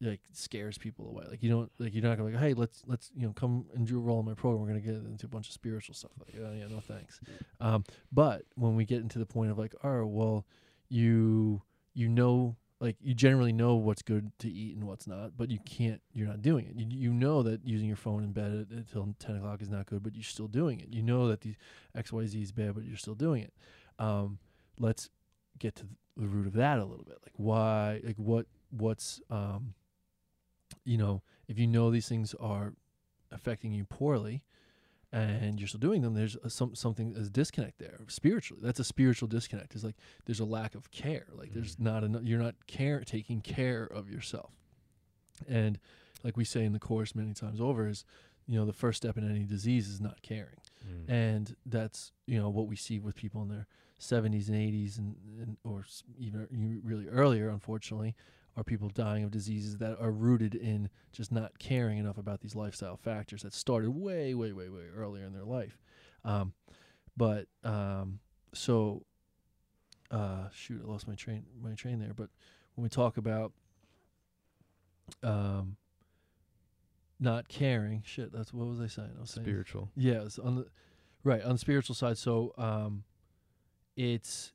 like 0.00 0.20
scares 0.32 0.76
people 0.76 1.08
away. 1.08 1.24
Like 1.30 1.42
you 1.42 1.50
don't 1.50 1.70
like 1.78 1.94
you're 1.94 2.02
not 2.02 2.18
gonna 2.18 2.30
like 2.30 2.40
hey 2.40 2.54
let's 2.54 2.82
let's 2.86 3.10
you 3.14 3.26
know 3.26 3.32
come 3.32 3.66
and 3.74 3.86
do 3.86 3.96
a 3.96 4.00
role 4.00 4.20
in 4.20 4.26
my 4.26 4.34
program. 4.34 4.60
We're 4.60 4.68
gonna 4.68 4.80
get 4.80 4.94
into 4.94 5.26
a 5.26 5.28
bunch 5.28 5.48
of 5.48 5.54
spiritual 5.54 5.94
stuff. 5.94 6.10
Like 6.18 6.34
yeah, 6.34 6.52
yeah 6.52 6.66
no 6.68 6.80
thanks. 6.80 7.20
Um 7.60 7.84
but 8.12 8.42
when 8.54 8.76
we 8.76 8.84
get 8.84 9.00
into 9.00 9.18
the 9.18 9.26
point 9.26 9.50
of 9.50 9.58
like 9.58 9.74
oh 9.82 10.04
well 10.04 10.44
you 10.88 11.62
you 11.94 12.08
know 12.08 12.56
like 12.78 12.96
you 13.00 13.14
generally 13.14 13.52
know 13.52 13.76
what's 13.76 14.02
good 14.02 14.30
to 14.38 14.50
eat 14.50 14.76
and 14.76 14.86
what's 14.86 15.06
not 15.06 15.32
but 15.36 15.50
you 15.50 15.58
can't 15.64 16.02
you're 16.12 16.28
not 16.28 16.42
doing 16.42 16.66
it. 16.66 16.76
You, 16.76 16.86
you 16.88 17.12
know 17.12 17.42
that 17.42 17.66
using 17.66 17.88
your 17.88 17.96
phone 17.96 18.22
in 18.22 18.32
bed 18.32 18.66
until 18.70 19.14
10 19.18 19.36
o'clock 19.36 19.62
is 19.62 19.70
not 19.70 19.86
good 19.86 20.02
but 20.02 20.14
you're 20.14 20.24
still 20.24 20.48
doing 20.48 20.80
it. 20.80 20.88
You 20.90 21.02
know 21.02 21.28
that 21.28 21.40
the 21.40 21.54
xyz 21.96 22.42
is 22.42 22.52
bad 22.52 22.74
but 22.74 22.84
you're 22.84 22.98
still 22.98 23.14
doing 23.14 23.42
it. 23.42 23.54
Um 23.98 24.38
let's 24.78 25.08
get 25.58 25.76
to 25.76 25.86
the 26.16 26.26
root 26.26 26.46
of 26.46 26.54
that 26.54 26.78
a 26.78 26.84
little 26.84 27.04
bit. 27.04 27.18
Like 27.22 27.34
why 27.36 28.00
like 28.04 28.16
what 28.16 28.46
what's 28.70 29.20
um 29.30 29.74
you 30.84 30.98
know 30.98 31.22
if 31.48 31.58
you 31.58 31.66
know 31.66 31.90
these 31.90 32.08
things 32.08 32.34
are 32.40 32.74
affecting 33.30 33.72
you 33.72 33.84
poorly 33.84 34.42
and 35.12 35.58
you're 35.60 35.68
still 35.68 35.80
doing 35.80 36.02
them 36.02 36.14
there's 36.14 36.36
a, 36.42 36.50
some 36.50 36.74
something 36.74 37.14
as 37.18 37.30
disconnect 37.30 37.78
there 37.78 37.98
spiritually. 38.08 38.62
That's 38.64 38.80
a 38.80 38.84
spiritual 38.84 39.28
disconnect. 39.28 39.74
It's 39.74 39.84
like 39.84 39.96
there's 40.24 40.40
a 40.40 40.44
lack 40.44 40.74
of 40.74 40.90
care. 40.90 41.26
Like 41.32 41.52
there's 41.52 41.78
not 41.78 42.04
enough 42.04 42.22
you're 42.24 42.40
not 42.40 42.54
care 42.66 43.00
taking 43.00 43.40
care 43.40 43.84
of 43.84 44.10
yourself. 44.10 44.52
And 45.48 45.78
like 46.24 46.36
we 46.36 46.44
say 46.44 46.64
in 46.64 46.72
the 46.72 46.78
course 46.78 47.14
many 47.14 47.34
times 47.34 47.60
over 47.60 47.88
is 47.88 48.04
you 48.46 48.58
know 48.58 48.64
the 48.64 48.72
first 48.72 48.96
step 48.98 49.16
in 49.16 49.28
any 49.28 49.44
disease 49.44 49.88
is 49.88 50.00
not 50.00 50.22
caring. 50.22 50.60
Mm. 50.86 51.10
and 51.10 51.56
that's 51.66 52.12
you 52.26 52.38
know 52.38 52.48
what 52.48 52.68
we 52.68 52.76
see 52.76 53.00
with 53.00 53.16
people 53.16 53.42
in 53.42 53.48
their 53.48 53.66
70s 54.00 54.48
and 54.48 54.56
80s 54.56 54.98
and, 54.98 55.16
and 55.40 55.56
or 55.64 55.84
even 56.18 56.46
really 56.84 57.08
earlier 57.08 57.48
unfortunately 57.48 58.14
are 58.56 58.64
people 58.64 58.88
dying 58.88 59.22
of 59.24 59.30
diseases 59.30 59.78
that 59.78 59.98
are 60.00 60.10
rooted 60.10 60.54
in 60.54 60.88
just 61.12 61.30
not 61.30 61.58
caring 61.58 61.98
enough 61.98 62.16
about 62.16 62.40
these 62.40 62.54
lifestyle 62.54 62.96
factors 62.96 63.42
that 63.42 63.52
started 63.52 63.90
way, 63.90 64.34
way, 64.34 64.52
way, 64.52 64.68
way 64.70 64.84
earlier 64.96 65.24
in 65.24 65.34
their 65.34 65.44
life. 65.44 65.78
Um, 66.24 66.54
but 67.16 67.46
um, 67.64 68.20
so, 68.54 69.04
uh, 70.10 70.48
shoot, 70.54 70.80
I 70.82 70.90
lost 70.90 71.06
my 71.06 71.14
train, 71.14 71.44
my 71.62 71.74
train 71.74 71.98
there. 71.98 72.14
But 72.14 72.30
when 72.74 72.82
we 72.82 72.88
talk 72.88 73.18
about 73.18 73.52
um, 75.22 75.76
not 77.20 77.48
caring, 77.48 78.02
shit, 78.06 78.32
that's 78.32 78.54
what 78.54 78.66
was 78.66 78.80
I 78.80 78.86
saying? 78.86 79.12
I 79.18 79.20
was 79.20 79.30
saying 79.30 79.44
Spiritual. 79.44 79.90
yeah, 79.96 80.24
on 80.42 80.56
the 80.56 80.66
right 81.24 81.42
on 81.42 81.52
the 81.52 81.58
spiritual 81.58 81.94
side. 81.94 82.16
So 82.16 82.54
um, 82.56 83.04
it's 83.96 84.52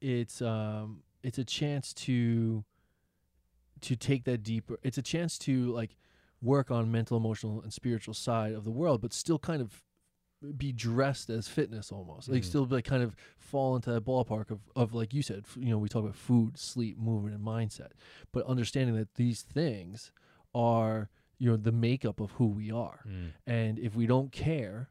it's 0.00 0.42
um 0.42 1.02
it's 1.22 1.38
a 1.38 1.44
chance 1.44 1.92
to 1.94 2.64
to 3.80 3.96
take 3.96 4.24
that 4.24 4.42
deeper. 4.44 4.78
It's 4.82 4.98
a 4.98 5.02
chance 5.02 5.36
to 5.40 5.72
like 5.72 5.96
work 6.40 6.70
on 6.70 6.90
mental, 6.92 7.16
emotional, 7.16 7.60
and 7.62 7.72
spiritual 7.72 8.14
side 8.14 8.52
of 8.54 8.64
the 8.64 8.70
world, 8.70 9.00
but 9.00 9.12
still 9.12 9.38
kind 9.38 9.60
of 9.62 9.82
be 10.56 10.72
dressed 10.72 11.30
as 11.30 11.46
fitness 11.46 11.92
almost 11.92 12.28
like 12.28 12.42
Mhm. 12.42 12.46
still 12.46 12.64
like 12.64 12.84
kind 12.84 13.00
of 13.04 13.14
fall 13.38 13.76
into 13.76 13.92
that 13.92 14.04
ballpark 14.04 14.50
of, 14.50 14.58
of 14.74 14.92
like 14.92 15.14
you 15.14 15.22
said 15.22 15.44
you 15.56 15.70
know 15.70 15.78
we 15.78 15.88
talk 15.88 16.02
about 16.02 16.16
food 16.16 16.58
sleep 16.58 16.98
movement 16.98 17.32
and 17.36 17.44
mindset 17.46 17.90
but 18.32 18.44
understanding 18.46 18.96
that 18.96 19.14
these 19.14 19.42
things 19.42 20.10
are 20.52 21.08
you 21.38 21.48
know 21.48 21.56
the 21.56 21.70
makeup 21.70 22.18
of 22.18 22.32
who 22.32 22.48
we 22.48 22.72
are 22.72 23.04
Mm. 23.06 23.30
and 23.46 23.78
if 23.78 23.94
we 23.94 24.04
don't 24.04 24.32
care 24.32 24.88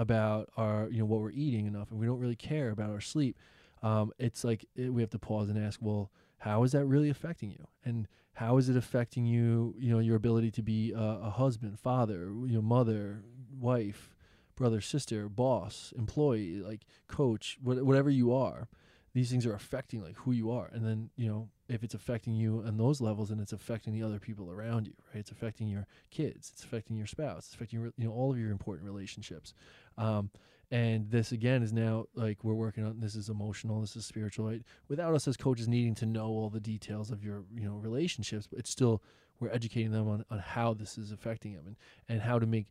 about 0.00 0.48
our 0.56 0.88
you 0.90 0.98
know 0.98 1.04
what 1.04 1.20
we're 1.20 1.30
eating 1.30 1.66
enough 1.66 1.90
and 1.92 2.00
we 2.00 2.06
don't 2.06 2.18
really 2.18 2.36
care 2.36 2.70
about 2.70 2.90
our 2.90 3.00
sleep 3.00 3.36
um, 3.82 4.12
it's 4.18 4.42
like 4.44 4.64
it, 4.74 4.92
we 4.92 5.00
have 5.00 5.10
to 5.10 5.18
pause 5.18 5.48
and 5.48 5.58
ask 5.58 5.78
well 5.80 6.10
how 6.40 6.64
is 6.64 6.72
that 6.72 6.86
really 6.86 7.10
affecting 7.10 7.50
you? 7.50 7.66
And 7.84 8.08
how 8.34 8.56
is 8.56 8.68
it 8.68 8.76
affecting 8.76 9.26
you 9.26 9.74
you 9.78 9.90
know 9.90 9.98
your 9.98 10.16
ability 10.16 10.50
to 10.52 10.62
be 10.62 10.92
a, 10.92 10.98
a 10.98 11.30
husband 11.30 11.78
father 11.78 12.32
you 12.46 12.54
know 12.54 12.62
mother 12.62 13.22
wife 13.58 14.14
brother 14.56 14.80
sister 14.80 15.28
boss 15.28 15.92
employee 15.96 16.60
like 16.60 16.82
coach 17.08 17.58
what, 17.62 17.84
whatever 17.84 18.10
you 18.10 18.34
are? 18.34 18.68
These 19.12 19.30
things 19.30 19.44
are 19.44 19.54
affecting 19.54 20.02
like 20.02 20.16
who 20.18 20.30
you 20.30 20.50
are. 20.52 20.70
And 20.72 20.84
then 20.84 21.10
you 21.16 21.28
know 21.28 21.48
if 21.68 21.84
it's 21.84 21.94
affecting 21.94 22.34
you 22.34 22.64
on 22.66 22.78
those 22.78 23.00
levels 23.00 23.30
and 23.30 23.40
it's 23.40 23.52
affecting 23.52 23.92
the 23.92 24.02
other 24.02 24.18
people 24.18 24.50
around 24.50 24.86
you 24.86 24.94
right? 25.12 25.20
It's 25.20 25.30
affecting 25.30 25.68
your 25.68 25.86
kids 26.10 26.50
it's 26.54 26.64
affecting 26.64 26.96
your 26.96 27.06
spouse 27.06 27.46
it's 27.46 27.54
affecting 27.54 27.92
you 27.96 28.06
know 28.06 28.12
all 28.12 28.32
of 28.32 28.38
your 28.38 28.50
important 28.50 28.86
relationships 28.86 29.52
um, 29.98 30.30
and 30.70 31.10
this 31.10 31.32
again 31.32 31.62
is 31.62 31.72
now 31.72 32.04
like 32.14 32.44
we're 32.44 32.54
working 32.54 32.84
on 32.84 33.00
this 33.00 33.14
is 33.16 33.28
emotional 33.28 33.80
this 33.80 33.96
is 33.96 34.06
spiritual 34.06 34.46
right? 34.48 34.62
without 34.88 35.14
us 35.14 35.26
as 35.26 35.36
coaches 35.36 35.66
needing 35.68 35.94
to 35.96 36.06
know 36.06 36.26
all 36.28 36.48
the 36.48 36.60
details 36.60 37.10
of 37.10 37.24
your 37.24 37.42
you 37.54 37.64
know 37.68 37.74
relationships 37.76 38.46
but 38.46 38.58
it's 38.58 38.70
still 38.70 39.02
we're 39.40 39.50
educating 39.50 39.90
them 39.90 40.06
on, 40.08 40.24
on 40.30 40.38
how 40.38 40.74
this 40.74 40.96
is 40.98 41.10
affecting 41.12 41.54
them 41.54 41.64
and, 41.66 41.76
and 42.08 42.20
how 42.20 42.38
to 42.38 42.46
make 42.46 42.66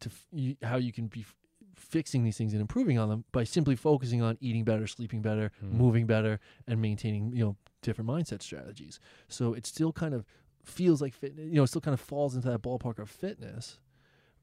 to 0.00 0.08
f- 0.08 0.26
you, 0.32 0.56
how 0.62 0.76
you 0.76 0.92
can 0.92 1.06
be 1.06 1.20
f- 1.20 1.34
fixing 1.76 2.24
these 2.24 2.36
things 2.36 2.52
and 2.52 2.60
improving 2.60 2.98
on 2.98 3.08
them 3.08 3.24
by 3.32 3.44
simply 3.44 3.76
focusing 3.76 4.20
on 4.20 4.36
eating 4.40 4.64
better 4.64 4.86
sleeping 4.86 5.22
better 5.22 5.50
Mm. 5.64 5.72
moving 5.72 6.06
better 6.06 6.38
and 6.66 6.82
maintaining 6.82 7.32
you 7.32 7.44
know 7.44 7.56
different 7.82 8.10
mindset 8.10 8.42
strategies 8.42 9.00
so 9.28 9.54
it 9.54 9.64
still 9.64 9.92
kind 9.92 10.12
of 10.12 10.24
feels 10.64 11.00
like 11.00 11.14
fitness 11.14 11.46
you 11.46 11.54
know 11.54 11.62
it 11.62 11.68
still 11.68 11.80
kind 11.80 11.94
of 11.94 12.00
falls 12.00 12.34
into 12.36 12.48
that 12.48 12.62
ballpark 12.62 12.98
of 12.98 13.08
fitness 13.10 13.78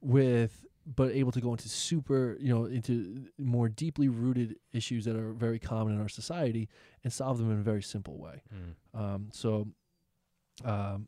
with 0.02 0.66
but 0.96 1.12
able 1.12 1.32
to 1.32 1.40
go 1.42 1.52
into 1.52 1.70
super 1.70 2.36
you 2.40 2.50
know 2.54 2.66
into 2.66 3.28
more 3.38 3.70
deeply 3.70 4.08
rooted 4.10 4.56
issues 4.74 5.06
that 5.06 5.16
are 5.16 5.34
very 5.34 5.60
common 5.60 5.94
in 5.96 6.02
our 6.02 6.10
society 6.10 6.68
and 7.04 7.14
solve 7.14 7.38
them 7.38 7.52
in 7.52 7.60
a 7.60 7.64
very 7.64 7.84
simple 7.84 8.18
way 8.18 8.42
Mm. 8.54 9.00
um, 9.00 9.30
so 9.32 9.68
um, 10.66 11.08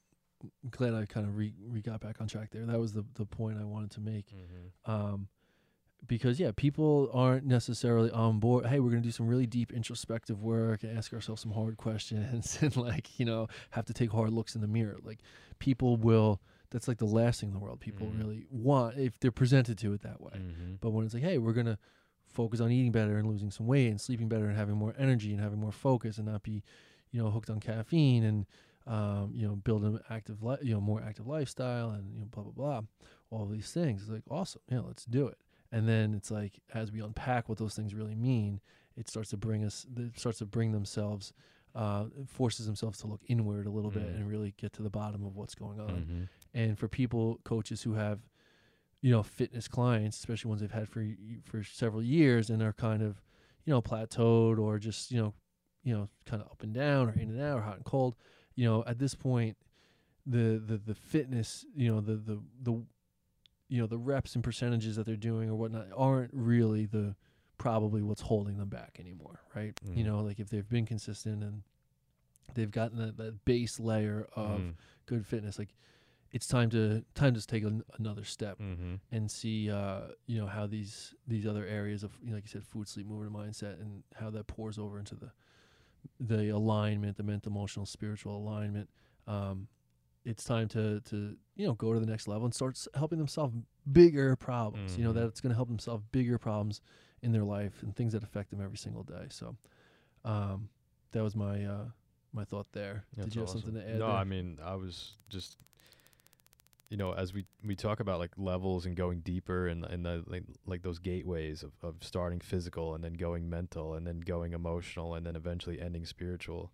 I'm 0.64 0.70
glad 0.72 0.94
I 0.94 1.06
kind 1.06 1.28
of 1.28 1.36
re, 1.38 1.54
re 1.68 1.82
got 1.82 2.00
back 2.00 2.20
on 2.22 2.28
track 2.28 2.50
there. 2.52 2.66
That 2.66 2.80
was 2.80 2.94
the 2.94 3.06
the 3.16 3.26
point 3.26 3.58
I 3.60 3.64
wanted 3.66 3.92
to 3.92 4.02
make. 4.02 4.28
Mhm. 4.34 4.92
Um, 4.92 5.28
because 6.08 6.40
yeah, 6.40 6.52
people 6.56 7.12
aren't 7.14 7.46
necessarily 7.46 8.10
on 8.10 8.40
board. 8.40 8.66
Hey, 8.66 8.80
we're 8.80 8.90
gonna 8.90 9.02
do 9.02 9.12
some 9.12 9.28
really 9.28 9.46
deep 9.46 9.72
introspective 9.72 10.42
work 10.42 10.82
and 10.84 10.98
ask 10.98 11.14
ourselves 11.14 11.42
some 11.44 11.52
hard 11.52 11.78
questions 11.78 12.58
and 12.62 12.76
like 12.76 13.20
you 13.20 13.26
know 13.26 13.48
have 13.72 13.86
to 13.86 13.94
take 13.94 14.12
hard 14.12 14.32
looks 14.32 14.56
in 14.56 14.62
the 14.62 14.68
mirror. 14.68 14.98
Like 15.04 15.20
people 15.60 15.96
will. 15.98 16.42
That's 16.72 16.88
like 16.88 16.98
the 16.98 17.06
last 17.06 17.40
thing 17.42 17.50
in 17.50 17.54
the 17.54 17.60
world 17.60 17.80
people 17.80 18.08
Mhm. 18.08 18.18
really 18.18 18.46
want 18.50 18.98
if 18.98 19.20
they're 19.20 19.32
presented 19.32 19.78
to 19.80 19.94
it 19.94 20.02
that 20.02 20.20
way. 20.22 20.34
Mhm. 20.36 20.80
But 20.82 20.92
when 20.92 21.06
it's 21.06 21.14
like, 21.14 21.24
hey, 21.24 21.38
we're 21.38 21.54
gonna 21.54 21.78
focus 22.26 22.60
on 22.62 22.72
eating 22.72 22.92
better 22.94 23.18
and 23.18 23.28
losing 23.28 23.52
some 23.52 23.68
weight 23.68 23.88
and 23.90 24.00
sleeping 24.00 24.30
better 24.30 24.48
and 24.48 24.58
having 24.58 24.76
more 24.76 24.94
energy 24.98 25.32
and 25.34 25.42
having 25.42 25.60
more 25.60 25.72
focus 25.74 26.18
and 26.18 26.26
not 26.28 26.44
be, 26.44 26.64
you 27.12 27.22
know, 27.22 27.30
hooked 27.30 27.50
on 27.50 27.60
caffeine 27.60 28.24
and 28.24 28.46
um, 28.88 29.32
you 29.36 29.48
know, 29.48 29.56
build 29.56 29.84
an 29.84 30.00
active, 30.10 30.42
li- 30.42 30.58
you 30.64 30.74
know, 30.74 30.82
more 30.82 31.04
active 31.04 31.28
lifestyle 31.28 31.92
and 31.92 32.12
you 32.16 32.20
know, 32.22 32.26
blah 32.32 32.42
blah 32.44 32.52
blah, 32.52 32.82
all 33.30 33.46
these 33.46 33.72
things. 33.72 34.02
It's 34.02 34.10
like 34.10 34.24
awesome, 34.28 34.62
yeah, 34.70 34.80
let's 34.80 35.06
do 35.06 35.28
it. 35.28 35.38
And 35.72 35.88
then 35.88 36.16
it's 36.16 36.32
like 36.32 36.60
as 36.74 36.92
we 36.92 37.00
unpack 37.02 37.48
what 37.48 37.60
those 37.60 37.76
things 37.76 37.94
really 37.94 38.16
mean, 38.16 38.60
it 38.98 39.08
starts 39.08 39.30
to 39.30 39.38
bring 39.38 39.64
us, 39.64 39.86
it 39.96 40.18
starts 40.18 40.40
to 40.40 40.48
bring 40.48 40.72
themselves, 40.72 41.32
uh, 41.76 42.06
forces 42.26 42.66
themselves 42.66 42.98
to 43.00 43.08
look 43.08 43.22
inward 43.28 43.68
a 43.68 43.70
little 43.72 43.92
bit 43.92 44.04
Mm. 44.12 44.16
and 44.16 44.28
really 44.28 44.54
get 44.58 44.74
to 44.74 44.82
the 44.82 44.90
bottom 44.90 45.24
of 45.26 45.36
what's 45.36 45.54
going 45.56 45.80
on 45.80 45.90
Mhm. 46.06 46.30
And 46.54 46.78
for 46.78 46.88
people 46.88 47.40
coaches 47.44 47.84
who 47.84 47.94
have 47.94 48.20
you 49.02 49.10
know 49.12 49.24
fitness 49.24 49.68
clients 49.68 50.18
especially 50.18 50.50
ones 50.50 50.62
they've 50.62 50.72
had 50.72 50.88
for 50.90 51.02
y- 51.02 51.16
for 51.44 51.64
several 51.64 52.04
years 52.04 52.50
and 52.50 52.62
are 52.62 52.74
kind 52.74 53.02
of 53.02 53.22
you 53.66 53.72
know 53.74 53.82
plateaued 53.82 54.60
or 54.60 54.78
just 54.78 55.12
you 55.12 55.22
know 55.22 55.34
you 55.84 55.94
know 55.94 56.08
kind 56.26 56.42
of 56.42 56.48
up 56.52 56.62
and 56.64 56.74
down 56.74 57.10
or 57.10 57.14
in 57.14 57.30
and 57.30 57.42
out 57.42 57.58
or 57.58 57.62
hot 57.62 57.76
and 57.78 57.86
cold 57.86 58.16
you 58.56 58.66
know 58.66 58.84
at 58.86 59.00
this 59.00 59.16
point 59.16 59.58
the 60.26 60.62
the 60.66 60.78
the 60.86 60.94
fitness 60.96 61.66
you 61.76 61.92
know 61.94 62.00
the 62.02 62.16
the 62.16 62.40
the 62.62 62.84
you 63.70 63.80
know 63.82 63.88
the 63.88 63.98
reps 63.98 64.36
and 64.36 64.44
percentages 64.44 64.96
that 64.98 65.06
they're 65.06 65.16
doing 65.16 65.50
or 65.50 65.56
whatnot 65.56 65.88
aren't 65.96 66.30
really 66.34 66.86
the 66.86 67.16
probably 67.58 68.02
what's 68.02 68.22
holding 68.22 68.58
them 68.58 68.70
back 68.70 68.98
anymore 69.00 69.40
right 69.56 69.80
you 69.96 70.04
Mm. 70.04 70.08
know 70.08 70.20
like 70.22 70.40
if 70.40 70.50
they've 70.50 70.68
been 70.70 70.86
consistent 70.86 71.44
and 71.44 71.64
they've 72.54 72.72
gotten 72.72 72.98
that, 72.98 73.18
that 73.18 73.46
base 73.46 73.80
layer 73.80 74.28
of 74.36 74.60
Mm. 74.62 74.74
good 75.06 75.26
fitness 75.26 75.58
like 75.58 75.70
it's 76.34 76.48
time 76.48 76.70
to 76.70 77.04
time 77.16 77.34
to 77.34 77.46
take 77.46 77.64
an, 77.64 77.84
another 78.00 78.24
step 78.24 78.58
Mhm. 78.60 79.00
and 79.12 79.30
see 79.30 79.70
uh 79.70 80.02
you 80.28 80.40
know 80.40 80.48
how 80.48 80.66
these 80.68 81.14
these 81.28 81.46
other 81.46 81.66
areas 81.66 82.04
of 82.04 82.12
you 82.24 82.30
know, 82.30 82.36
like 82.36 82.44
you 82.44 82.50
said 82.50 82.64
food 82.64 82.88
sleep 82.88 83.06
movement 83.08 83.34
mindset 83.34 83.80
and 83.82 84.04
how 84.16 84.30
that 84.30 84.48
pours 84.48 84.78
over 84.78 84.98
into 85.00 85.16
the 85.16 85.32
the 86.20 86.50
alignment 86.50 87.18
the 87.18 87.24
mental 87.24 87.52
emotional 87.52 87.86
spiritual 87.86 88.36
alignment 88.38 88.90
um 89.28 89.68
it's 90.24 90.44
time 90.44 90.68
to 90.68 91.00
to 91.02 91.36
you 91.56 91.66
know 91.68 91.74
go 91.74 91.94
to 91.94 92.00
the 92.00 92.06
next 92.06 92.28
level 92.28 92.46
and 92.46 92.54
start 92.54 92.78
helping 92.96 93.18
them 93.18 93.28
solve 93.28 93.54
bigger 93.92 94.36
problems 94.36 94.98
you 94.98 95.04
know 95.04 95.12
Mhm. 95.12 95.16
that 95.16 95.26
it's 95.26 95.42
going 95.42 95.50
to 95.52 95.56
help 95.56 95.68
them 95.68 95.80
solve 95.80 96.12
bigger 96.12 96.38
problems 96.38 96.82
in 97.22 97.32
their 97.32 97.44
life 97.44 97.82
and 97.84 97.96
things 97.96 98.14
that 98.14 98.24
affect 98.24 98.50
them 98.52 98.62
every 98.62 98.78
single 98.78 99.04
day 99.04 99.26
so 99.30 99.56
um 100.26 100.70
that 101.12 101.22
was 101.24 101.36
my 101.36 101.66
uh 101.66 101.86
my 102.34 102.44
thought 102.46 102.68
there 102.72 103.04
That's 103.16 103.28
did 103.28 103.36
you 103.36 103.42
have 103.42 103.50
awesome. 103.50 103.62
something 103.62 103.82
to 103.82 103.88
add 103.90 104.00
No, 104.00 104.06
there? 104.08 104.16
I 104.16 104.24
mean, 104.24 104.58
I 104.64 104.76
was 104.76 105.18
just, 105.28 105.58
you 106.92 106.98
know, 106.98 107.14
as 107.14 107.34
we 107.34 107.46
we 107.64 107.74
talk 107.74 108.02
about 108.02 108.20
like 108.20 108.32
levels 108.38 108.86
and 108.86 108.98
going 108.98 109.22
deeper 109.22 109.66
and 109.66 109.86
and 109.86 110.06
the 110.06 110.24
like, 110.28 110.44
like 110.68 110.82
those 110.84 111.00
gateways 111.00 111.64
of 111.64 111.72
of 111.82 111.96
starting 112.02 112.42
physical 112.42 112.94
and 112.94 113.02
then 113.02 113.14
going 113.14 113.50
mental 113.50 113.94
and 113.94 114.06
then 114.06 114.20
going 114.20 114.52
emotional 114.52 115.16
and 115.16 115.26
then 115.26 115.38
eventually 115.38 115.82
ending 115.82 116.06
spiritual, 116.06 116.70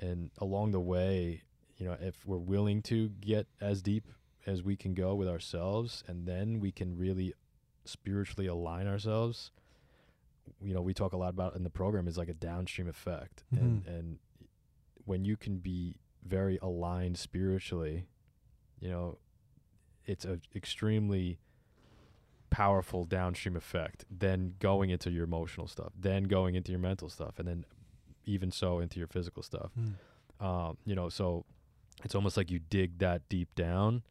and 0.00 0.30
along 0.38 0.72
the 0.72 0.80
way, 0.80 1.42
you 1.78 1.86
know, 1.86 1.96
if 2.00 2.26
we're 2.26 2.38
willing 2.38 2.82
to 2.82 3.08
get 3.20 3.46
as 3.60 3.80
deep 3.82 4.08
as 4.46 4.64
we 4.64 4.74
can 4.74 4.94
go 4.94 5.14
with 5.14 5.28
ourselves, 5.28 6.02
and 6.08 6.26
then 6.26 6.58
we 6.58 6.72
can 6.72 6.96
really 6.98 7.32
spiritually 7.84 8.48
align 8.48 8.88
ourselves. 8.88 9.52
You 10.60 10.74
know, 10.74 10.82
we 10.82 10.92
talk 10.92 11.12
a 11.12 11.16
lot 11.16 11.28
about 11.30 11.54
in 11.54 11.62
the 11.62 11.70
program 11.70 12.08
is 12.08 12.18
like 12.18 12.28
a 12.28 12.34
downstream 12.34 12.88
effect, 12.88 13.44
and 13.52 13.84
Mhm. 13.84 13.86
and 13.96 14.18
when 15.04 15.24
you 15.24 15.36
can 15.36 15.58
be 15.58 15.94
very 16.24 16.58
aligned 16.60 17.16
spiritually, 17.16 18.06
you 18.80 18.88
know, 18.88 19.18
it's 20.06 20.24
a 20.24 20.40
extremely 20.54 21.38
powerful 22.50 23.04
downstream 23.04 23.56
effect. 23.56 24.04
Then 24.10 24.54
going 24.58 24.90
into 24.90 25.10
your 25.10 25.24
emotional 25.24 25.66
stuff, 25.66 25.92
then 25.98 26.24
going 26.24 26.54
into 26.54 26.72
your 26.72 26.80
mental 26.80 27.08
stuff, 27.08 27.38
and 27.38 27.46
then 27.46 27.64
even 28.24 28.50
so 28.50 28.80
into 28.80 28.98
your 28.98 29.08
physical 29.08 29.42
stuff. 29.42 29.70
Mm. 29.78 30.44
Um, 30.44 30.78
you 30.84 30.94
know, 30.94 31.08
so 31.08 31.44
it's 32.04 32.14
almost 32.14 32.36
like 32.36 32.50
you 32.50 32.58
dig 32.58 32.98
that 32.98 33.28
deep 33.28 33.54
down, 33.54 34.02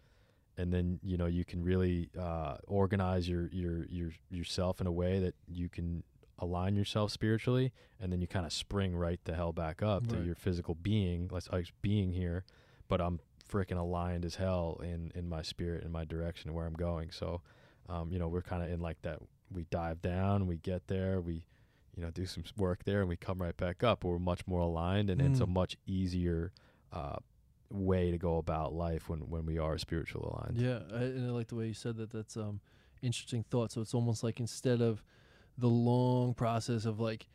and 0.57 0.71
then 0.71 0.99
you 1.03 1.17
know 1.17 1.25
you 1.25 1.43
can 1.43 1.63
really 1.63 2.09
uh, 2.19 2.57
organize 2.67 3.27
your 3.27 3.49
your 3.51 3.85
your 3.87 4.11
yourself 4.29 4.79
in 4.79 4.87
a 4.87 4.91
way 4.91 5.19
that 5.19 5.35
you 5.47 5.69
can 5.69 6.03
align 6.37 6.75
yourself 6.75 7.11
spiritually, 7.11 7.73
and 7.99 8.11
then 8.11 8.21
you 8.21 8.27
kind 8.27 8.45
of 8.45 8.53
spring 8.53 8.95
right 8.95 9.19
the 9.25 9.35
hell 9.35 9.51
back 9.51 9.81
up 9.83 10.07
to 10.07 10.21
your 10.23 10.35
physical 10.35 10.75
being. 10.75 11.29
Let's 11.31 11.49
like 11.51 11.67
being 11.81 12.13
here, 12.13 12.45
but 12.87 13.01
I'm 13.01 13.19
freaking 13.49 13.77
aligned 13.77 14.25
as 14.25 14.35
hell 14.35 14.79
in 14.83 15.11
in 15.15 15.27
my 15.27 15.41
spirit 15.41 15.83
and 15.83 15.91
my 15.91 16.05
direction 16.05 16.49
and 16.49 16.55
where 16.55 16.65
I'm 16.65 16.73
going. 16.73 17.11
So, 17.11 17.41
um, 17.89 18.11
you 18.11 18.19
know, 18.19 18.27
we're 18.27 18.41
kind 18.41 18.63
of 18.63 18.69
in 18.71 18.79
like 18.79 19.01
that. 19.01 19.19
We 19.51 19.65
dive 19.71 20.01
down, 20.01 20.45
we 20.47 20.57
get 20.57 20.87
there, 20.87 21.19
we 21.21 21.43
you 21.95 22.03
know 22.03 22.11
do 22.11 22.25
some 22.25 22.43
work 22.57 22.83
there, 22.85 22.99
and 23.01 23.09
we 23.09 23.17
come 23.17 23.41
right 23.41 23.57
back 23.57 23.83
up. 23.83 24.03
We're 24.03 24.19
much 24.19 24.45
more 24.47 24.61
aligned, 24.61 25.09
and 25.09 25.19
it's 25.21 25.41
a 25.41 25.45
Mm. 25.45 25.49
much 25.53 25.77
easier 25.87 26.51
uh, 26.93 27.17
way 27.71 28.11
to 28.11 28.17
go 28.17 28.37
about 28.37 28.73
life 28.73 29.09
when 29.09 29.21
when 29.29 29.45
we 29.45 29.57
are 29.57 29.77
spiritual 29.77 30.31
aligned. 30.31 30.57
Yeah, 30.61 30.79
I, 30.93 31.03
and 31.03 31.27
I 31.27 31.31
like 31.31 31.47
the 31.47 31.55
way 31.55 31.67
you 31.67 31.73
said 31.73 31.97
that. 31.97 32.11
That's 32.11 32.37
um 32.37 32.61
interesting 33.01 33.43
thought. 33.49 33.71
So 33.71 33.81
it's 33.81 33.93
almost 33.93 34.23
like 34.23 34.39
instead 34.39 34.81
of 34.81 35.03
the 35.57 35.67
long 35.69 36.33
process 36.35 36.85
of 36.85 36.99
like 36.99 37.27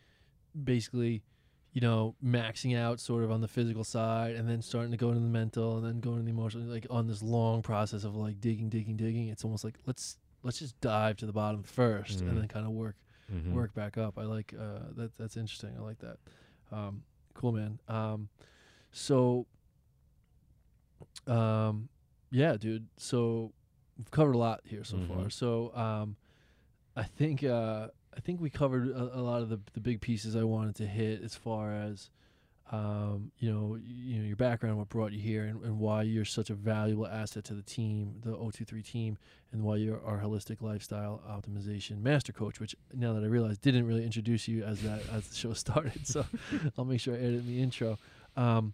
basically, 0.63 1.23
you 1.75 1.81
know, 1.81 2.15
maxing 2.25 2.75
out 2.79 2.99
sort 3.01 3.23
of 3.25 3.31
on 3.31 3.41
the 3.43 3.49
physical 3.49 3.85
side 3.85 4.37
and 4.37 4.49
then 4.49 4.63
starting 4.63 4.93
to 4.93 4.97
go 4.97 5.09
into 5.09 5.21
the 5.21 5.27
mental 5.29 5.77
and 5.77 5.85
then 5.85 5.99
going 6.01 6.17
to 6.19 6.23
the 6.23 6.31
emotional, 6.31 6.65
like 6.67 6.87
on 6.89 7.07
this 7.09 7.21
long 7.23 7.61
process 7.63 8.05
of 8.05 8.15
like 8.17 8.41
digging, 8.41 8.69
digging, 8.71 8.97
digging. 8.97 9.27
It's 9.29 9.45
almost 9.45 9.65
like 9.65 9.75
let's 9.85 10.17
let's 10.45 10.59
just 10.61 10.81
dive 10.81 11.17
to 11.19 11.27
the 11.27 11.33
bottom 11.33 11.63
1st 11.65 12.19
Mhm. 12.23 12.29
and 12.29 12.39
then 12.39 12.49
kind 12.49 12.65
of 12.65 12.73
work 12.73 12.95
Mhm. 13.33 13.53
work 13.53 13.75
back 13.75 13.99
up. 13.99 14.19
I 14.19 14.23
like 14.25 14.55
uh, 14.59 14.93
that. 14.97 15.17
That's 15.19 15.37
interesting. 15.37 15.75
I 15.77 15.81
like 15.83 15.99
that. 15.99 16.19
Um, 16.71 17.03
cool, 17.35 17.53
man. 17.53 17.81
Um, 17.89 18.29
so, 18.93 19.47
um, 21.27 21.89
yeah, 22.31 22.57
dude. 22.57 22.87
So 22.97 23.53
we've 23.99 24.11
covered 24.11 24.35
a 24.35 24.39
lot 24.39 24.61
here 24.65 24.85
so 24.85 24.99
far. 25.09 25.17
Mhm. 25.27 25.33
So 25.33 25.75
um, 25.75 26.17
I 26.97 27.03
think 27.05 27.43
uh, 27.43 27.89
I 28.17 28.21
think 28.21 28.41
we 28.41 28.51
covered 28.51 28.89
a, 28.91 29.19
a 29.19 29.23
lot 29.23 29.43
of 29.43 29.49
the 29.49 29.61
the 29.73 29.81
big 29.81 30.01
pieces 30.01 30.37
I 30.37 30.45
wanted 30.45 30.77
to 30.77 30.87
hit 30.87 31.23
as 31.23 31.35
far 31.35 31.73
as. 31.73 32.11
Um, 32.73 33.31
you 33.39 33.53
know, 33.53 33.79
you 33.85 34.19
know 34.19 34.25
your 34.25 34.37
background, 34.37 34.79
what 34.79 34.89
brought 34.89 35.13
you 35.13 35.21
here, 35.21 35.45
and, 35.45 35.63
and 35.63 35.79
why 35.79 36.03
you're 36.03 36.25
such 36.25 36.49
a 36.49 36.55
valuable 36.55 37.07
asset 37.07 37.45
to 37.45 37.55
the 37.55 37.63
team, 37.63 38.15
the 38.23 38.31
O23 38.31 38.83
team, 38.83 39.19
and 39.53 39.63
why 39.63 39.77
you're 39.77 40.03
our 40.03 40.19
holistic 40.19 40.63
lifestyle 40.63 41.21
optimization 41.29 42.01
master 42.01 42.33
coach. 42.33 42.61
Which 42.61 42.75
now 42.95 43.13
that 43.13 43.23
I 43.23 43.27
realize 43.27 43.59
didn't 43.59 43.87
really 43.87 44.03
introduce 44.03 44.49
you 44.49 44.65
as 44.65 44.81
that 44.81 45.03
as 45.13 45.29
the 45.29 45.37
show 45.37 45.53
started, 45.65 46.07
so 46.07 46.25
I'll 46.79 46.87
make 46.87 47.01
sure 47.01 47.15
I 47.15 47.19
edit 47.19 47.41
in 47.41 47.47
the 47.47 47.63
intro. 47.63 47.99
Um, 48.35 48.73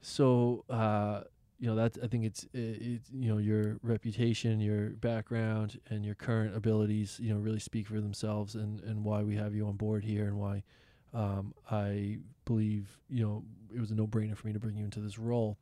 so 0.00 0.64
uh, 0.70 1.22
you 1.58 1.66
know 1.66 1.74
that 1.76 1.98
I 2.02 2.06
think 2.06 2.24
it's 2.24 2.44
it, 2.52 2.58
it, 2.58 3.00
you 3.12 3.28
know 3.28 3.38
your 3.38 3.78
reputation, 3.82 4.60
your 4.60 4.90
background, 4.90 5.80
and 5.90 6.04
your 6.04 6.14
current 6.14 6.54
abilities, 6.56 7.18
you 7.20 7.32
know, 7.34 7.40
really 7.40 7.58
speak 7.58 7.86
for 7.88 8.00
themselves, 8.00 8.54
and 8.54 8.80
and 8.82 9.04
why 9.04 9.22
we 9.22 9.36
have 9.36 9.54
you 9.54 9.66
on 9.66 9.76
board 9.76 10.04
here, 10.04 10.26
and 10.26 10.38
why 10.38 10.62
um, 11.14 11.54
I 11.70 12.18
believe 12.44 12.98
you 13.08 13.24
know 13.24 13.44
it 13.74 13.80
was 13.80 13.90
a 13.90 13.94
no-brainer 13.94 14.36
for 14.36 14.46
me 14.46 14.52
to 14.52 14.58
bring 14.60 14.76
you 14.76 14.84
into 14.84 15.00
this 15.00 15.18
role. 15.18 15.58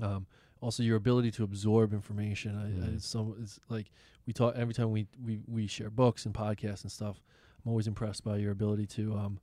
Um, 0.00 0.26
also, 0.62 0.82
your 0.82 0.96
ability 0.96 1.30
to 1.32 1.44
absorb 1.44 1.92
information. 1.92 2.54
I, 2.56 2.66
I, 2.66 2.88
Mhm. 2.90 2.96
it's, 2.96 3.06
some, 3.06 3.34
it's 3.42 3.58
like 3.68 3.90
we 4.26 4.32
talk 4.32 4.54
every 4.56 4.74
time 4.74 4.90
we, 4.90 5.06
we 5.24 5.40
we 5.48 5.66
share 5.66 5.90
books 5.90 6.26
and 6.26 6.34
podcasts 6.34 6.82
and 6.82 6.92
stuff. 6.92 7.20
I'm 7.64 7.70
always 7.70 7.86
impressed 7.86 8.22
by 8.24 8.36
your 8.36 8.52
ability 8.52 8.86
to 8.86 9.14
um, 9.16 9.40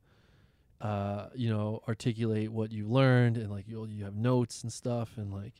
uh, 0.80 1.26
you 1.34 1.50
know, 1.50 1.82
articulate 1.88 2.52
what 2.52 2.70
you 2.72 2.86
learned 2.88 3.36
and 3.36 3.50
like 3.50 3.66
you 3.66 3.84
you 3.86 4.04
have 4.04 4.14
notes 4.14 4.62
and 4.62 4.72
stuff 4.72 5.10
and 5.16 5.32
like 5.32 5.54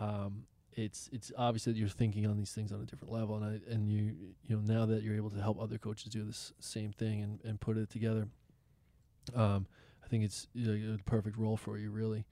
um, 0.00 0.44
it's 0.72 1.08
it's 1.12 1.32
obvious 1.36 1.64
that 1.64 1.76
you're 1.76 1.88
thinking 1.88 2.26
on 2.26 2.36
these 2.36 2.52
things 2.52 2.72
on 2.72 2.80
a 2.80 2.84
different 2.84 3.12
level 3.12 3.36
and 3.36 3.44
I 3.44 3.72
and 3.72 3.90
you 3.90 4.14
you 4.46 4.56
know 4.56 4.60
now 4.60 4.86
that 4.86 5.02
you're 5.02 5.16
able 5.16 5.30
to 5.30 5.40
help 5.40 5.60
other 5.60 5.78
coaches 5.78 6.12
do 6.12 6.24
this 6.24 6.52
same 6.60 6.92
thing 6.92 7.22
and, 7.22 7.40
and 7.44 7.60
put 7.60 7.76
it 7.76 7.90
together 7.90 8.28
um, 9.34 9.66
I 10.04 10.08
think 10.08 10.24
it's 10.24 10.48
you 10.54 10.72
know, 10.72 10.94
a 10.94 10.98
perfect 11.10 11.36
role 11.36 11.56
for 11.56 11.78
you 11.78 11.90
really. 11.90 12.24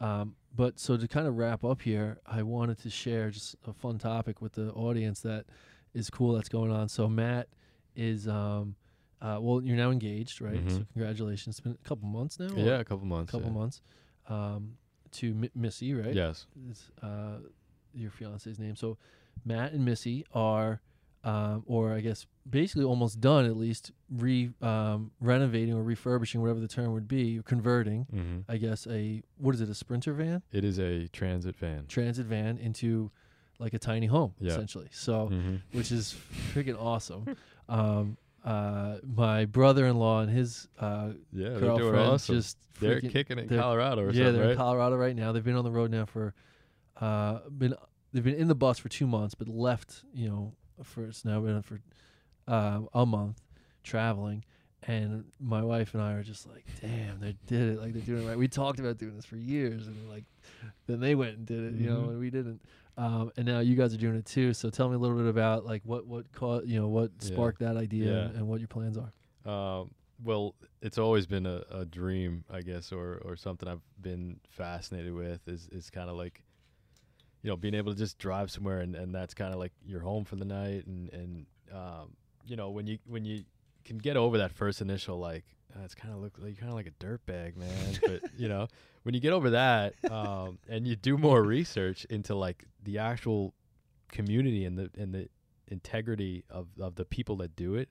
Um, 0.00 0.34
but 0.56 0.80
so 0.80 0.96
to 0.96 1.06
kind 1.06 1.26
of 1.26 1.36
wrap 1.36 1.62
up 1.62 1.82
here 1.82 2.18
I 2.26 2.42
wanted 2.42 2.78
to 2.78 2.90
share 2.90 3.30
just 3.30 3.56
a 3.66 3.72
fun 3.72 3.98
topic 3.98 4.40
with 4.40 4.52
the 4.52 4.70
audience 4.72 5.20
that 5.20 5.44
is 5.92 6.08
cool 6.08 6.32
that's 6.34 6.48
going 6.48 6.72
on. 6.72 6.88
So 6.88 7.08
Matt 7.08 7.48
is 7.94 8.26
um, 8.28 8.76
uh, 9.22 9.38
well 9.40 9.62
you're 9.62 9.76
now 9.76 9.90
engaged 9.90 10.40
right 10.40 10.62
so 10.70 10.78
Mhm. 10.78 10.86
congratulations 10.92 11.48
it's 11.56 11.60
been 11.60 11.76
a 11.84 11.88
couple 11.88 12.08
months 12.08 12.38
now 12.38 12.54
Yeah, 12.56 12.78
a 12.80 12.84
couple 12.84 13.06
months. 13.06 13.30
A 13.30 13.36
couple 13.36 13.50
yeah. 13.50 13.58
months 13.58 13.82
um, 14.28 14.76
to 15.12 15.34
Mi- 15.34 15.50
Missy 15.54 15.92
right 15.94 16.14
Yes. 16.14 16.46
is 16.70 16.90
uh, 17.02 17.38
your 17.92 18.10
fiance's 18.10 18.58
name. 18.58 18.76
So 18.76 18.96
Matt 19.44 19.72
and 19.72 19.84
Missy 19.84 20.24
are, 20.32 20.80
um, 21.24 21.64
or 21.66 21.92
I 21.92 22.00
guess 22.00 22.26
basically 22.48 22.84
almost 22.84 23.20
done 23.20 23.44
at 23.44 23.56
least 23.56 23.90
re 24.08 24.52
um, 24.62 25.10
renovating 25.20 25.74
or 25.74 25.82
refurbishing, 25.82 26.40
whatever 26.40 26.60
the 26.60 26.68
term 26.68 26.92
would 26.92 27.08
be, 27.08 27.40
converting. 27.44 28.04
hmm 28.10 28.40
I 28.48 28.56
guess 28.58 28.86
a 28.86 29.22
what 29.36 29.54
is 29.54 29.60
it? 29.60 29.68
A 29.68 29.74
sprinter 29.74 30.12
van, 30.12 30.42
It 30.52 30.64
is 30.64 30.78
a 30.78 31.08
transit 31.08 31.56
van. 31.56 31.86
transit 31.88 32.26
van 32.26 32.56
into 32.58 33.10
like 33.58 33.74
a 33.74 33.78
tiny 33.78 34.06
home 34.06 34.32
Yeah. 34.38 34.52
essentially. 34.52 34.88
So 34.92 35.26
hmm 35.28 35.56
which 35.72 35.90
is 35.92 36.14
freaking 36.54 36.78
awesome. 36.80 37.24
Uh, 38.44 38.96
my 39.04 39.44
brother-in-law 39.44 40.20
and 40.22 40.30
his 40.30 40.66
uh, 40.78 41.10
Yeah, 41.32 41.50
they're 41.50 41.60
doing 41.60 41.76
girlfriend 41.78 42.08
awesome. 42.10 42.34
just 42.36 42.56
they're 42.80 43.00
freaking- 43.00 43.10
kicking 43.12 43.38
it 43.38 43.42
in 43.42 43.48
they're- 43.48 43.60
Colorado 43.60 44.02
or 44.02 44.06
yeah, 44.06 44.24
something, 44.24 44.32
they're 44.34 44.42
right? 44.44 44.50
in 44.52 44.56
Colorado 44.56 44.96
right 44.96 45.14
now. 45.14 45.32
They've 45.32 45.44
been 45.44 45.56
on 45.56 45.64
the 45.64 45.70
road 45.70 45.90
now 45.90 46.06
for 46.06 46.34
uh 47.00 47.40
been 47.50 47.74
they've 48.12 48.24
been 48.24 48.34
in 48.34 48.48
the 48.48 48.54
bus 48.54 48.78
for 48.78 48.88
two 48.88 49.06
months, 49.06 49.34
but 49.34 49.46
left 49.48 50.04
you 50.14 50.28
know 50.28 50.54
for 50.82 51.04
it's 51.04 51.24
now 51.24 51.40
been 51.40 51.60
for 51.62 51.80
um 52.48 52.88
a 52.94 53.04
month 53.04 53.40
traveling. 53.82 54.44
And 54.84 55.24
my 55.38 55.62
wife 55.62 55.92
and 55.92 56.02
I 56.02 56.12
are 56.14 56.22
just 56.22 56.46
like, 56.48 56.64
damn, 56.80 57.20
they 57.20 57.36
did 57.46 57.74
it. 57.74 57.80
Like 57.82 57.92
they're 57.92 58.00
doing 58.02 58.24
it 58.24 58.28
right. 58.28 58.38
We 58.38 58.48
talked 58.48 58.80
about 58.80 58.96
doing 58.96 59.14
this 59.14 59.26
for 59.26 59.36
years, 59.36 59.86
and 59.86 60.08
like, 60.08 60.24
then 60.86 61.00
they 61.00 61.14
went 61.14 61.36
and 61.36 61.44
did 61.46 61.60
it, 61.64 61.74
you 61.74 61.90
know, 61.90 62.00
Mhm. 62.04 62.08
and 62.08 62.18
we 62.18 62.30
didn't. 62.30 62.62
Um, 63.00 63.32
and 63.38 63.46
now 63.46 63.60
you 63.60 63.76
guys 63.76 63.94
are 63.94 63.98
doing 63.98 64.16
it 64.16 64.26
too. 64.26 64.52
So 64.52 64.68
tell 64.68 64.88
me 64.88 64.94
a 64.94 64.98
little 64.98 65.16
bit 65.16 65.26
about 65.26 65.64
like 65.64 65.82
what 65.84 66.06
what 66.06 66.30
caught 66.32 66.66
you 66.66 66.78
know 66.80 66.88
what 66.88 67.10
Yeah. 67.20 67.28
sparked 67.28 67.60
that 67.60 67.76
idea 67.76 68.12
Yeah. 68.12 68.20
and, 68.26 68.36
and 68.36 68.48
what 68.48 68.60
your 68.60 68.68
plans 68.68 68.98
are. 68.98 69.12
Um, 69.50 69.92
well, 70.22 70.54
it's 70.82 70.98
always 70.98 71.26
been 71.26 71.46
a, 71.46 71.62
a 71.70 71.84
dream, 71.86 72.44
I 72.50 72.60
guess, 72.60 72.92
or, 72.92 73.22
or 73.24 73.36
something 73.36 73.66
I've 73.66 73.80
been 74.02 74.38
fascinated 74.50 75.14
with 75.14 75.48
is, 75.48 75.66
is 75.72 75.88
kind 75.88 76.10
of 76.10 76.16
like, 76.16 76.42
you 77.42 77.48
know, 77.48 77.56
being 77.56 77.72
able 77.72 77.92
to 77.92 77.98
just 77.98 78.18
drive 78.18 78.50
somewhere 78.50 78.80
and, 78.80 78.94
and 78.94 79.14
that's 79.14 79.32
kind 79.32 79.54
of 79.54 79.58
like 79.58 79.72
your 79.86 80.00
home 80.00 80.26
for 80.26 80.36
the 80.36 80.44
night. 80.44 80.86
And, 80.86 81.08
and, 81.14 81.46
um, 81.72 82.10
you 82.46 82.54
know, 82.56 82.68
when 82.68 82.86
you, 82.86 82.98
when 83.06 83.24
you 83.24 83.44
can 83.86 83.96
get 83.96 84.18
over 84.18 84.36
that 84.36 84.52
first 84.52 84.82
initial, 84.82 85.18
like, 85.18 85.44
uh, 85.74 85.84
it's 85.84 85.94
kind 85.94 86.12
of 86.12 86.20
look 86.20 86.34
like 86.38 86.48
you're 86.48 86.56
kind 86.56 86.68
of 86.70 86.74
like 86.76 86.86
a 86.88 86.94
dirt 86.98 87.24
bag, 87.24 87.56
man. 87.56 87.98
but 88.06 88.20
you 88.36 88.48
know, 88.48 88.68
when 89.02 89.14
you 89.14 89.20
get 89.20 89.32
over 89.32 89.50
that, 89.50 89.94
um, 90.10 90.58
and 90.68 90.86
you 90.86 90.96
do 90.96 91.16
more 91.18 91.42
research 91.42 92.04
into 92.06 92.34
like 92.34 92.64
the 92.82 92.98
actual 92.98 93.54
community 94.12 94.64
and 94.64 94.78
the, 94.78 94.90
and 94.98 95.14
the 95.14 95.28
integrity 95.68 96.44
of, 96.50 96.68
of 96.80 96.96
the 96.96 97.04
people 97.04 97.36
that 97.36 97.54
do 97.56 97.74
it, 97.74 97.88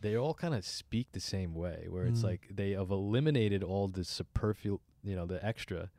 they 0.00 0.16
all 0.16 0.34
kind 0.34 0.54
of 0.54 0.64
speak 0.64 1.08
the 1.12 1.20
same 1.20 1.54
way 1.54 1.86
where 1.88 2.04
it's 2.06 2.20
Mm. 2.20 2.24
like 2.24 2.48
they 2.50 2.70
have 2.72 2.90
eliminated 2.90 3.62
all 3.62 3.88
the 3.88 4.04
superfluous 4.04 4.80
you 5.02 5.14
know 5.16 5.24
the 5.26 5.42
extra 5.44 5.90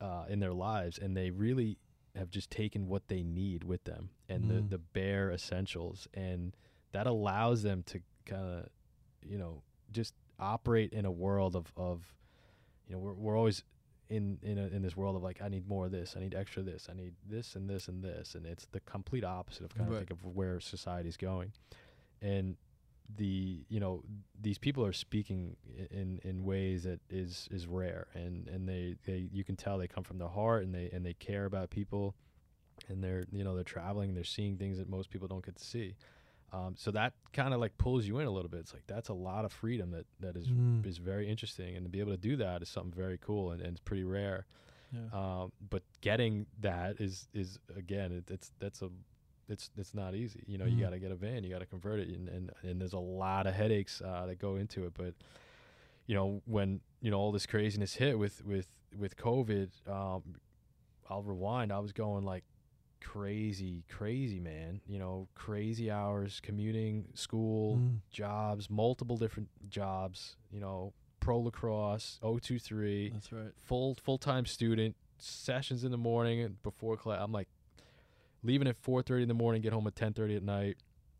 uh, 0.00 0.24
in 0.28 0.38
their 0.40 0.52
lives 0.52 0.98
and 0.98 1.16
they 1.16 1.30
really 1.30 1.78
have 2.14 2.30
just 2.30 2.50
taken 2.50 2.86
what 2.88 3.08
they 3.08 3.22
need 3.22 3.64
with 3.64 3.84
them 3.84 4.10
and 4.28 4.44
Mm. 4.44 4.48
the, 4.48 4.76
the 4.76 4.78
bare 4.78 5.30
essentials 5.30 6.06
and 6.14 6.54
that 6.92 7.06
allows 7.06 7.62
them 7.62 7.82
to 7.84 8.00
kind 8.26 8.42
of 8.60 8.68
you 9.22 9.38
know 9.38 9.62
just 9.90 10.14
operate 10.38 10.92
in 10.92 11.04
a 11.04 11.10
world 11.10 11.56
of, 11.56 11.72
of 11.76 12.14
you 12.88 12.94
know 12.94 13.00
we're, 13.00 13.12
we're 13.14 13.36
always 13.36 13.62
in 14.08 14.38
in, 14.42 14.58
a, 14.58 14.66
in 14.68 14.82
this 14.82 14.96
world 14.96 15.16
of 15.16 15.22
like 15.22 15.42
I 15.42 15.48
need 15.48 15.68
more 15.68 15.86
of 15.86 15.92
this 15.92 16.14
I 16.16 16.20
need 16.20 16.34
extra 16.34 16.62
this 16.62 16.88
I 16.90 16.94
need 16.94 17.12
this 17.28 17.54
and 17.54 17.68
this 17.68 17.88
and 17.88 18.02
this 18.02 18.34
and 18.34 18.46
it's 18.46 18.66
the 18.72 18.80
complete 18.80 19.22
opposite 19.24 19.64
of 19.64 19.74
kind 19.74 19.88
of 19.88 19.94
Right. 19.94 19.98
think 20.08 20.10
of 20.10 20.24
where 20.24 20.60
society's 20.60 21.16
going. 21.18 21.52
And 22.22 22.56
the 23.16 23.64
you 23.68 23.80
know 23.80 24.02
these 24.40 24.58
people 24.58 24.84
are 24.84 24.92
speaking 24.92 25.56
in 25.90 26.20
in 26.24 26.44
ways 26.44 26.84
that 26.84 27.00
is 27.10 27.48
is 27.50 27.66
rare. 27.66 28.08
And 28.14 28.48
and 28.48 28.68
they 28.68 28.96
they 29.06 29.28
you 29.32 29.44
can 29.44 29.56
tell 29.56 29.78
they 29.78 29.88
come 29.88 30.04
from 30.04 30.18
the 30.18 30.28
heart 30.28 30.64
and 30.64 30.74
they 30.74 30.88
and 30.92 31.04
they 31.04 31.14
care 31.14 31.44
about 31.44 31.70
people. 31.70 32.14
And 32.88 33.02
they're 33.02 33.26
you 33.30 33.44
know 33.44 33.54
they're 33.54 33.64
traveling 33.64 34.14
they're 34.14 34.24
seeing 34.24 34.56
things 34.56 34.78
that 34.78 34.88
most 34.88 35.10
people 35.10 35.28
don't 35.28 35.44
get 35.44 35.56
to 35.56 35.64
see 35.64 35.96
um, 36.52 36.74
so 36.76 36.90
that 36.90 37.12
kind 37.32 37.52
of 37.52 37.60
like 37.60 37.76
pulls 37.78 38.06
you 38.06 38.18
in 38.18 38.26
a 38.26 38.30
little 38.30 38.48
bit 38.48 38.60
it's 38.60 38.72
like 38.72 38.86
that's 38.86 39.08
a 39.08 39.14
lot 39.14 39.44
of 39.44 39.52
freedom 39.52 39.90
that 39.90 40.06
that 40.20 40.36
is 40.36 40.46
Mm. 40.48 40.86
is 40.86 40.98
very 40.98 41.28
interesting 41.28 41.76
and 41.76 41.84
to 41.84 41.90
be 41.90 42.00
able 42.00 42.12
to 42.12 42.18
do 42.18 42.36
that 42.36 42.62
is 42.62 42.68
something 42.68 42.92
very 42.92 43.18
cool 43.18 43.50
and, 43.50 43.60
and 43.60 43.72
it's 43.72 43.80
pretty 43.80 44.04
rare 44.04 44.46
Yeah. 44.92 45.08
um, 45.12 45.52
but 45.70 45.82
getting 46.00 46.46
that 46.60 47.00
is 47.00 47.28
is 47.34 47.58
again 47.76 48.12
it, 48.12 48.30
it's 48.30 48.52
that's 48.58 48.80
a 48.82 48.88
it's 49.50 49.70
it's 49.78 49.94
not 49.94 50.14
easy. 50.14 50.42
You 50.46 50.58
know, 50.58 50.66
Mhm. 50.66 50.72
you 50.76 50.80
got 50.84 50.90
to 50.90 50.98
get 50.98 51.10
a 51.10 51.14
van, 51.14 51.42
you 51.42 51.48
got 51.50 51.60
to 51.60 51.66
convert 51.66 52.00
it, 52.00 52.08
and, 52.08 52.28
and 52.28 52.50
and 52.62 52.78
there's 52.80 52.92
a 52.92 52.98
lot 52.98 53.46
of 53.46 53.54
headaches 53.54 54.02
uh, 54.02 54.26
that 54.26 54.38
go 54.38 54.56
into 54.56 54.84
it. 54.84 54.92
But 54.94 55.14
you 56.06 56.14
know, 56.14 56.42
when 56.44 56.80
you 57.00 57.10
know 57.10 57.18
all 57.18 57.32
this 57.32 57.46
craziness 57.46 57.94
hit 57.94 58.18
with 58.18 58.44
with 58.44 58.68
with 58.98 59.16
COVID, 59.16 59.70
um, 59.88 60.22
I'll 61.08 61.22
rewind. 61.22 61.72
I 61.72 61.78
was 61.78 61.92
going 61.92 62.24
like 62.26 62.44
crazy, 63.00 63.84
crazy, 63.88 64.40
man. 64.40 64.80
You 64.86 64.98
know, 64.98 65.28
crazy 65.34 65.90
hours, 65.90 66.40
commuting, 66.42 67.06
school, 67.14 67.76
Mm. 67.76 68.00
jobs, 68.10 68.68
multiple 68.70 69.16
different 69.16 69.48
jobs. 69.68 70.36
You 70.50 70.60
know, 70.60 70.92
pro 71.20 71.38
lacrosse, 71.40 72.18
O23 72.22 73.12
That's 73.12 73.32
right. 73.32 73.52
full 73.56 73.94
full 74.02 74.18
time 74.18 74.46
student, 74.46 74.96
sessions 75.18 75.84
in 75.84 75.90
the 75.90 75.98
morning 75.98 76.40
and 76.40 76.62
before 76.62 76.96
class. 76.96 77.20
I'm 77.22 77.32
like 77.32 77.48
leaving 78.42 78.68
at 78.68 78.76
four 78.76 79.02
thirty 79.02 79.22
in 79.22 79.28
the 79.28 79.34
morning, 79.34 79.62
get 79.62 79.72
home 79.72 79.86
at 79.86 79.96
ten 79.96 80.12
thirty 80.12 80.36
at 80.36 80.42
night. 80.42 80.76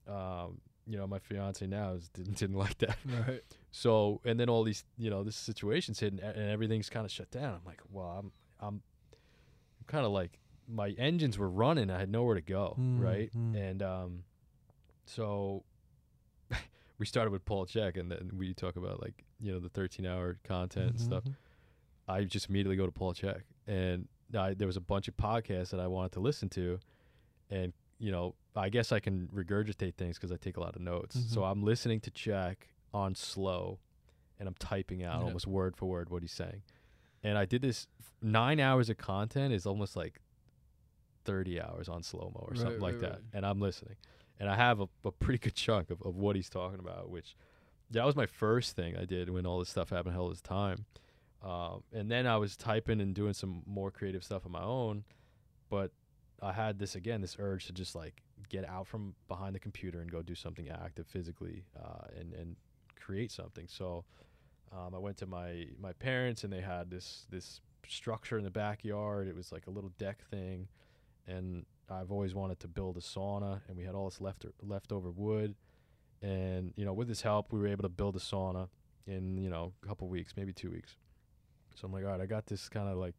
Um, 0.07 0.61
you 0.87 0.97
know, 0.97 1.07
my 1.07 1.19
fiance 1.19 1.67
now 1.67 1.93
is, 1.95 2.09
didn't 2.15 2.37
didn't 2.39 2.57
like 2.57 2.79
that. 2.79 2.97
Right. 3.27 3.43
So 3.71 4.21
and 4.25 4.39
then 4.41 4.49
all 4.49 4.65
these 4.65 4.85
you 4.97 5.11
know 5.11 5.23
this 5.25 5.37
situation's 5.37 6.01
hit 6.01 6.13
and, 6.13 6.21
and 6.21 6.51
everything's 6.51 6.89
kind 6.91 7.05
of 7.05 7.13
shut 7.13 7.31
down. 7.31 7.55
I'm 7.55 7.65
like, 7.67 7.81
well, 7.91 8.09
I'm 8.09 8.33
I'm 8.61 8.83
kind 9.87 10.05
of 10.07 10.13
like 10.13 10.39
my 10.70 10.90
engines 10.90 11.39
were 11.39 11.49
running. 11.49 11.90
I 11.90 11.99
had 11.99 12.11
nowhere 12.11 12.35
to 12.35 12.40
go, 12.43 12.77
Mm, 12.78 13.01
right? 13.01 13.31
mm. 13.35 13.57
And 13.57 13.82
um, 13.82 14.24
so 15.07 15.65
we 16.99 17.07
started 17.07 17.31
with 17.31 17.45
Paul 17.45 17.66
Chek, 17.66 17.99
and 17.99 18.11
then 18.11 18.32
we 18.36 18.55
talk 18.55 18.77
about 18.77 19.01
like 19.01 19.24
you 19.40 19.53
know 19.53 19.61
the 19.61 19.69
13 19.69 20.05
hour 20.07 20.39
content 20.45 20.90
and 20.90 21.01
stuff. 21.01 21.24
Mhm. 21.24 21.35
I 22.09 22.24
just 22.24 22.49
immediately 22.49 22.77
go 22.77 22.86
to 22.86 22.93
Paul 22.93 23.15
Chek, 23.15 23.43
and 23.66 24.09
I, 24.36 24.55
there 24.55 24.66
was 24.66 24.77
a 24.77 24.81
bunch 24.81 25.09
of 25.09 25.16
podcasts 25.16 25.70
that 25.70 25.81
I 25.81 25.86
wanted 25.86 26.12
to 26.12 26.20
listen 26.20 26.49
to, 26.51 26.78
and 27.51 27.73
you 27.99 28.11
know 28.11 28.35
I 28.57 28.69
guess 28.69 28.93
I 28.93 28.99
can 29.01 29.28
regurgitate 29.28 29.95
things 29.95 30.16
because 30.19 30.32
I 30.32 30.36
take 30.36 30.57
a 30.57 30.61
lot 30.61 30.74
of 30.77 30.82
notes. 30.82 31.19
So 31.32 31.40
Mhm. 31.43 31.51
I'm 31.53 31.62
listening 31.62 32.01
to 32.01 32.11
Chek 32.11 32.57
on 32.93 33.15
slow, 33.15 33.78
and 34.39 34.49
I'm 34.49 34.55
typing 34.59 35.03
out 35.03 35.20
Yeah. 35.20 35.27
almost 35.27 35.47
word 35.47 35.77
for 35.77 35.86
word 35.86 36.11
what 36.11 36.23
he's 36.23 36.32
saying, 36.32 36.62
and 37.23 37.39
I 37.39 37.45
did 37.45 37.62
this 37.62 37.86
nine 38.20 38.59
hours 38.59 38.90
of 38.90 38.97
content 38.99 39.55
is 39.55 39.65
almost 39.66 39.95
like 39.97 40.20
30 41.29 41.61
hours 41.61 41.89
on 41.89 42.03
slow 42.03 42.33
mo 42.35 42.41
or 42.49 42.55
Right, 42.55 42.59
something 42.59 42.81
like 42.81 42.95
right, 42.95 43.01
that, 43.03 43.13
right. 43.13 43.23
and 43.33 43.47
I'm 43.47 43.61
listening, 43.61 43.97
and 44.41 44.49
I 44.49 44.57
have 44.57 44.81
a, 44.81 44.89
a 45.05 45.13
pretty 45.13 45.39
good 45.39 45.55
chunk 45.55 45.91
of, 45.91 46.01
of 46.03 46.17
what 46.17 46.37
he's 46.37 46.49
talking 46.49 46.79
about, 46.81 47.11
which 47.11 47.37
that 47.91 48.05
was 48.05 48.17
my 48.17 48.27
first 48.27 48.77
thing 48.77 48.97
I 48.97 49.05
did 49.05 49.31
when 49.31 49.47
all 49.47 49.59
this 49.59 49.69
stuff 49.71 49.91
happened 49.91 50.15
hell 50.15 50.29
this 50.29 50.41
time. 50.41 50.87
Um, 51.43 51.85
and 51.93 52.11
then 52.11 52.27
I 52.27 52.37
was 52.37 52.57
typing 52.57 53.01
and 53.01 53.15
doing 53.15 53.33
some 53.35 53.63
more 53.67 53.91
creative 53.91 54.25
stuff 54.25 54.45
on 54.45 54.53
my 54.53 54.63
own, 54.63 55.05
but 55.71 55.93
I 56.43 56.53
had 56.53 56.79
this 56.79 56.95
again, 56.97 57.21
this 57.21 57.37
urge 57.39 57.67
to 57.67 57.73
just 57.73 57.95
like 57.95 58.23
get 58.49 58.69
out 58.69 58.87
from 58.87 59.15
behind 59.29 59.55
the 59.55 59.61
computer 59.61 60.01
and 60.01 60.11
go 60.11 60.23
do 60.23 60.35
something 60.35 60.69
active 60.69 61.07
physically, 61.07 61.65
uh, 61.79 62.07
and 62.19 62.33
and 62.35 62.57
create 62.97 63.31
something. 63.31 63.67
So 63.69 64.05
um, 64.73 64.95
I 64.95 64.99
went 64.99 65.17
to 65.19 65.27
my 65.27 65.67
my 65.81 65.93
parents 65.93 66.45
and 66.45 66.53
they 66.53 66.61
had 66.61 66.91
this 66.91 67.27
this 67.31 67.61
structure 67.87 68.37
in 68.39 68.45
the 68.45 68.51
backyard. 68.51 69.29
It 69.29 69.35
was 69.37 69.53
like 69.53 69.67
a 69.67 69.71
little 69.71 69.93
deck 69.99 70.23
thing, 70.31 70.69
and 71.29 71.65
I've 71.91 72.11
always 72.11 72.35
wanted 72.35 72.59
to 72.61 72.69
build 72.69 72.97
a 72.97 73.01
sauna, 73.01 73.61
and 73.69 73.77
we 73.77 73.85
had 73.85 73.95
all 73.95 74.09
this 74.09 74.21
left 74.21 74.45
leftover 74.63 75.11
wood, 75.11 75.55
and 76.23 76.73
you 76.77 76.85
know 76.85 76.93
with 76.93 77.09
his 77.09 77.23
help 77.23 77.53
we 77.53 77.59
were 77.59 77.69
able 77.69 77.83
to 77.83 77.89
build 77.89 78.17
a 78.17 78.21
sauna 78.21 78.69
in 79.07 79.37
you 79.39 79.51
know 79.51 79.73
a 79.83 79.87
couple 79.87 80.09
weeks, 80.09 80.35
maybe 80.37 80.53
two 80.53 80.71
weeks. 80.71 80.97
So 81.75 81.87
I'm 81.87 81.93
like, 81.93 82.05
all 82.05 82.11
right, 82.11 82.21
I 82.21 82.27
got 82.27 82.47
this 82.47 82.69
kind 82.69 82.89
of 82.89 82.99
like 82.99 83.15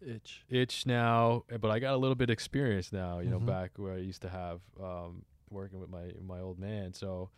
Itch. 0.00 0.44
itch 0.48 0.86
now, 0.86 1.44
eh, 1.50 1.58
but 1.58 1.70
I 1.70 1.78
got 1.78 1.92
a 1.92 1.98
little 1.98 2.14
bit 2.14 2.30
of 2.30 2.32
experience 2.32 2.90
now, 2.92 3.18
you 3.18 3.28
know, 3.28 3.38
Mhm. 3.38 3.46
back 3.46 3.72
where 3.76 3.92
I 3.92 3.98
used 3.98 4.22
to 4.22 4.30
have 4.30 4.62
um, 4.80 5.24
working 5.50 5.78
with 5.78 5.90
my 5.90 6.12
my 6.22 6.40
old 6.40 6.58
man. 6.58 6.94
So 6.94 7.30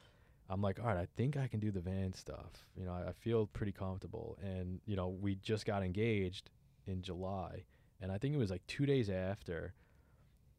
I'm 0.48 0.62
like, 0.62 0.78
all 0.78 0.86
right, 0.86 0.96
I 0.98 1.06
think 1.16 1.36
I 1.36 1.48
can 1.48 1.58
do 1.60 1.70
the 1.72 1.80
van 1.80 2.12
stuff. 2.12 2.66
You 2.76 2.84
know, 2.84 2.92
I, 2.92 3.08
I 3.08 3.12
feel 3.12 3.46
pretty 3.48 3.72
comfortable. 3.72 4.38
And 4.42 4.80
you 4.86 4.94
know, 4.96 5.08
we 5.08 5.34
just 5.36 5.66
got 5.66 5.82
engaged 5.82 6.50
in 6.86 7.02
July, 7.02 7.64
and 8.00 8.12
I 8.12 8.18
think 8.18 8.34
it 8.34 8.38
was 8.38 8.50
like 8.50 8.64
two 8.66 8.86
days 8.86 9.10
after. 9.10 9.74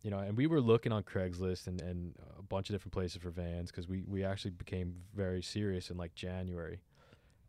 You 0.04 0.12
know, 0.12 0.20
and 0.20 0.36
we 0.38 0.48
were 0.48 0.60
looking 0.62 0.92
on 0.92 1.04
Craigslist 1.04 1.68
and, 1.68 1.82
and 1.82 2.14
a 2.38 2.44
bunch 2.44 2.70
of 2.70 2.76
different 2.76 2.92
places 2.94 3.22
for 3.22 3.30
vans 3.30 3.72
because 3.72 3.88
we, 3.88 4.04
we 4.06 4.24
actually 4.26 4.52
became 4.52 4.94
very 5.16 5.42
serious 5.42 5.90
in 5.90 5.98
like 5.98 6.14
January 6.14 6.82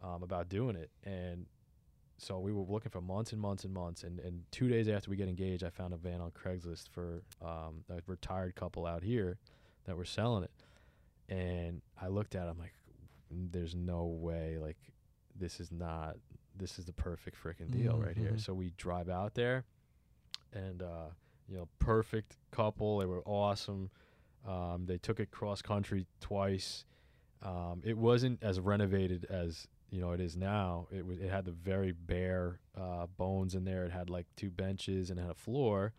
um, 0.03 0.23
about 0.23 0.49
doing 0.49 0.77
it. 0.77 0.91
And 1.03 1.47
so 2.17 2.39
we 2.39 2.53
were 2.53 2.63
looking 2.63 2.91
for 2.91 3.01
months 3.01 3.33
and 3.33 3.41
months 3.41 3.65
and 3.65 3.75
months 3.75 4.05
and, 4.05 4.21
and 4.21 4.43
two 4.53 4.69
days 4.69 4.89
after 4.89 5.11
we 5.11 5.17
get 5.17 5.27
engaged 5.29 5.65
i 5.65 5.69
found 5.69 5.93
a 5.93 5.97
van 5.97 6.21
on 6.21 6.31
craigslist 6.31 6.89
for 6.89 7.25
um, 7.43 7.83
a 7.91 7.99
retired 8.07 8.55
couple 8.55 8.87
out 8.87 9.03
here 9.03 9.37
that 9.85 9.97
were 9.97 10.05
selling 10.05 10.45
it 10.45 10.53
and 11.29 11.83
i 12.01 12.07
looked 12.07 12.37
at 12.37 12.47
it 12.47 12.51
i'm 12.51 12.59
like 12.59 12.73
there's 13.51 13.75
no 13.75 14.05
way 14.05 14.59
like 14.61 14.77
this 15.37 15.59
is 15.59 15.73
not 15.73 16.15
this 16.57 16.79
is 16.79 16.85
the 16.85 16.93
perfect 16.93 17.37
freaking 17.37 17.69
deal 17.69 17.99
right 17.99 18.17
here 18.17 18.31
Mhm. 18.35 18.41
so 18.41 18.55
we 18.55 18.71
drive 18.77 19.09
out 19.09 19.35
there 19.35 19.65
and 20.53 20.83
uh, 20.83 21.09
you 21.49 21.57
know 21.57 21.69
perfect 21.79 22.37
couple 22.51 22.99
they 22.99 23.07
were 23.07 23.23
awesome 23.27 23.91
um, 24.47 24.85
they 24.87 24.99
took 24.99 25.21
it 25.21 25.31
cross 25.31 25.63
country 25.63 26.07
twice 26.21 26.85
um, 27.43 27.83
it 27.85 27.97
wasn't 27.99 28.43
as 28.43 28.59
renovated 28.61 29.27
as 29.29 29.69
you 29.91 30.01
know 30.01 30.13
it 30.13 30.21
is 30.21 30.35
now. 30.37 30.87
It 30.91 31.07
was 31.07 31.19
it 31.19 31.29
had 31.31 31.45
the 31.45 31.53
very 31.53 31.93
bare 31.93 32.59
uh, 32.77 33.07
bones 33.19 33.55
in 33.55 33.65
there. 33.65 33.85
It 33.85 33.93
had 33.93 34.09
like 34.11 34.27
two 34.35 34.51
benches 34.51 35.11
and 35.11 35.19
it 35.21 35.23
had 35.23 35.31
a 35.31 35.35
floor, 35.35 35.93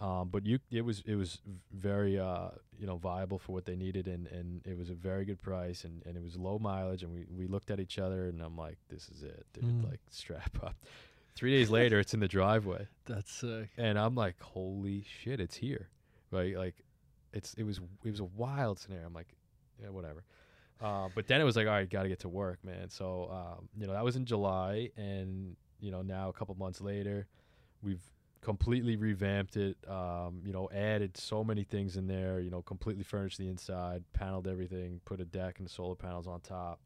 um, 0.00 0.28
but 0.30 0.44
you 0.46 0.58
it 0.72 0.80
was 0.82 1.02
it 1.06 1.14
was 1.14 1.40
very 1.70 2.18
uh, 2.18 2.48
you 2.80 2.86
know 2.86 2.96
viable 2.96 3.38
for 3.38 3.52
what 3.52 3.64
they 3.66 3.76
needed 3.76 4.08
and, 4.08 4.26
and 4.28 4.62
it 4.66 4.76
was 4.78 4.88
a 4.90 4.94
very 4.94 5.24
good 5.26 5.40
price 5.42 5.84
and, 5.84 6.02
and 6.06 6.16
it 6.16 6.22
was 6.22 6.36
low 6.36 6.58
mileage 6.58 7.02
and 7.02 7.12
we, 7.12 7.26
we 7.30 7.46
looked 7.46 7.70
at 7.70 7.78
each 7.80 7.98
other 7.98 8.26
and 8.28 8.40
I'm 8.40 8.56
like 8.56 8.78
this 8.88 9.08
is 9.10 9.22
it 9.22 9.46
dude 9.52 9.64
Mm. 9.64 9.90
like 9.90 10.00
strap 10.10 10.56
up. 10.62 10.74
Three 11.38 11.52
days 11.52 11.70
later 11.70 12.00
it's 12.00 12.14
in 12.14 12.20
the 12.20 12.28
driveway 12.28 12.86
That's 13.06 13.32
sick. 13.32 13.70
and 13.78 13.98
I'm 13.98 14.14
like 14.14 14.40
holy 14.42 15.04
shit 15.22 15.40
it's 15.40 15.54
here 15.54 15.88
right 16.30 16.56
like 16.56 16.74
it's 17.32 17.54
it 17.54 17.62
was 17.62 17.80
it 18.04 18.10
was 18.10 18.20
a 18.20 18.24
wild 18.24 18.78
scenario. 18.78 19.06
I'm 19.06 19.14
like 19.14 19.28
yeah 19.80 19.90
whatever. 19.90 20.24
Uh, 20.80 21.08
but 21.14 21.26
then 21.26 21.40
it 21.40 21.44
was 21.44 21.56
like, 21.56 21.66
all 21.66 21.72
right, 21.72 21.90
got 21.90 22.04
to 22.04 22.08
get 22.08 22.20
to 22.20 22.28
work, 22.28 22.58
man. 22.64 22.88
So, 22.88 23.28
um, 23.32 23.68
you 23.76 23.86
know, 23.86 23.92
that 23.94 24.04
was 24.04 24.14
in 24.14 24.24
July, 24.24 24.90
and 24.96 25.56
you 25.80 25.90
know, 25.90 26.02
now 26.02 26.28
a 26.28 26.32
couple 26.32 26.54
months 26.54 26.80
later, 26.80 27.26
we've 27.82 28.02
completely 28.42 28.96
revamped 28.96 29.56
it. 29.56 29.76
Um, 29.88 30.40
you 30.44 30.52
know, 30.52 30.68
added 30.72 31.16
so 31.16 31.42
many 31.42 31.64
things 31.64 31.96
in 31.96 32.06
there. 32.06 32.40
You 32.40 32.50
know, 32.50 32.62
completely 32.62 33.02
furnished 33.02 33.38
the 33.38 33.48
inside, 33.48 34.04
paneled 34.12 34.46
everything, 34.46 35.00
put 35.04 35.20
a 35.20 35.24
deck 35.24 35.58
and 35.58 35.68
solar 35.68 35.96
panels 35.96 36.28
on 36.28 36.40
top. 36.40 36.80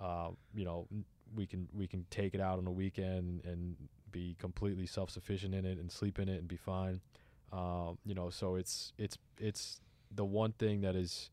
Um, 0.00 0.36
you 0.52 0.64
know, 0.64 0.88
we 1.34 1.46
can 1.46 1.68
we 1.72 1.86
can 1.86 2.06
take 2.10 2.34
it 2.34 2.40
out 2.40 2.58
on 2.58 2.64
the 2.64 2.70
weekend 2.70 3.42
and 3.44 3.76
be 4.10 4.36
completely 4.38 4.86
self 4.86 5.10
sufficient 5.10 5.54
in 5.54 5.64
it 5.64 5.78
and 5.78 5.90
sleep 5.90 6.18
in 6.18 6.28
it 6.28 6.38
and 6.38 6.48
be 6.48 6.56
fine. 6.56 7.00
Um, 7.52 7.98
you 8.04 8.14
know, 8.14 8.30
so 8.30 8.54
it's 8.56 8.92
it's 8.98 9.18
it's 9.38 9.80
the 10.14 10.24
one 10.24 10.52
thing 10.52 10.80
that 10.82 10.94
has 10.94 11.30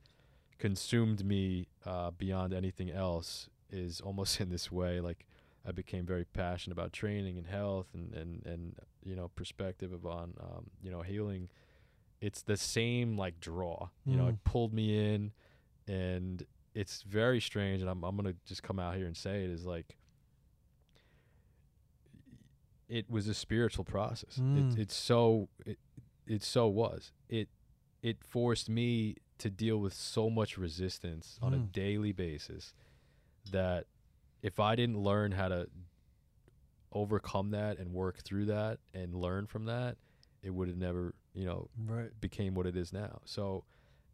consumed 0.58 1.24
me 1.26 1.68
uh, 1.86 2.12
beyond 2.12 2.54
anything 2.54 2.90
else 2.92 3.50
is 3.72 4.02
almost 4.02 4.40
in 4.42 4.50
this 4.50 4.72
way. 4.72 5.00
Like 5.00 5.26
I 5.68 5.72
became 5.72 6.06
very 6.06 6.26
passionate 6.26 6.74
about 6.78 6.94
training 6.94 7.38
and 7.38 7.48
health 7.48 7.88
and 7.94 8.14
and 8.14 8.46
and 8.46 8.76
you 9.04 9.16
know 9.16 9.30
perspective 9.36 9.92
of 9.94 10.06
on 10.06 10.34
um, 10.40 10.70
you 10.82 10.92
know 10.92 11.02
healing. 11.02 11.50
It's 12.22 12.42
the 12.42 12.58
same 12.58 13.18
like 13.18 13.40
draw. 13.40 13.90
You 14.06 14.18
know, 14.18 14.26
Mm. 14.26 14.30
it 14.32 14.44
pulled 14.44 14.74
me 14.74 15.14
in, 15.14 15.32
and 15.88 16.46
it's 16.76 17.02
very 17.04 17.40
strange. 17.42 17.82
And 17.82 17.90
I'm 17.90 18.04
I'm 18.04 18.16
gonna 18.16 18.36
just 18.46 18.64
come 18.64 18.80
out 18.80 18.96
here 18.96 19.06
and 19.08 19.16
say 19.18 19.44
it 19.44 19.50
is 19.50 19.66
like. 19.66 19.96
It 22.88 23.10
was 23.10 23.28
a 23.28 23.34
spiritual 23.36 23.84
process. 23.86 24.38
Mm. 24.40 24.74
It, 24.74 24.80
it's 24.82 24.96
so 24.96 25.50
it, 25.66 25.78
it 26.26 26.44
so 26.44 26.68
was. 26.68 27.12
It 27.30 27.50
it 28.02 28.18
forced 28.24 28.70
me 28.70 29.18
to 29.38 29.50
deal 29.50 29.78
with 29.78 29.94
so 29.94 30.30
much 30.30 30.58
resistance 30.58 31.38
on 31.42 31.54
a 31.54 31.58
Mm. 31.58 31.72
daily 31.72 32.12
basis 32.12 32.74
that 33.52 33.86
if 34.42 34.60
I 34.60 34.76
didn't 34.76 34.98
learn 34.98 35.32
how 35.34 35.50
to 35.50 35.68
overcome 36.92 37.52
that 37.52 37.78
and 37.78 37.94
work 37.94 38.18
through 38.24 38.46
that 38.46 38.80
and 38.94 39.14
learn 39.14 39.46
from 39.46 39.66
that, 39.66 39.98
it 40.42 40.50
would 40.50 40.68
have 40.68 40.78
never, 40.78 41.14
you 41.34 41.46
know, 41.46 41.70
Right. 41.86 42.10
became 42.20 42.56
what 42.56 42.66
it 42.66 42.76
is 42.76 42.92
now. 42.92 43.22
So 43.26 43.64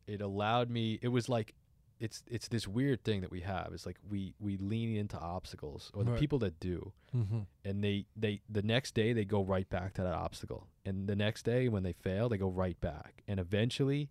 it 0.08 0.20
allowed 0.22 0.70
me 0.70 1.00
it 1.02 1.08
was 1.08 1.30
like 1.30 1.54
it's 2.00 2.24
it's 2.28 2.48
this 2.50 2.68
weird 2.68 3.04
thing 3.04 3.22
that 3.22 3.32
we 3.32 3.42
have. 3.42 3.70
It's 3.74 3.86
like 3.86 3.98
we 4.10 4.34
we 4.40 4.58
lean 4.58 4.96
into 4.96 5.18
obstacles 5.18 5.92
or 5.94 6.04
the 6.04 6.12
Right. 6.12 6.20
people 6.20 6.40
that 6.40 6.60
do 6.60 6.92
Mm-hmm. 7.16 7.40
and 7.64 7.82
they 7.84 8.06
they 8.18 8.42
the 8.50 8.62
next 8.62 8.94
day 8.96 9.14
they 9.14 9.24
go 9.26 9.42
right 9.42 9.70
back 9.70 9.94
to 9.94 10.02
that 10.04 10.14
obstacle 10.14 10.68
and 10.84 11.08
the 11.08 11.16
next 11.16 11.44
day 11.44 11.70
when 11.70 11.84
they 11.84 11.94
fail 11.94 12.28
they 12.28 12.38
go 12.38 12.50
right 12.50 12.80
back 12.82 13.24
and 13.28 13.40
eventually 13.40 14.10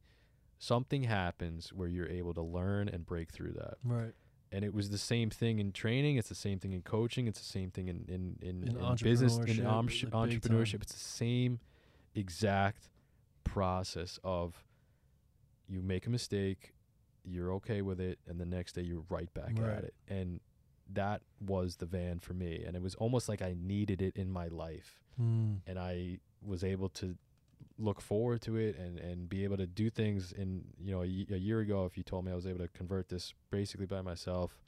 something 0.58 1.02
happens 1.02 1.70
where 1.74 1.88
you're 1.88 2.08
able 2.08 2.32
to 2.32 2.40
learn 2.40 2.88
and 2.88 3.04
break 3.04 3.30
through 3.30 3.52
that 3.52 3.74
Right. 3.84 4.14
and 4.50 4.64
it 4.64 4.72
was 4.72 4.88
the 4.88 4.96
same 4.96 5.28
thing 5.28 5.58
in 5.58 5.72
training 5.72 6.16
it's 6.16 6.30
the 6.30 6.34
same 6.34 6.58
thing 6.58 6.72
in 6.72 6.80
coaching 6.80 7.26
it's 7.26 7.38
the 7.40 7.44
same 7.44 7.70
thing 7.70 7.88
in 7.88 8.06
in 8.08 8.38
in, 8.40 8.62
In 8.68 8.76
in 8.78 8.94
business 8.96 9.36
in 9.36 9.64
like, 9.64 9.66
entrepreneurship 10.12 10.80
it's 10.82 10.92
the 10.94 10.98
same 10.98 11.60
exact 12.14 12.88
process 13.44 14.18
of 14.24 14.64
you 15.68 15.82
make 15.82 16.06
a 16.06 16.10
mistake 16.10 16.73
you're 17.24 17.52
okay 17.54 17.80
with 17.82 18.00
it 18.00 18.18
and 18.28 18.40
the 18.40 18.44
next 18.46 18.72
day 18.74 18.82
you're 18.82 19.04
right 19.08 19.32
back 19.34 19.52
Right. 19.58 19.70
at 19.78 19.84
it 19.84 19.94
and 20.08 20.40
that 20.92 21.22
was 21.40 21.76
the 21.76 21.86
van 21.86 22.18
for 22.18 22.34
me 22.34 22.62
and 22.66 22.76
it 22.76 22.82
was 22.82 22.94
almost 22.96 23.28
like 23.28 23.40
i 23.42 23.54
needed 23.58 24.02
it 24.02 24.16
in 24.16 24.30
my 24.30 24.48
life 24.48 25.00
Mm. 25.20 25.60
and 25.66 25.78
i 25.78 26.18
was 26.44 26.62
able 26.64 26.88
to 26.90 27.16
look 27.78 28.00
forward 28.00 28.40
to 28.42 28.56
it 28.56 28.76
and 28.76 28.98
and 28.98 29.28
be 29.28 29.44
able 29.44 29.56
to 29.56 29.66
do 29.66 29.88
things 29.90 30.32
in 30.32 30.64
you 30.82 30.92
know 30.92 31.02
a, 31.02 31.04
a 31.04 31.38
year 31.38 31.60
ago 31.60 31.84
if 31.86 31.96
you 31.96 32.02
told 32.02 32.24
me 32.24 32.32
i 32.32 32.34
was 32.34 32.46
able 32.46 32.58
to 32.58 32.68
convert 32.68 33.08
this 33.08 33.32
basically 33.50 33.86
by 33.86 34.02
myself 34.02 34.58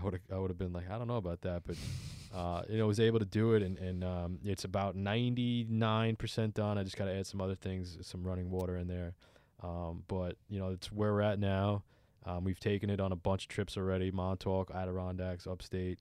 i 0.00 0.02
would 0.04 0.12
have 0.14 0.22
i 0.32 0.38
would 0.38 0.48
have 0.50 0.56
been 0.58 0.72
like 0.72 0.88
i 0.90 0.96
don't 0.96 1.08
know 1.08 1.16
about 1.16 1.40
that 1.42 1.62
but 1.66 1.76
uh 2.34 2.62
you 2.68 2.78
know 2.78 2.86
was 2.86 3.00
able 3.00 3.18
to 3.18 3.24
do 3.24 3.52
it 3.54 3.62
and 3.62 3.76
and 3.78 4.02
um 4.04 4.38
it's 4.44 4.64
about 4.64 4.96
99% 4.96 6.54
done 6.54 6.78
i 6.78 6.82
just 6.82 6.96
got 6.96 7.06
to 7.06 7.14
add 7.14 7.26
some 7.26 7.40
other 7.40 7.54
things 7.54 7.98
some 8.02 8.22
running 8.22 8.50
water 8.50 8.76
in 8.76 8.86
there 8.88 9.14
um 9.62 10.02
but 10.08 10.36
you 10.48 10.58
know 10.58 10.70
it's 10.70 10.90
where 10.92 11.12
we're 11.12 11.20
at 11.22 11.38
now 11.38 11.82
Um, 12.26 12.44
we've 12.44 12.60
taken 12.60 12.90
it 12.90 13.00
on 13.00 13.12
a 13.12 13.16
bunch 13.16 13.44
of 13.44 13.48
trips 13.48 13.78
already: 13.78 14.10
Montauk, 14.10 14.70
Adirondacks, 14.74 15.46
upstate. 15.46 15.98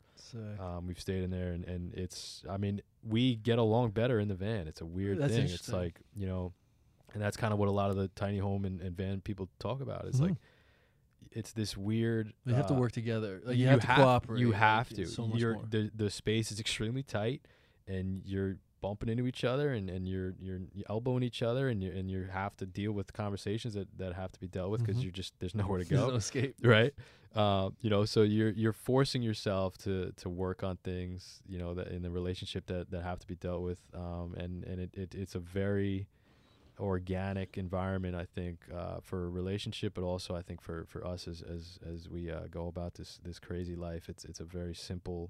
Um, 0.59 0.85
we've 0.85 0.99
stayed 0.99 1.23
in 1.23 1.31
there, 1.31 1.53
and, 1.53 1.63
and 1.63 1.93
it's. 1.95 2.43
I 2.49 2.57
mean, 2.57 2.81
we 3.03 3.37
get 3.37 3.57
along 3.57 3.91
better 3.91 4.19
in 4.19 4.27
the 4.27 4.35
van. 4.35 4.67
It's 4.67 4.81
a 4.81 4.85
weird 4.85 5.17
That's 5.17 5.33
thing. 5.33 5.45
It's 5.45 5.69
like 5.71 6.01
you 6.13 6.27
know, 6.27 6.51
and 7.13 7.23
that's 7.23 7.37
kind 7.37 7.53
of 7.53 7.57
what 7.59 7.69
a 7.69 7.71
lot 7.71 7.89
of 7.89 7.95
the 7.95 8.09
tiny 8.09 8.37
home 8.37 8.65
and, 8.65 8.81
and 8.81 8.97
van 8.97 9.21
people 9.21 9.47
talk 9.59 9.79
about. 9.79 10.05
It's 10.07 10.19
Mhm. 10.19 10.29
like 10.29 10.37
it's 11.31 11.53
this 11.53 11.77
weird. 11.77 12.33
you 12.45 12.53
have 12.53 12.67
to 12.67 12.73
uh, 12.73 12.79
work 12.79 12.91
together. 12.91 13.39
Like 13.45 13.55
you, 13.55 13.67
have 13.67 13.79
to 13.79 13.87
cooperate. 13.87 14.41
You 14.41 14.49
like, 14.51 14.59
have 14.59 14.89
to. 14.89 15.05
So 15.05 15.25
much 15.25 15.39
you're 15.39 15.53
more. 15.53 15.65
the 15.69 15.89
the 15.95 16.09
space 16.09 16.51
is 16.51 16.59
extremely 16.59 17.01
tight, 17.03 17.41
and 17.87 18.21
you're 18.25 18.57
bumping 18.81 19.09
into 19.09 19.27
each 19.27 19.43
other, 19.43 19.73
and, 19.73 19.89
and 19.89 20.07
you're 20.07 20.33
you're 20.39 20.59
elbowing 20.89 21.23
each 21.23 21.41
other, 21.41 21.67
and 21.69 21.83
you 21.83 21.91
and 21.91 22.09
you 22.09 22.27
have 22.31 22.55
to 22.57 22.65
deal 22.65 22.91
with 22.91 23.11
conversations 23.13 23.73
that, 23.73 23.87
that 23.97 24.13
have 24.13 24.31
to 24.31 24.39
be 24.39 24.47
dealt 24.47 24.71
with 24.71 24.81
because 24.83 24.97
Mhm. 24.99 25.03
you're 25.03 25.11
just 25.11 25.33
there's 25.39 25.55
nowhere 25.55 25.79
to 25.79 25.85
There's 25.85 26.01
go 26.05 26.09
no 26.09 26.15
escape. 26.15 26.55
right 26.63 26.93
uh, 27.35 27.69
you 27.81 27.89
know 27.89 28.05
so 28.05 28.21
you're 28.23 28.51
you're 28.51 28.73
forcing 28.73 29.21
yourself 29.21 29.77
to 29.79 30.11
to 30.17 30.29
work 30.29 30.63
on 30.63 30.77
things 30.77 31.41
you 31.47 31.57
know 31.59 31.73
that 31.75 31.87
in 31.89 32.01
the 32.01 32.09
relationship 32.11 32.65
that 32.67 32.89
that 32.91 33.03
have 33.03 33.19
to 33.19 33.27
be 33.27 33.35
dealt 33.35 33.61
with 33.61 33.79
um, 33.93 34.33
and 34.37 34.63
and 34.63 34.79
it, 34.79 34.89
it 34.93 35.15
it's 35.15 35.35
a 35.35 35.39
very 35.39 36.07
organic 36.79 37.57
environment 37.57 38.15
i 38.15 38.23
think 38.25 38.59
uh, 38.73 38.97
for 39.01 39.25
a 39.25 39.29
relationship 39.29 39.93
but 39.93 40.03
also 40.03 40.33
i 40.35 40.41
think 40.41 40.61
for 40.61 40.85
for 40.87 41.05
us 41.05 41.27
as 41.27 41.41
as 41.41 41.77
as 41.85 42.07
we 42.09 42.31
uh, 42.31 42.41
go 42.49 42.67
about 42.67 42.93
this 42.93 43.19
this 43.23 43.37
crazy 43.39 43.75
life 43.75 44.07
it's 44.07 44.23
it's 44.25 44.39
a 44.39 44.45
very 44.45 44.73
simple 44.73 45.29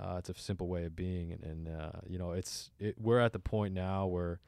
uh, 0.00 0.16
it's 0.18 0.28
a 0.28 0.34
simple 0.34 0.66
way 0.68 0.84
of 0.84 0.94
being 0.96 1.32
and, 1.32 1.42
and 1.44 1.68
uh, 1.68 1.92
you 2.06 2.18
know 2.18 2.32
it's 2.32 2.70
it, 2.78 2.96
we're 3.00 3.20
at 3.20 3.32
the 3.32 3.38
point 3.38 3.72
now 3.74 4.06
where 4.06 4.40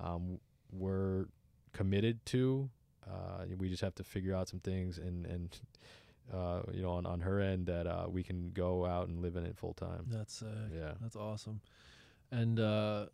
um, 0.00 0.38
we're 0.72 1.26
committed 1.72 2.24
to 2.26 2.70
uh, 3.10 3.44
we 3.58 3.68
just 3.68 3.82
have 3.82 3.94
to 3.94 4.04
figure 4.04 4.34
out 4.34 4.48
some 4.48 4.60
things 4.60 4.98
and 4.98 5.26
and 5.26 5.58
uh, 6.32 6.60
you 6.72 6.82
know 6.82 6.90
on, 6.92 7.04
on 7.06 7.20
her 7.20 7.40
end 7.40 7.66
that 7.66 7.86
uh, 7.86 8.06
we 8.08 8.22
can 8.22 8.50
go 8.50 8.86
out 8.86 9.08
and 9.08 9.20
live 9.20 9.36
in 9.36 9.44
it 9.44 9.56
full 9.56 9.74
time 9.74 10.04
That's 10.08 10.42
yeah 10.74 10.92
That's 11.00 11.16
awesome. 11.16 11.60
And 12.30 12.58
uh, 12.60 13.06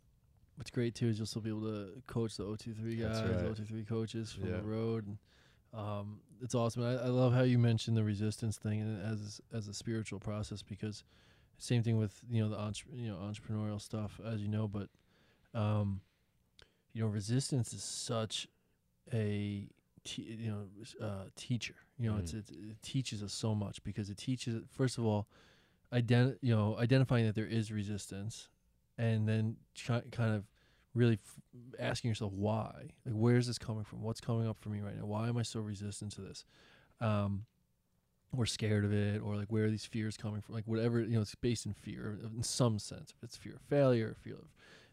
what's 0.55 0.71
great 0.71 0.95
too 0.95 1.07
is 1.07 1.17
you'll 1.17 1.25
still 1.25 1.41
be 1.41 1.49
able 1.49 1.63
to 1.63 2.01
coach 2.07 2.37
the 2.37 2.43
O23 2.45 3.01
guys, 3.01 3.21
right. 3.23 3.53
O23 3.53 3.87
coaches 3.87 4.31
from 4.31 4.49
Yeah. 4.49 4.57
the 4.57 4.63
road. 4.63 5.07
And, 5.07 5.17
um, 5.73 6.21
it's 6.41 6.55
awesome. 6.55 6.83
I, 6.83 6.93
I 6.93 7.07
love 7.07 7.33
how 7.33 7.41
you 7.41 7.59
mentioned 7.59 7.97
the 7.97 8.03
resistance 8.03 8.57
thing 8.57 8.79
and 8.79 9.01
as 9.03 9.41
as 9.53 9.67
a 9.67 9.73
spiritual 9.73 10.19
process 10.19 10.61
because 10.63 11.03
same 11.59 11.83
thing 11.83 11.97
with 11.97 12.19
you 12.29 12.41
know 12.41 12.49
the 12.49 12.57
entre- 12.57 12.91
you 12.93 13.07
know 13.09 13.17
entrepreneurial 13.17 13.79
stuff 13.81 14.19
as 14.25 14.41
you 14.41 14.47
know, 14.47 14.67
but 14.67 14.89
um, 15.53 16.01
you 16.93 17.01
know 17.03 17.07
resistance 17.07 17.73
is 17.73 17.83
such 17.83 18.47
a 19.13 19.67
te- 20.03 20.21
you 20.39 20.51
know 20.51 21.05
uh, 21.05 21.25
teacher. 21.35 21.75
You 21.97 22.11
know, 22.11 22.17
it's, 22.17 22.31
Mhm. 22.33 22.39
it's 22.39 22.49
it 22.51 22.81
teaches 22.81 23.21
us 23.23 23.33
so 23.33 23.53
much 23.53 23.83
because 23.83 24.09
it 24.09 24.17
teaches 24.17 24.63
first 24.71 24.97
of 24.97 25.05
all, 25.05 25.27
ident- 25.93 26.37
you 26.41 26.55
know 26.55 26.77
identifying 26.77 27.25
that 27.25 27.35
there 27.35 27.45
is 27.47 27.71
resistance, 27.71 28.49
and 28.97 29.27
then 29.27 29.57
ki- 29.75 30.09
kind 30.11 30.33
of 30.33 30.45
really 30.95 31.15
f- 31.15 31.39
asking 31.79 32.09
yourself 32.09 32.31
why. 32.33 32.89
Like, 33.05 33.13
where 33.15 33.35
is 33.37 33.47
this 33.47 33.59
coming 33.59 33.83
from? 33.83 34.01
What's 34.01 34.21
coming 34.21 34.47
up 34.47 34.57
for 34.59 34.69
me 34.69 34.79
right 34.81 34.97
now? 34.97 35.05
Why 35.05 35.27
am 35.29 35.37
I 35.37 35.43
so 35.43 35.59
resistant 35.59 36.11
to 36.13 36.21
this? 36.21 36.45
Um, 37.01 37.45
or 38.35 38.45
scared 38.45 38.85
of 38.85 38.93
it, 38.93 39.21
or 39.21 39.35
like 39.35 39.47
where 39.47 39.65
are 39.65 39.69
these 39.69 39.85
fears 39.85 40.17
coming 40.17 40.41
from? 40.41 40.55
Like 40.55 40.65
whatever 40.67 41.01
you 41.01 41.15
know, 41.15 41.21
it's 41.21 41.35
based 41.35 41.65
in 41.65 41.73
fear 41.73 42.17
in 42.35 42.43
some 42.43 42.77
sense. 42.79 43.11
If 43.17 43.23
it's 43.23 43.37
fear 43.37 43.55
of 43.55 43.61
failure, 43.61 44.15
fear 44.21 44.35
of 44.35 44.47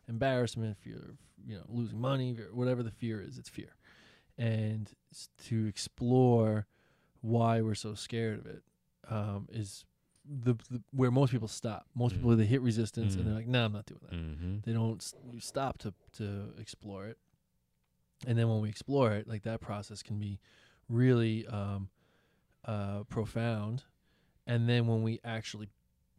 embarrassment, 0.09 0.77
fear 0.79 0.97
of 1.11 1.17
you 1.47 1.57
know 1.57 1.65
losing 1.69 2.01
money, 2.01 2.35
fear- 2.35 2.49
whatever 2.53 2.83
the 2.83 2.91
fear 2.91 3.21
is, 3.21 3.39
it's 3.39 3.49
fear. 3.49 3.75
And 4.39 4.91
to 5.47 5.67
explore 5.67 6.67
why 7.23 7.61
we're 7.63 7.75
so 7.75 7.95
scared 7.95 8.39
of 8.41 8.47
it 8.47 8.63
um, 9.09 9.49
is 9.53 9.85
the, 10.29 10.55
the 10.71 10.83
where 10.93 11.11
most 11.11 11.31
people 11.33 11.49
stop. 11.49 11.87
Most 11.95 12.13
Mm. 12.15 12.17
people 12.19 12.37
they 12.37 12.45
hit 12.47 12.61
resistance 12.63 13.15
and 13.15 13.23
Mm. 13.23 13.27
they're 13.27 13.35
like, 13.35 13.47
"No, 13.49 13.65
I'm 13.67 13.73
not 13.73 13.87
doing 13.87 14.01
that." 14.03 14.13
mm-hmm. 14.13 14.57
They 14.65 14.73
don't 14.73 15.03
stop 15.41 15.79
to 15.79 15.93
to 16.15 16.55
explore 16.59 17.07
it. 17.07 17.19
And 18.27 18.39
then 18.39 18.49
when 18.49 18.61
we 18.61 18.69
explore 18.69 19.13
it, 19.13 19.29
like 19.29 19.43
that 19.43 19.61
process 19.61 20.03
can 20.03 20.19
be 20.19 20.41
really 20.89 21.47
um, 21.47 21.91
uh, 22.67 23.05
profound. 23.05 23.85
And 24.47 24.69
then 24.69 24.87
when 24.87 25.03
we 25.03 25.21
actually 25.25 25.69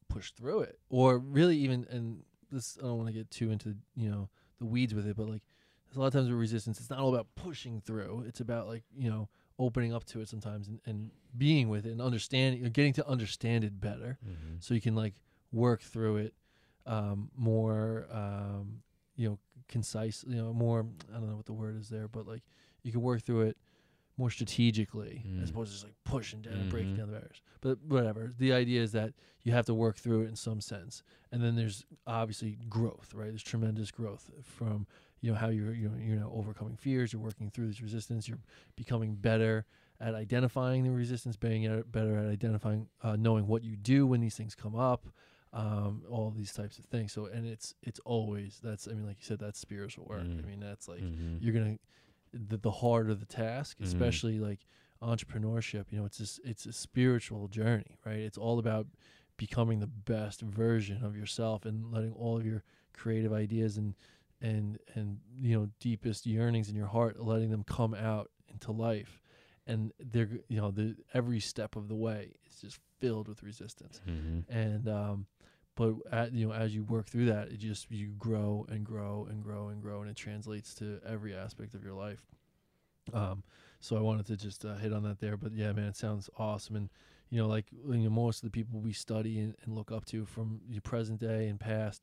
push 0.10 0.32
through 0.32 0.62
it, 0.62 0.80
or 0.90 1.18
really 1.20 1.58
even, 1.58 1.86
and 1.90 2.24
this 2.52 2.78
I 2.80 2.86
don't 2.86 2.98
want 2.98 3.08
to 3.08 3.14
get 3.14 3.30
too 3.32 3.52
into 3.52 3.76
you 3.96 4.10
know 4.10 4.30
the 4.60 4.66
weeds 4.66 4.94
with 4.94 5.08
it, 5.08 5.16
but 5.16 5.28
like 5.30 5.44
there's 5.86 5.98
a 5.98 6.00
lot 6.00 6.08
of 6.08 6.14
times 6.14 6.30
with 6.30 6.38
resistance, 6.40 6.80
it's 6.80 6.90
not 6.90 7.00
all 7.00 7.14
about 7.14 7.28
pushing 7.36 7.80
through. 7.82 8.26
It's 8.28 8.40
about 8.42 8.68
like 8.68 8.84
you 8.98 9.10
know 9.10 9.30
opening 9.60 9.94
up 9.94 10.04
to 10.06 10.22
it 10.22 10.28
sometimes 10.30 10.68
and, 10.68 10.80
and 10.86 11.10
being 11.38 11.68
with 11.70 11.86
it 11.86 11.92
and 11.92 12.02
understanding, 12.02 12.62
getting 12.72 12.94
to 12.94 13.08
understand 13.08 13.64
it 13.64 13.80
better 13.82 14.20
Mm-hmm. 14.24 14.56
so 14.60 14.74
you 14.76 14.82
can 14.82 14.96
like 14.96 15.16
work 15.52 15.82
through 15.82 16.18
it 16.18 16.34
um, 16.86 17.30
more 17.36 18.06
um, 18.12 18.82
you 19.16 19.28
know 19.30 19.40
concise 19.68 20.24
you 20.28 20.36
know 20.36 20.54
more 20.54 20.86
i 21.12 21.18
don't 21.18 21.28
know 21.30 21.36
what 21.36 21.46
the 21.48 21.54
word 21.54 21.76
is 21.76 21.90
there 21.90 22.08
but 22.08 22.28
like 22.28 22.44
you 22.84 22.92
can 22.92 23.02
work 23.02 23.22
through 23.24 23.42
it 23.42 23.58
more 24.18 24.30
strategically 24.32 25.24
as 25.42 25.50
Mm. 25.50 25.52
opposed 25.52 25.70
to 25.70 25.74
just 25.76 25.84
like 25.86 25.96
pushing 26.04 26.42
down 26.42 26.54
and 26.54 26.70
breaking 26.72 26.94
Mhm. 26.94 26.98
down 26.98 27.08
the 27.08 27.14
barriers 27.18 27.42
but 27.62 27.80
whatever 27.84 28.34
the 28.38 28.52
idea 28.54 28.82
is 28.82 28.92
that 28.94 29.14
you 29.44 29.52
have 29.52 29.66
to 29.68 29.74
work 29.74 29.96
through 29.98 30.22
it 30.24 30.28
in 30.30 30.36
some 30.36 30.60
sense 30.62 31.04
and 31.32 31.44
then 31.44 31.56
there's 31.56 31.86
obviously 32.08 32.58
growth 32.70 33.14
right 33.14 33.30
there's 33.30 33.44
tremendous 33.44 33.92
growth 33.92 34.32
from 34.42 34.88
you 35.22 35.32
know 35.32 35.38
how 35.38 35.50
you're 35.50 35.74
you 35.74 35.88
know 35.90 35.98
you're 35.98 36.16
now 36.20 36.32
overcoming 36.34 36.76
fears 36.78 37.14
you're 37.14 37.22
working 37.22 37.50
through 37.52 37.68
this 37.68 37.82
resistance 37.82 38.28
you're 38.28 38.40
becoming 38.76 39.16
better 39.16 39.66
at 40.00 40.14
identifying 40.16 40.84
the 40.84 40.92
resistance 40.92 41.36
being 41.38 41.64
better 41.92 42.18
at 42.18 42.26
identifying 42.28 42.88
uh, 43.04 43.16
knowing 43.16 43.48
what 43.48 43.64
you 43.64 43.76
do 43.76 44.06
when 44.08 44.20
these 44.22 44.36
things 44.36 44.56
come 44.56 44.76
up 44.76 45.08
um, 45.54 46.04
all 46.10 46.30
these 46.30 46.52
types 46.54 46.78
of 46.78 46.86
things 46.86 47.12
so 47.12 47.26
and 47.28 47.48
it's 47.48 47.74
it's 47.82 48.00
always 48.06 48.60
that's 48.64 48.88
i 48.88 48.92
mean 48.92 49.06
like 49.08 49.18
you 49.20 49.24
said 49.26 49.40
that's 49.40 49.58
spiritual 49.60 50.06
work 50.06 50.24
Mm. 50.24 50.44
i 50.44 50.48
mean 50.48 50.60
that's 50.60 50.88
like 50.88 51.02
mm-hmm. 51.02 51.38
you're 51.40 51.54
gonna 51.54 51.78
the, 52.48 52.58
the 52.58 52.72
harder 52.72 53.14
the 53.16 53.26
task 53.26 53.78
Mhm. 53.80 53.86
especially 53.86 54.40
like 54.40 54.66
entrepreneurship 55.02 55.86
you 55.92 55.98
know 56.00 56.06
it's 56.06 56.18
just 56.18 56.40
it's 56.44 56.66
a 56.66 56.74
spiritual 56.74 57.48
journey 57.48 57.98
right 58.06 58.20
it's 58.20 58.38
all 58.38 58.60
about 58.60 58.88
becoming 59.38 59.80
the 59.80 59.88
best 59.88 60.42
version 60.42 61.04
of 61.04 61.16
yourself 61.16 61.66
and 61.66 61.92
letting 61.92 62.12
all 62.14 62.38
of 62.38 62.46
your 62.46 62.64
creative 62.94 63.32
ideas 63.32 63.78
and 63.78 63.94
and 64.42 64.80
and 64.96 65.20
you 65.36 65.58
know 65.58 65.70
deepest 65.80 66.26
yearnings 66.26 66.70
in 66.70 66.76
your 66.76 66.88
heart 66.88 67.20
letting 67.20 67.50
them 67.52 67.64
come 67.64 67.94
out 67.94 68.30
into 68.52 68.72
life 68.72 69.22
and 69.68 69.92
they're 70.00 70.30
you 70.48 70.58
know 70.60 70.72
the 70.72 70.96
every 71.14 71.40
step 71.40 71.76
of 71.76 71.88
the 71.88 71.96
way 71.96 72.34
is 72.50 72.60
just 72.62 72.80
filled 73.00 73.28
with 73.28 73.44
resistance 73.44 74.02
Mm-hmm. 74.08 74.52
and 74.52 74.88
um 74.90 75.28
but 75.78 75.94
at, 76.12 76.34
you 76.34 76.46
know 76.48 76.54
as 76.54 76.76
you 76.76 76.84
work 76.84 77.08
through 77.08 77.26
that 77.28 77.48
it 77.48 77.60
just 77.60 77.90
you 77.90 78.08
grow 78.20 78.66
and 78.70 78.84
grow 78.86 79.26
and 79.30 79.42
grow 79.42 79.70
and 79.70 79.82
grow 79.82 80.02
and 80.02 80.10
it 80.10 80.18
translates 80.18 80.74
to 80.76 81.00
every 81.08 81.34
aspect 81.34 81.74
of 81.74 81.84
your 81.86 81.94
life 81.94 82.26
um 83.14 83.42
so 83.80 83.96
i 83.96 84.02
wanted 84.02 84.26
to 84.26 84.36
just 84.36 84.66
uh, 84.66 84.76
hit 84.76 84.92
on 84.92 85.04
that 85.04 85.20
there 85.20 85.38
but 85.38 85.54
yeah 85.54 85.72
man 85.72 85.86
it 85.86 85.96
sounds 85.96 86.30
awesome 86.38 86.76
and 86.76 86.90
you 87.30 87.40
know 87.40 87.48
like 87.48 87.66
you 87.72 87.98
know 87.98 88.10
most 88.10 88.44
of 88.44 88.52
the 88.52 88.52
people 88.52 88.80
we 88.82 88.92
study 88.92 89.40
and, 89.40 89.56
and 89.64 89.74
look 89.76 89.92
up 89.92 90.04
to 90.06 90.26
from 90.26 90.60
the 90.70 90.82
present 90.82 91.20
day 91.20 91.48
and 91.48 91.60
past 91.60 92.02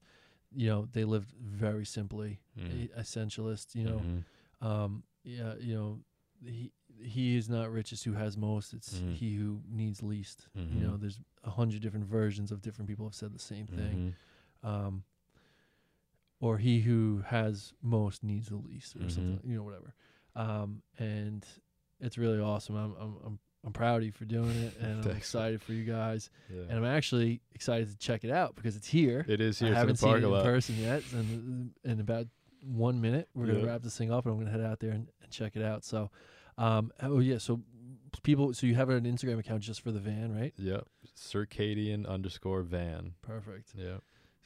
you 0.55 0.69
know 0.69 0.89
they 0.93 1.05
lived 1.05 1.31
very 1.41 1.85
simply 1.85 2.41
Mm. 2.59 2.89
essentialist 2.99 3.75
you 3.75 3.85
know 3.85 3.99
Mhm. 3.99 4.25
um 4.67 5.03
yeah 5.25 5.55
you 5.61 5.75
know 5.75 5.99
he 6.47 6.71
he 7.03 7.37
is 7.37 7.49
not 7.49 7.71
richest 7.71 8.05
who 8.05 8.13
has 8.13 8.37
most 8.37 8.73
it's 8.73 8.95
Mhm. 9.01 9.15
he 9.15 9.35
who 9.35 9.61
needs 9.71 10.03
least 10.03 10.49
you 10.55 10.81
know 10.87 10.93
Mhm. 10.93 11.01
there's 11.01 11.21
a 11.43 11.51
hundred 11.51 11.83
different 11.83 12.07
versions 12.07 12.51
of 12.53 12.63
different 12.63 12.89
people 12.89 13.05
have 13.07 13.15
said 13.15 13.35
the 13.35 13.39
same 13.39 13.67
thing 13.67 14.15
Mhm. 14.65 14.69
um 14.69 15.05
or 16.41 16.59
he 16.59 16.81
who 16.81 17.23
has 17.27 17.73
most 17.83 18.23
needs 18.23 18.49
the 18.49 18.57
least 18.57 18.97
or 18.97 19.09
something 19.09 19.39
Mhm. 19.39 19.49
you 19.51 19.57
know 19.57 19.63
whatever 19.63 19.95
um 20.37 20.83
and 20.99 21.47
it's 22.01 22.19
really 22.19 22.39
awesome 22.41 22.75
i'm 22.77 22.95
i'm 22.99 23.17
i'm, 23.25 23.39
I'm 23.65 23.73
proud 23.73 23.99
of 23.99 24.05
you 24.05 24.13
for 24.13 24.25
doing 24.25 24.51
it 24.51 24.77
and 24.79 25.05
i'm 25.05 25.11
excited 25.17 25.63
for 25.63 25.73
you 25.73 25.85
guys 25.85 26.31
Yeah. 26.53 26.63
and 26.63 26.73
i'm 26.73 26.85
actually 26.85 27.41
excited 27.53 27.89
to 27.91 27.97
check 27.97 28.25
it 28.25 28.31
out 28.31 28.57
because 28.57 28.77
it's 28.77 28.89
here 28.89 29.25
it 29.29 29.41
is 29.41 29.59
here. 29.59 29.73
i 29.75 29.75
haven't 29.79 29.97
seen 29.97 30.11
it 30.17 30.25
in 30.25 30.43
person 30.43 30.77
yet. 30.79 31.03
And 31.13 31.73
in 31.85 32.01
about 32.01 32.27
one 32.67 32.99
minute, 33.01 33.29
we're 33.35 33.45
gonna 33.47 33.59
wrap 33.67 33.83
this 33.83 33.97
thing 33.97 34.11
up, 34.11 34.25
and 34.25 34.33
I'm 34.33 34.39
gonna 34.39 34.51
head 34.51 34.63
out 34.63 34.81
there 34.81 34.93
and, 34.93 35.07
and 35.23 35.31
check 35.31 35.55
it 35.55 35.63
out. 35.63 35.85
So, 35.85 36.11
um, 36.59 36.93
oh 37.03 37.19
yeah, 37.21 37.39
so 37.39 37.61
people, 38.23 38.53
so 38.55 38.67
you 38.67 38.75
have 38.75 38.89
an 38.91 39.05
Instagram 39.05 39.39
account 39.39 39.63
just 39.63 39.81
for 39.81 39.91
the 39.93 39.99
van, 40.01 40.35
right? 40.35 40.55
Yep. 40.57 40.87
Circadian 41.17 42.07
underscore 42.09 42.63
van. 42.63 43.15
Perfect, 43.23 43.73
Yeah. 43.77 43.97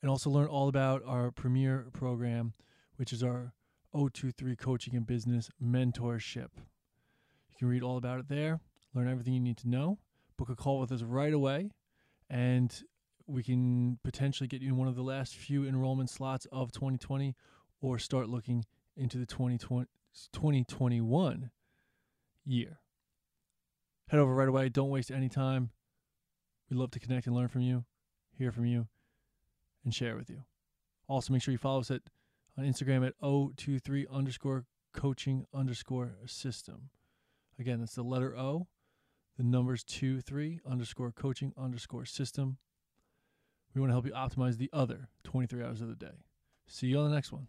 And 0.00 0.10
also 0.10 0.28
learn 0.28 0.48
all 0.48 0.66
about 0.66 1.02
our 1.06 1.30
premier 1.30 1.86
program, 1.92 2.54
which 2.96 3.12
is 3.12 3.22
our 3.22 3.54
O23 3.94 4.58
Coaching 4.58 4.96
and 4.96 5.06
Business 5.06 5.50
Mentorship. 5.64 6.48
You 7.48 7.56
can 7.60 7.68
read 7.68 7.84
all 7.84 7.96
about 7.96 8.18
it 8.18 8.28
there, 8.28 8.58
learn 8.92 9.08
everything 9.08 9.34
you 9.34 9.40
need 9.40 9.58
to 9.58 9.68
know, 9.68 9.98
book 10.42 10.58
a 10.58 10.60
call 10.60 10.80
with 10.80 10.90
us 10.90 11.02
right 11.02 11.32
away, 11.32 11.70
and 12.28 12.82
we 13.28 13.44
can 13.44 13.96
potentially 14.02 14.48
get 14.48 14.60
you 14.60 14.70
in 14.70 14.76
one 14.76 14.88
of 14.88 14.96
the 14.96 15.02
last 15.02 15.36
few 15.36 15.64
enrollment 15.64 16.10
slots 16.10 16.48
of 16.50 16.72
2020 16.72 17.36
or 17.80 17.96
start 17.96 18.28
looking 18.28 18.64
into 18.96 19.18
the 19.18 19.26
2020, 19.26 19.86
2021 20.32 21.52
year. 22.44 22.80
Head 24.08 24.18
over 24.18 24.34
right 24.34 24.48
away. 24.48 24.68
Don't 24.68 24.90
waste 24.90 25.12
any 25.12 25.28
time. 25.28 25.70
We'd 26.68 26.76
love 26.76 26.90
to 26.90 26.98
connect 26.98 27.28
and 27.28 27.36
learn 27.36 27.46
from 27.46 27.60
you, 27.60 27.84
hear 28.36 28.50
from 28.50 28.66
you, 28.66 28.88
and 29.84 29.94
share 29.94 30.16
with 30.16 30.28
you. 30.28 30.42
Also, 31.06 31.32
make 31.32 31.42
sure 31.42 31.52
you 31.52 31.58
follow 31.58 31.78
us 31.78 31.90
at 31.92 32.02
on 32.58 32.64
Instagram 32.64 33.06
at 33.06 33.14
O23 33.22 34.06
underscore 34.10 34.64
coaching 34.92 35.46
underscore 35.54 36.16
system. 36.26 36.90
Again, 37.60 37.78
that's 37.78 37.94
the 37.94 38.02
letter 38.02 38.36
O, 38.36 38.66
the 39.36 39.42
numbers 39.42 39.84
2 39.84 40.20
3 40.20 40.60
underscore 40.68 41.12
coaching 41.12 41.52
underscore 41.56 42.04
system. 42.04 42.58
We 43.74 43.80
want 43.80 43.90
to 43.90 43.94
help 43.94 44.06
you 44.06 44.12
optimize 44.12 44.58
the 44.58 44.70
other 44.72 45.08
23 45.24 45.62
hours 45.62 45.80
of 45.80 45.88
the 45.88 45.94
day. 45.94 46.24
See 46.66 46.88
you 46.88 46.98
on 46.98 47.08
the 47.08 47.14
next 47.14 47.32
one. 47.32 47.46